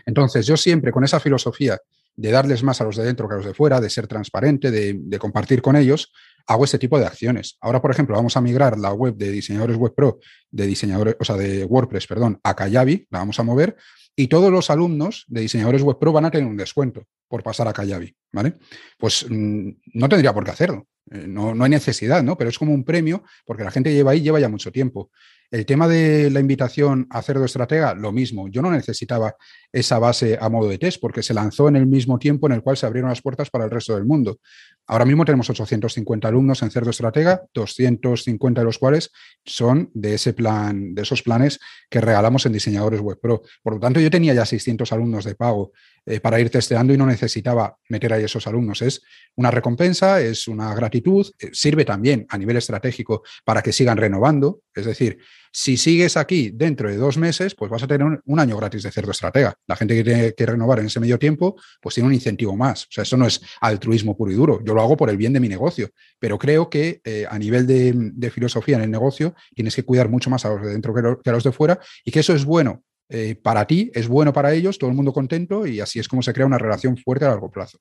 Entonces, 0.06 0.46
yo 0.46 0.58
siempre 0.58 0.92
con 0.92 1.04
esa 1.04 1.20
filosofía 1.20 1.78
de 2.16 2.32
darles 2.32 2.64
más 2.64 2.82
a 2.82 2.84
los 2.84 2.96
de 2.96 3.04
dentro 3.04 3.28
que 3.28 3.34
a 3.34 3.38
los 3.38 3.46
de 3.46 3.54
fuera, 3.54 3.82
de 3.82 3.90
ser 3.90 4.08
transparente, 4.08 4.72
de, 4.72 5.20
compartir 5.20 5.62
con 5.62 5.76
ellos, 5.76 6.12
hago 6.48 6.64
este 6.64 6.80
tipo 6.80 7.00
de 7.00 7.06
acciones. 7.06 7.58
Ahora, 7.62 7.82
por 7.82 7.92
ejemplo, 7.92 8.16
vamos 8.16 8.38
a 8.38 8.42
migrar 8.42 8.78
la 8.78 8.94
web 8.94 9.16
de 9.16 9.32
diseñadores 9.32 9.78
web 9.78 9.94
pro, 9.96 10.20
de 10.52 10.68
diseñadores, 10.68 11.16
o 11.20 11.26
sea, 11.26 11.36
de 11.36 11.66
WordPress, 11.66 12.08
perdón, 12.08 12.40
a 12.44 12.56
Kayabi, 12.56 13.08
la 13.10 13.20
vamos 13.20 13.40
a 13.40 13.44
mover, 13.44 13.76
y 14.16 14.28
todos 14.28 14.52
los 14.52 14.70
alumnos 14.70 15.26
de 15.28 15.42
diseñadores 15.42 15.82
web 15.82 15.98
pro 16.00 16.14
van 16.14 16.26
a 16.26 16.32
tener 16.32 16.48
un 16.48 16.56
descuento 16.56 17.04
por 17.28 17.44
pasar 17.44 17.68
a 17.68 17.74
Kayabi, 17.74 18.16
¿vale? 18.32 18.54
Pues 18.98 19.26
mm, 19.30 19.70
no 19.94 20.10
tendría 20.10 20.34
por 20.34 20.46
qué 20.46 20.52
hacerlo. 20.52 20.88
Eh, 21.12 21.26
no, 21.28 21.54
no, 21.54 21.64
hay 21.64 21.70
necesidad, 21.70 22.24
¿no? 22.24 22.38
Pero 22.38 22.50
es 22.50 22.58
como 22.58 22.74
un 22.74 22.84
premio 22.84 23.24
porque 23.46 23.64
la 23.64 23.72
gente 23.72 23.94
lleva 23.94 24.12
ahí, 24.12 24.22
lleva 24.22 24.40
ya 24.40 24.50
mucho 24.50 24.72
tiempo. 24.72 25.12
El 25.52 25.66
tema 25.66 25.88
de 25.88 26.32
la 26.32 26.40
invitación 26.40 27.08
a 27.12 27.22
Cerdo 27.22 27.46
Estratega, 27.46 27.94
lo 27.94 28.12
mismo. 28.12 28.48
Yo 28.48 28.62
no 28.62 28.72
necesitaba 28.72 29.36
esa 29.76 30.00
base 30.00 30.38
a 30.40 30.48
modo 30.48 30.70
de 30.70 30.78
test 30.78 31.02
porque 31.02 31.22
se 31.22 31.34
lanzó 31.34 31.68
en 31.68 31.76
el 31.76 31.86
mismo 31.86 32.18
tiempo 32.18 32.48
en 32.48 32.54
el 32.54 32.62
cual 32.62 32.78
se 32.78 32.86
abrieron 32.86 33.10
las 33.10 33.22
puertas 33.22 33.50
para 33.50 33.66
el 33.66 33.72
resto 33.72 33.94
del 33.94 34.06
mundo. 34.06 34.40
Ahora 34.88 35.04
mismo 35.04 35.26
tenemos 35.26 35.50
850 35.50 36.30
alumnos 36.30 36.64
en 36.64 36.72
Cerdo 36.72 36.92
Estratega, 36.92 37.44
250 37.54 38.62
de 38.62 38.66
los 38.66 38.78
cuales 38.78 39.12
son 39.44 39.92
de 39.94 40.14
ese 40.14 40.32
plan, 40.32 40.96
de 40.96 41.02
esos 41.02 41.22
planes 41.22 41.60
que 41.90 42.00
regalamos 42.00 42.46
en 42.46 42.54
Diseñadores 42.54 43.02
Web 43.02 43.20
Pro. 43.22 43.42
Por 43.62 43.74
lo 43.74 43.80
tanto, 43.82 44.00
yo 44.00 44.10
tenía 44.10 44.34
ya 44.34 44.46
600 44.46 44.94
alumnos 44.94 45.26
de 45.26 45.36
pago 45.36 45.74
eh, 46.06 46.22
para 46.22 46.40
ir 46.40 46.50
testeando 46.50 46.94
y 46.94 46.98
no 46.98 47.06
necesitaba 47.06 47.78
meter 47.90 48.14
ahí 48.14 48.24
esos 48.24 48.48
alumnos. 48.48 48.82
Es 48.82 49.02
una 49.36 49.52
recompensa, 49.52 50.22
es 50.22 50.48
una 50.48 50.74
gratitud, 50.74 51.28
eh, 51.40 51.50
sirve 51.52 51.84
también 51.84 52.26
a 52.30 52.38
nivel 52.38 52.56
estratégico 52.56 53.24
para 53.44 53.62
que 53.62 53.74
sigan 53.74 53.98
renovando. 53.98 54.62
Es 54.74 54.86
decir, 54.86 55.18
si 55.52 55.78
sigues 55.78 56.18
aquí 56.18 56.52
dentro 56.54 56.90
de 56.90 56.98
dos 56.98 57.18
meses, 57.18 57.56
pues 57.56 57.72
vas 57.72 57.82
a 57.82 57.88
tener 57.88 58.22
un, 58.26 58.40
año 58.42 58.58
gratis 58.58 58.84
de 58.84 58.92
cerdo 58.92 59.12
estratega. 59.12 59.56
La 59.68 59.76
gente 59.76 59.96
que 59.96 60.04
tiene 60.04 60.34
que 60.34 60.46
renovar 60.46 60.80
en 60.80 60.88
ese 60.88 61.00
medio 61.00 61.18
tiempo, 61.18 61.56
pues 61.82 61.96
tiene 61.96 62.08
un 62.08 62.14
incentivo 62.14 62.56
más. 62.56 62.84
O 62.84 62.92
sea, 62.92 63.04
eso 63.04 63.18
no 63.18 63.26
es 63.26 63.42
altruismo 63.62 64.16
puro 64.16 64.32
y 64.32 64.36
duro. 64.36 64.62
Yo 64.64 64.74
lo 64.74 64.82
hago 64.82 64.98
por 64.98 65.10
el 65.10 65.18
bien 65.18 65.34
de 65.34 65.40
mi 65.40 65.50
negocio, 65.50 65.90
pero 66.20 66.38
creo 66.38 66.70
que 66.70 67.02
eh, 67.04 67.26
a 67.30 67.38
nivel 67.40 67.66
de, 67.68 68.32
filosofía 68.32 68.78
en 68.78 68.84
el 68.84 68.92
negocio 68.92 69.36
tienes 69.54 69.76
que 69.76 69.84
cuidar 69.84 70.10
mucho 70.10 70.30
más 70.30 70.46
a 70.46 70.50
los 70.50 70.62
de 70.62 70.72
dentro 70.72 70.94
que, 70.94 71.30
a 71.30 71.34
los 71.34 71.44
de 71.44 71.52
fuera 71.52 71.80
y 72.04 72.12
que 72.12 72.20
eso 72.20 72.34
es 72.34 72.44
bueno 72.44 72.84
eh, 73.10 73.36
para 73.36 73.66
ti, 73.68 73.92
es 73.94 74.08
bueno 74.08 74.34
para 74.34 74.54
ellos, 74.54 74.78
todo 74.78 74.90
el 74.90 74.96
mundo 74.96 75.14
contento 75.14 75.66
y 75.68 75.80
así 75.80 76.00
es 76.00 76.08
como 76.08 76.22
se 76.22 76.34
crea 76.34 76.46
una 76.46 76.58
relación 76.58 76.98
fuerte 76.98 77.26
a 77.26 77.30
largo 77.30 77.52
plazo. 77.52 77.80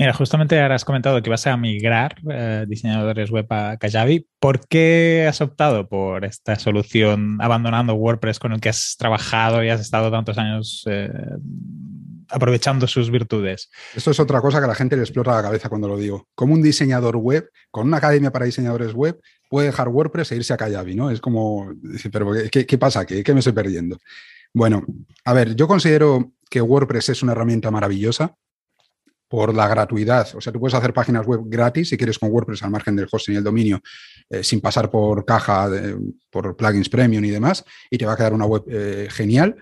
Mira, 0.00 0.12
justamente 0.12 0.60
ahora 0.60 0.76
has 0.76 0.84
comentado 0.84 1.20
que 1.20 1.28
vas 1.28 1.44
a 1.48 1.56
migrar 1.56 2.14
eh, 2.30 2.66
diseñadores 2.68 3.32
web 3.32 3.46
a 3.50 3.76
Kajabi. 3.78 4.28
¿Por 4.38 4.64
qué 4.68 5.26
has 5.28 5.40
optado 5.40 5.88
por 5.88 6.24
esta 6.24 6.56
solución 6.56 7.38
abandonando 7.40 7.94
WordPress 7.94 8.38
con 8.38 8.52
el 8.52 8.60
que 8.60 8.68
has 8.68 8.94
trabajado 8.96 9.64
y 9.64 9.70
has 9.70 9.80
estado 9.80 10.08
tantos 10.12 10.38
años 10.38 10.84
eh, 10.86 11.10
aprovechando 12.28 12.86
sus 12.86 13.10
virtudes? 13.10 13.70
Esto 13.92 14.12
es 14.12 14.20
otra 14.20 14.40
cosa 14.40 14.60
que 14.60 14.66
a 14.66 14.68
la 14.68 14.76
gente 14.76 14.94
le 14.94 15.02
explota 15.02 15.34
la 15.34 15.42
cabeza 15.42 15.68
cuando 15.68 15.88
lo 15.88 15.96
digo. 15.96 16.28
Como 16.36 16.54
un 16.54 16.62
diseñador 16.62 17.16
web, 17.16 17.50
con 17.72 17.88
una 17.88 17.96
academia 17.96 18.30
para 18.30 18.44
diseñadores 18.44 18.92
web, 18.92 19.18
puede 19.50 19.66
dejar 19.66 19.88
WordPress 19.88 20.30
e 20.30 20.36
irse 20.36 20.52
a 20.52 20.56
Kajabi, 20.56 20.94
¿no? 20.94 21.10
Es 21.10 21.20
como, 21.20 21.74
pero 22.12 22.30
¿qué, 22.52 22.78
pasa? 22.78 23.04
¿Qué, 23.04 23.24
¿Qué 23.24 23.32
me 23.32 23.40
estoy 23.40 23.52
perdiendo? 23.52 23.98
Bueno, 24.54 24.84
a 25.24 25.32
ver, 25.32 25.56
yo 25.56 25.66
considero 25.66 26.34
que 26.48 26.60
WordPress 26.60 27.08
es 27.08 27.24
una 27.24 27.32
herramienta 27.32 27.72
maravillosa 27.72 28.36
por 29.28 29.54
la 29.54 29.68
gratuidad. 29.68 30.26
O 30.34 30.40
sea, 30.40 30.52
tú 30.52 30.58
puedes 30.58 30.74
hacer 30.74 30.92
páginas 30.92 31.26
web 31.26 31.42
gratis 31.44 31.90
si 31.90 31.96
quieres 31.96 32.18
con 32.18 32.30
WordPress 32.30 32.62
al 32.62 32.70
margen 32.70 32.96
del 32.96 33.08
hosting 33.10 33.34
y 33.34 33.36
el 33.36 33.44
dominio, 33.44 33.80
eh, 34.30 34.42
sin 34.42 34.60
pasar 34.60 34.90
por 34.90 35.24
caja, 35.24 35.68
por 36.30 36.56
plugins 36.56 36.88
premium 36.88 37.24
y 37.24 37.30
demás, 37.30 37.64
y 37.90 37.98
te 37.98 38.06
va 38.06 38.14
a 38.14 38.16
quedar 38.16 38.32
una 38.32 38.46
web 38.46 38.64
eh, 38.68 39.08
genial. 39.10 39.56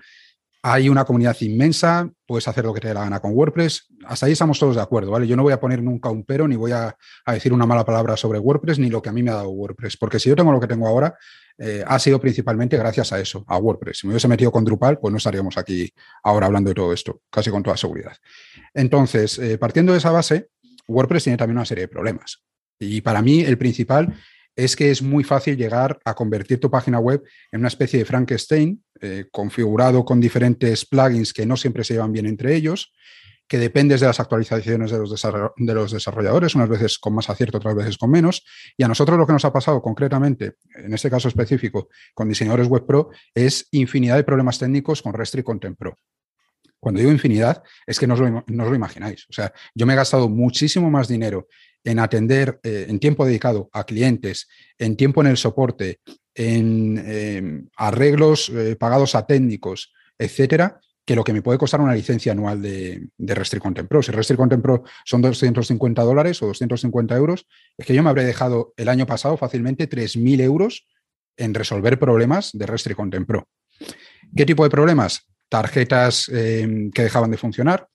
Hay 0.63 0.89
una 0.89 1.05
comunidad 1.05 1.37
inmensa, 1.41 2.09
puedes 2.25 2.47
hacer 2.47 2.65
lo 2.65 2.73
que 2.73 2.81
te 2.81 2.87
dé 2.87 2.93
la 2.93 3.01
gana 3.01 3.19
con 3.19 3.31
WordPress. 3.33 3.87
Hasta 4.05 4.25
ahí 4.25 4.31
estamos 4.31 4.57
todos 4.59 4.75
de 4.75 4.81
acuerdo, 4.81 5.11
¿vale? 5.11 5.27
Yo 5.27 5.35
no 5.35 5.43
voy 5.43 5.53
a 5.53 5.59
poner 5.59 5.83
nunca 5.83 6.09
un 6.09 6.23
pero, 6.23 6.47
ni 6.47 6.55
voy 6.55 6.71
a 6.71 6.95
decir 7.25 7.53
una 7.53 7.65
mala 7.65 7.85
palabra 7.85 8.17
sobre 8.17 8.39
WordPress, 8.39 8.79
ni 8.79 8.89
lo 8.89 9.01
que 9.01 9.09
a 9.09 9.13
mí 9.13 9.21
me 9.21 9.31
ha 9.31 9.35
dado 9.35 9.49
WordPress, 9.49 9.97
porque 9.97 10.19
si 10.19 10.29
yo 10.29 10.35
tengo 10.35 10.51
lo 10.51 10.59
que 10.59 10.67
tengo 10.67 10.87
ahora, 10.87 11.15
eh, 11.57 11.83
ha 11.85 11.97
sido 11.97 12.19
principalmente 12.19 12.77
gracias 12.77 13.11
a 13.13 13.19
eso, 13.19 13.43
a 13.47 13.57
WordPress. 13.57 13.99
Si 13.99 14.07
me 14.07 14.13
hubiese 14.13 14.27
metido 14.27 14.51
con 14.51 14.63
Drupal, 14.63 14.99
pues 14.99 15.11
no 15.11 15.17
estaríamos 15.17 15.57
aquí 15.57 15.91
ahora 16.23 16.45
hablando 16.45 16.69
de 16.69 16.75
todo 16.75 16.93
esto, 16.93 17.21
casi 17.29 17.49
con 17.49 17.63
toda 17.63 17.77
seguridad. 17.77 18.15
Entonces, 18.73 19.39
eh, 19.39 19.57
partiendo 19.57 19.91
de 19.91 19.97
esa 19.97 20.11
base, 20.11 20.49
WordPress 20.87 21.23
tiene 21.23 21.37
también 21.37 21.57
una 21.57 21.65
serie 21.65 21.83
de 21.83 21.87
problemas. 21.87 22.43
Y 22.79 23.01
para 23.01 23.21
mí 23.21 23.41
el 23.41 23.57
principal 23.57 24.13
es 24.55 24.75
que 24.75 24.89
es 24.89 25.01
muy 25.01 25.23
fácil 25.23 25.55
llegar 25.55 25.99
a 26.03 26.15
convertir 26.15 26.59
tu 26.59 26.69
página 26.69 26.99
web 26.99 27.23
en 27.51 27.59
una 27.59 27.67
especie 27.67 27.99
de 27.99 28.05
Frankenstein, 28.05 28.83
eh, 29.01 29.25
configurado 29.31 30.03
con 30.03 30.19
diferentes 30.19 30.85
plugins 30.85 31.31
que 31.31 31.45
no 31.45 31.57
siempre 31.57 31.83
se 31.83 31.93
llevan 31.93 32.11
bien 32.11 32.25
entre 32.25 32.55
ellos, 32.55 32.91
que 33.47 33.57
dependes 33.57 34.01
de 34.01 34.07
las 34.07 34.19
actualizaciones 34.19 34.91
de 34.91 34.97
los, 34.97 35.21
de 35.55 35.73
los 35.73 35.91
desarrolladores, 35.91 36.55
unas 36.55 36.69
veces 36.69 36.99
con 36.99 37.13
más 37.13 37.29
acierto, 37.29 37.57
otras 37.57 37.75
veces 37.75 37.97
con 37.97 38.11
menos. 38.11 38.43
Y 38.75 38.83
a 38.83 38.87
nosotros 38.87 39.17
lo 39.17 39.25
que 39.25 39.33
nos 39.33 39.45
ha 39.45 39.53
pasado 39.53 39.81
concretamente, 39.81 40.55
en 40.75 40.93
este 40.93 41.09
caso 41.09 41.27
específico, 41.27 41.89
con 42.13 42.27
diseñadores 42.27 42.67
web 42.67 42.85
pro, 42.85 43.09
es 43.33 43.67
infinidad 43.71 44.17
de 44.17 44.23
problemas 44.23 44.59
técnicos 44.59 45.01
con 45.01 45.13
Restri 45.13 45.41
y 45.41 45.43
Content 45.43 45.77
Pro. 45.77 45.95
Cuando 46.79 46.99
digo 46.99 47.11
infinidad, 47.11 47.63
es 47.85 47.99
que 47.99 48.05
no 48.05 48.13
os, 48.13 48.19
lo, 48.19 48.75
imagináis. 48.75 49.25
O 49.29 49.33
sea, 49.33 49.51
yo 49.73 49.85
me 49.85 49.93
he 49.93 49.95
gastado 49.95 50.29
muchísimo 50.29 50.91
más 50.91 51.07
dinero 51.07 51.47
en 51.83 51.99
atender 51.99 52.59
eh, 52.63 52.85
en 52.89 52.99
tiempo 52.99 53.25
dedicado 53.25 53.69
a 53.73 53.83
clientes, 53.85 54.47
en 54.77 54.95
tiempo 54.95 55.21
en 55.21 55.27
el 55.27 55.37
soporte, 55.37 56.01
en 56.35 56.97
em, 57.07 57.67
arreglos 57.77 58.49
eh, 58.49 58.75
pagados 58.75 59.15
a 59.15 59.25
técnicos, 59.25 59.93
etcétera, 60.19 60.79
que 61.07 61.15
lo 61.15 61.23
que 61.23 61.31
me 61.31 61.41
puede 61.41 61.57
costar 61.57 61.79
una 61.79 61.95
licencia 61.95 62.33
anual 62.33 62.61
de, 62.61 63.07
de 63.17 63.33
Restri 63.33 63.61
Content 63.61 63.87
Pro. 63.87 64.03
Si 64.03 64.11
Restri 64.11 64.35
Content 64.35 64.61
Pro 64.61 64.83
son 65.05 65.21
250 65.21 66.03
dólares 66.03 66.41
o 66.43 66.47
250 66.47 67.15
euros, 67.15 67.47
es 67.77 67.85
que 67.85 67.95
yo 67.95 68.03
me 68.03 68.09
habré 68.09 68.25
dejado 68.25 68.73
el 68.75 68.89
año 68.89 69.05
pasado 69.05 69.37
fácilmente 69.37 69.89
3.000 69.89 70.41
euros 70.41 70.85
en 71.37 71.53
resolver 71.53 71.97
problemas 71.97 72.51
de 72.51 72.65
Restri 72.65 72.93
Content 72.93 73.25
Pro. 73.25 73.47
¿Qué 74.35 74.45
tipo 74.45 74.65
de 74.65 74.69
problemas? 74.69 75.25
Tarjetas 75.47 76.27
em, 76.27 76.91
que 76.91 77.03
dejaban 77.03 77.31
de 77.31 77.37
funcionar, 77.37 77.87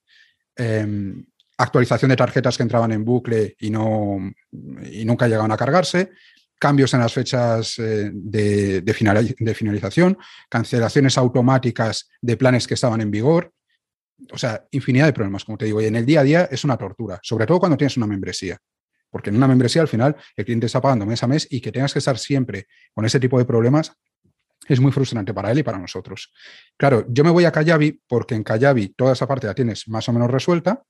em, 0.57 1.23
actualización 1.59 2.09
de 2.09 2.17
tarjetas 2.17 2.57
que 2.57 2.63
entraban 2.63 2.93
en 2.93 3.05
bucle 3.05 3.57
y, 3.59 3.69
no, 3.69 4.17
y 4.91 5.05
nunca 5.05 5.29
llegaban 5.29 5.53
a 5.53 5.59
cargarse, 5.59 6.13
cambios 6.63 6.95
en 6.95 7.01
las 7.01 7.13
fechas 7.13 7.77
eh, 7.81 8.09
de, 8.15 8.95
finalización, 9.53 10.17
cancelaciones 10.49 11.19
automáticas 11.19 12.09
de 12.21 12.37
planes 12.37 12.69
que 12.69 12.75
estaban 12.75 13.01
en 13.01 13.11
vigor. 13.11 13.53
O 14.31 14.39
sea, 14.39 14.65
infinidad 14.71 15.07
de 15.07 15.13
problemas, 15.13 15.45
como 15.45 15.59
te 15.59 15.65
digo. 15.65 15.83
Y 15.83 15.87
en 15.87 15.97
el 15.97 16.07
día 16.07 16.21
a 16.21 16.23
día 16.23 16.49
es 16.53 16.63
una 16.63 16.77
tortura, 16.77 17.19
sobre 17.21 17.47
todo 17.47 17.59
cuando 17.59 17.77
tienes 17.77 17.97
una 17.97 18.07
membresía. 18.07 18.59
Porque 19.11 19.31
en 19.31 19.37
una 19.39 19.49
membresía 19.49 19.83
al 19.83 19.89
final 19.89 20.15
el 20.37 20.45
cliente 20.45 20.67
está 20.67 20.81
pagando 20.81 21.05
mes 21.05 21.21
a 21.25 21.27
mes 21.27 21.49
y 21.51 21.61
que 21.61 21.73
tengas 21.73 21.93
que 21.93 21.99
estar 21.99 22.17
siempre 22.17 22.69
con 22.95 23.05
ese 23.05 23.19
tipo 23.19 23.39
de 23.39 23.45
problemas 23.45 23.93
es 24.69 24.79
muy 24.79 24.93
frustrante 24.93 25.35
para 25.35 25.51
él 25.51 25.59
y 25.59 25.63
para 25.65 25.81
nosotros. 25.81 26.33
Claro, 26.77 27.05
yo 27.09 27.25
me 27.25 27.31
voy 27.31 27.45
a 27.45 27.51
Kayabi 27.51 28.01
porque 28.07 28.37
en 28.37 28.45
Kayabi 28.45 28.91
toda 28.91 29.15
esa 29.15 29.27
parte 29.27 29.49
la 29.49 29.55
tienes 29.55 29.89
más 29.89 30.09
o 30.09 30.13
menos 30.13 30.31
resuelta, 30.31 30.81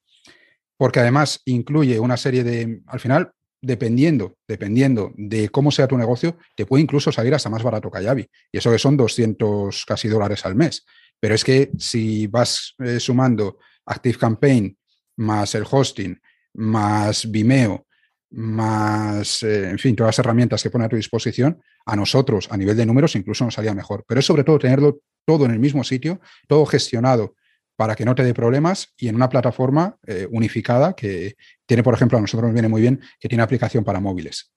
porque 0.76 1.00
además 1.00 1.40
incluye 1.46 1.98
una 1.98 2.18
serie 2.18 2.44
de, 2.44 2.82
al 2.88 3.00
final, 3.00 3.32
dependiendo, 3.62 4.36
dependiendo 4.46 5.12
de 5.16 5.48
cómo 5.48 5.70
sea 5.70 5.86
tu 5.86 5.96
negocio, 5.96 6.36
te 6.56 6.66
puede 6.66 6.82
incluso 6.82 7.12
salir 7.12 7.32
hasta 7.34 7.48
más 7.48 7.62
barato 7.62 7.90
que 7.90 8.02
Yavi. 8.02 8.28
Y 8.50 8.58
eso 8.58 8.70
que 8.70 8.78
son 8.78 8.96
200 8.96 9.84
casi 9.86 10.08
dólares 10.08 10.44
al 10.44 10.56
mes. 10.56 10.84
Pero 11.20 11.36
es 11.36 11.44
que 11.44 11.70
si 11.78 12.26
vas 12.26 12.74
eh, 12.80 12.98
sumando 12.98 13.58
Active 13.86 14.18
Campaign 14.18 14.76
más 15.16 15.54
el 15.54 15.64
hosting, 15.70 16.20
más 16.54 17.30
Vimeo, 17.30 17.86
más, 18.30 19.42
eh, 19.44 19.70
en 19.70 19.78
fin, 19.78 19.94
todas 19.94 20.08
las 20.08 20.18
herramientas 20.18 20.62
que 20.62 20.70
pone 20.70 20.84
a 20.84 20.88
tu 20.88 20.96
disposición, 20.96 21.62
a 21.86 21.94
nosotros, 21.94 22.48
a 22.50 22.56
nivel 22.56 22.76
de 22.76 22.86
números, 22.86 23.14
incluso 23.14 23.44
nos 23.44 23.54
salía 23.54 23.74
mejor. 23.74 24.04
Pero 24.06 24.18
es 24.18 24.26
sobre 24.26 24.42
todo 24.42 24.58
tenerlo 24.58 25.00
todo 25.24 25.44
en 25.44 25.52
el 25.52 25.60
mismo 25.60 25.84
sitio, 25.84 26.20
todo 26.48 26.66
gestionado 26.66 27.36
para 27.76 27.94
que 27.94 28.04
no 28.04 28.14
te 28.14 28.22
dé 28.22 28.34
problemas 28.34 28.92
y 28.96 29.08
en 29.08 29.16
una 29.16 29.28
plataforma 29.28 29.96
eh, 30.06 30.26
unificada 30.30 30.94
que 30.94 31.36
tiene, 31.66 31.82
por 31.82 31.94
ejemplo, 31.94 32.18
a 32.18 32.20
nosotros 32.20 32.48
nos 32.48 32.54
viene 32.54 32.68
muy 32.68 32.80
bien, 32.80 33.00
que 33.18 33.28
tiene 33.28 33.42
aplicación 33.42 33.84
para 33.84 34.00
móviles. 34.00 34.52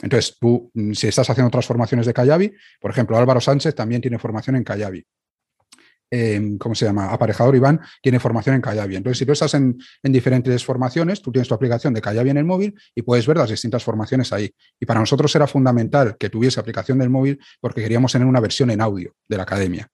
Entonces, 0.00 0.36
tú, 0.38 0.70
mm, 0.74 0.92
si 0.92 1.08
estás 1.08 1.28
haciendo 1.28 1.48
otras 1.48 1.66
formaciones 1.66 2.06
de 2.06 2.14
Kayabi, 2.14 2.54
por 2.80 2.90
ejemplo, 2.90 3.16
Álvaro 3.16 3.40
Sánchez 3.40 3.74
también 3.74 4.00
tiene 4.00 4.18
formación 4.18 4.56
en 4.56 4.64
Kayabi. 4.64 5.04
Em, 6.10 6.56
¿Cómo 6.56 6.74
se 6.74 6.86
llama? 6.86 7.12
Aparejador 7.12 7.54
Iván 7.54 7.80
tiene 8.00 8.18
formación 8.18 8.54
en 8.54 8.62
Kayabi. 8.62 8.96
Entonces, 8.96 9.18
si 9.18 9.26
tú 9.26 9.32
estás 9.32 9.52
en, 9.54 9.78
en, 10.02 10.12
diferentes 10.12 10.64
formaciones, 10.64 11.20
tú 11.20 11.30
tienes 11.30 11.48
tu 11.48 11.54
aplicación 11.54 11.92
de 11.92 12.00
Kayabi 12.00 12.30
en 12.30 12.38
el 12.38 12.44
móvil 12.44 12.74
y 12.94 13.02
puedes 13.02 13.26
ver 13.26 13.36
las 13.36 13.50
distintas 13.50 13.84
formaciones 13.84 14.32
ahí. 14.32 14.50
Y 14.80 14.86
para 14.86 15.00
nosotros 15.00 15.34
era 15.36 15.46
fundamental 15.46 16.16
que 16.16 16.30
tuviese 16.30 16.60
aplicación 16.60 16.98
del 16.98 17.10
móvil 17.10 17.38
porque 17.60 17.82
queríamos 17.82 18.12
tener 18.12 18.26
una 18.26 18.40
versión 18.40 18.70
en 18.70 18.80
audio 18.80 19.14
de 19.28 19.36
la 19.36 19.42
academia. 19.42 19.90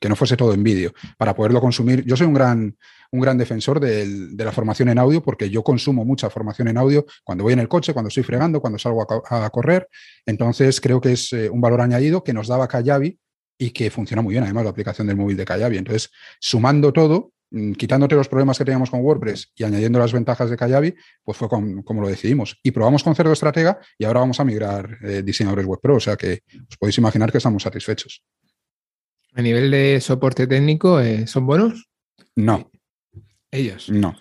Que 0.00 0.08
no 0.08 0.16
fuese 0.16 0.36
todo 0.36 0.54
en 0.54 0.62
vídeo, 0.62 0.92
para 1.16 1.34
poderlo 1.34 1.60
consumir. 1.60 2.04
Yo 2.04 2.16
soy 2.16 2.26
un 2.26 2.34
gran, 2.34 2.76
un 3.12 3.20
gran 3.20 3.38
defensor 3.38 3.78
de, 3.78 4.06
la 4.36 4.52
formación 4.52 4.88
en 4.88 4.98
audio 4.98 5.22
porque 5.22 5.50
yo 5.50 5.62
consumo 5.62 6.04
mucha 6.04 6.30
formación 6.30 6.68
en 6.68 6.78
audio 6.78 7.06
cuando 7.22 7.44
voy 7.44 7.52
en 7.52 7.60
el 7.60 7.68
coche, 7.68 7.92
cuando 7.92 8.08
estoy 8.08 8.24
fregando, 8.24 8.60
cuando 8.60 8.78
salgo 8.78 9.06
a, 9.30 9.50
correr. 9.50 9.88
Entonces 10.26 10.80
creo 10.80 11.00
que 11.00 11.12
es 11.12 11.32
eh, 11.32 11.48
un 11.48 11.60
valor 11.60 11.80
añadido 11.80 12.24
que 12.24 12.32
nos 12.32 12.48
daba 12.48 12.66
Kayabi 12.66 13.18
y 13.58 13.70
que 13.70 13.90
funciona 13.90 14.22
muy 14.22 14.32
bien, 14.32 14.42
además, 14.42 14.64
la 14.64 14.70
aplicación 14.70 15.06
del 15.06 15.16
móvil 15.16 15.36
de 15.36 15.44
Kayabi. 15.44 15.76
Entonces, 15.76 16.10
sumando 16.40 16.92
todo, 16.92 17.32
mm, 17.50 17.72
quitándote 17.72 18.16
los 18.16 18.28
problemas 18.28 18.58
que 18.58 18.64
teníamos 18.64 18.90
con 18.90 19.00
WordPress 19.00 19.52
y 19.54 19.62
añadiendo 19.62 20.00
las 20.00 20.12
ventajas 20.12 20.50
de 20.50 20.56
Kayabi, 20.56 20.94
pues 21.22 21.38
fue 21.38 21.48
como 21.48 22.00
lo 22.00 22.08
decidimos. 22.08 22.58
Y 22.64 22.72
probamos 22.72 23.04
con 23.04 23.14
Cerdo 23.14 23.32
Estratega 23.32 23.78
y 23.96 24.04
ahora 24.04 24.20
vamos 24.20 24.40
a 24.40 24.44
migrar 24.44 24.98
eh, 25.02 25.22
diseñadores 25.22 25.66
web 25.66 25.78
pro, 25.80 25.96
o 25.96 26.00
sea 26.00 26.16
que 26.16 26.40
os 26.68 26.76
podéis 26.76 26.98
imaginar 26.98 27.30
que 27.30 27.38
estamos 27.38 27.62
satisfechos. 27.62 28.24
A 29.34 29.42
nivel 29.42 29.70
de 29.70 30.00
soporte 30.00 30.46
técnico, 30.46 31.00
eh, 31.00 31.26
¿son 31.26 31.46
buenos? 31.46 31.88
No. 32.36 32.70
Ellos. 33.50 33.88
No. 33.88 34.14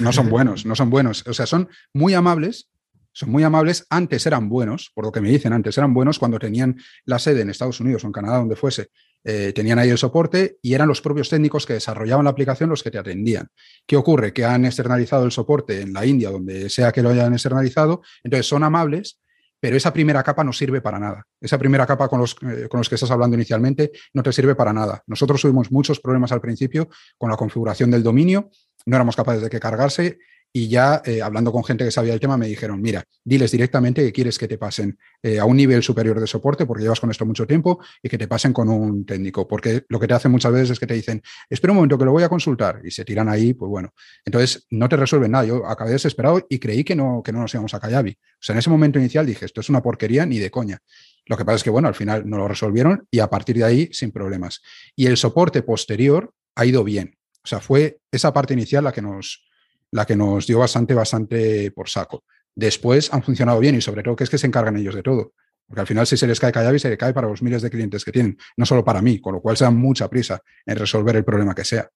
No 0.00 0.12
son 0.12 0.28
buenos, 0.28 0.64
no 0.66 0.76
son 0.76 0.90
buenos. 0.90 1.24
O 1.26 1.34
sea, 1.34 1.46
son 1.46 1.68
muy 1.92 2.14
amables, 2.14 2.70
son 3.12 3.30
muy 3.30 3.42
amables. 3.42 3.86
Antes 3.90 4.26
eran 4.26 4.48
buenos, 4.48 4.90
por 4.94 5.04
lo 5.04 5.12
que 5.12 5.20
me 5.20 5.30
dicen, 5.30 5.52
antes 5.52 5.76
eran 5.78 5.92
buenos 5.92 6.18
cuando 6.18 6.38
tenían 6.38 6.76
la 7.04 7.18
sede 7.18 7.42
en 7.42 7.50
Estados 7.50 7.80
Unidos 7.80 8.04
o 8.04 8.06
en 8.06 8.12
Canadá, 8.12 8.38
donde 8.38 8.56
fuese. 8.56 8.88
Eh, 9.24 9.52
tenían 9.52 9.80
ahí 9.80 9.90
el 9.90 9.98
soporte 9.98 10.58
y 10.62 10.74
eran 10.74 10.86
los 10.86 11.00
propios 11.00 11.28
técnicos 11.28 11.66
que 11.66 11.72
desarrollaban 11.72 12.24
la 12.24 12.30
aplicación 12.30 12.70
los 12.70 12.84
que 12.84 12.92
te 12.92 12.98
atendían. 12.98 13.48
¿Qué 13.84 13.96
ocurre? 13.96 14.32
Que 14.32 14.44
han 14.44 14.64
externalizado 14.64 15.24
el 15.24 15.32
soporte 15.32 15.80
en 15.80 15.92
la 15.92 16.06
India, 16.06 16.30
donde 16.30 16.70
sea 16.70 16.92
que 16.92 17.02
lo 17.02 17.08
hayan 17.08 17.32
externalizado. 17.32 18.02
Entonces 18.22 18.46
son 18.46 18.62
amables, 18.62 19.18
pero 19.60 19.76
esa 19.76 19.92
primera 19.92 20.22
capa 20.22 20.44
no 20.44 20.52
sirve 20.52 20.80
para 20.80 20.98
nada. 20.98 21.24
Esa 21.40 21.58
primera 21.58 21.86
capa 21.86 22.08
con 22.08 22.20
los, 22.20 22.36
eh, 22.42 22.68
con 22.68 22.78
los 22.78 22.88
que 22.88 22.94
estás 22.94 23.10
hablando 23.10 23.36
inicialmente 23.36 23.92
no 24.14 24.22
te 24.22 24.32
sirve 24.32 24.54
para 24.54 24.72
nada. 24.72 25.02
Nosotros 25.06 25.40
tuvimos 25.40 25.70
muchos 25.70 26.00
problemas 26.00 26.32
al 26.32 26.40
principio 26.40 26.88
con 27.18 27.30
la 27.30 27.36
configuración 27.36 27.90
del 27.90 28.02
dominio, 28.02 28.50
no 28.86 28.96
éramos 28.96 29.16
capaces 29.16 29.42
de 29.42 29.50
que 29.50 29.60
cargarse 29.60 30.18
y 30.56 30.68
ya 30.68 31.02
eh, 31.04 31.20
hablando 31.20 31.52
con 31.52 31.62
gente 31.64 31.84
que 31.84 31.90
sabía 31.90 32.14
el 32.14 32.18
tema 32.18 32.38
me 32.38 32.46
dijeron, 32.46 32.80
mira, 32.80 33.04
diles 33.22 33.50
directamente 33.50 34.02
que 34.02 34.10
quieres 34.10 34.38
que 34.38 34.48
te 34.48 34.56
pasen 34.56 34.98
eh, 35.22 35.38
a 35.38 35.44
un 35.44 35.54
nivel 35.54 35.82
superior 35.82 36.18
de 36.18 36.26
soporte 36.26 36.64
porque 36.64 36.82
llevas 36.82 36.98
con 36.98 37.10
esto 37.10 37.26
mucho 37.26 37.46
tiempo 37.46 37.78
y 38.02 38.08
que 38.08 38.16
te 38.16 38.26
pasen 38.26 38.54
con 38.54 38.70
un 38.70 39.04
técnico, 39.04 39.46
porque 39.46 39.84
lo 39.90 40.00
que 40.00 40.08
te 40.08 40.14
hacen 40.14 40.32
muchas 40.32 40.52
veces 40.52 40.70
es 40.70 40.80
que 40.80 40.86
te 40.86 40.94
dicen, 40.94 41.20
espera 41.50 41.72
un 41.72 41.76
momento 41.76 41.98
que 41.98 42.06
lo 42.06 42.12
voy 42.12 42.22
a 42.22 42.30
consultar 42.30 42.80
y 42.82 42.90
se 42.90 43.04
tiran 43.04 43.28
ahí, 43.28 43.52
pues 43.52 43.68
bueno, 43.68 43.92
entonces 44.24 44.66
no 44.70 44.88
te 44.88 44.96
resuelven 44.96 45.32
nada. 45.32 45.44
Yo 45.44 45.66
acabé 45.66 45.90
desesperado 45.90 46.46
y 46.48 46.58
creí 46.58 46.84
que 46.84 46.96
no, 46.96 47.22
que 47.22 47.32
no 47.32 47.40
nos 47.40 47.52
íbamos 47.52 47.74
a 47.74 47.78
Callavi. 47.78 48.12
O 48.12 48.40
sea, 48.40 48.54
en 48.54 48.60
ese 48.60 48.70
momento 48.70 48.98
inicial 48.98 49.26
dije, 49.26 49.44
esto 49.44 49.60
es 49.60 49.68
una 49.68 49.82
porquería 49.82 50.24
ni 50.24 50.38
de 50.38 50.50
coña. 50.50 50.78
Lo 51.26 51.36
que 51.36 51.44
pasa 51.44 51.56
es 51.56 51.64
que, 51.64 51.70
bueno, 51.70 51.86
al 51.86 51.94
final 51.94 52.26
no 52.26 52.38
lo 52.38 52.48
resolvieron 52.48 53.06
y 53.10 53.18
a 53.18 53.28
partir 53.28 53.56
de 53.56 53.64
ahí 53.64 53.90
sin 53.92 54.10
problemas. 54.10 54.62
Y 54.94 55.04
el 55.04 55.18
soporte 55.18 55.60
posterior 55.60 56.32
ha 56.54 56.64
ido 56.64 56.82
bien. 56.82 57.18
O 57.44 57.46
sea, 57.46 57.60
fue 57.60 57.98
esa 58.10 58.32
parte 58.32 58.54
inicial 58.54 58.84
la 58.84 58.92
que 58.92 59.02
nos, 59.02 59.45
la 59.92 60.04
que 60.04 60.16
nos 60.16 60.46
dio 60.46 60.58
bastante, 60.58 60.94
bastante 60.94 61.70
por 61.70 61.88
saco. 61.88 62.24
Después 62.54 63.12
han 63.12 63.22
funcionado 63.22 63.60
bien 63.60 63.74
y 63.74 63.80
sobre 63.80 64.02
todo 64.02 64.16
que 64.16 64.24
es 64.24 64.30
que 64.30 64.38
se 64.38 64.46
encargan 64.46 64.76
ellos 64.76 64.94
de 64.94 65.02
todo. 65.02 65.32
Porque 65.66 65.80
al 65.80 65.86
final 65.86 66.06
si 66.06 66.16
se 66.16 66.26
les 66.26 66.38
cae 66.38 66.52
Callavi, 66.52 66.78
se 66.78 66.88
le 66.88 66.96
cae 66.96 67.12
para 67.12 67.28
los 67.28 67.42
miles 67.42 67.62
de 67.62 67.70
clientes 67.70 68.04
que 68.04 68.12
tienen, 68.12 68.38
no 68.56 68.64
solo 68.64 68.84
para 68.84 69.02
mí, 69.02 69.20
con 69.20 69.34
lo 69.34 69.40
cual 69.40 69.56
se 69.56 69.64
dan 69.64 69.76
mucha 69.76 70.08
prisa 70.08 70.40
en 70.64 70.76
resolver 70.76 71.16
el 71.16 71.24
problema 71.24 71.54
que 71.54 71.64
sea. 71.64 71.88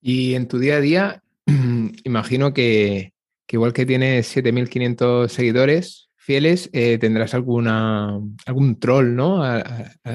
Y 0.00 0.34
en 0.34 0.48
tu 0.48 0.58
día 0.58 0.76
a 0.76 0.80
día, 0.80 1.22
imagino 2.04 2.52
que, 2.54 3.12
igual 3.48 3.74
que 3.74 3.84
tienes 3.84 4.34
7.500 4.34 5.28
seguidores 5.28 6.08
fieles, 6.16 6.70
eh, 6.72 6.98
tendrás 6.98 7.34
alguna, 7.34 8.18
algún 8.46 8.78
troll, 8.78 9.14
¿no? 9.14 9.42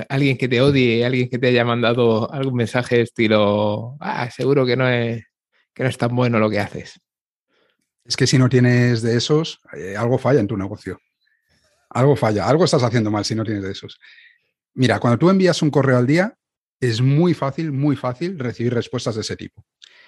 alguien 0.09 0.37
que 0.37 0.47
te 0.47 0.61
odie, 0.61 1.05
alguien 1.05 1.29
que 1.29 1.37
te 1.37 1.47
haya 1.47 1.65
mandado 1.65 2.31
algún 2.31 2.55
mensaje 2.55 3.01
estilo, 3.01 3.97
ah, 3.99 4.29
seguro 4.31 4.65
que 4.65 4.77
no 4.77 4.87
es 4.87 5.26
que 5.77 5.83
no 5.83 5.89
es 5.89 5.97
tan 5.99 6.15
bueno 6.15 6.39
lo 6.39 6.49
que 6.49 6.59
haces. 6.59 6.99
Es 8.03 8.17
que 8.17 8.25
si 8.25 8.39
no 8.39 8.49
tienes 8.49 9.03
de 9.03 9.15
esos, 9.15 9.59
eh, 9.73 9.95
algo 9.95 10.17
falla 10.17 10.39
en 10.39 10.47
tu 10.47 10.57
negocio. 10.57 10.99
Algo 11.91 12.15
falla, 12.15 12.47
algo 12.47 12.65
estás 12.65 12.81
haciendo 12.81 13.11
mal 13.11 13.23
si 13.25 13.35
no 13.35 13.43
tienes 13.43 13.61
de 13.61 13.73
esos. 13.73 13.99
Mira, 14.73 14.99
cuando 14.99 15.19
tú 15.19 15.29
envías 15.29 15.61
un 15.61 15.69
correo 15.69 15.99
al 15.99 16.07
día, 16.07 16.35
es 16.79 16.99
muy 16.99 17.35
fácil, 17.35 17.71
muy 17.71 17.95
fácil 17.95 18.39
recibir 18.39 18.73
respuestas 18.73 19.13
de 19.13 19.21
ese 19.21 19.35
tipo. 19.35 19.63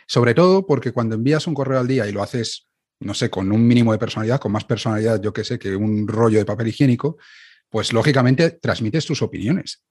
Sobre 0.07 0.33
todo 0.33 0.65
porque 0.65 0.91
cuando 0.91 1.13
envías 1.13 1.45
un 1.45 1.53
correo 1.53 1.79
al 1.79 1.87
día 1.87 2.07
y 2.07 2.13
lo 2.13 2.23
haces, 2.23 2.67
no 2.99 3.13
sé, 3.13 3.29
con 3.29 3.51
un 3.51 3.67
mínimo 3.67 3.91
de 3.91 3.99
personalidad, 3.99 4.39
con 4.39 4.51
más 4.51 4.65
personalidad, 4.65 5.21
yo 5.21 5.31
que 5.31 5.43
sé, 5.43 5.59
que 5.59 5.75
un 5.75 6.07
rollo 6.07 6.39
de 6.39 6.45
papel 6.45 6.69
higiénico, 6.69 7.17
pues 7.69 7.93
lógicamente 7.93 8.49
transmites 8.59 9.05
tus 9.05 9.21
opiniones. 9.21 9.83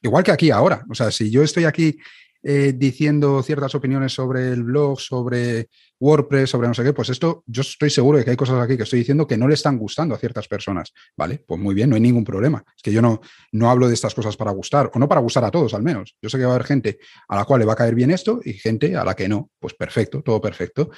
Igual 0.00 0.24
que 0.24 0.32
aquí 0.32 0.50
ahora. 0.50 0.82
O 0.88 0.94
sea, 0.94 1.10
si 1.10 1.30
yo 1.30 1.42
estoy 1.42 1.64
aquí 1.64 1.98
eh, 2.46 2.74
diciendo 2.76 3.42
ciertas 3.42 3.74
opiniones 3.74 4.12
sobre 4.12 4.50
el 4.50 4.64
blog, 4.64 5.00
sobre 5.00 5.70
WordPress, 5.98 6.50
sobre 6.50 6.68
no 6.68 6.74
sé 6.74 6.84
qué, 6.84 6.92
pues 6.92 7.08
esto 7.08 7.42
yo 7.46 7.62
estoy 7.62 7.88
seguro 7.88 8.18
de 8.18 8.24
que 8.24 8.32
hay 8.32 8.36
cosas 8.36 8.62
aquí 8.62 8.76
que 8.76 8.82
estoy 8.82 8.98
diciendo 8.98 9.26
que 9.26 9.38
no 9.38 9.48
le 9.48 9.54
están 9.54 9.78
gustando 9.78 10.14
a 10.14 10.18
ciertas 10.18 10.46
personas. 10.46 10.92
Vale, 11.16 11.42
pues 11.46 11.58
muy 11.58 11.74
bien, 11.74 11.88
no 11.88 11.96
hay 11.96 12.02
ningún 12.02 12.22
problema. 12.22 12.62
Es 12.76 12.82
que 12.82 12.92
yo 12.92 13.00
no, 13.00 13.22
no 13.52 13.70
hablo 13.70 13.88
de 13.88 13.94
estas 13.94 14.14
cosas 14.14 14.36
para 14.36 14.50
gustar, 14.50 14.90
o 14.92 14.98
no 14.98 15.08
para 15.08 15.22
gustar 15.22 15.42
a 15.44 15.50
todos 15.50 15.72
al 15.72 15.82
menos. 15.82 16.16
Yo 16.20 16.28
sé 16.28 16.36
que 16.36 16.44
va 16.44 16.52
a 16.52 16.54
haber 16.56 16.66
gente 16.66 16.98
a 17.28 17.36
la 17.36 17.46
cual 17.46 17.60
le 17.60 17.66
va 17.66 17.72
a 17.72 17.76
caer 17.76 17.94
bien 17.94 18.10
esto 18.10 18.40
y 18.44 18.52
gente 18.52 18.94
a 18.94 19.04
la 19.04 19.14
que 19.14 19.26
no. 19.26 19.50
Pues 19.58 19.72
perfecto, 19.72 20.20
todo 20.22 20.38
perfecto. 20.42 20.90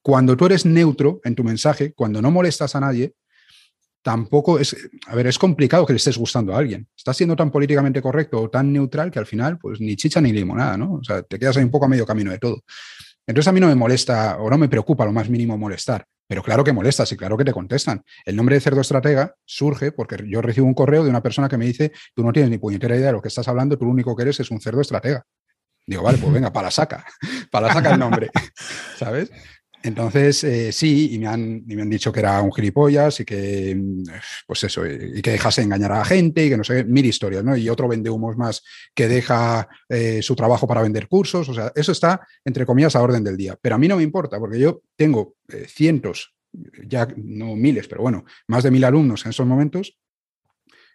Cuando 0.00 0.38
tú 0.38 0.46
eres 0.46 0.64
neutro 0.64 1.20
en 1.24 1.34
tu 1.34 1.44
mensaje, 1.44 1.92
cuando 1.92 2.22
no 2.22 2.30
molestas 2.30 2.74
a 2.76 2.80
nadie, 2.80 3.12
tampoco 4.04 4.58
es, 4.58 4.76
a 5.06 5.16
ver, 5.16 5.26
es 5.26 5.38
complicado 5.38 5.86
que 5.86 5.94
le 5.94 5.96
estés 5.96 6.18
gustando 6.18 6.54
a 6.54 6.58
alguien. 6.58 6.86
Estás 6.94 7.16
siendo 7.16 7.34
tan 7.34 7.50
políticamente 7.50 8.02
correcto 8.02 8.42
o 8.42 8.50
tan 8.50 8.70
neutral 8.70 9.10
que 9.10 9.18
al 9.18 9.24
final, 9.24 9.58
pues 9.58 9.80
ni 9.80 9.96
chicha 9.96 10.20
ni 10.20 10.30
limonada, 10.30 10.76
¿no? 10.76 10.96
O 10.96 11.02
sea, 11.02 11.22
te 11.22 11.38
quedas 11.38 11.56
ahí 11.56 11.64
un 11.64 11.70
poco 11.70 11.86
a 11.86 11.88
medio 11.88 12.04
camino 12.04 12.30
de 12.30 12.38
todo. 12.38 12.62
Entonces 13.26 13.48
a 13.48 13.52
mí 13.52 13.60
no 13.60 13.66
me 13.66 13.74
molesta 13.74 14.36
o 14.36 14.50
no 14.50 14.58
me 14.58 14.68
preocupa 14.68 15.06
lo 15.06 15.12
más 15.12 15.30
mínimo 15.30 15.56
molestar, 15.56 16.04
pero 16.28 16.42
claro 16.42 16.62
que 16.62 16.74
molestas 16.74 17.10
y 17.12 17.16
claro 17.16 17.38
que 17.38 17.46
te 17.46 17.54
contestan. 17.54 18.02
El 18.26 18.36
nombre 18.36 18.56
de 18.56 18.60
cerdo 18.60 18.82
estratega 18.82 19.34
surge 19.46 19.90
porque 19.90 20.18
yo 20.28 20.42
recibo 20.42 20.66
un 20.66 20.74
correo 20.74 21.02
de 21.02 21.08
una 21.08 21.22
persona 21.22 21.48
que 21.48 21.56
me 21.56 21.64
dice, 21.64 21.90
tú 22.14 22.22
no 22.22 22.30
tienes 22.30 22.50
ni 22.50 22.58
puñetera 22.58 22.96
idea 22.96 23.06
de 23.06 23.12
lo 23.14 23.22
que 23.22 23.28
estás 23.28 23.48
hablando, 23.48 23.78
tú 23.78 23.86
lo 23.86 23.90
único 23.90 24.14
que 24.14 24.24
eres 24.24 24.38
es 24.38 24.50
un 24.50 24.60
cerdo 24.60 24.82
estratega. 24.82 25.24
Digo, 25.86 26.02
vale, 26.02 26.18
pues 26.18 26.30
venga, 26.30 26.52
para 26.52 26.70
saca, 26.70 27.06
para 27.50 27.72
saca 27.72 27.94
el 27.94 27.98
nombre, 27.98 28.30
¿sabes? 28.98 29.30
Entonces, 29.84 30.42
eh, 30.44 30.72
sí, 30.72 31.12
y 31.12 31.18
me, 31.18 31.26
han, 31.26 31.62
me 31.66 31.82
han 31.82 31.90
dicho 31.90 32.10
que 32.10 32.20
era 32.20 32.40
un 32.40 32.50
gilipollas 32.50 33.20
y 33.20 33.26
que, 33.26 33.74
mm, 33.76 34.04
pues 34.46 34.64
eso, 34.64 34.86
y 34.86 35.20
que 35.20 35.32
dejase 35.32 35.60
engañar 35.60 35.92
a 35.92 35.98
la 35.98 36.04
gente 36.06 36.46
y 36.46 36.48
que 36.48 36.56
no 36.56 36.64
sé, 36.64 36.84
mil 36.84 37.04
historias, 37.04 37.44
¿no? 37.44 37.54
Y 37.54 37.68
otro 37.68 37.86
vende 37.86 38.08
humos 38.08 38.34
más 38.38 38.62
que 38.94 39.08
deja 39.08 39.68
eh, 39.90 40.22
su 40.22 40.34
trabajo 40.34 40.66
para 40.66 40.80
vender 40.80 41.06
cursos, 41.06 41.50
o 41.50 41.54
sea, 41.54 41.70
eso 41.74 41.92
está, 41.92 42.26
entre 42.46 42.64
comillas, 42.64 42.96
a 42.96 43.02
orden 43.02 43.22
del 43.22 43.36
día. 43.36 43.58
Pero 43.60 43.74
a 43.74 43.78
mí 43.78 43.86
no 43.86 43.98
me 43.98 44.02
importa, 44.02 44.38
porque 44.38 44.58
yo 44.58 44.80
tengo 44.96 45.34
eh, 45.48 45.66
cientos, 45.68 46.34
ya 46.86 47.06
no 47.18 47.54
miles, 47.54 47.86
pero 47.86 48.00
bueno, 48.00 48.24
más 48.48 48.64
de 48.64 48.70
mil 48.70 48.84
alumnos 48.84 49.26
en 49.26 49.30
esos 49.30 49.46
momentos 49.46 49.98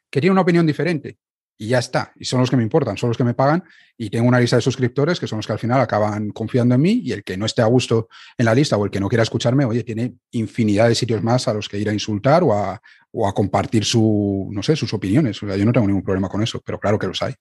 que 0.10 0.20
tienen 0.20 0.32
una 0.32 0.42
opinión 0.42 0.66
diferente 0.66 1.20
y 1.62 1.68
ya 1.68 1.80
está. 1.80 2.14
Y 2.16 2.24
son 2.24 2.40
los 2.40 2.50
que 2.50 2.56
me 2.56 2.64
importan, 2.64 2.98
son 2.98 3.10
los 3.10 3.18
que 3.18 3.26
me 3.26 3.34
pagan 3.34 3.64
y 3.98 4.10
tengo 4.10 4.28
una 4.30 4.40
lista 4.40 4.56
de 4.56 4.62
suscriptores 4.62 5.20
que 5.20 5.28
son 5.28 5.40
los 5.40 5.46
que 5.46 5.52
al 5.52 5.60
final 5.60 5.82
acaban 5.82 6.30
confiando 6.30 6.74
en 6.74 6.82
mí 6.82 7.02
y 7.04 7.12
el 7.12 7.22
que 7.22 7.36
no 7.36 7.46
esté 7.46 7.62
a 7.62 7.66
gusto 7.66 8.08
en 8.38 8.46
la 8.46 8.56
lista 8.56 8.78
o 8.78 8.86
el 8.86 8.90
que 8.90 9.02
no 9.02 9.10
quiera 9.10 9.24
escucharme, 9.24 9.66
oye, 9.66 9.84
tiene 9.84 10.16
infinidad 10.32 10.88
de 10.88 10.96
sitios 10.96 11.22
más 11.22 11.50
a 11.50 11.54
los 11.54 11.68
que 11.68 11.78
ir 11.78 11.90
a 11.90 11.94
insultar 11.94 12.44
o 12.44 12.54
a, 12.54 12.82
o 13.12 13.28
a 13.28 13.34
compartir 13.34 13.84
su, 13.84 14.48
no 14.52 14.64
sé, 14.64 14.78
sus 14.78 14.94
opiniones. 14.94 15.44
O 15.44 15.48
sea, 15.48 15.58
yo 15.58 15.66
no 15.66 15.74
tengo 15.74 15.86
ningún 15.86 16.02
problema 16.04 16.30
con 16.30 16.42
eso, 16.42 16.62
pero 16.66 16.80
claro 16.80 16.98
que 16.98 17.08
los 17.08 17.22
hay. 17.22 17.34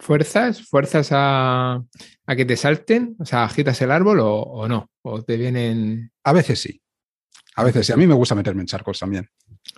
¿Fuerzas? 0.00 0.66
¿Fuerzas 0.68 1.10
a, 1.12 1.80
a 2.26 2.36
que 2.36 2.44
te 2.44 2.56
salten? 2.56 3.14
O 3.20 3.24
sea, 3.24 3.44
¿agitas 3.44 3.80
el 3.80 3.92
árbol 3.92 4.18
o, 4.18 4.40
o 4.40 4.66
no? 4.66 4.90
¿O 5.02 5.22
te 5.22 5.36
vienen...? 5.36 6.10
A 6.24 6.32
veces 6.32 6.60
sí. 6.60 6.82
A 7.54 7.62
veces 7.62 7.86
sí. 7.86 7.92
A 7.92 7.96
mí 7.96 8.08
me 8.08 8.14
gusta 8.14 8.34
meterme 8.34 8.62
en 8.62 8.66
charcos 8.66 8.98
también. 8.98 9.28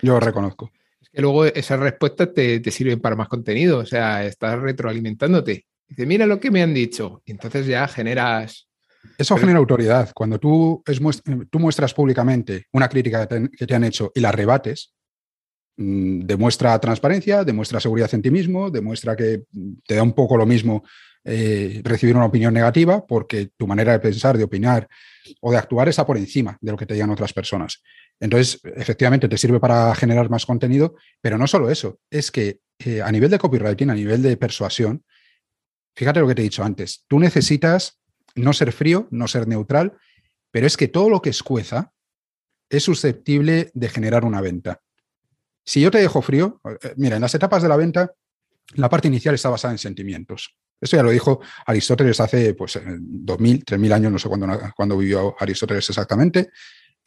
Yo 0.01 0.13
lo 0.13 0.19
reconozco 0.19 0.71
que 1.15 1.21
luego 1.21 1.45
esas 1.45 1.79
respuestas 1.79 2.33
te, 2.33 2.71
sirven 2.71 2.99
para 2.99 3.15
más 3.15 3.29
contenido, 3.29 3.79
o 3.79 3.85
sea, 3.85 4.25
estás 4.25 4.59
retroalimentándote. 4.59 5.65
Dice, 5.87 6.05
mira 6.05 6.25
lo 6.25 6.39
que 6.39 6.51
me 6.51 6.61
han 6.61 6.73
dicho. 6.73 7.21
Y 7.25 7.31
entonces 7.31 7.65
ya 7.65 7.87
generas... 7.87 8.67
Eso 9.17 9.37
genera 9.37 9.59
autoridad. 9.59 10.11
Cuando 10.13 10.39
tú, 10.39 10.83
tú 11.49 11.59
muestras 11.59 11.93
públicamente 11.93 12.65
una 12.73 12.89
crítica 12.89 13.27
que 13.27 13.65
te, 13.65 13.75
han 13.75 13.83
hecho 13.85 14.11
y 14.13 14.19
la 14.19 14.31
rebates, 14.31 14.93
mm, 15.77 16.21
demuestra 16.21 16.77
transparencia, 16.79 17.45
demuestra 17.45 17.79
seguridad 17.79 18.13
en 18.13 18.21
ti 18.21 18.31
mismo, 18.31 18.69
demuestra 18.69 19.15
que 19.15 19.43
te 19.87 19.95
da 19.95 20.03
un 20.03 20.13
poco 20.13 20.35
lo 20.35 20.45
mismo 20.45 20.83
eh, 21.23 21.81
recibir 21.83 22.15
una 22.15 22.25
opinión 22.25 22.53
negativa 22.53 23.05
porque 23.05 23.49
tu 23.55 23.67
manera 23.67 23.93
de 23.93 23.99
pensar, 23.99 24.37
de 24.37 24.43
opinar 24.43 24.87
o 25.39 25.51
de 25.51 25.57
actuar 25.57 25.87
está 25.87 26.05
por 26.05 26.17
encima 26.17 26.57
de 26.59 26.71
lo 26.71 26.77
que 26.77 26.85
te 26.85 26.93
digan 26.93 27.09
otras 27.09 27.31
personas. 27.31 27.81
Entonces, 28.19 28.61
efectivamente, 28.75 29.27
te 29.27 29.37
sirve 29.37 29.59
para 29.59 29.93
generar 29.95 30.29
más 30.29 30.45
contenido, 30.45 30.95
pero 31.21 31.37
no 31.37 31.47
solo 31.47 31.69
eso, 31.69 31.99
es 32.09 32.31
que 32.31 32.59
eh, 32.79 33.01
a 33.01 33.11
nivel 33.11 33.29
de 33.29 33.39
copywriting, 33.39 33.89
a 33.89 33.95
nivel 33.95 34.21
de 34.21 34.37
persuasión, 34.37 35.03
fíjate 35.95 36.19
lo 36.19 36.27
que 36.27 36.35
te 36.35 36.41
he 36.41 36.45
dicho 36.45 36.63
antes, 36.63 37.03
tú 37.07 37.19
necesitas 37.19 37.99
no 38.35 38.53
ser 38.53 38.71
frío, 38.71 39.07
no 39.11 39.27
ser 39.27 39.47
neutral, 39.47 39.97
pero 40.51 40.67
es 40.67 40.77
que 40.77 40.87
todo 40.87 41.09
lo 41.09 41.21
que 41.21 41.29
escueza 41.29 41.93
es 42.69 42.83
susceptible 42.83 43.71
de 43.73 43.89
generar 43.89 44.25
una 44.25 44.41
venta. 44.41 44.81
Si 45.65 45.81
yo 45.81 45.91
te 45.91 45.97
dejo 45.97 46.21
frío, 46.21 46.61
eh, 46.81 46.93
mira, 46.97 47.15
en 47.15 47.21
las 47.21 47.35
etapas 47.35 47.63
de 47.63 47.69
la 47.69 47.77
venta, 47.77 48.13
la 48.75 48.89
parte 48.89 49.07
inicial 49.07 49.35
está 49.35 49.49
basada 49.49 49.73
en 49.73 49.77
sentimientos. 49.77 50.55
Esto 50.79 50.97
ya 50.97 51.03
lo 51.03 51.11
dijo 51.11 51.39
Aristóteles 51.65 52.19
hace 52.19 52.53
pues, 52.53 52.79
2000, 52.83 53.63
3000 53.63 53.93
años, 53.93 54.11
no 54.11 54.19
sé 54.19 54.27
cuándo, 54.27 54.47
cuándo 54.75 54.97
vivió 54.97 55.35
Aristóteles 55.39 55.89
exactamente, 55.89 56.49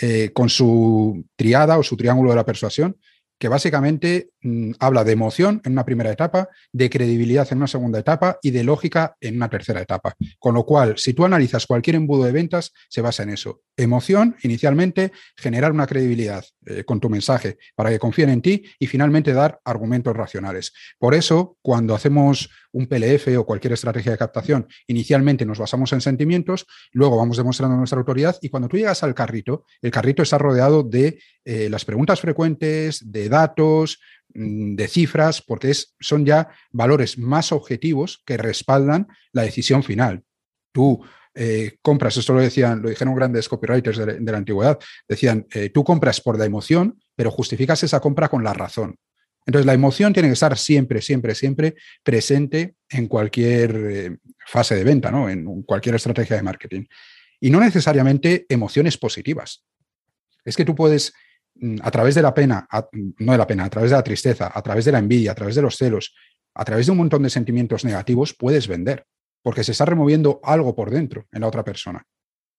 eh, 0.00 0.30
con 0.32 0.48
su 0.48 1.24
triada 1.36 1.78
o 1.78 1.82
su 1.82 1.96
triángulo 1.96 2.30
de 2.30 2.36
la 2.36 2.46
persuasión, 2.46 2.96
que 3.38 3.48
básicamente 3.48 4.30
mm, 4.42 4.72
habla 4.80 5.04
de 5.04 5.12
emoción 5.12 5.60
en 5.64 5.72
una 5.72 5.84
primera 5.84 6.10
etapa, 6.10 6.48
de 6.72 6.90
credibilidad 6.90 7.46
en 7.50 7.58
una 7.58 7.66
segunda 7.66 7.98
etapa 7.98 8.38
y 8.42 8.50
de 8.50 8.64
lógica 8.64 9.16
en 9.20 9.36
una 9.36 9.48
tercera 9.48 9.80
etapa. 9.80 10.14
Con 10.38 10.54
lo 10.54 10.66
cual, 10.66 10.98
si 10.98 11.14
tú 11.14 11.24
analizas 11.24 11.66
cualquier 11.66 11.96
embudo 11.96 12.24
de 12.24 12.32
ventas, 12.32 12.72
se 12.88 13.00
basa 13.00 13.22
en 13.22 13.30
eso. 13.30 13.62
Emoción, 13.76 14.36
inicialmente, 14.42 15.12
generar 15.36 15.72
una 15.72 15.86
credibilidad 15.86 16.44
eh, 16.66 16.84
con 16.84 17.00
tu 17.00 17.08
mensaje 17.08 17.58
para 17.76 17.90
que 17.90 17.98
confíen 17.98 18.30
en 18.30 18.42
ti 18.42 18.64
y 18.78 18.86
finalmente 18.86 19.32
dar 19.32 19.60
argumentos 19.64 20.16
racionales. 20.16 20.72
Por 20.98 21.14
eso, 21.14 21.56
cuando 21.62 21.94
hacemos 21.94 22.50
un 22.72 22.86
PLF 22.86 23.28
o 23.38 23.46
cualquier 23.46 23.72
estrategia 23.72 24.12
de 24.12 24.18
captación, 24.18 24.66
inicialmente 24.86 25.44
nos 25.44 25.58
basamos 25.58 25.92
en 25.92 26.00
sentimientos, 26.00 26.66
luego 26.92 27.16
vamos 27.16 27.36
demostrando 27.36 27.76
nuestra 27.76 27.98
autoridad 27.98 28.36
y 28.40 28.48
cuando 28.48 28.68
tú 28.68 28.76
llegas 28.76 29.02
al 29.02 29.14
carrito, 29.14 29.64
el 29.82 29.90
carrito 29.90 30.22
está 30.22 30.38
rodeado 30.38 30.82
de 30.82 31.20
eh, 31.44 31.68
las 31.70 31.84
preguntas 31.84 32.20
frecuentes, 32.20 33.10
de 33.10 33.28
datos, 33.28 34.00
mm, 34.34 34.74
de 34.74 34.88
cifras, 34.88 35.42
porque 35.42 35.70
es, 35.70 35.94
son 36.00 36.24
ya 36.24 36.48
valores 36.70 37.18
más 37.18 37.52
objetivos 37.52 38.22
que 38.26 38.36
respaldan 38.36 39.08
la 39.32 39.42
decisión 39.42 39.82
final. 39.82 40.22
Tú 40.72 41.02
eh, 41.34 41.76
compras, 41.82 42.16
esto 42.16 42.34
lo 42.34 42.40
decían, 42.40 42.82
lo 42.82 42.88
dijeron 42.88 43.14
grandes 43.14 43.48
copywriters 43.48 43.98
de, 43.98 44.20
la 44.20 44.38
antigüedad, 44.38 44.78
decían, 45.06 45.46
eh, 45.54 45.70
tú 45.70 45.84
compras 45.84 46.20
por 46.20 46.36
la 46.36 46.44
emoción, 46.44 47.00
pero 47.14 47.30
justificas 47.30 47.82
esa 47.84 48.00
compra 48.00 48.28
con 48.28 48.42
la 48.42 48.52
razón. 48.52 48.96
Entonces, 49.48 49.64
la 49.64 49.72
emoción 49.72 50.12
tiene 50.12 50.28
que 50.28 50.34
estar 50.34 50.58
siempre, 50.58 51.00
siempre, 51.00 51.34
siempre 51.34 51.74
presente 52.02 52.74
en 52.86 53.08
cualquier 53.08 54.20
fase 54.46 54.74
de 54.74 54.84
venta, 54.84 55.10
¿no? 55.10 55.30
en 55.30 55.62
cualquier 55.62 55.94
estrategia 55.94 56.36
de 56.36 56.42
marketing. 56.42 56.84
Y 57.40 57.48
no 57.48 57.58
necesariamente 57.58 58.44
emociones 58.46 58.98
positivas. 58.98 59.64
Es 60.44 60.54
que 60.54 60.66
tú 60.66 60.74
puedes, 60.74 61.14
mm, 61.54 61.76
a 61.80 61.90
través 61.90 62.14
de 62.14 62.20
la 62.20 62.34
pena, 62.34 62.68
no 62.92 63.32
de 63.32 63.38
la 63.38 63.46
pena, 63.46 63.64
a 63.64 63.70
través 63.70 63.90
de 63.90 63.96
la 63.96 64.02
tristeza, 64.02 64.52
a 64.54 64.60
través 64.60 64.84
de 64.84 64.92
la 64.92 64.98
envidia, 64.98 65.32
a 65.32 65.34
través 65.34 65.54
de 65.54 65.62
los 65.62 65.78
celos, 65.78 66.14
a 66.54 66.64
través 66.66 66.84
de 66.84 66.92
un 66.92 66.98
montón 66.98 67.22
de 67.22 67.30
sentimientos 67.30 67.86
negativos, 67.86 68.34
puedes 68.34 68.68
vender, 68.68 69.06
porque 69.42 69.64
se 69.64 69.72
está 69.72 69.86
removiendo 69.86 70.40
algo 70.44 70.76
por 70.76 70.90
dentro 70.90 71.26
en 71.32 71.40
la 71.40 71.46
otra 71.46 71.64
persona. 71.64 72.04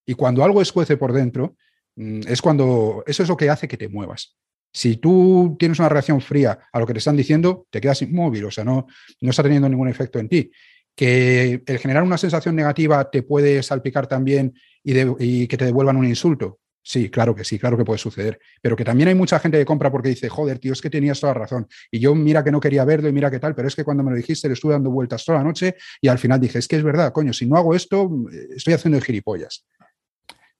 Y 0.08 0.16
cuando 0.16 0.44
algo 0.44 0.60
escuece 0.60 0.98
por 0.98 1.14
dentro, 1.14 1.56
mm, 1.98 2.22
es 2.28 2.42
cuando 2.42 3.04
eso 3.06 3.22
es 3.22 3.30
lo 3.30 3.38
que 3.38 3.52
hace 3.52 3.68
que 3.68 3.78
te 3.78 3.90
muevas. 3.90 4.40
Si 4.72 4.97
tú 4.97 5.55
tienes 5.59 5.80
una 5.80 5.89
reacción 5.89 6.22
fría 6.22 6.59
a 6.72 6.80
lo 6.80 6.86
que 6.86 6.93
te 6.93 6.99
están 6.99 7.17
diciendo, 7.17 7.65
te 7.70 7.82
quedas 7.82 8.01
inmóvil, 8.01 8.45
o 8.45 8.51
sea, 8.51 8.63
no, 8.63 8.88
no 9.22 9.30
está 9.30 9.43
teniendo 9.43 9.67
ningún 9.67 9.89
efecto 9.89 10.20
en 10.20 10.30
ti. 10.30 10.51
Que 10.95 11.63
el 11.65 11.80
generar 11.80 12.03
una 12.03 12.17
sensación 12.17 12.55
negativa 12.55 13.09
te 13.09 13.24
puede 13.24 13.63
salpicar 13.63 14.07
también 14.07 14.53
y, 14.84 15.47
que 15.47 15.57
te 15.57 15.65
devuelvan 15.65 15.97
un 15.97 16.05
insulto. 16.05 16.59
Sí, 16.82 17.09
claro 17.09 17.36
que 17.36 17.43
sí, 17.43 17.59
claro 17.59 17.78
que 17.78 17.86
puede 17.86 17.99
suceder. 17.99 18.39
Pero 18.61 18.76
que 18.76 18.84
también 18.84 19.09
hay 19.09 19.15
mucha 19.15 19.39
gente 19.39 19.57
que 19.57 19.65
compra 19.65 19.91
porque 19.91 20.09
dice, 20.09 20.30
joder, 20.30 20.59
tío, 20.59 20.74
es 20.74 20.82
que 20.82 20.89
tenías 20.89 21.20
toda 21.20 21.34
razón. 21.34 21.67
Y 21.91 21.99
yo 21.99 22.15
mira 22.15 22.43
que 22.43 22.51
no 22.51 22.59
quería 22.59 22.84
verlo 22.86 23.09
y 23.09 23.13
mira 23.13 23.30
qué 23.30 23.39
tal, 23.39 23.55
pero 23.55 23.67
es 23.67 23.76
que 23.76 23.84
cuando 23.84 24.03
me 24.03 24.11
lo 24.11 24.17
dijiste 24.17 24.47
le 24.47 24.55
estuve 24.55 24.74
dando 24.74 24.89
vueltas 24.89 25.24
toda 25.24 25.39
la 25.39 25.43
noche 25.43 25.76
y 26.01 26.07
al 26.07 26.17
final 26.17 26.39
dije, 26.39 26.59
es 26.59 26.67
que 26.67 26.78
es 26.78 26.84
verdad, 26.84 27.11
coño, 27.11 27.34
si 27.34 27.45
no 27.45 27.57
hago 27.57 27.76
esto, 27.76 28.09
estoy 28.55 28.74
haciendo 28.74 28.99
gilipollas. 29.01 29.65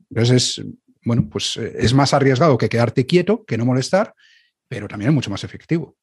Entonces, 0.10 0.62
bueno, 1.04 1.28
pues 1.30 1.58
eh, 1.58 1.74
es 1.80 1.94
más 1.94 2.14
arriesgado 2.14 2.58
que 2.58 2.70
quedarte 2.70 3.06
quieto, 3.06 3.44
que 3.46 3.58
no 3.58 3.66
molestar, 3.66 4.14
pero 4.68 4.88
también 4.88 5.10
es 5.10 5.16
mucho 5.16 5.32
más 5.32 5.44
efectivo. 5.44 5.96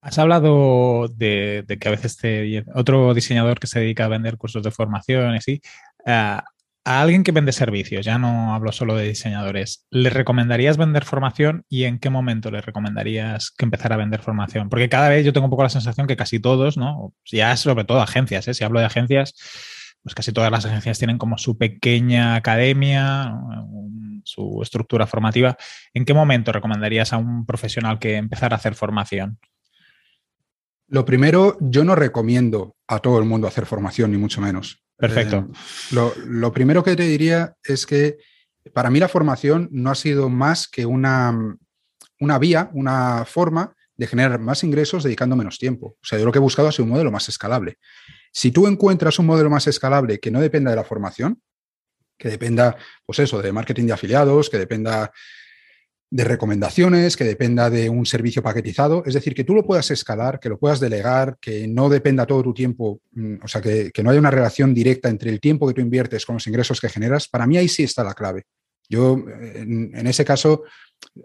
Has 0.00 0.18
hablado 0.18 1.08
de, 1.08 1.64
que 1.80 1.88
a 1.88 1.90
veces 1.90 2.16
te, 2.18 2.64
otro 2.74 3.14
diseñador 3.14 3.58
que 3.58 3.66
se 3.66 3.80
dedica 3.80 4.04
a 4.04 4.08
vender 4.08 4.36
cursos 4.36 4.62
de 4.62 4.70
formación 4.70 5.34
y 5.34 5.38
así, 5.38 5.60
a 6.84 7.00
alguien 7.00 7.24
que 7.24 7.32
vende 7.32 7.52
servicios, 7.52 8.04
ya 8.04 8.18
no 8.18 8.54
hablo 8.54 8.70
solo 8.70 8.94
de 8.94 9.08
diseñadores, 9.08 9.86
¿le 9.90 10.10
recomendarías 10.10 10.76
vender 10.76 11.04
formación 11.04 11.64
y 11.68 11.84
en 11.84 11.98
qué 11.98 12.10
momento 12.10 12.50
le 12.50 12.60
recomendarías 12.60 13.50
que 13.50 13.64
empezara 13.64 13.94
a 13.94 13.98
vender 13.98 14.20
formación? 14.20 14.68
Porque 14.68 14.90
cada 14.90 15.08
vez 15.08 15.24
yo 15.24 15.32
tengo 15.32 15.46
un 15.46 15.50
poco 15.50 15.62
la 15.62 15.70
sensación 15.70 16.06
que 16.06 16.16
casi 16.16 16.40
todos, 16.40 16.76
¿no? 16.76 17.14
Ya 17.24 17.56
sobre 17.56 17.84
todo 17.84 18.02
agencias, 18.02 18.46
¿eh? 18.48 18.54
si 18.54 18.64
hablo 18.64 18.80
de 18.80 18.86
agencias, 18.86 19.34
pues 20.02 20.14
casi 20.14 20.32
todas 20.32 20.50
las 20.50 20.66
agencias 20.66 20.98
tienen 20.98 21.16
como 21.16 21.38
su 21.38 21.56
pequeña 21.56 22.34
academia, 22.34 23.34
su 24.24 24.60
estructura 24.62 25.06
formativa. 25.06 25.56
¿En 25.92 26.04
qué 26.04 26.14
momento 26.14 26.52
recomendarías 26.52 27.12
a 27.12 27.18
un 27.18 27.46
profesional 27.46 27.98
que 27.98 28.16
empezara 28.16 28.56
a 28.56 28.58
hacer 28.58 28.74
formación? 28.74 29.38
Lo 30.88 31.04
primero, 31.04 31.56
yo 31.60 31.84
no 31.84 31.94
recomiendo 31.94 32.76
a 32.86 32.98
todo 32.98 33.18
el 33.18 33.24
mundo 33.24 33.48
hacer 33.48 33.66
formación, 33.66 34.10
ni 34.10 34.18
mucho 34.18 34.40
menos. 34.40 34.84
Perfecto. 34.96 35.48
Eh, 35.50 35.96
lo, 36.26 36.52
primero 36.52 36.84
que 36.84 36.94
te 36.94 37.04
diría 37.04 37.56
es 37.64 37.86
que 37.86 38.18
para 38.72 38.90
mí 38.90 38.98
la 38.98 39.08
formación 39.08 39.68
no 39.72 39.90
ha 39.90 39.94
sido 39.94 40.28
más 40.28 40.68
que 40.68 40.86
una, 40.86 41.56
una 42.20 42.38
vía, 42.38 42.70
una 42.74 43.24
forma 43.24 43.74
de 43.96 44.06
generar 44.06 44.40
más 44.40 44.64
ingresos 44.64 45.04
dedicando 45.04 45.36
menos 45.36 45.58
tiempo. 45.58 45.96
O 46.00 46.04
sea, 46.04 46.18
yo 46.18 46.24
lo 46.24 46.32
que 46.32 46.38
he 46.38 46.40
buscado 46.40 46.68
ha 46.68 46.72
sido 46.72 46.84
un 46.84 46.90
modelo 46.90 47.10
más 47.10 47.28
escalable. 47.28 47.78
Si 48.32 48.50
tú 48.50 48.66
encuentras 48.66 49.18
un 49.18 49.26
modelo 49.26 49.50
más 49.50 49.66
escalable 49.66 50.18
que 50.18 50.30
no 50.30 50.40
dependa 50.40 50.70
de 50.70 50.76
la 50.76 50.84
formación, 50.84 51.40
que 52.18 52.28
dependa, 52.28 52.76
pues 53.04 53.18
eso, 53.18 53.42
de 53.42 53.52
marketing 53.52 53.86
de 53.86 53.92
afiliados, 53.92 54.50
que 54.50 54.58
dependa 54.58 55.12
de 56.14 56.22
recomendaciones, 56.22 57.16
que 57.16 57.24
dependa 57.24 57.68
de 57.70 57.90
un 57.90 58.06
servicio 58.06 58.40
paquetizado, 58.40 59.02
es 59.04 59.14
decir, 59.14 59.34
que 59.34 59.42
tú 59.42 59.52
lo 59.52 59.66
puedas 59.66 59.90
escalar, 59.90 60.38
que 60.38 60.48
lo 60.48 60.58
puedas 60.58 60.78
delegar, 60.78 61.38
que 61.40 61.66
no 61.66 61.88
dependa 61.88 62.24
todo 62.24 62.40
tu 62.44 62.54
tiempo, 62.54 63.00
mm, 63.12 63.36
o 63.42 63.48
sea, 63.48 63.60
que, 63.60 63.90
no 64.00 64.10
haya 64.10 64.20
una 64.20 64.30
relación 64.30 64.72
directa 64.72 65.08
entre 65.08 65.30
el 65.30 65.40
tiempo 65.40 65.66
que 65.66 65.74
tú 65.74 65.80
inviertes 65.80 66.24
con 66.24 66.36
los 66.36 66.46
ingresos 66.46 66.80
que 66.80 66.88
generas, 66.88 67.26
para 67.26 67.48
mí 67.48 67.56
ahí 67.56 67.66
sí 67.68 67.82
está 67.82 68.04
la 68.04 68.14
clave. 68.14 68.44
Yo, 68.88 69.24
en, 69.54 70.06
ese 70.06 70.24
caso, 70.24 70.62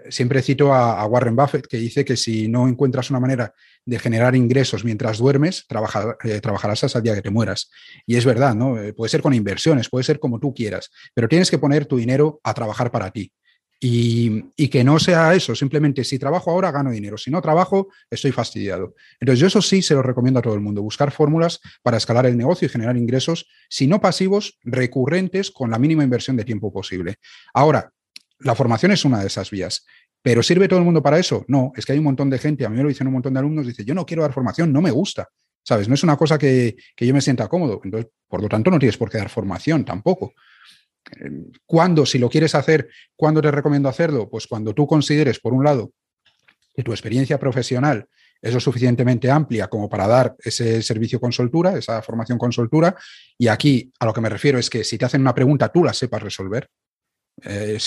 siempre 0.10 0.42
cito 0.42 0.74
a, 0.74 1.06
Warren 1.06 1.36
Buffett, 1.36 1.68
que 1.68 1.78
dice 1.78 2.06
que 2.06 2.18
si 2.18 2.48
no 2.48 2.68
encuentras 2.68 3.10
una 3.10 3.20
manera 3.20 3.54
de 3.86 4.00
generar 4.00 4.36
ingresos 4.36 4.84
mientras 4.84 5.18
duermes, 5.18 5.66
eh, 6.24 6.42
trabajarás 6.42 6.84
hasta 6.84 7.00
el 7.00 7.04
día 7.04 7.16
que 7.16 7.22
te 7.22 7.30
mueras. 7.30 7.70
Y 8.06 8.16
es 8.16 8.26
verdad, 8.26 8.56
¿no? 8.56 8.80
Eh, 8.82 8.94
puede 8.94 9.10
ser 9.10 9.22
con 9.22 9.34
inversiones, 9.34 9.90
puede 9.90 10.04
ser 10.04 10.20
como 10.20 10.40
tú 10.40 10.54
quieras, 10.54 10.92
pero 11.14 11.28
tienes 11.28 11.50
que 11.50 11.58
poner 11.58 11.86
tu 11.86 11.98
dinero 11.98 12.40
a 12.44 12.54
trabajar 12.54 12.92
para 12.92 13.12
ti. 13.12 13.32
Y, 13.82 14.68
que 14.68 14.84
no 14.84 15.00
sea 15.00 15.34
eso, 15.34 15.56
simplemente 15.56 16.04
si 16.04 16.20
trabajo 16.20 16.52
ahora 16.52 16.70
gano 16.70 16.92
dinero, 16.92 17.18
si 17.18 17.32
no 17.32 17.42
trabajo 17.42 17.88
estoy 18.10 18.32
fastidiado. 18.34 18.94
Entonces 19.20 19.40
yo 19.40 19.48
eso 19.48 19.62
sí 19.62 19.82
se 19.82 19.94
lo 19.94 20.04
recomiendo 20.04 20.40
a 20.40 20.44
todo 20.44 20.54
el 20.54 20.60
mundo, 20.60 20.82
buscar 20.82 21.12
fórmulas 21.12 21.62
para 21.82 21.98
escalar 21.98 22.26
el 22.26 22.38
negocio 22.38 22.66
y 22.66 22.70
generar 22.70 22.98
ingresos, 22.98 23.48
si 23.70 23.88
no 23.88 24.02
pasivos, 24.02 24.60
recurrentes 24.64 25.50
con 25.50 25.72
la 25.72 25.80
mínima 25.80 26.04
inversión 26.04 26.36
de 26.36 26.44
tiempo 26.44 26.74
posible. 26.74 27.16
Ahora, 27.54 27.94
la 28.40 28.56
formación 28.56 28.92
es 28.92 29.06
una 29.06 29.20
de 29.20 29.28
esas 29.28 29.50
vías. 29.50 29.86
¿Pero 30.22 30.44
sirve 30.44 30.68
todo 30.68 30.80
el 30.80 30.86
mundo 30.86 31.02
para 31.02 31.18
eso? 31.18 31.46
No, 31.48 31.72
es 31.76 31.86
que 31.86 31.94
hay 31.94 31.98
un 31.98 32.06
montón 32.06 32.30
de 32.30 32.40
gente, 32.40 32.66
a 32.66 32.70
mí 32.70 32.78
me 32.78 32.84
lo 32.84 32.90
dicen 32.90 33.08
un 33.08 33.14
montón 33.14 33.34
de 33.34 33.40
alumnos, 33.40 33.66
dice, 33.66 33.86
yo 33.86 33.94
no 33.94 34.06
quiero 34.06 34.24
dar 34.24 34.34
formación, 34.34 34.74
no 34.74 34.82
me 34.82 34.92
gusta, 34.92 35.30
¿sabes? 35.64 35.88
No 35.88 35.94
es 35.94 36.04
una 36.04 36.18
cosa 36.18 36.38
que, 36.38 36.76
que 36.96 37.08
yo 37.08 37.14
me 37.14 37.22
sienta 37.22 37.48
cómodo. 37.48 37.80
Entonces, 37.84 38.12
por 38.28 38.42
lo 38.42 38.50
tanto, 38.50 38.70
no 38.70 38.80
tienes 38.80 38.98
por 38.98 39.10
qué 39.10 39.18
dar 39.18 39.30
formación 39.30 39.86
tampoco. 39.86 40.34
¿Cuándo, 41.66 42.06
si 42.06 42.20
lo 42.20 42.30
quieres 42.30 42.56
hacer, 42.56 42.90
cuándo 43.16 43.42
te 43.42 43.52
recomiendo 43.52 43.90
hacerlo? 43.90 44.30
Pues 44.30 44.48
cuando 44.48 44.74
tú 44.74 44.86
consideres, 44.86 45.40
por 45.40 45.54
un 45.54 45.64
lado, 45.64 45.92
que 46.76 46.84
tu 46.84 46.92
experiencia 46.92 47.40
profesional 47.40 48.08
es 48.42 48.54
lo 48.54 48.60
suficientemente 48.60 49.30
amplia 49.30 49.68
como 49.68 49.90
para 49.90 50.08
dar 50.08 50.36
ese 50.40 50.82
servicio 50.82 51.20
con 51.20 51.32
soltura, 51.32 51.78
esa 51.78 52.02
formación 52.02 52.38
con 52.38 52.52
soltura. 52.52 52.96
Y 53.38 53.48
aquí 53.48 53.92
a 54.00 54.06
lo 54.06 54.14
que 54.14 54.22
me 54.22 54.30
refiero 54.30 54.58
es 54.60 54.70
que 54.70 54.84
si 54.84 54.98
te 54.98 55.06
hacen 55.06 55.22
una 55.22 55.36
pregunta, 55.36 55.70
tú 55.70 55.84
la 55.84 55.94
sepas 55.94 56.24
resolver. 56.24 56.70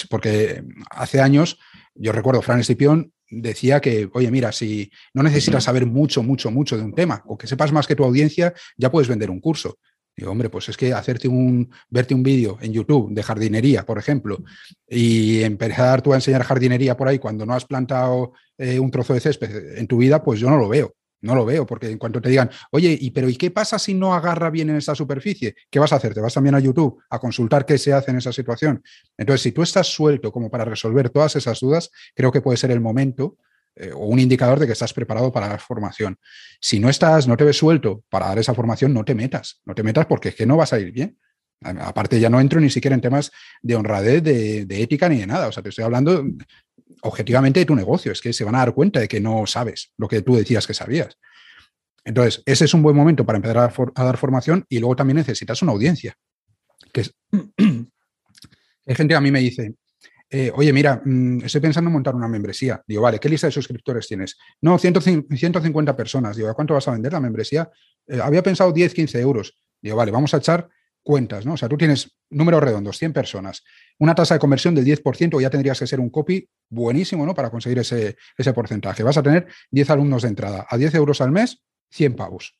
Porque 0.08 0.62
hace 0.90 1.20
años, 1.20 1.58
yo 1.94 2.12
recuerdo, 2.12 2.42
Fran 2.42 2.60
Escipión 2.60 3.12
decía 3.28 3.80
que, 3.80 4.08
oye, 4.12 4.30
mira, 4.30 4.52
si 4.52 4.90
no 5.14 5.22
necesitas 5.22 5.64
saber 5.64 5.86
mucho, 5.86 6.22
mucho, 6.22 6.50
mucho 6.50 6.76
de 6.76 6.84
un 6.84 6.94
tema 6.94 7.22
o 7.26 7.36
que 7.36 7.46
sepas 7.46 7.72
más 7.72 7.86
que 7.86 7.96
tu 7.96 8.04
audiencia, 8.04 8.52
ya 8.76 8.90
puedes 8.90 9.08
vender 9.08 9.30
un 9.30 9.40
curso. 9.40 9.78
Digo, 10.14 10.30
hombre, 10.30 10.50
pues 10.50 10.68
es 10.68 10.76
que 10.76 10.92
hacerte 10.92 11.26
un, 11.26 11.70
verte 11.88 12.14
un 12.14 12.22
vídeo 12.22 12.58
en 12.60 12.72
YouTube 12.72 13.14
de 13.14 13.22
jardinería, 13.22 13.86
por 13.86 13.96
ejemplo, 13.98 14.44
y 14.86 15.42
empezar 15.42 16.02
tú 16.02 16.12
a 16.12 16.16
enseñar 16.16 16.42
jardinería 16.42 16.96
por 16.96 17.08
ahí 17.08 17.18
cuando 17.18 17.46
no 17.46 17.54
has 17.54 17.64
plantado 17.64 18.32
eh, 18.58 18.78
un 18.78 18.90
trozo 18.90 19.14
de 19.14 19.20
césped 19.20 19.78
en 19.78 19.86
tu 19.86 19.96
vida, 19.96 20.22
pues 20.22 20.38
yo 20.38 20.50
no 20.50 20.58
lo 20.58 20.68
veo. 20.68 20.94
No 21.22 21.34
lo 21.34 21.44
veo, 21.44 21.64
porque 21.64 21.88
en 21.88 21.98
cuanto 21.98 22.20
te 22.20 22.28
digan, 22.28 22.50
oye, 22.72 22.96
¿y 23.00 23.12
pero 23.12 23.28
¿y 23.28 23.36
qué 23.36 23.50
pasa 23.50 23.78
si 23.78 23.94
no 23.94 24.12
agarra 24.12 24.50
bien 24.50 24.70
en 24.70 24.76
esa 24.76 24.94
superficie? 24.94 25.54
¿Qué 25.70 25.78
vas 25.78 25.92
a 25.92 25.96
hacer? 25.96 26.12
¿Te 26.12 26.20
vas 26.20 26.34
también 26.34 26.56
a 26.56 26.60
YouTube 26.60 27.00
a 27.08 27.18
consultar 27.18 27.64
qué 27.64 27.78
se 27.78 27.92
hace 27.92 28.10
en 28.10 28.18
esa 28.18 28.32
situación? 28.32 28.82
Entonces, 29.16 29.42
si 29.42 29.52
tú 29.52 29.62
estás 29.62 29.86
suelto 29.86 30.32
como 30.32 30.50
para 30.50 30.64
resolver 30.64 31.10
todas 31.10 31.36
esas 31.36 31.60
dudas, 31.60 31.90
creo 32.14 32.32
que 32.32 32.40
puede 32.40 32.56
ser 32.56 32.72
el 32.72 32.80
momento 32.80 33.36
eh, 33.76 33.90
o 33.94 34.06
un 34.06 34.18
indicador 34.18 34.58
de 34.58 34.66
que 34.66 34.72
estás 34.72 34.92
preparado 34.92 35.32
para 35.32 35.48
la 35.48 35.58
formación. 35.58 36.18
Si 36.60 36.78
no 36.78 36.90
estás, 36.90 37.26
no 37.26 37.36
te 37.36 37.44
ves 37.44 37.56
suelto 37.56 38.04
para 38.10 38.26
dar 38.26 38.38
esa 38.38 38.52
formación, 38.52 38.92
no 38.92 39.04
te 39.04 39.14
metas, 39.14 39.62
no 39.64 39.74
te 39.74 39.82
metas 39.82 40.06
porque 40.06 40.30
es 40.30 40.34
que 40.34 40.44
no 40.44 40.56
vas 40.56 40.72
a 40.72 40.80
ir 40.80 40.92
bien. 40.92 41.16
Aparte, 41.62 42.18
ya 42.18 42.28
no 42.28 42.40
entro 42.40 42.60
ni 42.60 42.70
siquiera 42.70 42.94
en 42.94 43.00
temas 43.00 43.30
de 43.62 43.76
honradez, 43.76 44.22
de, 44.22 44.82
ética 44.82 45.08
ni 45.08 45.18
de 45.18 45.26
nada. 45.26 45.46
O 45.46 45.52
sea, 45.52 45.62
te 45.62 45.68
estoy 45.68 45.84
hablando 45.84 46.24
objetivamente 47.02 47.60
de 47.60 47.66
tu 47.66 47.74
negocio. 47.74 48.12
Es 48.12 48.20
que 48.20 48.32
se 48.32 48.44
van 48.44 48.54
a 48.54 48.58
dar 48.58 48.74
cuenta 48.74 49.00
de 49.00 49.08
que 49.08 49.20
no 49.20 49.46
sabes 49.46 49.92
lo 49.96 50.08
que 50.08 50.22
tú 50.22 50.36
decías 50.36 50.66
que 50.66 50.74
sabías. 50.74 51.18
Entonces, 52.04 52.42
ese 52.46 52.64
es 52.64 52.74
un 52.74 52.82
buen 52.82 52.96
momento 52.96 53.24
para 53.24 53.36
empezar 53.36 53.58
a, 53.58 54.04
dar 54.04 54.16
formación 54.16 54.64
y 54.68 54.78
luego 54.78 54.96
también 54.96 55.16
necesitas 55.16 55.62
una 55.62 55.72
audiencia. 55.72 56.16
Que 56.92 57.02
es, 57.02 57.14
hay 58.86 58.94
gente 58.94 59.14
a 59.14 59.20
mí 59.20 59.30
me 59.30 59.40
dice, 59.40 59.74
eh, 60.28 60.50
oye, 60.54 60.72
mira, 60.72 61.00
mm, 61.04 61.44
estoy 61.44 61.60
pensando 61.60 61.88
en 61.88 61.92
montar 61.92 62.14
una 62.14 62.26
membresía. 62.26 62.82
Digo, 62.86 63.02
vale, 63.02 63.20
¿qué 63.20 63.28
lista 63.28 63.46
de 63.46 63.52
suscriptores 63.52 64.08
tienes? 64.08 64.36
No, 64.60 64.78
150 64.78 65.96
personas. 65.96 66.36
Digo, 66.36 66.48
¿a 66.48 66.54
cuánto 66.54 66.74
vas 66.74 66.88
a 66.88 66.92
vender 66.92 67.12
la 67.12 67.20
membresía? 67.20 67.70
Eh, 68.06 68.20
había 68.20 68.42
pensado 68.42 68.72
10, 68.72 68.94
15 68.94 69.20
euros. 69.20 69.56
Digo, 69.80 69.96
vale, 69.96 70.10
vamos 70.10 70.32
a 70.34 70.38
echar 70.38 70.68
cuentas, 71.02 71.44
¿no? 71.44 71.54
O 71.54 71.56
sea, 71.56 71.68
tú 71.68 71.76
tienes 71.76 72.16
números 72.30 72.62
redondos, 72.62 72.98
100 72.98 73.12
personas, 73.12 73.62
una 73.98 74.14
tasa 74.14 74.34
de 74.34 74.40
conversión 74.40 74.74
del 74.74 74.84
10%, 74.84 75.40
ya 75.40 75.50
tendrías 75.50 75.78
que 75.78 75.86
ser 75.86 76.00
un 76.00 76.10
copy 76.10 76.48
buenísimo, 76.68 77.26
¿no? 77.26 77.34
Para 77.34 77.50
conseguir 77.50 77.78
ese, 77.78 78.16
ese 78.36 78.52
porcentaje. 78.52 79.02
Vas 79.02 79.16
a 79.16 79.22
tener 79.22 79.46
10 79.70 79.90
alumnos 79.90 80.22
de 80.22 80.28
entrada. 80.28 80.66
A 80.68 80.76
10 80.76 80.94
euros 80.94 81.20
al 81.20 81.32
mes, 81.32 81.62
100 81.90 82.14
pavos. 82.14 82.54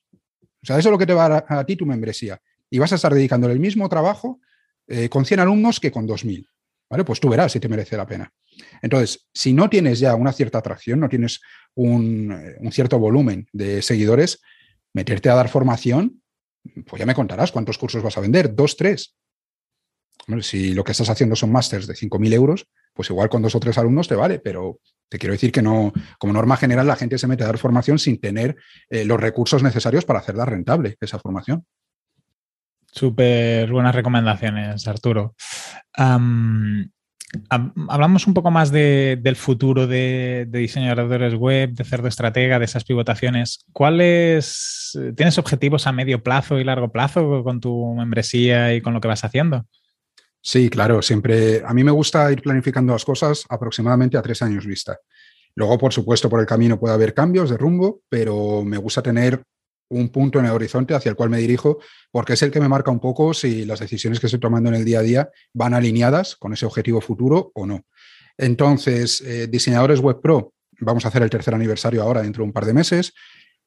O 0.63 0.67
sea, 0.67 0.79
eso 0.79 0.89
es 0.89 0.93
lo 0.93 0.99
que 0.99 1.07
te 1.07 1.15
va 1.15 1.27
a 1.27 1.29
dar 1.29 1.47
a, 1.49 1.65
ti 1.65 1.77
tu 1.77 1.87
membresía. 1.87 2.41
Y 2.71 2.79
vas 2.79 2.93
a 2.93 2.97
estar 2.97 3.13
dedicándole 3.13 3.55
el 3.55 3.61
mismo 3.61 3.89
trabajo 3.89 4.41
eh, 4.87 5.09
con 5.09 5.25
100 5.25 5.41
alumnos 5.41 5.81
que 5.81 5.91
con 5.91 6.07
2.000. 6.07 6.47
Pues 7.07 7.21
tú 7.21 7.31
verás 7.31 7.53
si 7.53 7.61
te 7.61 7.69
merece 7.69 7.97
la 7.97 8.07
pena. 8.07 8.31
Entonces, 8.83 9.27
si 9.33 9.55
no 9.55 9.71
tienes 9.71 9.99
ya 9.99 10.15
una 10.15 10.33
cierta 10.33 10.59
atracción, 10.59 11.01
no 11.01 11.09
tienes 11.09 11.41
un, 11.75 12.33
eh, 12.33 12.71
cierto 12.71 12.99
volumen 12.99 13.49
de 13.53 13.81
seguidores, 13.81 14.43
meterte 14.93 15.31
a 15.31 15.35
dar 15.35 15.49
formación, 15.49 16.22
pues 16.87 17.01
ya 17.01 17.07
me 17.07 17.15
contarás 17.15 17.53
cuántos 17.53 17.79
cursos 17.79 18.03
vas 18.03 18.17
a 18.17 18.21
vender, 18.21 18.55
dos, 18.55 18.77
tres. 18.77 19.17
si 20.41 20.75
lo 20.75 20.85
que 20.85 20.93
estás 20.93 21.11
haciendo 21.11 21.37
son 21.37 21.53
másters 21.53 21.87
de 21.87 21.95
5.000 21.95 22.33
euros, 22.33 22.69
pues 22.95 23.11
igual 23.11 23.29
con 23.29 23.43
dos 23.43 23.55
o 23.55 23.61
tres 23.61 23.79
alumnos 23.79 24.09
te 24.09 24.15
vale, 24.15 24.39
pero 24.39 24.79
te 25.09 25.19
quiero 25.19 25.33
decir 25.33 25.53
que 25.53 25.63
no, 25.63 25.93
como 26.19 26.33
norma 26.33 26.57
general, 26.57 26.87
la 26.87 26.97
gente 26.97 27.19
se 27.19 27.27
mete 27.27 27.45
a 27.45 27.49
dar 27.49 27.59
formación 27.59 27.99
sin 27.99 28.21
tener 28.21 28.57
eh, 28.89 29.05
los 29.05 29.21
recursos 29.21 29.63
necesarios 29.63 30.05
para 30.05 30.21
hacerla 30.21 30.45
rentable, 30.45 30.97
esa 31.01 31.19
formación. 31.19 31.67
Súper 32.87 33.71
buenas 33.71 33.95
recomendaciones, 33.95 34.87
Arturo. 34.87 35.35
Hablamos 37.89 38.27
un 38.27 38.35
poco 38.35 38.51
más 38.51 38.71
del 38.71 39.37
futuro 39.37 39.87
de, 39.87 40.47
de, 40.49 40.59
diseñadores 40.59 41.35
web, 41.35 41.71
de 41.73 41.85
cerdo 41.85 42.09
estratega, 42.09 42.59
de 42.59 42.65
esas 42.65 42.85
pivotaciones. 42.85 43.65
¿Cuáles 43.73 44.99
tienes 45.17 45.39
objetivos 45.39 45.87
a 45.87 45.93
medio 45.93 46.23
plazo 46.23 46.59
y 46.59 46.65
largo 46.65 46.91
plazo 46.91 47.43
con 47.43 47.61
tu 47.61 47.95
membresía 47.95 48.75
y 48.75 48.81
con 48.81 48.95
lo 48.95 49.01
que 49.01 49.09
vas 49.09 49.25
haciendo? 49.25 49.67
Sí, 50.41 50.69
claro, 50.69 51.01
siempre. 51.03 51.63
A 51.65 51.73
mí 51.73 51.85
me 51.85 51.93
gusta 51.93 52.31
ir 52.33 52.43
planificando 52.43 52.93
las 52.93 53.05
cosas 53.05 53.45
aproximadamente 53.49 54.19
a 54.19 54.23
tres 54.23 54.43
años 54.43 54.67
vista. 54.67 54.99
Luego, 55.55 55.79
por 55.79 55.93
supuesto, 55.93 56.29
por 56.29 56.41
el 56.41 56.47
camino 56.47 56.81
puede 56.81 56.95
haber 56.95 57.15
cambios 57.15 57.51
de 57.51 57.59
rumbo, 57.59 58.01
pero 58.09 58.65
me 58.65 58.77
gusta 58.79 59.03
tener 59.03 59.43
un 59.93 60.09
punto 60.09 60.39
en 60.39 60.47
el 60.47 60.53
horizonte 60.53 60.95
hacia 60.95 61.11
el 61.11 61.17
cual 61.17 61.31
me 61.31 61.39
dirijo, 61.39 61.79
porque 62.11 62.33
es 62.33 62.43
el 62.43 62.51
que 62.51 62.61
me 62.61 62.69
marca 62.69 62.91
un 62.91 63.01
poco 63.01 63.35
si 63.35 63.65
las 63.65 63.81
decisiones 63.81 64.21
que 64.21 64.27
estoy 64.27 64.41
tomando 64.41 64.69
en 64.71 64.77
el 64.77 64.85
día 64.85 65.01
a 65.01 65.03
día 65.03 65.31
van 65.53 65.75
alineadas 65.75 66.37
con 66.37 66.53
ese 66.53 66.67
objetivo 66.67 67.01
futuro 67.01 67.53
o 67.55 67.67
no. 67.67 67.85
Entonces, 68.39 69.21
eh, 69.21 69.47
diseñadores 69.47 70.01
web 70.01 70.21
pro, 70.21 70.55
vamos 70.81 71.05
a 71.05 71.09
hacer 71.09 71.23
el 71.23 71.31
tercer 71.31 71.55
aniversario 71.55 72.03
ahora 72.03 72.23
dentro 72.23 72.43
de 72.43 72.47
un 72.47 72.53
par 72.53 72.65
de 72.65 72.73
meses. 72.73 73.13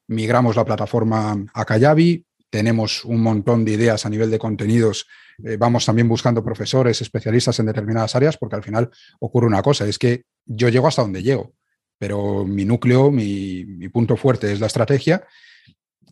Migramos 0.08 0.56
la 0.56 0.64
plataforma 0.64 1.46
a 1.54 1.64
Kayabi, 1.64 2.24
tenemos 2.50 3.04
un 3.04 3.22
montón 3.22 3.64
de 3.64 3.72
ideas 3.72 4.04
a 4.04 4.10
nivel 4.10 4.30
de 4.30 4.38
contenidos. 4.38 5.06
Eh, 5.44 5.56
vamos 5.56 5.86
también 5.86 6.08
buscando 6.08 6.44
profesores, 6.44 7.00
especialistas 7.00 7.58
en 7.60 7.66
determinadas 7.66 8.16
áreas, 8.16 8.36
porque 8.36 8.56
al 8.56 8.64
final 8.64 8.90
ocurre 9.20 9.46
una 9.46 9.62
cosa, 9.62 9.86
es 9.86 9.98
que 9.98 10.24
yo 10.44 10.68
llego 10.68 10.88
hasta 10.88 11.02
donde 11.02 11.22
llego, 11.22 11.54
pero 11.98 12.44
mi 12.44 12.64
núcleo, 12.64 13.10
mi 13.10 13.88
punto 13.90 14.16
fuerte 14.16 14.52
es 14.52 14.60
la 14.60 14.66
estrategia 14.66 15.26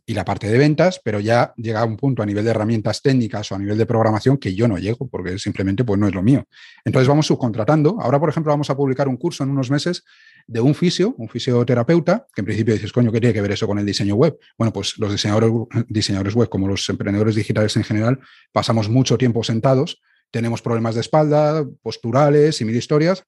y 0.07 0.15
la 0.15 0.25
parte 0.25 0.49
de 0.49 0.59
ventas, 0.59 1.01
pero 1.03 1.21
ya 1.21 1.55
llega 1.57 1.81
a 1.81 1.85
un 1.85 1.97
punto 1.97 2.23
a 2.23 2.27
nivel 2.27 2.45
de 2.45 2.51
herramientas 2.51 3.01
técnicas 3.01 3.51
o 3.51 3.55
a 3.55 3.59
nivel 3.59 3.79
de 3.79 3.87
programación 3.87 4.37
que 4.37 4.55
yo 4.55 4.69
no 4.69 4.79
llego 4.79 5.09
porque 5.09 5.39
simplemente 5.39 5.85
pues 5.85 5.99
no 5.99 6.07
es 6.07 6.15
lo 6.15 6.23
mío. 6.23 6.45
Entonces 6.85 7.09
vamos 7.09 7.27
subcontratando. 7.27 7.99
Ahora, 8.01 8.21
por 8.21 8.29
ejemplo, 8.29 8.53
vamos 8.53 8.69
a 8.71 8.77
publicar 8.77 9.09
un 9.09 9.17
curso 9.17 9.45
en 9.45 9.51
unos 9.51 9.71
meses 9.71 10.05
de 10.47 10.61
un 10.61 10.75
fisio, 10.75 11.15
un 11.17 11.29
fisioterapeuta, 11.29 12.27
que 12.35 12.43
en 12.43 12.45
principio 12.45 12.75
dices, 12.75 12.93
coño, 12.93 13.11
¿qué 13.11 13.21
tiene 13.21 13.33
que 13.33 13.41
ver 13.41 13.53
eso 13.53 13.67
con 13.67 13.79
el 13.79 13.87
diseño 13.87 14.15
web? 14.15 14.39
Bueno, 14.59 14.73
pues 14.73 14.99
los 14.99 15.11
diseñadores, 15.11 15.51
diseñadores 15.89 16.35
web, 16.35 16.49
como 16.49 16.69
los 16.69 16.87
emprendedores 16.91 17.35
digitales 17.35 17.77
en 17.77 17.85
general, 17.85 18.21
pasamos 18.53 18.91
mucho 18.91 19.17
tiempo 19.17 19.43
sentados, 19.43 20.03
tenemos 20.31 20.61
problemas 20.61 20.95
de 20.95 21.01
espalda, 21.01 21.65
posturales 21.83 22.61
y 22.61 22.65
mil 22.65 22.77
historias, 22.77 23.25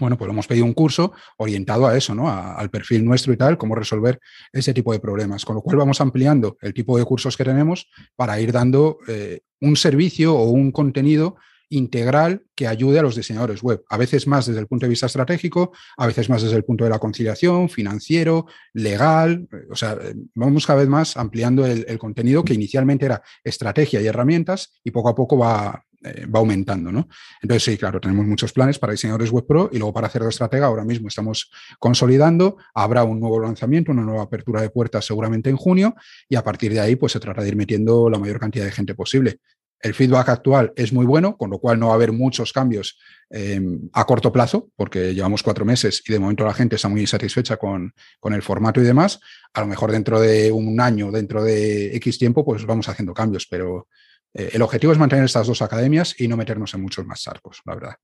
bueno, 0.00 0.18
pues 0.18 0.30
hemos 0.30 0.46
pedido 0.46 0.64
un 0.64 0.72
curso 0.72 1.12
orientado 1.36 1.86
a 1.86 1.96
eso, 1.96 2.14
¿no? 2.14 2.28
al 2.28 2.70
perfil 2.70 3.04
nuestro 3.04 3.32
y 3.32 3.36
tal, 3.36 3.58
cómo 3.58 3.74
resolver 3.74 4.18
ese 4.52 4.74
tipo 4.74 4.92
de 4.92 4.98
problemas. 4.98 5.44
Con 5.44 5.54
lo 5.56 5.62
cual 5.62 5.76
vamos 5.76 6.00
ampliando 6.00 6.56
el 6.60 6.74
tipo 6.74 6.98
de 6.98 7.04
cursos 7.04 7.36
que 7.36 7.44
tenemos 7.44 7.88
para 8.16 8.40
ir 8.40 8.50
dando 8.50 8.98
eh, 9.06 9.40
un 9.60 9.76
servicio 9.76 10.34
o 10.34 10.50
un 10.50 10.72
contenido 10.72 11.36
integral 11.72 12.42
que 12.56 12.66
ayude 12.66 12.98
a 12.98 13.02
los 13.02 13.14
diseñadores 13.14 13.62
web, 13.62 13.84
a 13.88 13.96
veces 13.96 14.26
más 14.26 14.46
desde 14.46 14.58
el 14.58 14.66
punto 14.66 14.86
de 14.86 14.90
vista 14.90 15.06
estratégico, 15.06 15.72
a 15.96 16.06
veces 16.06 16.28
más 16.28 16.42
desde 16.42 16.56
el 16.56 16.64
punto 16.64 16.82
de 16.82 16.90
la 16.90 16.98
conciliación, 16.98 17.68
financiero, 17.68 18.46
legal, 18.72 19.48
o 19.70 19.76
sea, 19.76 19.96
vamos 20.34 20.66
cada 20.66 20.80
vez 20.80 20.88
más 20.88 21.16
ampliando 21.16 21.64
el 21.64 21.98
contenido 21.98 22.44
que 22.44 22.54
inicialmente 22.54 23.06
era 23.06 23.22
estrategia 23.44 24.00
y 24.00 24.06
herramientas 24.06 24.72
y 24.82 24.90
poco 24.90 25.10
a 25.10 25.14
poco 25.14 25.38
va, 25.38 25.84
eh, 26.02 26.24
va 26.26 26.40
aumentando, 26.40 26.90
¿no? 26.90 27.08
Entonces, 27.42 27.62
sí, 27.62 27.76
claro, 27.76 28.00
tenemos 28.00 28.26
muchos 28.26 28.52
planes 28.52 28.78
para 28.78 28.92
diseñadores 28.92 29.30
web 29.30 29.46
pro 29.46 29.68
y 29.70 29.76
luego 29.78 29.92
para 29.92 30.06
hacer 30.06 30.22
de 30.22 30.30
estratega 30.30 30.66
ahora 30.66 30.84
mismo 30.84 31.08
estamos 31.08 31.50
consolidando, 31.78 32.56
habrá 32.74 33.04
un 33.04 33.20
nuevo 33.20 33.38
lanzamiento, 33.40 33.92
una 33.92 34.02
nueva 34.02 34.22
apertura 34.22 34.62
de 34.62 34.70
puertas 34.70 35.04
seguramente 35.04 35.50
en 35.50 35.56
junio 35.56 35.94
y 36.26 36.36
a 36.36 36.42
partir 36.42 36.72
de 36.72 36.80
ahí 36.80 36.96
pues 36.96 37.12
se 37.12 37.20
trata 37.20 37.42
de 37.42 37.48
ir 37.48 37.56
metiendo 37.56 38.08
la 38.08 38.18
mayor 38.18 38.40
cantidad 38.40 38.64
de 38.64 38.72
gente 38.72 38.94
posible. 38.94 39.40
El 39.78 39.94
feedback 39.94 40.28
actual 40.28 40.72
es 40.76 40.92
muy 40.92 41.06
bueno, 41.06 41.36
con 41.36 41.50
lo 41.50 41.58
cual 41.58 41.78
no 41.78 41.86
va 41.86 41.92
a 41.92 41.96
haber 41.96 42.12
muchos 42.12 42.52
cambios 42.52 42.98
em, 43.30 43.88
a 43.92 44.04
corto 44.04 44.30
plazo, 44.30 44.70
porque 44.76 45.14
llevamos 45.14 45.42
cuatro 45.42 45.64
meses 45.64 46.02
y 46.06 46.12
de 46.12 46.18
momento 46.18 46.44
la 46.44 46.52
gente 46.52 46.76
está 46.76 46.88
muy 46.88 47.06
satisfecha 47.06 47.56
con, 47.56 47.94
con, 48.18 48.34
el 48.34 48.42
formato 48.42 48.80
y 48.80 48.84
demás. 48.84 49.20
A 49.54 49.60
lo 49.60 49.66
mejor 49.66 49.90
dentro 49.90 50.20
de 50.20 50.52
un 50.52 50.80
año, 50.80 51.10
dentro 51.10 51.42
de 51.42 51.96
X 51.96 52.18
tiempo, 52.18 52.44
pues 52.44 52.66
vamos 52.66 52.90
haciendo 52.90 53.14
cambios, 53.14 53.46
pero 53.46 53.88
eh, 54.34 54.50
el 54.52 54.62
objetivo 54.62 54.92
es 54.92 54.98
mantener 54.98 55.24
estas 55.24 55.46
dos 55.46 55.62
academias 55.62 56.14
y 56.18 56.28
no 56.28 56.36
meternos 56.36 56.74
en 56.74 56.82
muchos 56.82 57.06
más 57.06 57.22
charcos, 57.22 57.60
la 57.64 57.74
verdad. 57.74 57.94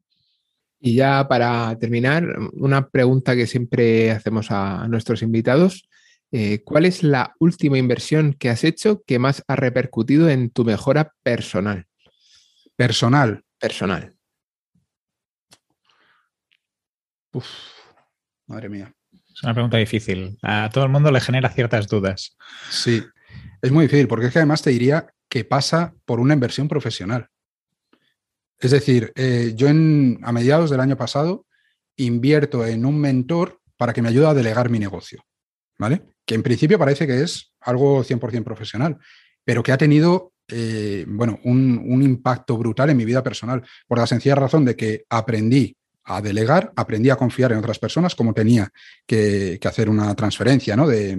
Y 0.81 0.97
ya 0.97 1.27
para 1.29 1.77
terminar, 1.79 2.24
una 2.53 2.89
pregunta 2.89 3.35
que 3.35 3.47
siempre 3.47 4.11
hacemos 4.11 4.51
a 4.51 4.87
nuestros 4.89 5.22
invitados. 5.22 5.89
Eh, 6.33 6.62
¿Cuál 6.64 6.87
es 6.87 7.03
la 7.03 7.35
última 7.39 7.79
inversión 7.79 8.35
que 8.35 8.51
has 8.51 8.64
hecho 8.64 9.03
que 9.07 9.18
más 9.18 9.43
ha 9.47 9.57
repercutido 9.57 10.29
en 10.29 10.51
tu 10.51 10.64
mejora 10.64 11.12
personal? 11.22 11.87
Personal. 12.77 13.43
Personal. 13.59 14.14
Uf, 17.33 17.47
madre 18.47 18.68
mía. 18.68 18.93
Es 19.12 19.43
una 19.43 19.55
pregunta 19.55 19.77
difícil. 19.77 20.39
A 20.43 20.68
todo 20.70 20.85
el 20.85 20.91
mundo 20.91 21.11
le 21.11 21.20
genera 21.20 21.49
ciertas 21.49 21.87
dudas. 21.89 22.37
Sí, 22.70 23.03
es 23.62 23.70
muy 23.70 23.85
difícil 23.85 24.09
porque 24.09 24.27
es 24.27 24.33
que 24.33 24.39
además 24.41 24.62
te 24.62 24.70
diría 24.70 25.07
que 25.37 25.45
pasa 25.45 25.95
por 26.07 26.18
una 26.18 26.32
inversión 26.32 26.66
profesional. 26.66 27.28
Es 28.59 28.70
decir, 28.70 29.12
eh, 29.16 29.53
yo 29.55 29.68
en, 29.68 30.18
a 30.22 30.32
mediados 30.32 30.70
del 30.70 30.80
año 30.80 30.97
pasado 30.97 31.45
invierto 31.97 32.66
en 32.66 32.87
un 32.87 32.99
mentor 32.99 33.61
para 33.76 33.93
que 33.93 34.01
me 34.01 34.09
ayude 34.09 34.28
a 34.28 34.32
delegar 34.32 34.70
mi 34.70 34.78
negocio, 34.78 35.22
¿vale? 35.78 36.05
Que 36.24 36.37
en 36.37 36.43
principio 36.43 36.78
parece 36.78 37.07
que 37.07 37.20
es 37.20 37.53
algo 37.61 38.03
100% 38.03 38.45
profesional, 38.45 38.97
pero 39.45 39.62
que 39.62 39.72
ha 39.72 39.76
tenido, 39.76 40.32
eh, 40.49 41.05
bueno, 41.07 41.39
un, 41.45 42.03
impacto 42.03 42.57
brutal 42.57 42.89
en 42.89 42.97
mi 42.97 43.05
vida 43.05 43.22
personal, 43.22 43.62
por 43.87 43.99
la 43.99 44.07
sencilla 44.07 44.37
razón 44.37 44.64
de 44.64 44.74
que 44.74 45.05
aprendí 45.11 45.76
a 46.05 46.22
delegar, 46.22 46.72
aprendí 46.76 47.11
a 47.11 47.16
confiar 47.16 47.53
en 47.53 47.59
otras 47.59 47.78
personas, 47.78 48.14
como 48.14 48.32
tenía 48.32 48.70
que, 49.07 49.61
hacer 49.62 49.91
una 49.91 50.14
transferencia 50.14 50.76
¿no? 50.76 50.87
de, 50.87 51.11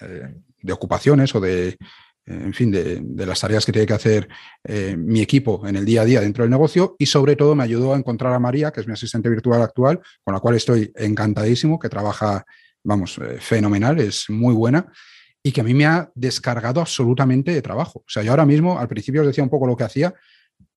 eh, 0.00 0.34
de 0.62 0.72
ocupaciones 0.72 1.34
o 1.34 1.40
de, 1.40 1.76
en 2.26 2.54
fin, 2.54 2.70
de, 2.70 3.26
las 3.26 3.40
tareas 3.40 3.66
que 3.66 3.72
tiene 3.72 3.86
que 3.86 3.94
hacer 3.94 4.28
eh, 4.64 4.96
mi 4.96 5.20
equipo 5.20 5.66
en 5.66 5.76
el 5.76 5.84
día 5.84 6.02
a 6.02 6.04
día 6.04 6.20
dentro 6.20 6.44
del 6.44 6.50
negocio 6.50 6.94
y 6.98 7.06
sobre 7.06 7.34
todo 7.34 7.54
me 7.54 7.64
ayudó 7.64 7.94
a 7.94 7.96
encontrar 7.96 8.32
a 8.32 8.38
María, 8.38 8.70
que 8.70 8.80
es 8.80 8.86
mi 8.86 8.92
asistente 8.92 9.28
virtual 9.28 9.60
actual, 9.62 10.00
con 10.22 10.34
la 10.34 10.40
cual 10.40 10.54
estoy 10.54 10.92
encantadísimo, 10.94 11.78
que 11.78 11.88
trabaja, 11.88 12.44
vamos, 12.84 13.18
eh, 13.18 13.38
fenomenal, 13.40 13.98
es 13.98 14.30
muy 14.30 14.54
buena 14.54 14.86
y 15.42 15.50
que 15.50 15.62
a 15.62 15.64
mí 15.64 15.74
me 15.74 15.86
ha 15.86 16.10
descargado 16.14 16.80
absolutamente 16.80 17.52
de 17.52 17.62
trabajo. 17.62 18.00
O 18.00 18.10
sea, 18.10 18.22
yo 18.22 18.30
ahora 18.30 18.46
mismo, 18.46 18.78
al 18.78 18.86
principio 18.86 19.22
os 19.22 19.26
decía 19.26 19.42
un 19.42 19.50
poco 19.50 19.66
lo 19.66 19.76
que 19.76 19.84
hacía, 19.84 20.14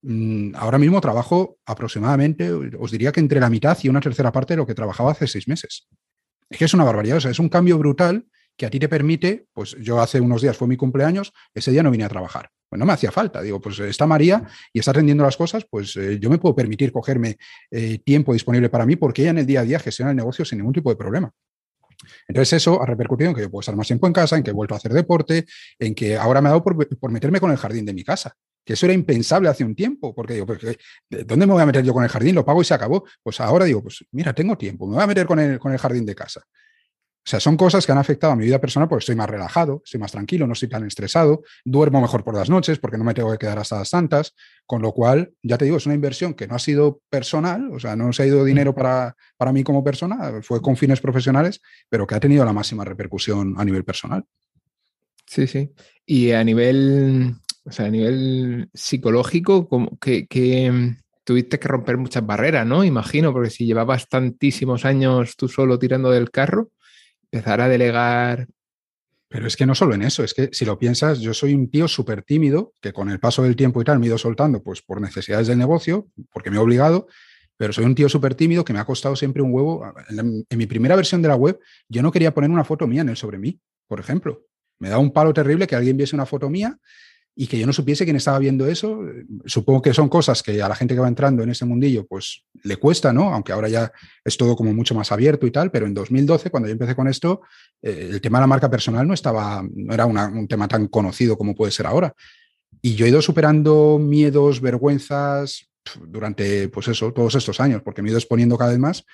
mm, 0.01 0.55
ahora 0.55 0.79
mismo 0.79 0.99
trabajo 0.99 1.59
aproximadamente, 1.65 2.51
os 2.51 2.91
diría 2.91 3.11
que 3.11 3.19
entre 3.19 3.39
la 3.39 3.51
mitad 3.51 3.77
y 3.83 3.89
una 3.89 4.01
tercera 4.01 4.31
parte 4.31 4.53
de 4.53 4.57
lo 4.57 4.65
que 4.65 4.73
trabajaba 4.73 5.11
hace 5.11 5.27
seis 5.27 5.47
meses. 5.47 5.87
Es 6.49 6.57
que 6.57 6.65
es 6.65 6.73
una 6.73 6.83
barbaridad, 6.83 7.17
o 7.17 7.21
sea, 7.21 7.31
es 7.31 7.39
un 7.39 7.49
cambio 7.49 7.77
brutal 7.77 8.25
que 8.57 8.65
a 8.65 8.69
ti 8.69 8.79
te 8.79 8.89
permite, 8.89 9.47
pues 9.53 9.75
yo 9.81 10.01
hace 10.01 10.19
unos 10.19 10.41
días 10.41 10.55
fue 10.55 10.67
mi 10.67 10.77
cumpleaños, 10.77 11.33
ese 11.53 11.71
día 11.71 11.83
no 11.83 11.91
vine 11.91 12.05
a 12.05 12.09
trabajar. 12.09 12.49
Pues 12.69 12.79
no 12.79 12.85
me 12.85 12.93
hacía 12.93 13.11
falta. 13.11 13.41
Digo, 13.41 13.61
pues 13.61 13.79
está 13.79 14.07
María 14.07 14.43
y 14.73 14.79
está 14.79 14.91
atendiendo 14.91 15.23
las 15.23 15.37
cosas, 15.37 15.65
pues 15.69 15.95
eh, 15.97 16.19
yo 16.19 16.29
me 16.29 16.37
puedo 16.37 16.55
permitir 16.55 16.91
cogerme 16.91 17.37
eh, 17.69 17.99
tiempo 17.99 18.33
disponible 18.33 18.69
para 18.69 18.85
mí 18.85 18.95
porque 18.95 19.21
ella 19.21 19.31
en 19.31 19.37
el 19.39 19.45
día 19.45 19.61
a 19.61 19.63
día 19.63 19.79
gestiona 19.79 20.11
el 20.11 20.17
negocio 20.17 20.45
sin 20.45 20.59
ningún 20.59 20.73
tipo 20.73 20.89
de 20.89 20.95
problema. 20.95 21.31
Entonces 22.27 22.53
eso 22.53 22.81
ha 22.81 22.85
repercutido 22.85 23.29
en 23.29 23.35
que 23.35 23.41
yo 23.41 23.49
puedo 23.49 23.61
estar 23.61 23.75
más 23.75 23.87
tiempo 23.87 24.07
en 24.07 24.13
casa, 24.13 24.35
en 24.35 24.43
que 24.43 24.51
he 24.51 24.53
vuelto 24.53 24.73
a 24.73 24.77
hacer 24.77 24.93
deporte, 24.93 25.45
en 25.79 25.95
que 25.95 26.17
ahora 26.17 26.41
me 26.41 26.49
ha 26.49 26.51
dado 26.51 26.63
por, 26.63 27.11
meterme 27.11 27.39
con 27.39 27.51
el 27.51 27.57
jardín 27.57 27.85
de 27.85 27.93
mi 27.93 28.03
casa 28.03 28.35
que 28.65 28.73
eso 28.73 28.87
era 28.87 28.93
impensable 28.93 29.47
hace 29.47 29.63
un 29.63 29.75
tiempo, 29.75 30.15
porque 30.15 30.33
digo, 30.33 30.47
¿dónde 30.47 31.45
me 31.45 31.53
voy 31.53 31.61
a 31.61 31.67
meter 31.67 31.83
yo 31.83 31.93
con 31.93 32.03
el 32.03 32.09
jardín? 32.09 32.33
Lo 32.33 32.43
pago 32.43 32.63
y 32.63 32.65
se 32.65 32.73
acabó. 32.73 33.05
Pues 33.21 33.39
ahora 33.39 33.65
digo, 33.65 33.83
pues 33.83 34.03
mira, 34.11 34.33
tengo 34.33 34.57
tiempo, 34.57 34.87
me 34.87 34.95
voy 34.95 35.03
a 35.03 35.05
meter 35.07 35.27
con 35.27 35.37
el, 35.37 35.59
con 35.59 35.71
el 35.71 35.77
jardín 35.77 36.03
de 36.03 36.15
casa. 36.15 36.41
O 37.25 37.27
sea, 37.27 37.39
son 37.39 37.57
cosas 37.57 37.87
que 37.87 37.91
han 37.91 37.97
afectado 37.97 38.33
a 38.33 38.35
mi 38.35 38.45
vida 38.45 38.61
personal 38.61 38.87
porque 38.87 39.01
estoy 39.01 39.15
más 39.15 39.27
relajado, 39.27 39.81
estoy 39.83 39.99
más 39.99 40.11
tranquilo, 40.11 40.45
no 40.45 40.53
estoy 40.53 40.69
tan 40.69 40.85
estresado, 40.85 41.41
duermo 41.63 41.99
mejor 41.99 42.23
por 42.23 42.35
las 42.35 42.51
noches 42.51 42.77
porque 42.77 42.99
no 42.99 43.03
me 43.03 43.15
tengo 43.15 43.31
que 43.31 43.39
quedar 43.39 43.57
hasta 43.57 43.79
las 43.79 43.89
tantas, 43.89 44.35
con 44.67 44.83
lo 44.83 44.91
cual, 44.91 45.33
ya 45.41 45.57
te 45.57 45.65
digo, 45.65 45.77
es 45.77 45.87
una 45.87 45.95
inversión 45.95 46.35
que 46.35 46.45
no 46.45 46.53
ha 46.53 46.59
sido 46.59 47.01
personal, 47.09 47.71
o 47.73 47.79
sea, 47.79 47.95
no 47.95 48.13
se 48.13 48.21
ha 48.21 48.25
ido 48.27 48.45
dinero 48.45 48.75
para, 48.75 49.15
para 49.37 49.51
mí 49.51 49.63
como 49.63 49.83
persona, 49.83 50.39
fue 50.43 50.61
con 50.61 50.77
fines 50.77 51.01
profesionales, 51.01 51.61
pero 51.89 52.05
que 52.05 52.13
ha 52.13 52.19
tenido 52.19 52.45
la 52.45 52.53
máxima 52.53 52.85
repercusión 52.85 53.55
a 53.57 53.65
nivel 53.65 53.83
personal. 53.83 54.23
Sí, 55.25 55.47
sí. 55.47 55.71
Y 56.05 56.29
a 56.29 56.43
nivel, 56.43 57.33
o 57.63 57.71
sea, 57.71 57.87
a 57.87 57.89
nivel 57.89 58.69
psicológico, 58.71 59.67
como 59.67 59.97
que, 59.97 60.27
que 60.27 60.95
tuviste 61.23 61.57
que 61.57 61.67
romper 61.67 61.97
muchas 61.97 62.23
barreras, 62.23 62.67
¿no? 62.67 62.83
Imagino, 62.83 63.33
porque 63.33 63.49
si 63.49 63.65
llevabas 63.65 64.07
tantísimos 64.07 64.85
años 64.85 65.35
tú 65.35 65.47
solo 65.47 65.79
tirando 65.79 66.11
del 66.11 66.29
carro, 66.29 66.69
empezar 67.31 67.61
a 67.61 67.69
delegar. 67.69 68.47
Pero 69.27 69.47
es 69.47 69.55
que 69.55 69.65
no 69.65 69.75
solo 69.75 69.95
en 69.95 70.03
eso, 70.03 70.23
es 70.23 70.33
que 70.33 70.49
si 70.51 70.65
lo 70.65 70.77
piensas, 70.77 71.19
yo 71.19 71.33
soy 71.33 71.53
un 71.53 71.69
tío 71.69 71.87
súper 71.87 72.23
tímido, 72.23 72.73
que 72.81 72.93
con 72.93 73.09
el 73.09 73.19
paso 73.19 73.43
del 73.43 73.55
tiempo 73.55 73.81
y 73.81 73.83
tal 73.83 73.99
me 73.99 74.05
he 74.05 74.09
ido 74.09 74.17
soltando, 74.17 74.63
pues 74.63 74.81
por 74.81 75.01
necesidades 75.01 75.47
del 75.47 75.57
negocio, 75.57 76.07
porque 76.31 76.51
me 76.51 76.57
he 76.57 76.59
obligado, 76.59 77.07
pero 77.57 77.73
soy 77.73 77.85
un 77.85 77.95
tío 77.95 78.07
súper 78.07 78.35
tímido 78.35 78.63
que 78.63 78.73
me 78.73 78.79
ha 78.79 78.85
costado 78.85 79.15
siempre 79.15 79.41
un 79.41 79.53
huevo. 79.53 79.93
En, 80.09 80.57
mi 80.57 80.65
primera 80.67 80.95
versión 80.95 81.21
de 81.21 81.27
la 81.27 81.35
web, 81.35 81.59
yo 81.89 82.01
no 82.01 82.11
quería 82.11 82.33
poner 82.33 82.49
una 82.49 82.63
foto 82.63 82.87
mía 82.87 83.01
en 83.01 83.09
el 83.09 83.17
sobre 83.17 83.37
mí, 83.37 83.59
por 83.87 83.99
ejemplo. 83.99 84.45
Me 84.79 84.89
da 84.89 84.97
un 84.97 85.11
palo 85.11 85.33
terrible 85.33 85.67
que 85.67 85.75
alguien 85.75 85.97
viese 85.97 86.15
una 86.15 86.25
foto 86.25 86.49
mía 86.49 86.77
y 87.37 87.47
que 87.47 87.59
yo 87.59 87.67
no 87.67 87.73
supiese 87.73 88.05
quién 88.05 88.15
estaba 88.15 88.39
viendo 88.39 88.65
eso. 88.65 89.01
Supongo 89.45 89.81
que 89.81 89.93
son 89.93 90.07
cosas 90.07 90.41
que 90.41 90.61
a 90.61 90.69
la 90.69 90.75
gente 90.75 90.95
que 90.95 91.01
va 91.01 91.07
entrando 91.07 91.43
en 91.43 91.49
ese 91.49 91.65
mundillo, 91.65 92.07
pues 92.07 92.45
le 92.63 92.77
cuesta, 92.77 93.11
¿no? 93.11 93.33
Aunque 93.33 93.51
ahora 93.51 93.67
ya 93.67 93.91
es 94.23 94.37
todo 94.37 94.55
como 94.55 94.73
mucho 94.73 94.95
más 94.95 95.11
abierto 95.11 95.45
y 95.45 95.51
tal, 95.51 95.69
pero 95.69 95.85
en 95.85 95.93
2012, 95.93 96.49
cuando 96.49 96.67
yo 96.67 96.73
empecé 96.73 96.95
con 96.95 97.09
esto, 97.09 97.41
eh, 97.81 98.09
el 98.11 98.21
tema 98.21 98.37
de 98.37 98.43
la 98.43 98.47
marca 98.47 98.69
personal 98.69 99.05
no 99.05 99.13
estaba, 99.13 99.63
no 99.75 99.93
era 99.93 100.05
un 100.05 100.47
tema 100.47 100.67
tan 100.69 100.87
conocido 100.87 101.37
como 101.37 101.55
puede 101.55 101.73
ser 101.73 101.87
ahora. 101.87 102.13
Y 102.81 102.95
yo 102.95 103.05
he 103.05 103.09
ido 103.09 103.21
superando 103.21 103.99
miedos, 103.99 104.61
vergüenzas 104.61 105.69
durante, 106.07 106.69
pues 106.69 106.87
eso, 106.87 107.11
todos 107.11 107.35
estos 107.35 107.59
años, 107.59 107.81
porque 107.83 108.01
me 108.01 108.09
he 108.09 108.11
ido 108.11 108.17
exponiendo 108.17 108.57
cada 108.57 108.71
vez 108.71 108.79
más 108.79 109.05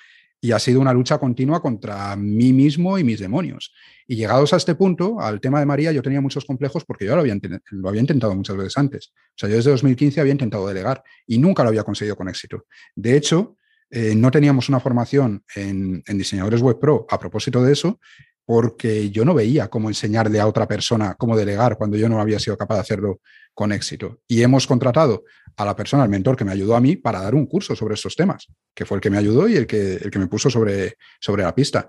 y 0.44 0.50
ha 0.50 0.58
sido 0.58 0.80
una 0.80 0.92
lucha 0.92 1.18
continua 1.18 1.62
contra 1.62 2.16
mí 2.16 2.52
mismo 2.52 2.98
y 2.98 3.04
mis 3.04 3.20
demonios. 3.20 3.72
Y 4.08 4.16
llegados 4.16 4.52
a 4.52 4.56
este 4.56 4.74
punto, 4.74 5.20
al 5.20 5.40
tema 5.40 5.60
de 5.60 5.66
María, 5.66 5.92
yo 5.92 6.02
tenía 6.02 6.20
muchos 6.20 6.44
complejos 6.44 6.84
porque 6.84 7.06
yo 7.06 7.14
lo 7.14 7.20
había, 7.20 8.00
intentado 8.00 8.34
muchas 8.34 8.56
veces 8.56 8.76
antes. 8.76 9.12
O 9.14 9.34
sea, 9.36 9.48
yo 9.48 9.54
desde 9.54 9.70
2015 9.70 10.20
había 10.20 10.32
intentado 10.32 10.66
delegar 10.66 11.04
y 11.28 11.38
nunca 11.38 11.62
lo 11.62 11.68
había 11.68 11.84
conseguido 11.84 12.16
con 12.16 12.28
éxito. 12.28 12.66
De 12.96 13.16
hecho, 13.16 13.56
eh, 13.88 14.16
no 14.16 14.32
teníamos 14.32 14.68
una 14.68 14.80
formación 14.80 15.44
en, 15.54 16.02
en, 16.04 16.18
diseñadores 16.18 16.60
web 16.60 16.80
pro 16.80 17.06
a 17.08 17.20
propósito 17.20 17.62
de 17.62 17.74
eso, 17.74 18.00
porque 18.44 19.10
yo 19.10 19.24
no 19.24 19.34
veía 19.34 19.68
cómo 19.68 19.90
enseñarle 19.90 20.40
a 20.40 20.48
otra 20.48 20.66
persona 20.66 21.14
cómo 21.14 21.36
delegar 21.36 21.78
cuando 21.78 21.96
yo 21.96 22.08
no 22.08 22.20
había 22.20 22.40
sido 22.40 22.58
capaz 22.58 22.74
de 22.74 22.80
hacerlo 22.80 23.20
con 23.54 23.70
éxito. 23.70 24.18
Y 24.26 24.42
hemos 24.42 24.66
contratado 24.66 25.22
a 25.56 25.64
la 25.64 25.76
persona, 25.76 26.02
al 26.02 26.08
mentor 26.08 26.36
que 26.36 26.44
me 26.44 26.52
ayudó 26.52 26.76
a 26.76 26.80
mí 26.80 26.96
para 26.96 27.20
dar 27.20 27.34
un 27.34 27.46
curso 27.46 27.76
sobre 27.76 27.94
estos 27.94 28.16
temas, 28.16 28.48
que 28.74 28.84
fue 28.84 28.96
el 28.96 29.00
que 29.00 29.10
me 29.10 29.18
ayudó 29.18 29.48
y 29.48 29.56
el 29.56 29.66
que, 29.66 29.94
el 29.94 30.10
que 30.10 30.18
me 30.18 30.26
puso 30.26 30.50
sobre, 30.50 30.96
sobre 31.20 31.42
la 31.42 31.54
pista. 31.54 31.88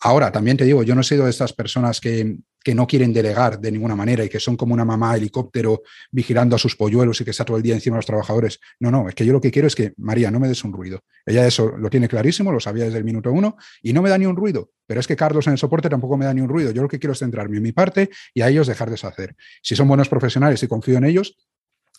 Ahora, 0.00 0.30
también 0.30 0.56
te 0.56 0.64
digo, 0.64 0.82
yo 0.82 0.94
no 0.94 1.00
he 1.00 1.04
sido 1.04 1.24
de 1.24 1.30
estas 1.30 1.52
personas 1.52 2.00
que, 2.00 2.36
que 2.66 2.74
no 2.74 2.88
quieren 2.88 3.12
delegar 3.12 3.60
de 3.60 3.70
ninguna 3.70 3.94
manera 3.94 4.24
y 4.24 4.28
que 4.28 4.40
son 4.40 4.56
como 4.56 4.74
una 4.74 4.84
mamá 4.84 5.14
helicóptero 5.14 5.82
vigilando 6.10 6.56
a 6.56 6.58
sus 6.58 6.74
polluelos 6.74 7.20
y 7.20 7.24
que 7.24 7.30
está 7.30 7.44
todo 7.44 7.56
el 7.56 7.62
día 7.62 7.74
encima 7.74 7.94
de 7.94 7.98
los 7.98 8.06
trabajadores. 8.06 8.58
No, 8.80 8.90
no, 8.90 9.08
es 9.08 9.14
que 9.14 9.24
yo 9.24 9.32
lo 9.32 9.40
que 9.40 9.52
quiero 9.52 9.68
es 9.68 9.76
que, 9.76 9.94
María, 9.98 10.32
no 10.32 10.40
me 10.40 10.48
des 10.48 10.64
un 10.64 10.72
ruido. 10.72 11.04
Ella 11.24 11.46
eso 11.46 11.76
lo 11.78 11.88
tiene 11.88 12.08
clarísimo, 12.08 12.50
lo 12.50 12.58
sabía 12.58 12.86
desde 12.86 12.98
el 12.98 13.04
minuto 13.04 13.30
uno 13.30 13.56
y 13.82 13.92
no 13.92 14.02
me 14.02 14.10
da 14.10 14.18
ni 14.18 14.26
un 14.26 14.34
ruido. 14.34 14.70
Pero 14.84 14.98
es 14.98 15.06
que 15.06 15.14
Carlos 15.14 15.46
en 15.46 15.52
el 15.52 15.58
soporte 15.58 15.88
tampoco 15.88 16.16
me 16.16 16.24
da 16.24 16.34
ni 16.34 16.40
un 16.40 16.48
ruido. 16.48 16.72
Yo 16.72 16.82
lo 16.82 16.88
que 16.88 16.98
quiero 16.98 17.12
es 17.12 17.20
centrarme 17.20 17.56
en 17.56 17.62
mi 17.62 17.70
parte 17.70 18.10
y 18.34 18.42
a 18.42 18.48
ellos 18.48 18.66
dejar 18.66 18.90
deshacer. 18.90 19.36
Si 19.62 19.76
son 19.76 19.86
buenos 19.86 20.08
profesionales 20.08 20.60
y 20.64 20.66
confío 20.66 20.98
en 20.98 21.04
ellos, 21.04 21.36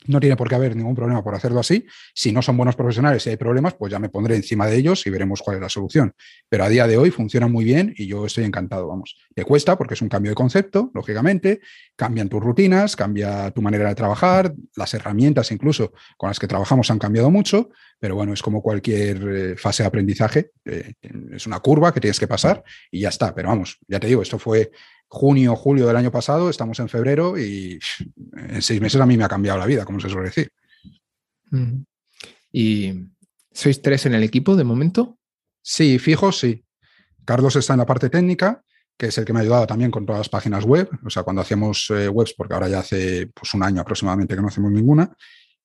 no 0.06 0.20
tiene 0.20 0.36
por 0.36 0.48
qué 0.48 0.56
haber 0.56 0.76
ningún 0.76 0.96
problema 0.96 1.24
por 1.24 1.36
hacerlo 1.36 1.60
así. 1.60 1.86
Si 2.14 2.32
no 2.32 2.42
son 2.42 2.56
buenos 2.56 2.76
profesionales 2.76 3.26
y 3.26 3.32
hay 3.32 3.38
problemas, 3.38 3.74
pues 3.74 3.92
ya 3.92 4.00
me 4.00 4.10
pondré 4.10 4.36
encima 4.36 4.68
de 4.68 4.78
ellos 4.78 5.06
y 5.08 5.10
veremos 5.10 5.42
cuál 5.42 5.58
es 5.58 5.62
la 5.62 5.70
solución. 5.70 6.14
Pero 6.48 6.64
a 6.64 6.70
día 6.70 6.88
de 6.88 6.98
hoy 6.98 7.12
funciona 7.12 7.48
muy 7.48 7.66
bien 7.66 7.94
y 7.98 8.08
yo 8.08 8.26
estoy 8.26 8.46
encantado, 8.46 8.88
vamos. 8.88 9.18
Te 9.34 9.44
cuesta 9.44 9.78
porque 9.78 9.96
es 9.96 10.02
un 10.02 10.10
cambio 10.10 10.32
de 10.32 10.36
concepto, 10.36 10.92
lógicamente, 10.94 11.62
cambian 11.96 12.30
tus 12.30 12.42
rutinas, 12.42 12.96
cambia 12.96 13.52
tu 13.52 13.62
manera 13.62 13.90
de 13.90 13.96
trabajar, 13.96 14.54
las 14.76 14.94
herramientas 14.94 15.52
incluso 15.52 15.94
con 16.16 16.30
las 16.30 16.40
que 16.40 16.48
trabajamos 16.48 16.90
han 16.92 17.00
cambiado 17.00 17.32
mucho, 17.32 17.70
pero 18.00 18.16
bueno, 18.16 18.34
es 18.34 18.42
como 18.42 18.62
cualquier 18.62 19.18
eh, 19.28 19.58
fase 19.58 19.84
de 19.84 19.88
aprendizaje, 19.88 20.52
eh, 20.66 20.94
es 21.32 21.48
una 21.48 21.60
curva 21.60 21.94
que 21.94 22.00
tienes 22.00 22.20
que 22.20 22.28
pasar 22.28 22.64
y 22.92 23.02
ya 23.02 23.10
está. 23.10 23.34
Pero 23.34 23.50
vamos, 23.50 23.80
ya 23.88 24.00
te 24.00 24.08
digo, 24.08 24.22
esto 24.22 24.38
fue 24.38 24.72
junio, 25.08 25.56
julio 25.56 25.88
del 25.88 25.96
año 25.96 26.12
pasado, 26.12 26.50
estamos 26.50 26.80
en 26.80 26.90
febrero 26.90 27.38
y 27.38 27.80
en 28.36 28.62
seis 28.62 28.82
meses 28.82 29.00
a 29.00 29.06
mí 29.06 29.18
me 29.18 29.24
ha 29.24 29.30
cambiado 29.30 29.58
la 29.60 29.66
vida, 29.66 29.86
como 29.86 30.00
se 30.00 30.10
suele 30.10 30.30
decir. 30.30 30.52
¿Y 32.52 32.94
sois 33.52 33.82
tres 33.82 34.06
en 34.06 34.14
el 34.14 34.24
equipo 34.24 34.56
de 34.56 34.64
momento? 34.64 35.18
Sí, 35.62 36.00
fijo, 36.00 36.32
sí. 36.32 36.64
Carlos 37.26 37.56
está 37.56 37.74
en 37.74 37.80
la 37.80 37.86
parte 37.86 38.10
técnica, 38.10 38.64
que 38.98 39.08
es 39.08 39.18
el 39.18 39.26
que 39.26 39.34
me 39.34 39.40
ha 39.40 39.42
ayudado 39.44 39.68
también 39.68 39.92
con 39.92 40.06
todas 40.06 40.20
las 40.20 40.30
páginas 40.30 40.66
web, 40.66 40.90
o 41.06 41.10
sea, 41.10 41.24
cuando 41.24 41.42
hacíamos 41.42 41.90
eh, 41.92 42.10
webs, 42.10 42.34
porque 42.36 42.54
ahora 42.54 42.68
ya 42.68 42.80
hace 42.80 43.28
pues, 43.28 43.54
un 43.54 43.64
año 43.64 43.82
aproximadamente 43.82 44.36
que 44.36 44.42
no 44.42 44.48
hacemos 44.48 44.72
ninguna, 44.72 45.16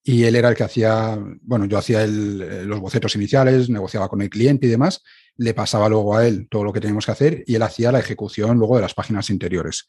y 0.03 0.25
él 0.25 0.37
era 0.37 0.49
el 0.49 0.57
que 0.57 0.65
hacía, 0.65 1.19
bueno, 1.43 1.65
yo 1.67 1.79
hacía 1.79 2.05
eh, 2.05 2.09
los 2.09 2.81
bocetos 2.81 3.15
iniciales, 3.15 3.71
negociaba 3.71 4.09
con 4.09 4.21
el 4.21 4.29
cliente 4.29 4.67
y 4.67 4.71
demás, 4.71 5.03
le 5.37 5.55
pasaba 5.55 5.89
luego 5.89 6.17
a 6.17 6.27
él 6.27 6.47
todo 6.51 6.65
lo 6.65 6.73
que 6.73 6.81
teníamos 6.81 7.07
que 7.07 7.13
hacer 7.13 7.45
y 7.47 7.55
él 7.55 7.63
hacía 7.63 7.93
la 7.93 8.01
ejecución 8.01 8.59
luego 8.59 8.77
de 8.77 8.83
las 8.83 8.95
páginas 8.95 9.31
interiores 9.31 9.87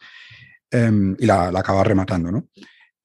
em, 0.72 1.16
y 1.20 1.26
la, 1.26 1.48
acaba 1.48 1.84
rematando, 1.84 2.32
¿no? 2.32 2.48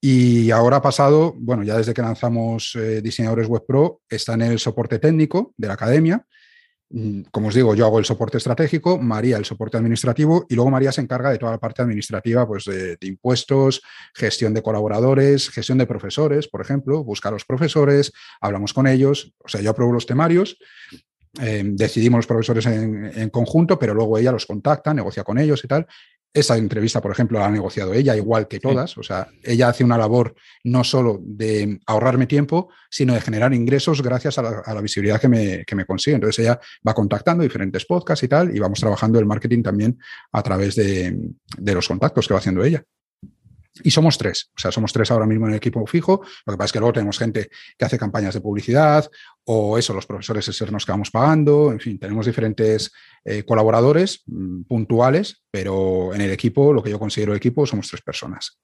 Y 0.01 0.49
ahora 0.51 0.77
ha 0.77 0.81
pasado, 0.81 1.35
bueno, 1.37 1.63
ya 1.63 1.77
desde 1.77 1.93
que 1.93 2.01
lanzamos 2.01 2.73
eh, 2.75 3.01
Diseñadores 3.01 3.47
Web 3.47 3.65
Pro, 3.67 4.01
está 4.09 4.33
en 4.35 4.43
el 4.43 4.59
soporte 4.59 4.97
técnico 4.97 5.53
de 5.57 5.67
la 5.67 5.73
academia. 5.73 6.25
Mm, 6.89 7.23
como 7.31 7.49
os 7.49 7.53
digo, 7.53 7.75
yo 7.75 7.85
hago 7.85 7.99
el 7.99 8.05
soporte 8.05 8.37
estratégico, 8.37 8.97
María 8.97 9.35
el 9.35 9.43
soporte 9.43 9.75
administrativo 9.75 10.45
y 10.47 10.55
luego 10.55 10.71
María 10.71 10.93
se 10.93 11.01
encarga 11.01 11.31
de 11.31 11.37
toda 11.37 11.51
la 11.51 11.57
parte 11.59 11.81
administrativa, 11.81 12.47
pues 12.47 12.63
de, 12.63 12.95
de 12.95 13.07
impuestos, 13.07 13.81
gestión 14.15 14.53
de 14.53 14.63
colaboradores, 14.63 15.49
gestión 15.49 15.77
de 15.77 15.85
profesores, 15.85 16.47
por 16.47 16.61
ejemplo, 16.61 17.03
buscar 17.03 17.33
a 17.33 17.35
los 17.35 17.45
profesores, 17.45 18.13
hablamos 18.39 18.73
con 18.73 18.87
ellos, 18.87 19.33
o 19.39 19.49
sea, 19.49 19.59
yo 19.59 19.71
apruebo 19.71 19.91
los 19.91 20.05
temarios 20.05 20.57
eh, 21.39 21.63
decidimos 21.65 22.19
los 22.19 22.27
profesores 22.27 22.65
en, 22.65 23.29
conjunto, 23.29 23.77
pero 23.77 23.93
luego 23.93 24.17
ella 24.17 24.31
los 24.31 24.45
contacta, 24.45 24.93
negocia 24.93 25.23
con 25.23 25.37
ellos 25.37 25.63
y 25.63 25.67
tal. 25.67 25.85
Esa 26.31 26.57
entrevista, 26.57 27.01
por 27.01 27.11
ejemplo, 27.11 27.39
la 27.39 27.47
ha 27.47 27.51
negociado 27.51 27.93
ella, 27.93 28.15
igual 28.15 28.47
que 28.47 28.59
todas. 28.59 28.97
O 28.99 29.03
sea, 29.03 29.27
ella 29.43 29.69
hace 29.69 29.83
una 29.83 29.97
labor 29.97 30.35
no 30.63 30.83
solo 30.83 31.19
de 31.21 31.79
ahorrarme 31.87 32.27
tiempo, 32.27 32.69
sino 32.89 33.15
de 33.15 33.21
generar 33.21 33.51
ingresos 33.53 34.03
gracias 34.03 34.37
a 34.37 34.43
la, 34.73 34.81
visibilidad 34.81 35.19
que 35.19 35.27
me, 35.27 35.65
que 35.65 35.75
me, 35.75 35.85
consigue. 35.85 36.15
Entonces, 36.15 36.45
ella 36.45 36.59
va 36.87 36.93
contactando 36.93 37.43
diferentes 37.43 37.85
podcasts 37.85 38.23
y 38.23 38.27
tal, 38.27 38.55
y 38.55 38.59
vamos 38.59 38.79
trabajando 38.79 39.17
el 39.17 39.25
marketing 39.25 39.63
también 39.63 39.97
a 40.31 40.43
través 40.43 40.75
de, 40.75 41.17
de 41.57 41.73
los 41.73 41.87
contactos 41.87 42.27
que 42.27 42.33
va 42.33 42.39
haciendo 42.39 42.63
ella. 42.63 42.83
Y 43.83 43.91
somos 43.91 44.17
tres, 44.17 44.51
o 44.55 44.59
sea, 44.59 44.71
somos 44.71 44.93
tres 44.93 45.11
ahora 45.11 45.25
mismo 45.25 45.45
en 45.45 45.51
el 45.51 45.57
equipo 45.57 45.85
fijo. 45.87 46.21
Lo 46.45 46.53
que 46.53 46.57
pasa 46.57 46.65
es 46.65 46.71
que 46.73 46.79
luego 46.79 46.93
tenemos 46.93 47.17
gente 47.17 47.49
que 47.77 47.85
hace 47.85 47.97
campañas 47.97 48.33
de 48.33 48.41
publicidad 48.41 49.09
o 49.45 49.77
eso, 49.77 49.93
los 49.93 50.05
profesores 50.05 50.47
externos 50.47 50.85
que 50.85 50.91
vamos 50.91 51.11
pagando. 51.11 51.71
En 51.71 51.79
fin, 51.79 51.97
tenemos 51.99 52.25
diferentes 52.25 52.91
eh, 53.25 53.43
colaboradores 53.43 54.23
mm, 54.25 54.63
puntuales, 54.63 55.43
pero 55.51 56.13
en 56.13 56.21
el 56.21 56.31
equipo, 56.31 56.73
lo 56.73 56.83
que 56.83 56.91
yo 56.91 56.99
considero 56.99 57.35
equipo, 57.35 57.65
somos 57.65 57.87
tres 57.87 58.01
personas. 58.01 58.59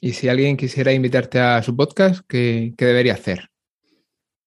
Y 0.00 0.12
si 0.12 0.28
alguien 0.28 0.56
quisiera 0.56 0.92
invitarte 0.92 1.40
a 1.40 1.62
su 1.62 1.74
podcast, 1.74 2.20
¿qué, 2.28 2.72
debería 2.76 3.14
hacer? 3.14 3.48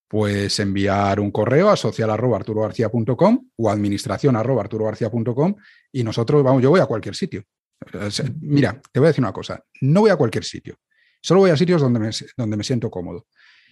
Pues 0.07 0.59
enviar 0.59 1.19
un 1.19 1.31
correo 1.31 1.69
a 1.69 1.75
social.arturogarcía.com 1.75 3.49
o 3.57 3.69
administración 3.69 4.37
y 5.91 6.03
nosotros, 6.03 6.43
vamos, 6.43 6.63
yo 6.63 6.69
voy 6.69 6.79
a 6.79 6.85
cualquier 6.85 7.15
sitio. 7.15 7.43
Mira, 8.41 8.79
te 8.91 8.99
voy 8.99 9.07
a 9.07 9.09
decir 9.09 9.23
una 9.23 9.33
cosa, 9.33 9.63
no 9.81 10.01
voy 10.01 10.11
a 10.11 10.15
cualquier 10.15 10.43
sitio, 10.43 10.77
solo 11.21 11.41
voy 11.41 11.49
a 11.49 11.57
sitios 11.57 11.81
donde 11.81 11.99
me, 11.99 12.09
donde 12.37 12.57
me 12.57 12.63
siento 12.63 12.89
cómodo. 12.89 13.27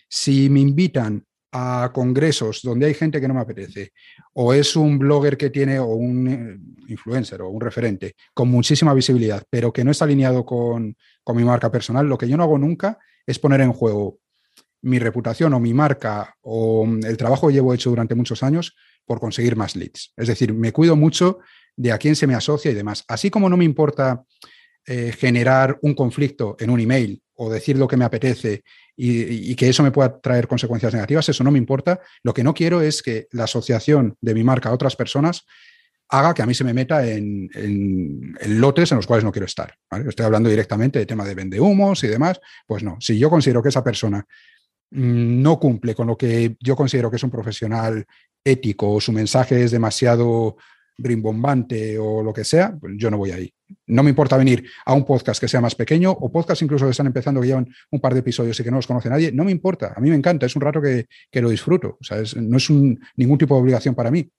Si 0.07 0.49
me 0.49 0.59
invitan 0.59 1.23
a 1.51 1.91
congresos 1.93 2.61
donde 2.61 2.85
hay 2.85 2.93
gente 2.93 3.19
que 3.19 3.27
no 3.27 3.33
me 3.33 3.39
apetece, 3.41 3.91
o 4.33 4.53
es 4.53 4.75
un 4.75 4.99
blogger 4.99 5.37
que 5.37 5.49
tiene, 5.49 5.79
o 5.79 5.87
un 5.87 6.27
eh, 6.27 6.91
influencer, 6.91 7.41
o 7.41 7.49
un 7.49 7.61
referente 7.61 8.15
con 8.33 8.49
muchísima 8.49 8.93
visibilidad, 8.93 9.43
pero 9.49 9.73
que 9.73 9.83
no 9.83 9.91
está 9.91 10.05
alineado 10.05 10.45
con, 10.45 10.95
con 11.23 11.37
mi 11.37 11.43
marca 11.43 11.71
personal, 11.71 12.07
lo 12.07 12.17
que 12.17 12.27
yo 12.27 12.37
no 12.37 12.43
hago 12.43 12.57
nunca 12.57 12.99
es 13.25 13.39
poner 13.39 13.61
en 13.61 13.73
juego 13.73 14.19
mi 14.81 14.99
reputación 14.99 15.53
o 15.53 15.59
mi 15.59 15.73
marca 15.73 16.35
o 16.41 16.87
el 17.03 17.17
trabajo 17.17 17.47
que 17.47 17.53
llevo 17.53 17.73
hecho 17.73 17.89
durante 17.89 18.15
muchos 18.15 18.43
años 18.43 18.75
por 19.05 19.19
conseguir 19.19 19.55
más 19.55 19.75
leads. 19.75 20.13
Es 20.15 20.27
decir, 20.27 20.53
me 20.53 20.71
cuido 20.71 20.95
mucho 20.95 21.39
de 21.79 21.93
a 21.93 21.97
quién 21.97 22.15
se 22.17 22.27
me 22.27 22.35
asocia 22.35 22.69
y 22.69 22.73
demás. 22.73 23.05
Así 23.07 23.29
como 23.29 23.47
no 23.49 23.55
me 23.55 23.63
importa 23.63 24.25
eh, 24.85 25.13
generar 25.17 25.79
un 25.81 25.93
conflicto 25.93 26.57
en 26.59 26.69
un 26.69 26.81
email 26.81 27.21
o 27.35 27.49
decir 27.49 27.77
lo 27.77 27.87
que 27.87 27.95
me 27.95 28.03
apetece 28.03 28.63
y, 28.97 29.55
que 29.55 29.69
eso 29.69 29.81
me 29.81 29.91
pueda 29.91 30.19
traer 30.19 30.45
consecuencias 30.45 30.93
negativas, 30.93 31.29
eso 31.29 31.41
no 31.41 31.51
me 31.51 31.57
importa. 31.57 32.01
Lo 32.21 32.33
que 32.33 32.43
no 32.43 32.53
quiero 32.53 32.81
es 32.81 33.01
que 33.01 33.27
la 33.31 33.45
asociación 33.45 34.17
de 34.19 34.33
mi 34.33 34.43
marca 34.43 34.67
a 34.67 34.73
otras 34.73 34.97
personas 34.97 35.45
haga 36.09 36.33
que 36.33 36.41
a 36.41 36.45
mí 36.45 36.53
se 36.53 36.65
me 36.65 36.73
meta 36.73 37.07
en, 37.07 37.49
lotes 38.45 38.91
en 38.91 38.97
los 38.97 39.07
cuales 39.07 39.23
no 39.23 39.31
quiero 39.31 39.45
estar. 39.45 39.73
Estoy 40.05 40.25
hablando 40.25 40.49
directamente 40.49 40.99
de 40.99 41.05
tema 41.05 41.23
de 41.23 41.35
vendehumos 41.35 42.03
y 42.03 42.07
demás. 42.07 42.41
Pues 42.67 42.83
no, 42.83 42.97
si 42.99 43.17
yo 43.17 43.29
considero 43.29 43.63
que 43.63 43.69
esa 43.69 43.85
persona 43.85 44.25
mm, 44.91 45.41
no 45.41 45.57
cumple 45.61 45.95
con 45.95 46.07
lo 46.07 46.17
que 46.17 46.57
yo 46.59 46.75
considero 46.75 47.09
que 47.09 47.15
es 47.15 47.23
un 47.23 47.31
profesional 47.31 48.05
ético 48.43 48.91
o 48.91 48.99
su 48.99 49.13
mensaje 49.13 49.63
es 49.63 49.71
demasiado 49.71 50.57
rimbombante 50.99 51.97
o 51.97 52.21
lo 52.21 52.33
que 52.33 52.43
sea, 52.43 52.75
pues 52.79 52.93
yo 52.97 53.09
no 53.09 53.17
voy 53.17 53.31
ahí. 53.31 53.53
No 53.87 54.03
me 54.03 54.09
importa 54.09 54.37
venir 54.37 54.65
a 54.85 54.93
un 54.93 55.05
podcast 55.05 55.39
que 55.39 55.47
sea 55.47 55.61
más 55.61 55.75
pequeño 55.75 56.11
o 56.11 56.31
podcast 56.31 56.61
incluso 56.61 56.85
que 56.85 56.91
están 56.91 57.07
empezando 57.07 57.41
que 57.41 57.47
llevan 57.47 57.67
un 57.91 57.99
par 57.99 58.13
de 58.13 58.19
episodios 58.19 58.59
y 58.59 58.63
que 58.63 58.71
no 58.71 58.77
los 58.77 58.87
conoce 58.87 59.09
nadie. 59.09 59.31
No 59.31 59.43
me 59.43 59.51
importa, 59.51 59.93
a 59.95 59.99
mí 59.99 60.09
me 60.09 60.15
encanta, 60.15 60.45
es 60.45 60.55
un 60.55 60.61
rato 60.61 60.81
que, 60.81 61.07
lo 61.41 61.49
disfruto. 61.49 61.97
O 61.99 62.03
sea, 62.03 62.17
no 62.41 62.57
es 62.57 62.69
ningún 62.69 63.37
tipo 63.37 63.55
de 63.55 63.61
obligación 63.61 63.95
para 63.95 64.11
mí. 64.11 64.29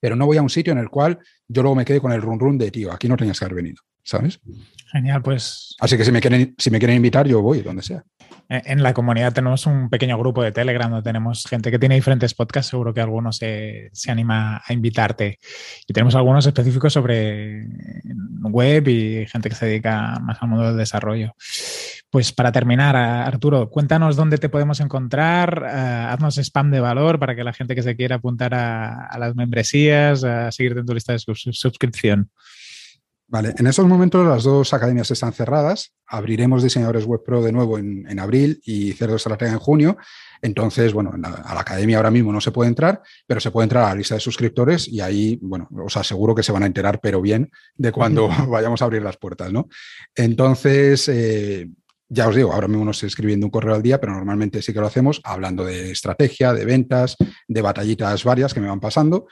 Pero 0.00 0.14
no 0.14 0.26
voy 0.26 0.36
a 0.36 0.42
un 0.42 0.50
sitio 0.50 0.72
en 0.72 0.78
el 0.78 0.88
cual 0.88 1.18
yo 1.48 1.62
luego 1.62 1.74
me 1.74 1.84
quede 1.84 2.00
con 2.00 2.12
el 2.12 2.22
run 2.22 2.38
run 2.38 2.56
de, 2.56 2.70
tío, 2.70 2.92
aquí 2.92 3.08
no 3.08 3.16
tenías 3.16 3.38
que 3.38 3.44
haber 3.44 3.56
venido, 3.56 3.82
¿sabes? 4.08 4.40
Genial, 4.90 5.22
pues. 5.22 5.76
Así 5.80 5.98
que 5.98 6.04
si 6.04 6.10
me 6.10 6.20
quieren, 6.20 6.54
si 6.56 6.70
me 6.70 6.78
quieren 6.78 6.96
invitar, 6.96 7.28
yo 7.28 7.42
voy, 7.42 7.60
donde 7.60 7.82
sea. 7.82 8.02
Eh, 8.48 8.62
en 8.64 8.82
la 8.82 8.94
comunidad 8.94 9.34
tenemos 9.34 9.66
un 9.66 9.90
pequeño 9.90 10.16
grupo 10.16 10.42
de 10.42 10.50
Telegram 10.50 10.90
donde 10.90 11.04
tenemos 11.04 11.44
gente 11.44 11.70
que 11.70 11.78
tiene 11.78 11.96
diferentes 11.96 12.32
podcasts, 12.32 12.70
seguro 12.70 12.94
que 12.94 13.02
alguno 13.02 13.30
se, 13.32 13.90
se, 13.92 14.10
anima 14.10 14.62
a 14.66 14.72
invitarte. 14.72 15.38
Y 15.86 15.92
tenemos 15.92 16.14
algunos 16.14 16.46
específicos 16.46 16.94
sobre 16.94 17.66
web 18.40 18.88
y 18.88 19.26
gente 19.26 19.50
que 19.50 19.54
se 19.54 19.66
dedica 19.66 20.18
más 20.20 20.38
al 20.40 20.48
mundo 20.48 20.68
del 20.68 20.78
desarrollo. 20.78 21.34
Pues 22.10 22.32
para 22.32 22.50
terminar, 22.50 22.96
Arturo, 22.96 23.68
cuéntanos 23.68 24.16
dónde 24.16 24.38
te 24.38 24.48
podemos 24.48 24.80
encontrar, 24.80 25.64
eh, 25.66 26.06
haznos 26.08 26.38
spam 26.38 26.70
de 26.70 26.80
valor 26.80 27.18
para 27.18 27.36
que 27.36 27.44
la 27.44 27.52
gente 27.52 27.74
que 27.74 27.82
se 27.82 27.94
quiera 27.94 28.16
apuntar 28.16 28.54
a, 28.54 29.18
las 29.18 29.36
membresías, 29.36 30.24
a 30.24 30.50
seguirte 30.50 30.80
en 30.80 30.86
tu 30.86 30.94
lista 30.94 31.12
de 31.12 31.18
suscripción. 31.18 32.30
Vale, 33.30 33.52
en 33.58 33.66
estos 33.66 33.86
momentos 33.86 34.26
las 34.26 34.44
dos 34.44 34.72
academias 34.72 35.10
están 35.10 35.34
cerradas. 35.34 35.92
Abriremos 36.06 36.62
diseñadores 36.62 37.04
web 37.04 37.22
pro 37.22 37.42
de 37.42 37.52
nuevo 37.52 37.78
en, 37.78 38.18
abril 38.18 38.58
y 38.64 38.92
Cerdo 38.92 39.16
Estratega 39.16 39.52
en 39.52 39.58
junio. 39.58 39.98
Entonces, 40.40 40.94
bueno, 40.94 41.12
a 41.12 41.54
la 41.54 41.60
academia 41.60 41.98
ahora 41.98 42.10
mismo 42.10 42.32
no 42.32 42.40
se 42.40 42.52
puede 42.52 42.70
entrar, 42.70 43.02
pero 43.26 43.38
se 43.38 43.50
puede 43.50 43.64
entrar 43.64 43.84
a 43.84 43.88
la 43.88 43.96
lista 43.96 44.14
de 44.14 44.22
suscriptores 44.22 44.88
y 44.88 45.02
ahí, 45.02 45.38
bueno, 45.42 45.68
os 45.70 45.94
aseguro 45.98 46.34
que 46.34 46.42
se 46.42 46.52
van 46.52 46.62
a 46.62 46.66
enterar, 46.66 47.00
pero 47.02 47.20
bien, 47.20 47.50
de 47.76 47.92
cuando 47.92 48.28
vayamos 48.48 48.80
a 48.80 48.86
abrir 48.86 49.02
las 49.02 49.18
puertas, 49.18 49.52
¿no? 49.52 49.68
Entonces, 50.14 51.06
eh, 51.08 51.68
ya 52.08 52.28
os 52.28 52.34
digo, 52.34 52.54
ahora 52.54 52.68
mismo 52.68 52.86
no 52.86 52.92
estoy 52.92 53.08
escribiendo 53.08 53.44
un 53.44 53.50
correo 53.50 53.74
al 53.74 53.82
día, 53.82 54.00
pero 54.00 54.14
normalmente 54.14 54.62
sí 54.62 54.72
que 54.72 54.80
lo 54.80 54.86
hacemos 54.86 55.20
hablando 55.22 55.66
de 55.66 55.90
estrategia, 55.90 56.54
de 56.54 56.64
ventas, 56.64 57.16
de 57.46 57.60
batallitas 57.60 58.24
varias 58.24 58.54
que 58.54 58.60
me 58.60 58.68
van 58.68 58.80
pasando 58.80 59.26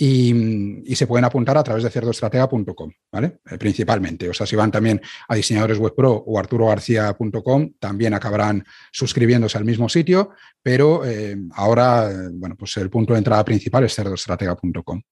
y, 0.00 0.94
se 0.94 1.06
pueden 1.08 1.24
apuntar 1.24 1.58
a 1.58 1.64
través 1.64 1.82
de 1.82 1.90
cerdoestratega.com, 1.90 2.90
¿vale? 3.10 3.38
Eh, 3.50 3.58
principalmente. 3.58 4.28
O 4.28 4.34
sea, 4.34 4.46
si 4.46 4.54
van 4.54 4.70
también 4.70 5.00
a 5.26 5.34
diseñadores 5.34 5.78
web 5.78 5.92
pro 5.94 6.12
o 6.12 6.38
arturogarcía.com, 6.38 7.72
también 7.80 8.14
acabarán 8.14 8.64
suscribiéndose 8.92 9.58
al 9.58 9.64
mismo 9.64 9.88
sitio, 9.88 10.30
pero 10.62 11.04
eh, 11.04 11.36
ahora, 11.54 12.10
bueno, 12.32 12.54
pues 12.56 12.76
el 12.76 12.88
punto 12.90 13.12
de 13.12 13.18
entrada 13.18 13.44
principal 13.44 13.84
es 13.84 13.94
cerdoestratega.com. 13.96 15.02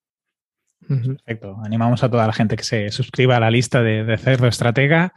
Perfecto. 0.88 1.56
Animamos 1.64 2.02
a 2.02 2.10
toda 2.10 2.26
la 2.26 2.32
gente 2.32 2.56
que 2.56 2.64
se 2.64 2.90
suscriba 2.90 3.36
a 3.36 3.40
la 3.40 3.50
lista 3.50 3.82
de, 3.82 4.04
de 4.04 4.18
Cerdo 4.18 4.46
Estratega. 4.46 5.12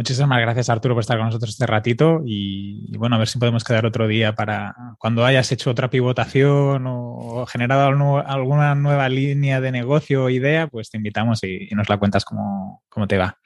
Muchísimas 0.00 0.40
gracias, 0.40 0.70
Arturo, 0.70 0.94
por 0.94 1.02
estar 1.02 1.18
con 1.18 1.26
nosotros 1.26 1.50
este 1.50 1.66
ratito 1.66 2.22
y, 2.24 2.96
bueno, 2.96 3.16
a 3.16 3.18
ver 3.18 3.28
si 3.28 3.38
podemos 3.38 3.64
quedar 3.64 3.84
otro 3.84 4.08
día 4.08 4.34
para 4.34 4.74
cuando 4.98 5.26
hayas 5.26 5.52
hecho 5.52 5.70
otra 5.70 5.90
pivotación 5.90 6.84
o 6.86 7.44
generado 7.46 7.84
alguna 8.26 8.74
nueva 8.74 9.10
línea 9.10 9.60
de 9.60 9.72
negocio 9.72 10.24
o 10.24 10.30
idea, 10.30 10.68
pues 10.68 10.88
te 10.88 10.96
invitamos 10.96 11.44
y, 11.44 11.68
nos 11.74 11.90
la 11.90 11.98
cuentas 11.98 12.24
cómo, 12.24 12.82
cómo 12.88 13.06
te 13.06 13.18
va. 13.18 13.36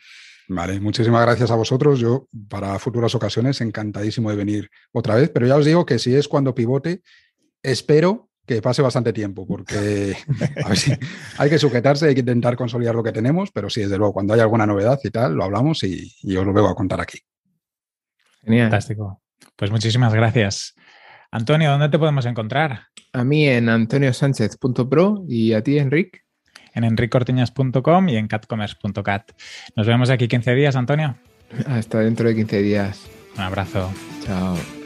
Vale, 0.46 0.78
muchísimas 0.78 1.22
gracias 1.22 1.50
a 1.50 1.56
vosotros. 1.56 1.98
Yo, 1.98 2.28
para 2.48 2.78
futuras 2.78 3.14
ocasiones, 3.16 3.60
encantadísimo 3.60 4.30
de 4.30 4.36
venir 4.36 4.70
otra 4.92 5.16
vez, 5.16 5.30
pero 5.30 5.48
ya 5.48 5.56
os 5.56 5.64
digo 5.64 5.84
que 5.84 5.98
si 5.98 6.14
es 6.14 6.28
cuando 6.28 6.54
pivote, 6.54 7.02
espero 7.64 8.30
que 8.46 8.60
pase 8.60 8.82
bastante 8.82 9.12
tiempo, 9.12 9.46
porque 9.46 10.16
hay 11.38 11.50
que 11.50 11.58
sujetarse, 11.58 12.08
hay 12.08 12.14
que 12.14 12.20
intentar 12.20 12.56
consolidar 12.56 12.94
lo 12.94 13.02
que 13.02 13.12
tenemos, 13.12 13.50
pero 13.52 13.70
sí, 13.70 13.80
desde 13.80 13.98
luego, 13.98 14.12
cuando 14.12 14.34
hay 14.34 14.40
alguna 14.40 14.66
novedad 14.66 14.98
y 15.02 15.10
tal, 15.10 15.34
lo 15.34 15.44
hablamos 15.44 15.82
y, 15.84 16.12
y 16.22 16.36
os 16.36 16.44
lo 16.44 16.52
vengo 16.52 16.68
a 16.68 16.74
contar 16.74 17.00
aquí. 17.00 17.18
Genial. 18.42 18.66
Fantástico. 18.66 19.22
Pues 19.56 19.70
muchísimas 19.70 20.14
gracias. 20.14 20.74
Antonio, 21.30 21.70
¿dónde 21.70 21.88
te 21.88 21.98
podemos 21.98 22.26
encontrar? 22.26 22.88
A 23.12 23.24
mí 23.24 23.48
en 23.48 23.68
antoniosánchez.pro 23.68 25.24
y 25.28 25.52
a 25.52 25.62
ti, 25.62 25.78
Enric. 25.78 26.24
En 26.74 26.84
enriccortiñas.com 26.84 28.08
y 28.08 28.16
en 28.16 28.26
catcommerce.cat. 28.26 29.32
Nos 29.76 29.86
vemos 29.86 30.10
aquí 30.10 30.28
15 30.28 30.54
días, 30.54 30.76
Antonio. 30.76 31.16
Hasta 31.66 32.00
dentro 32.00 32.28
de 32.28 32.34
15 32.34 32.62
días. 32.62 33.06
Un 33.36 33.42
abrazo. 33.42 33.92
Chao. 34.24 34.83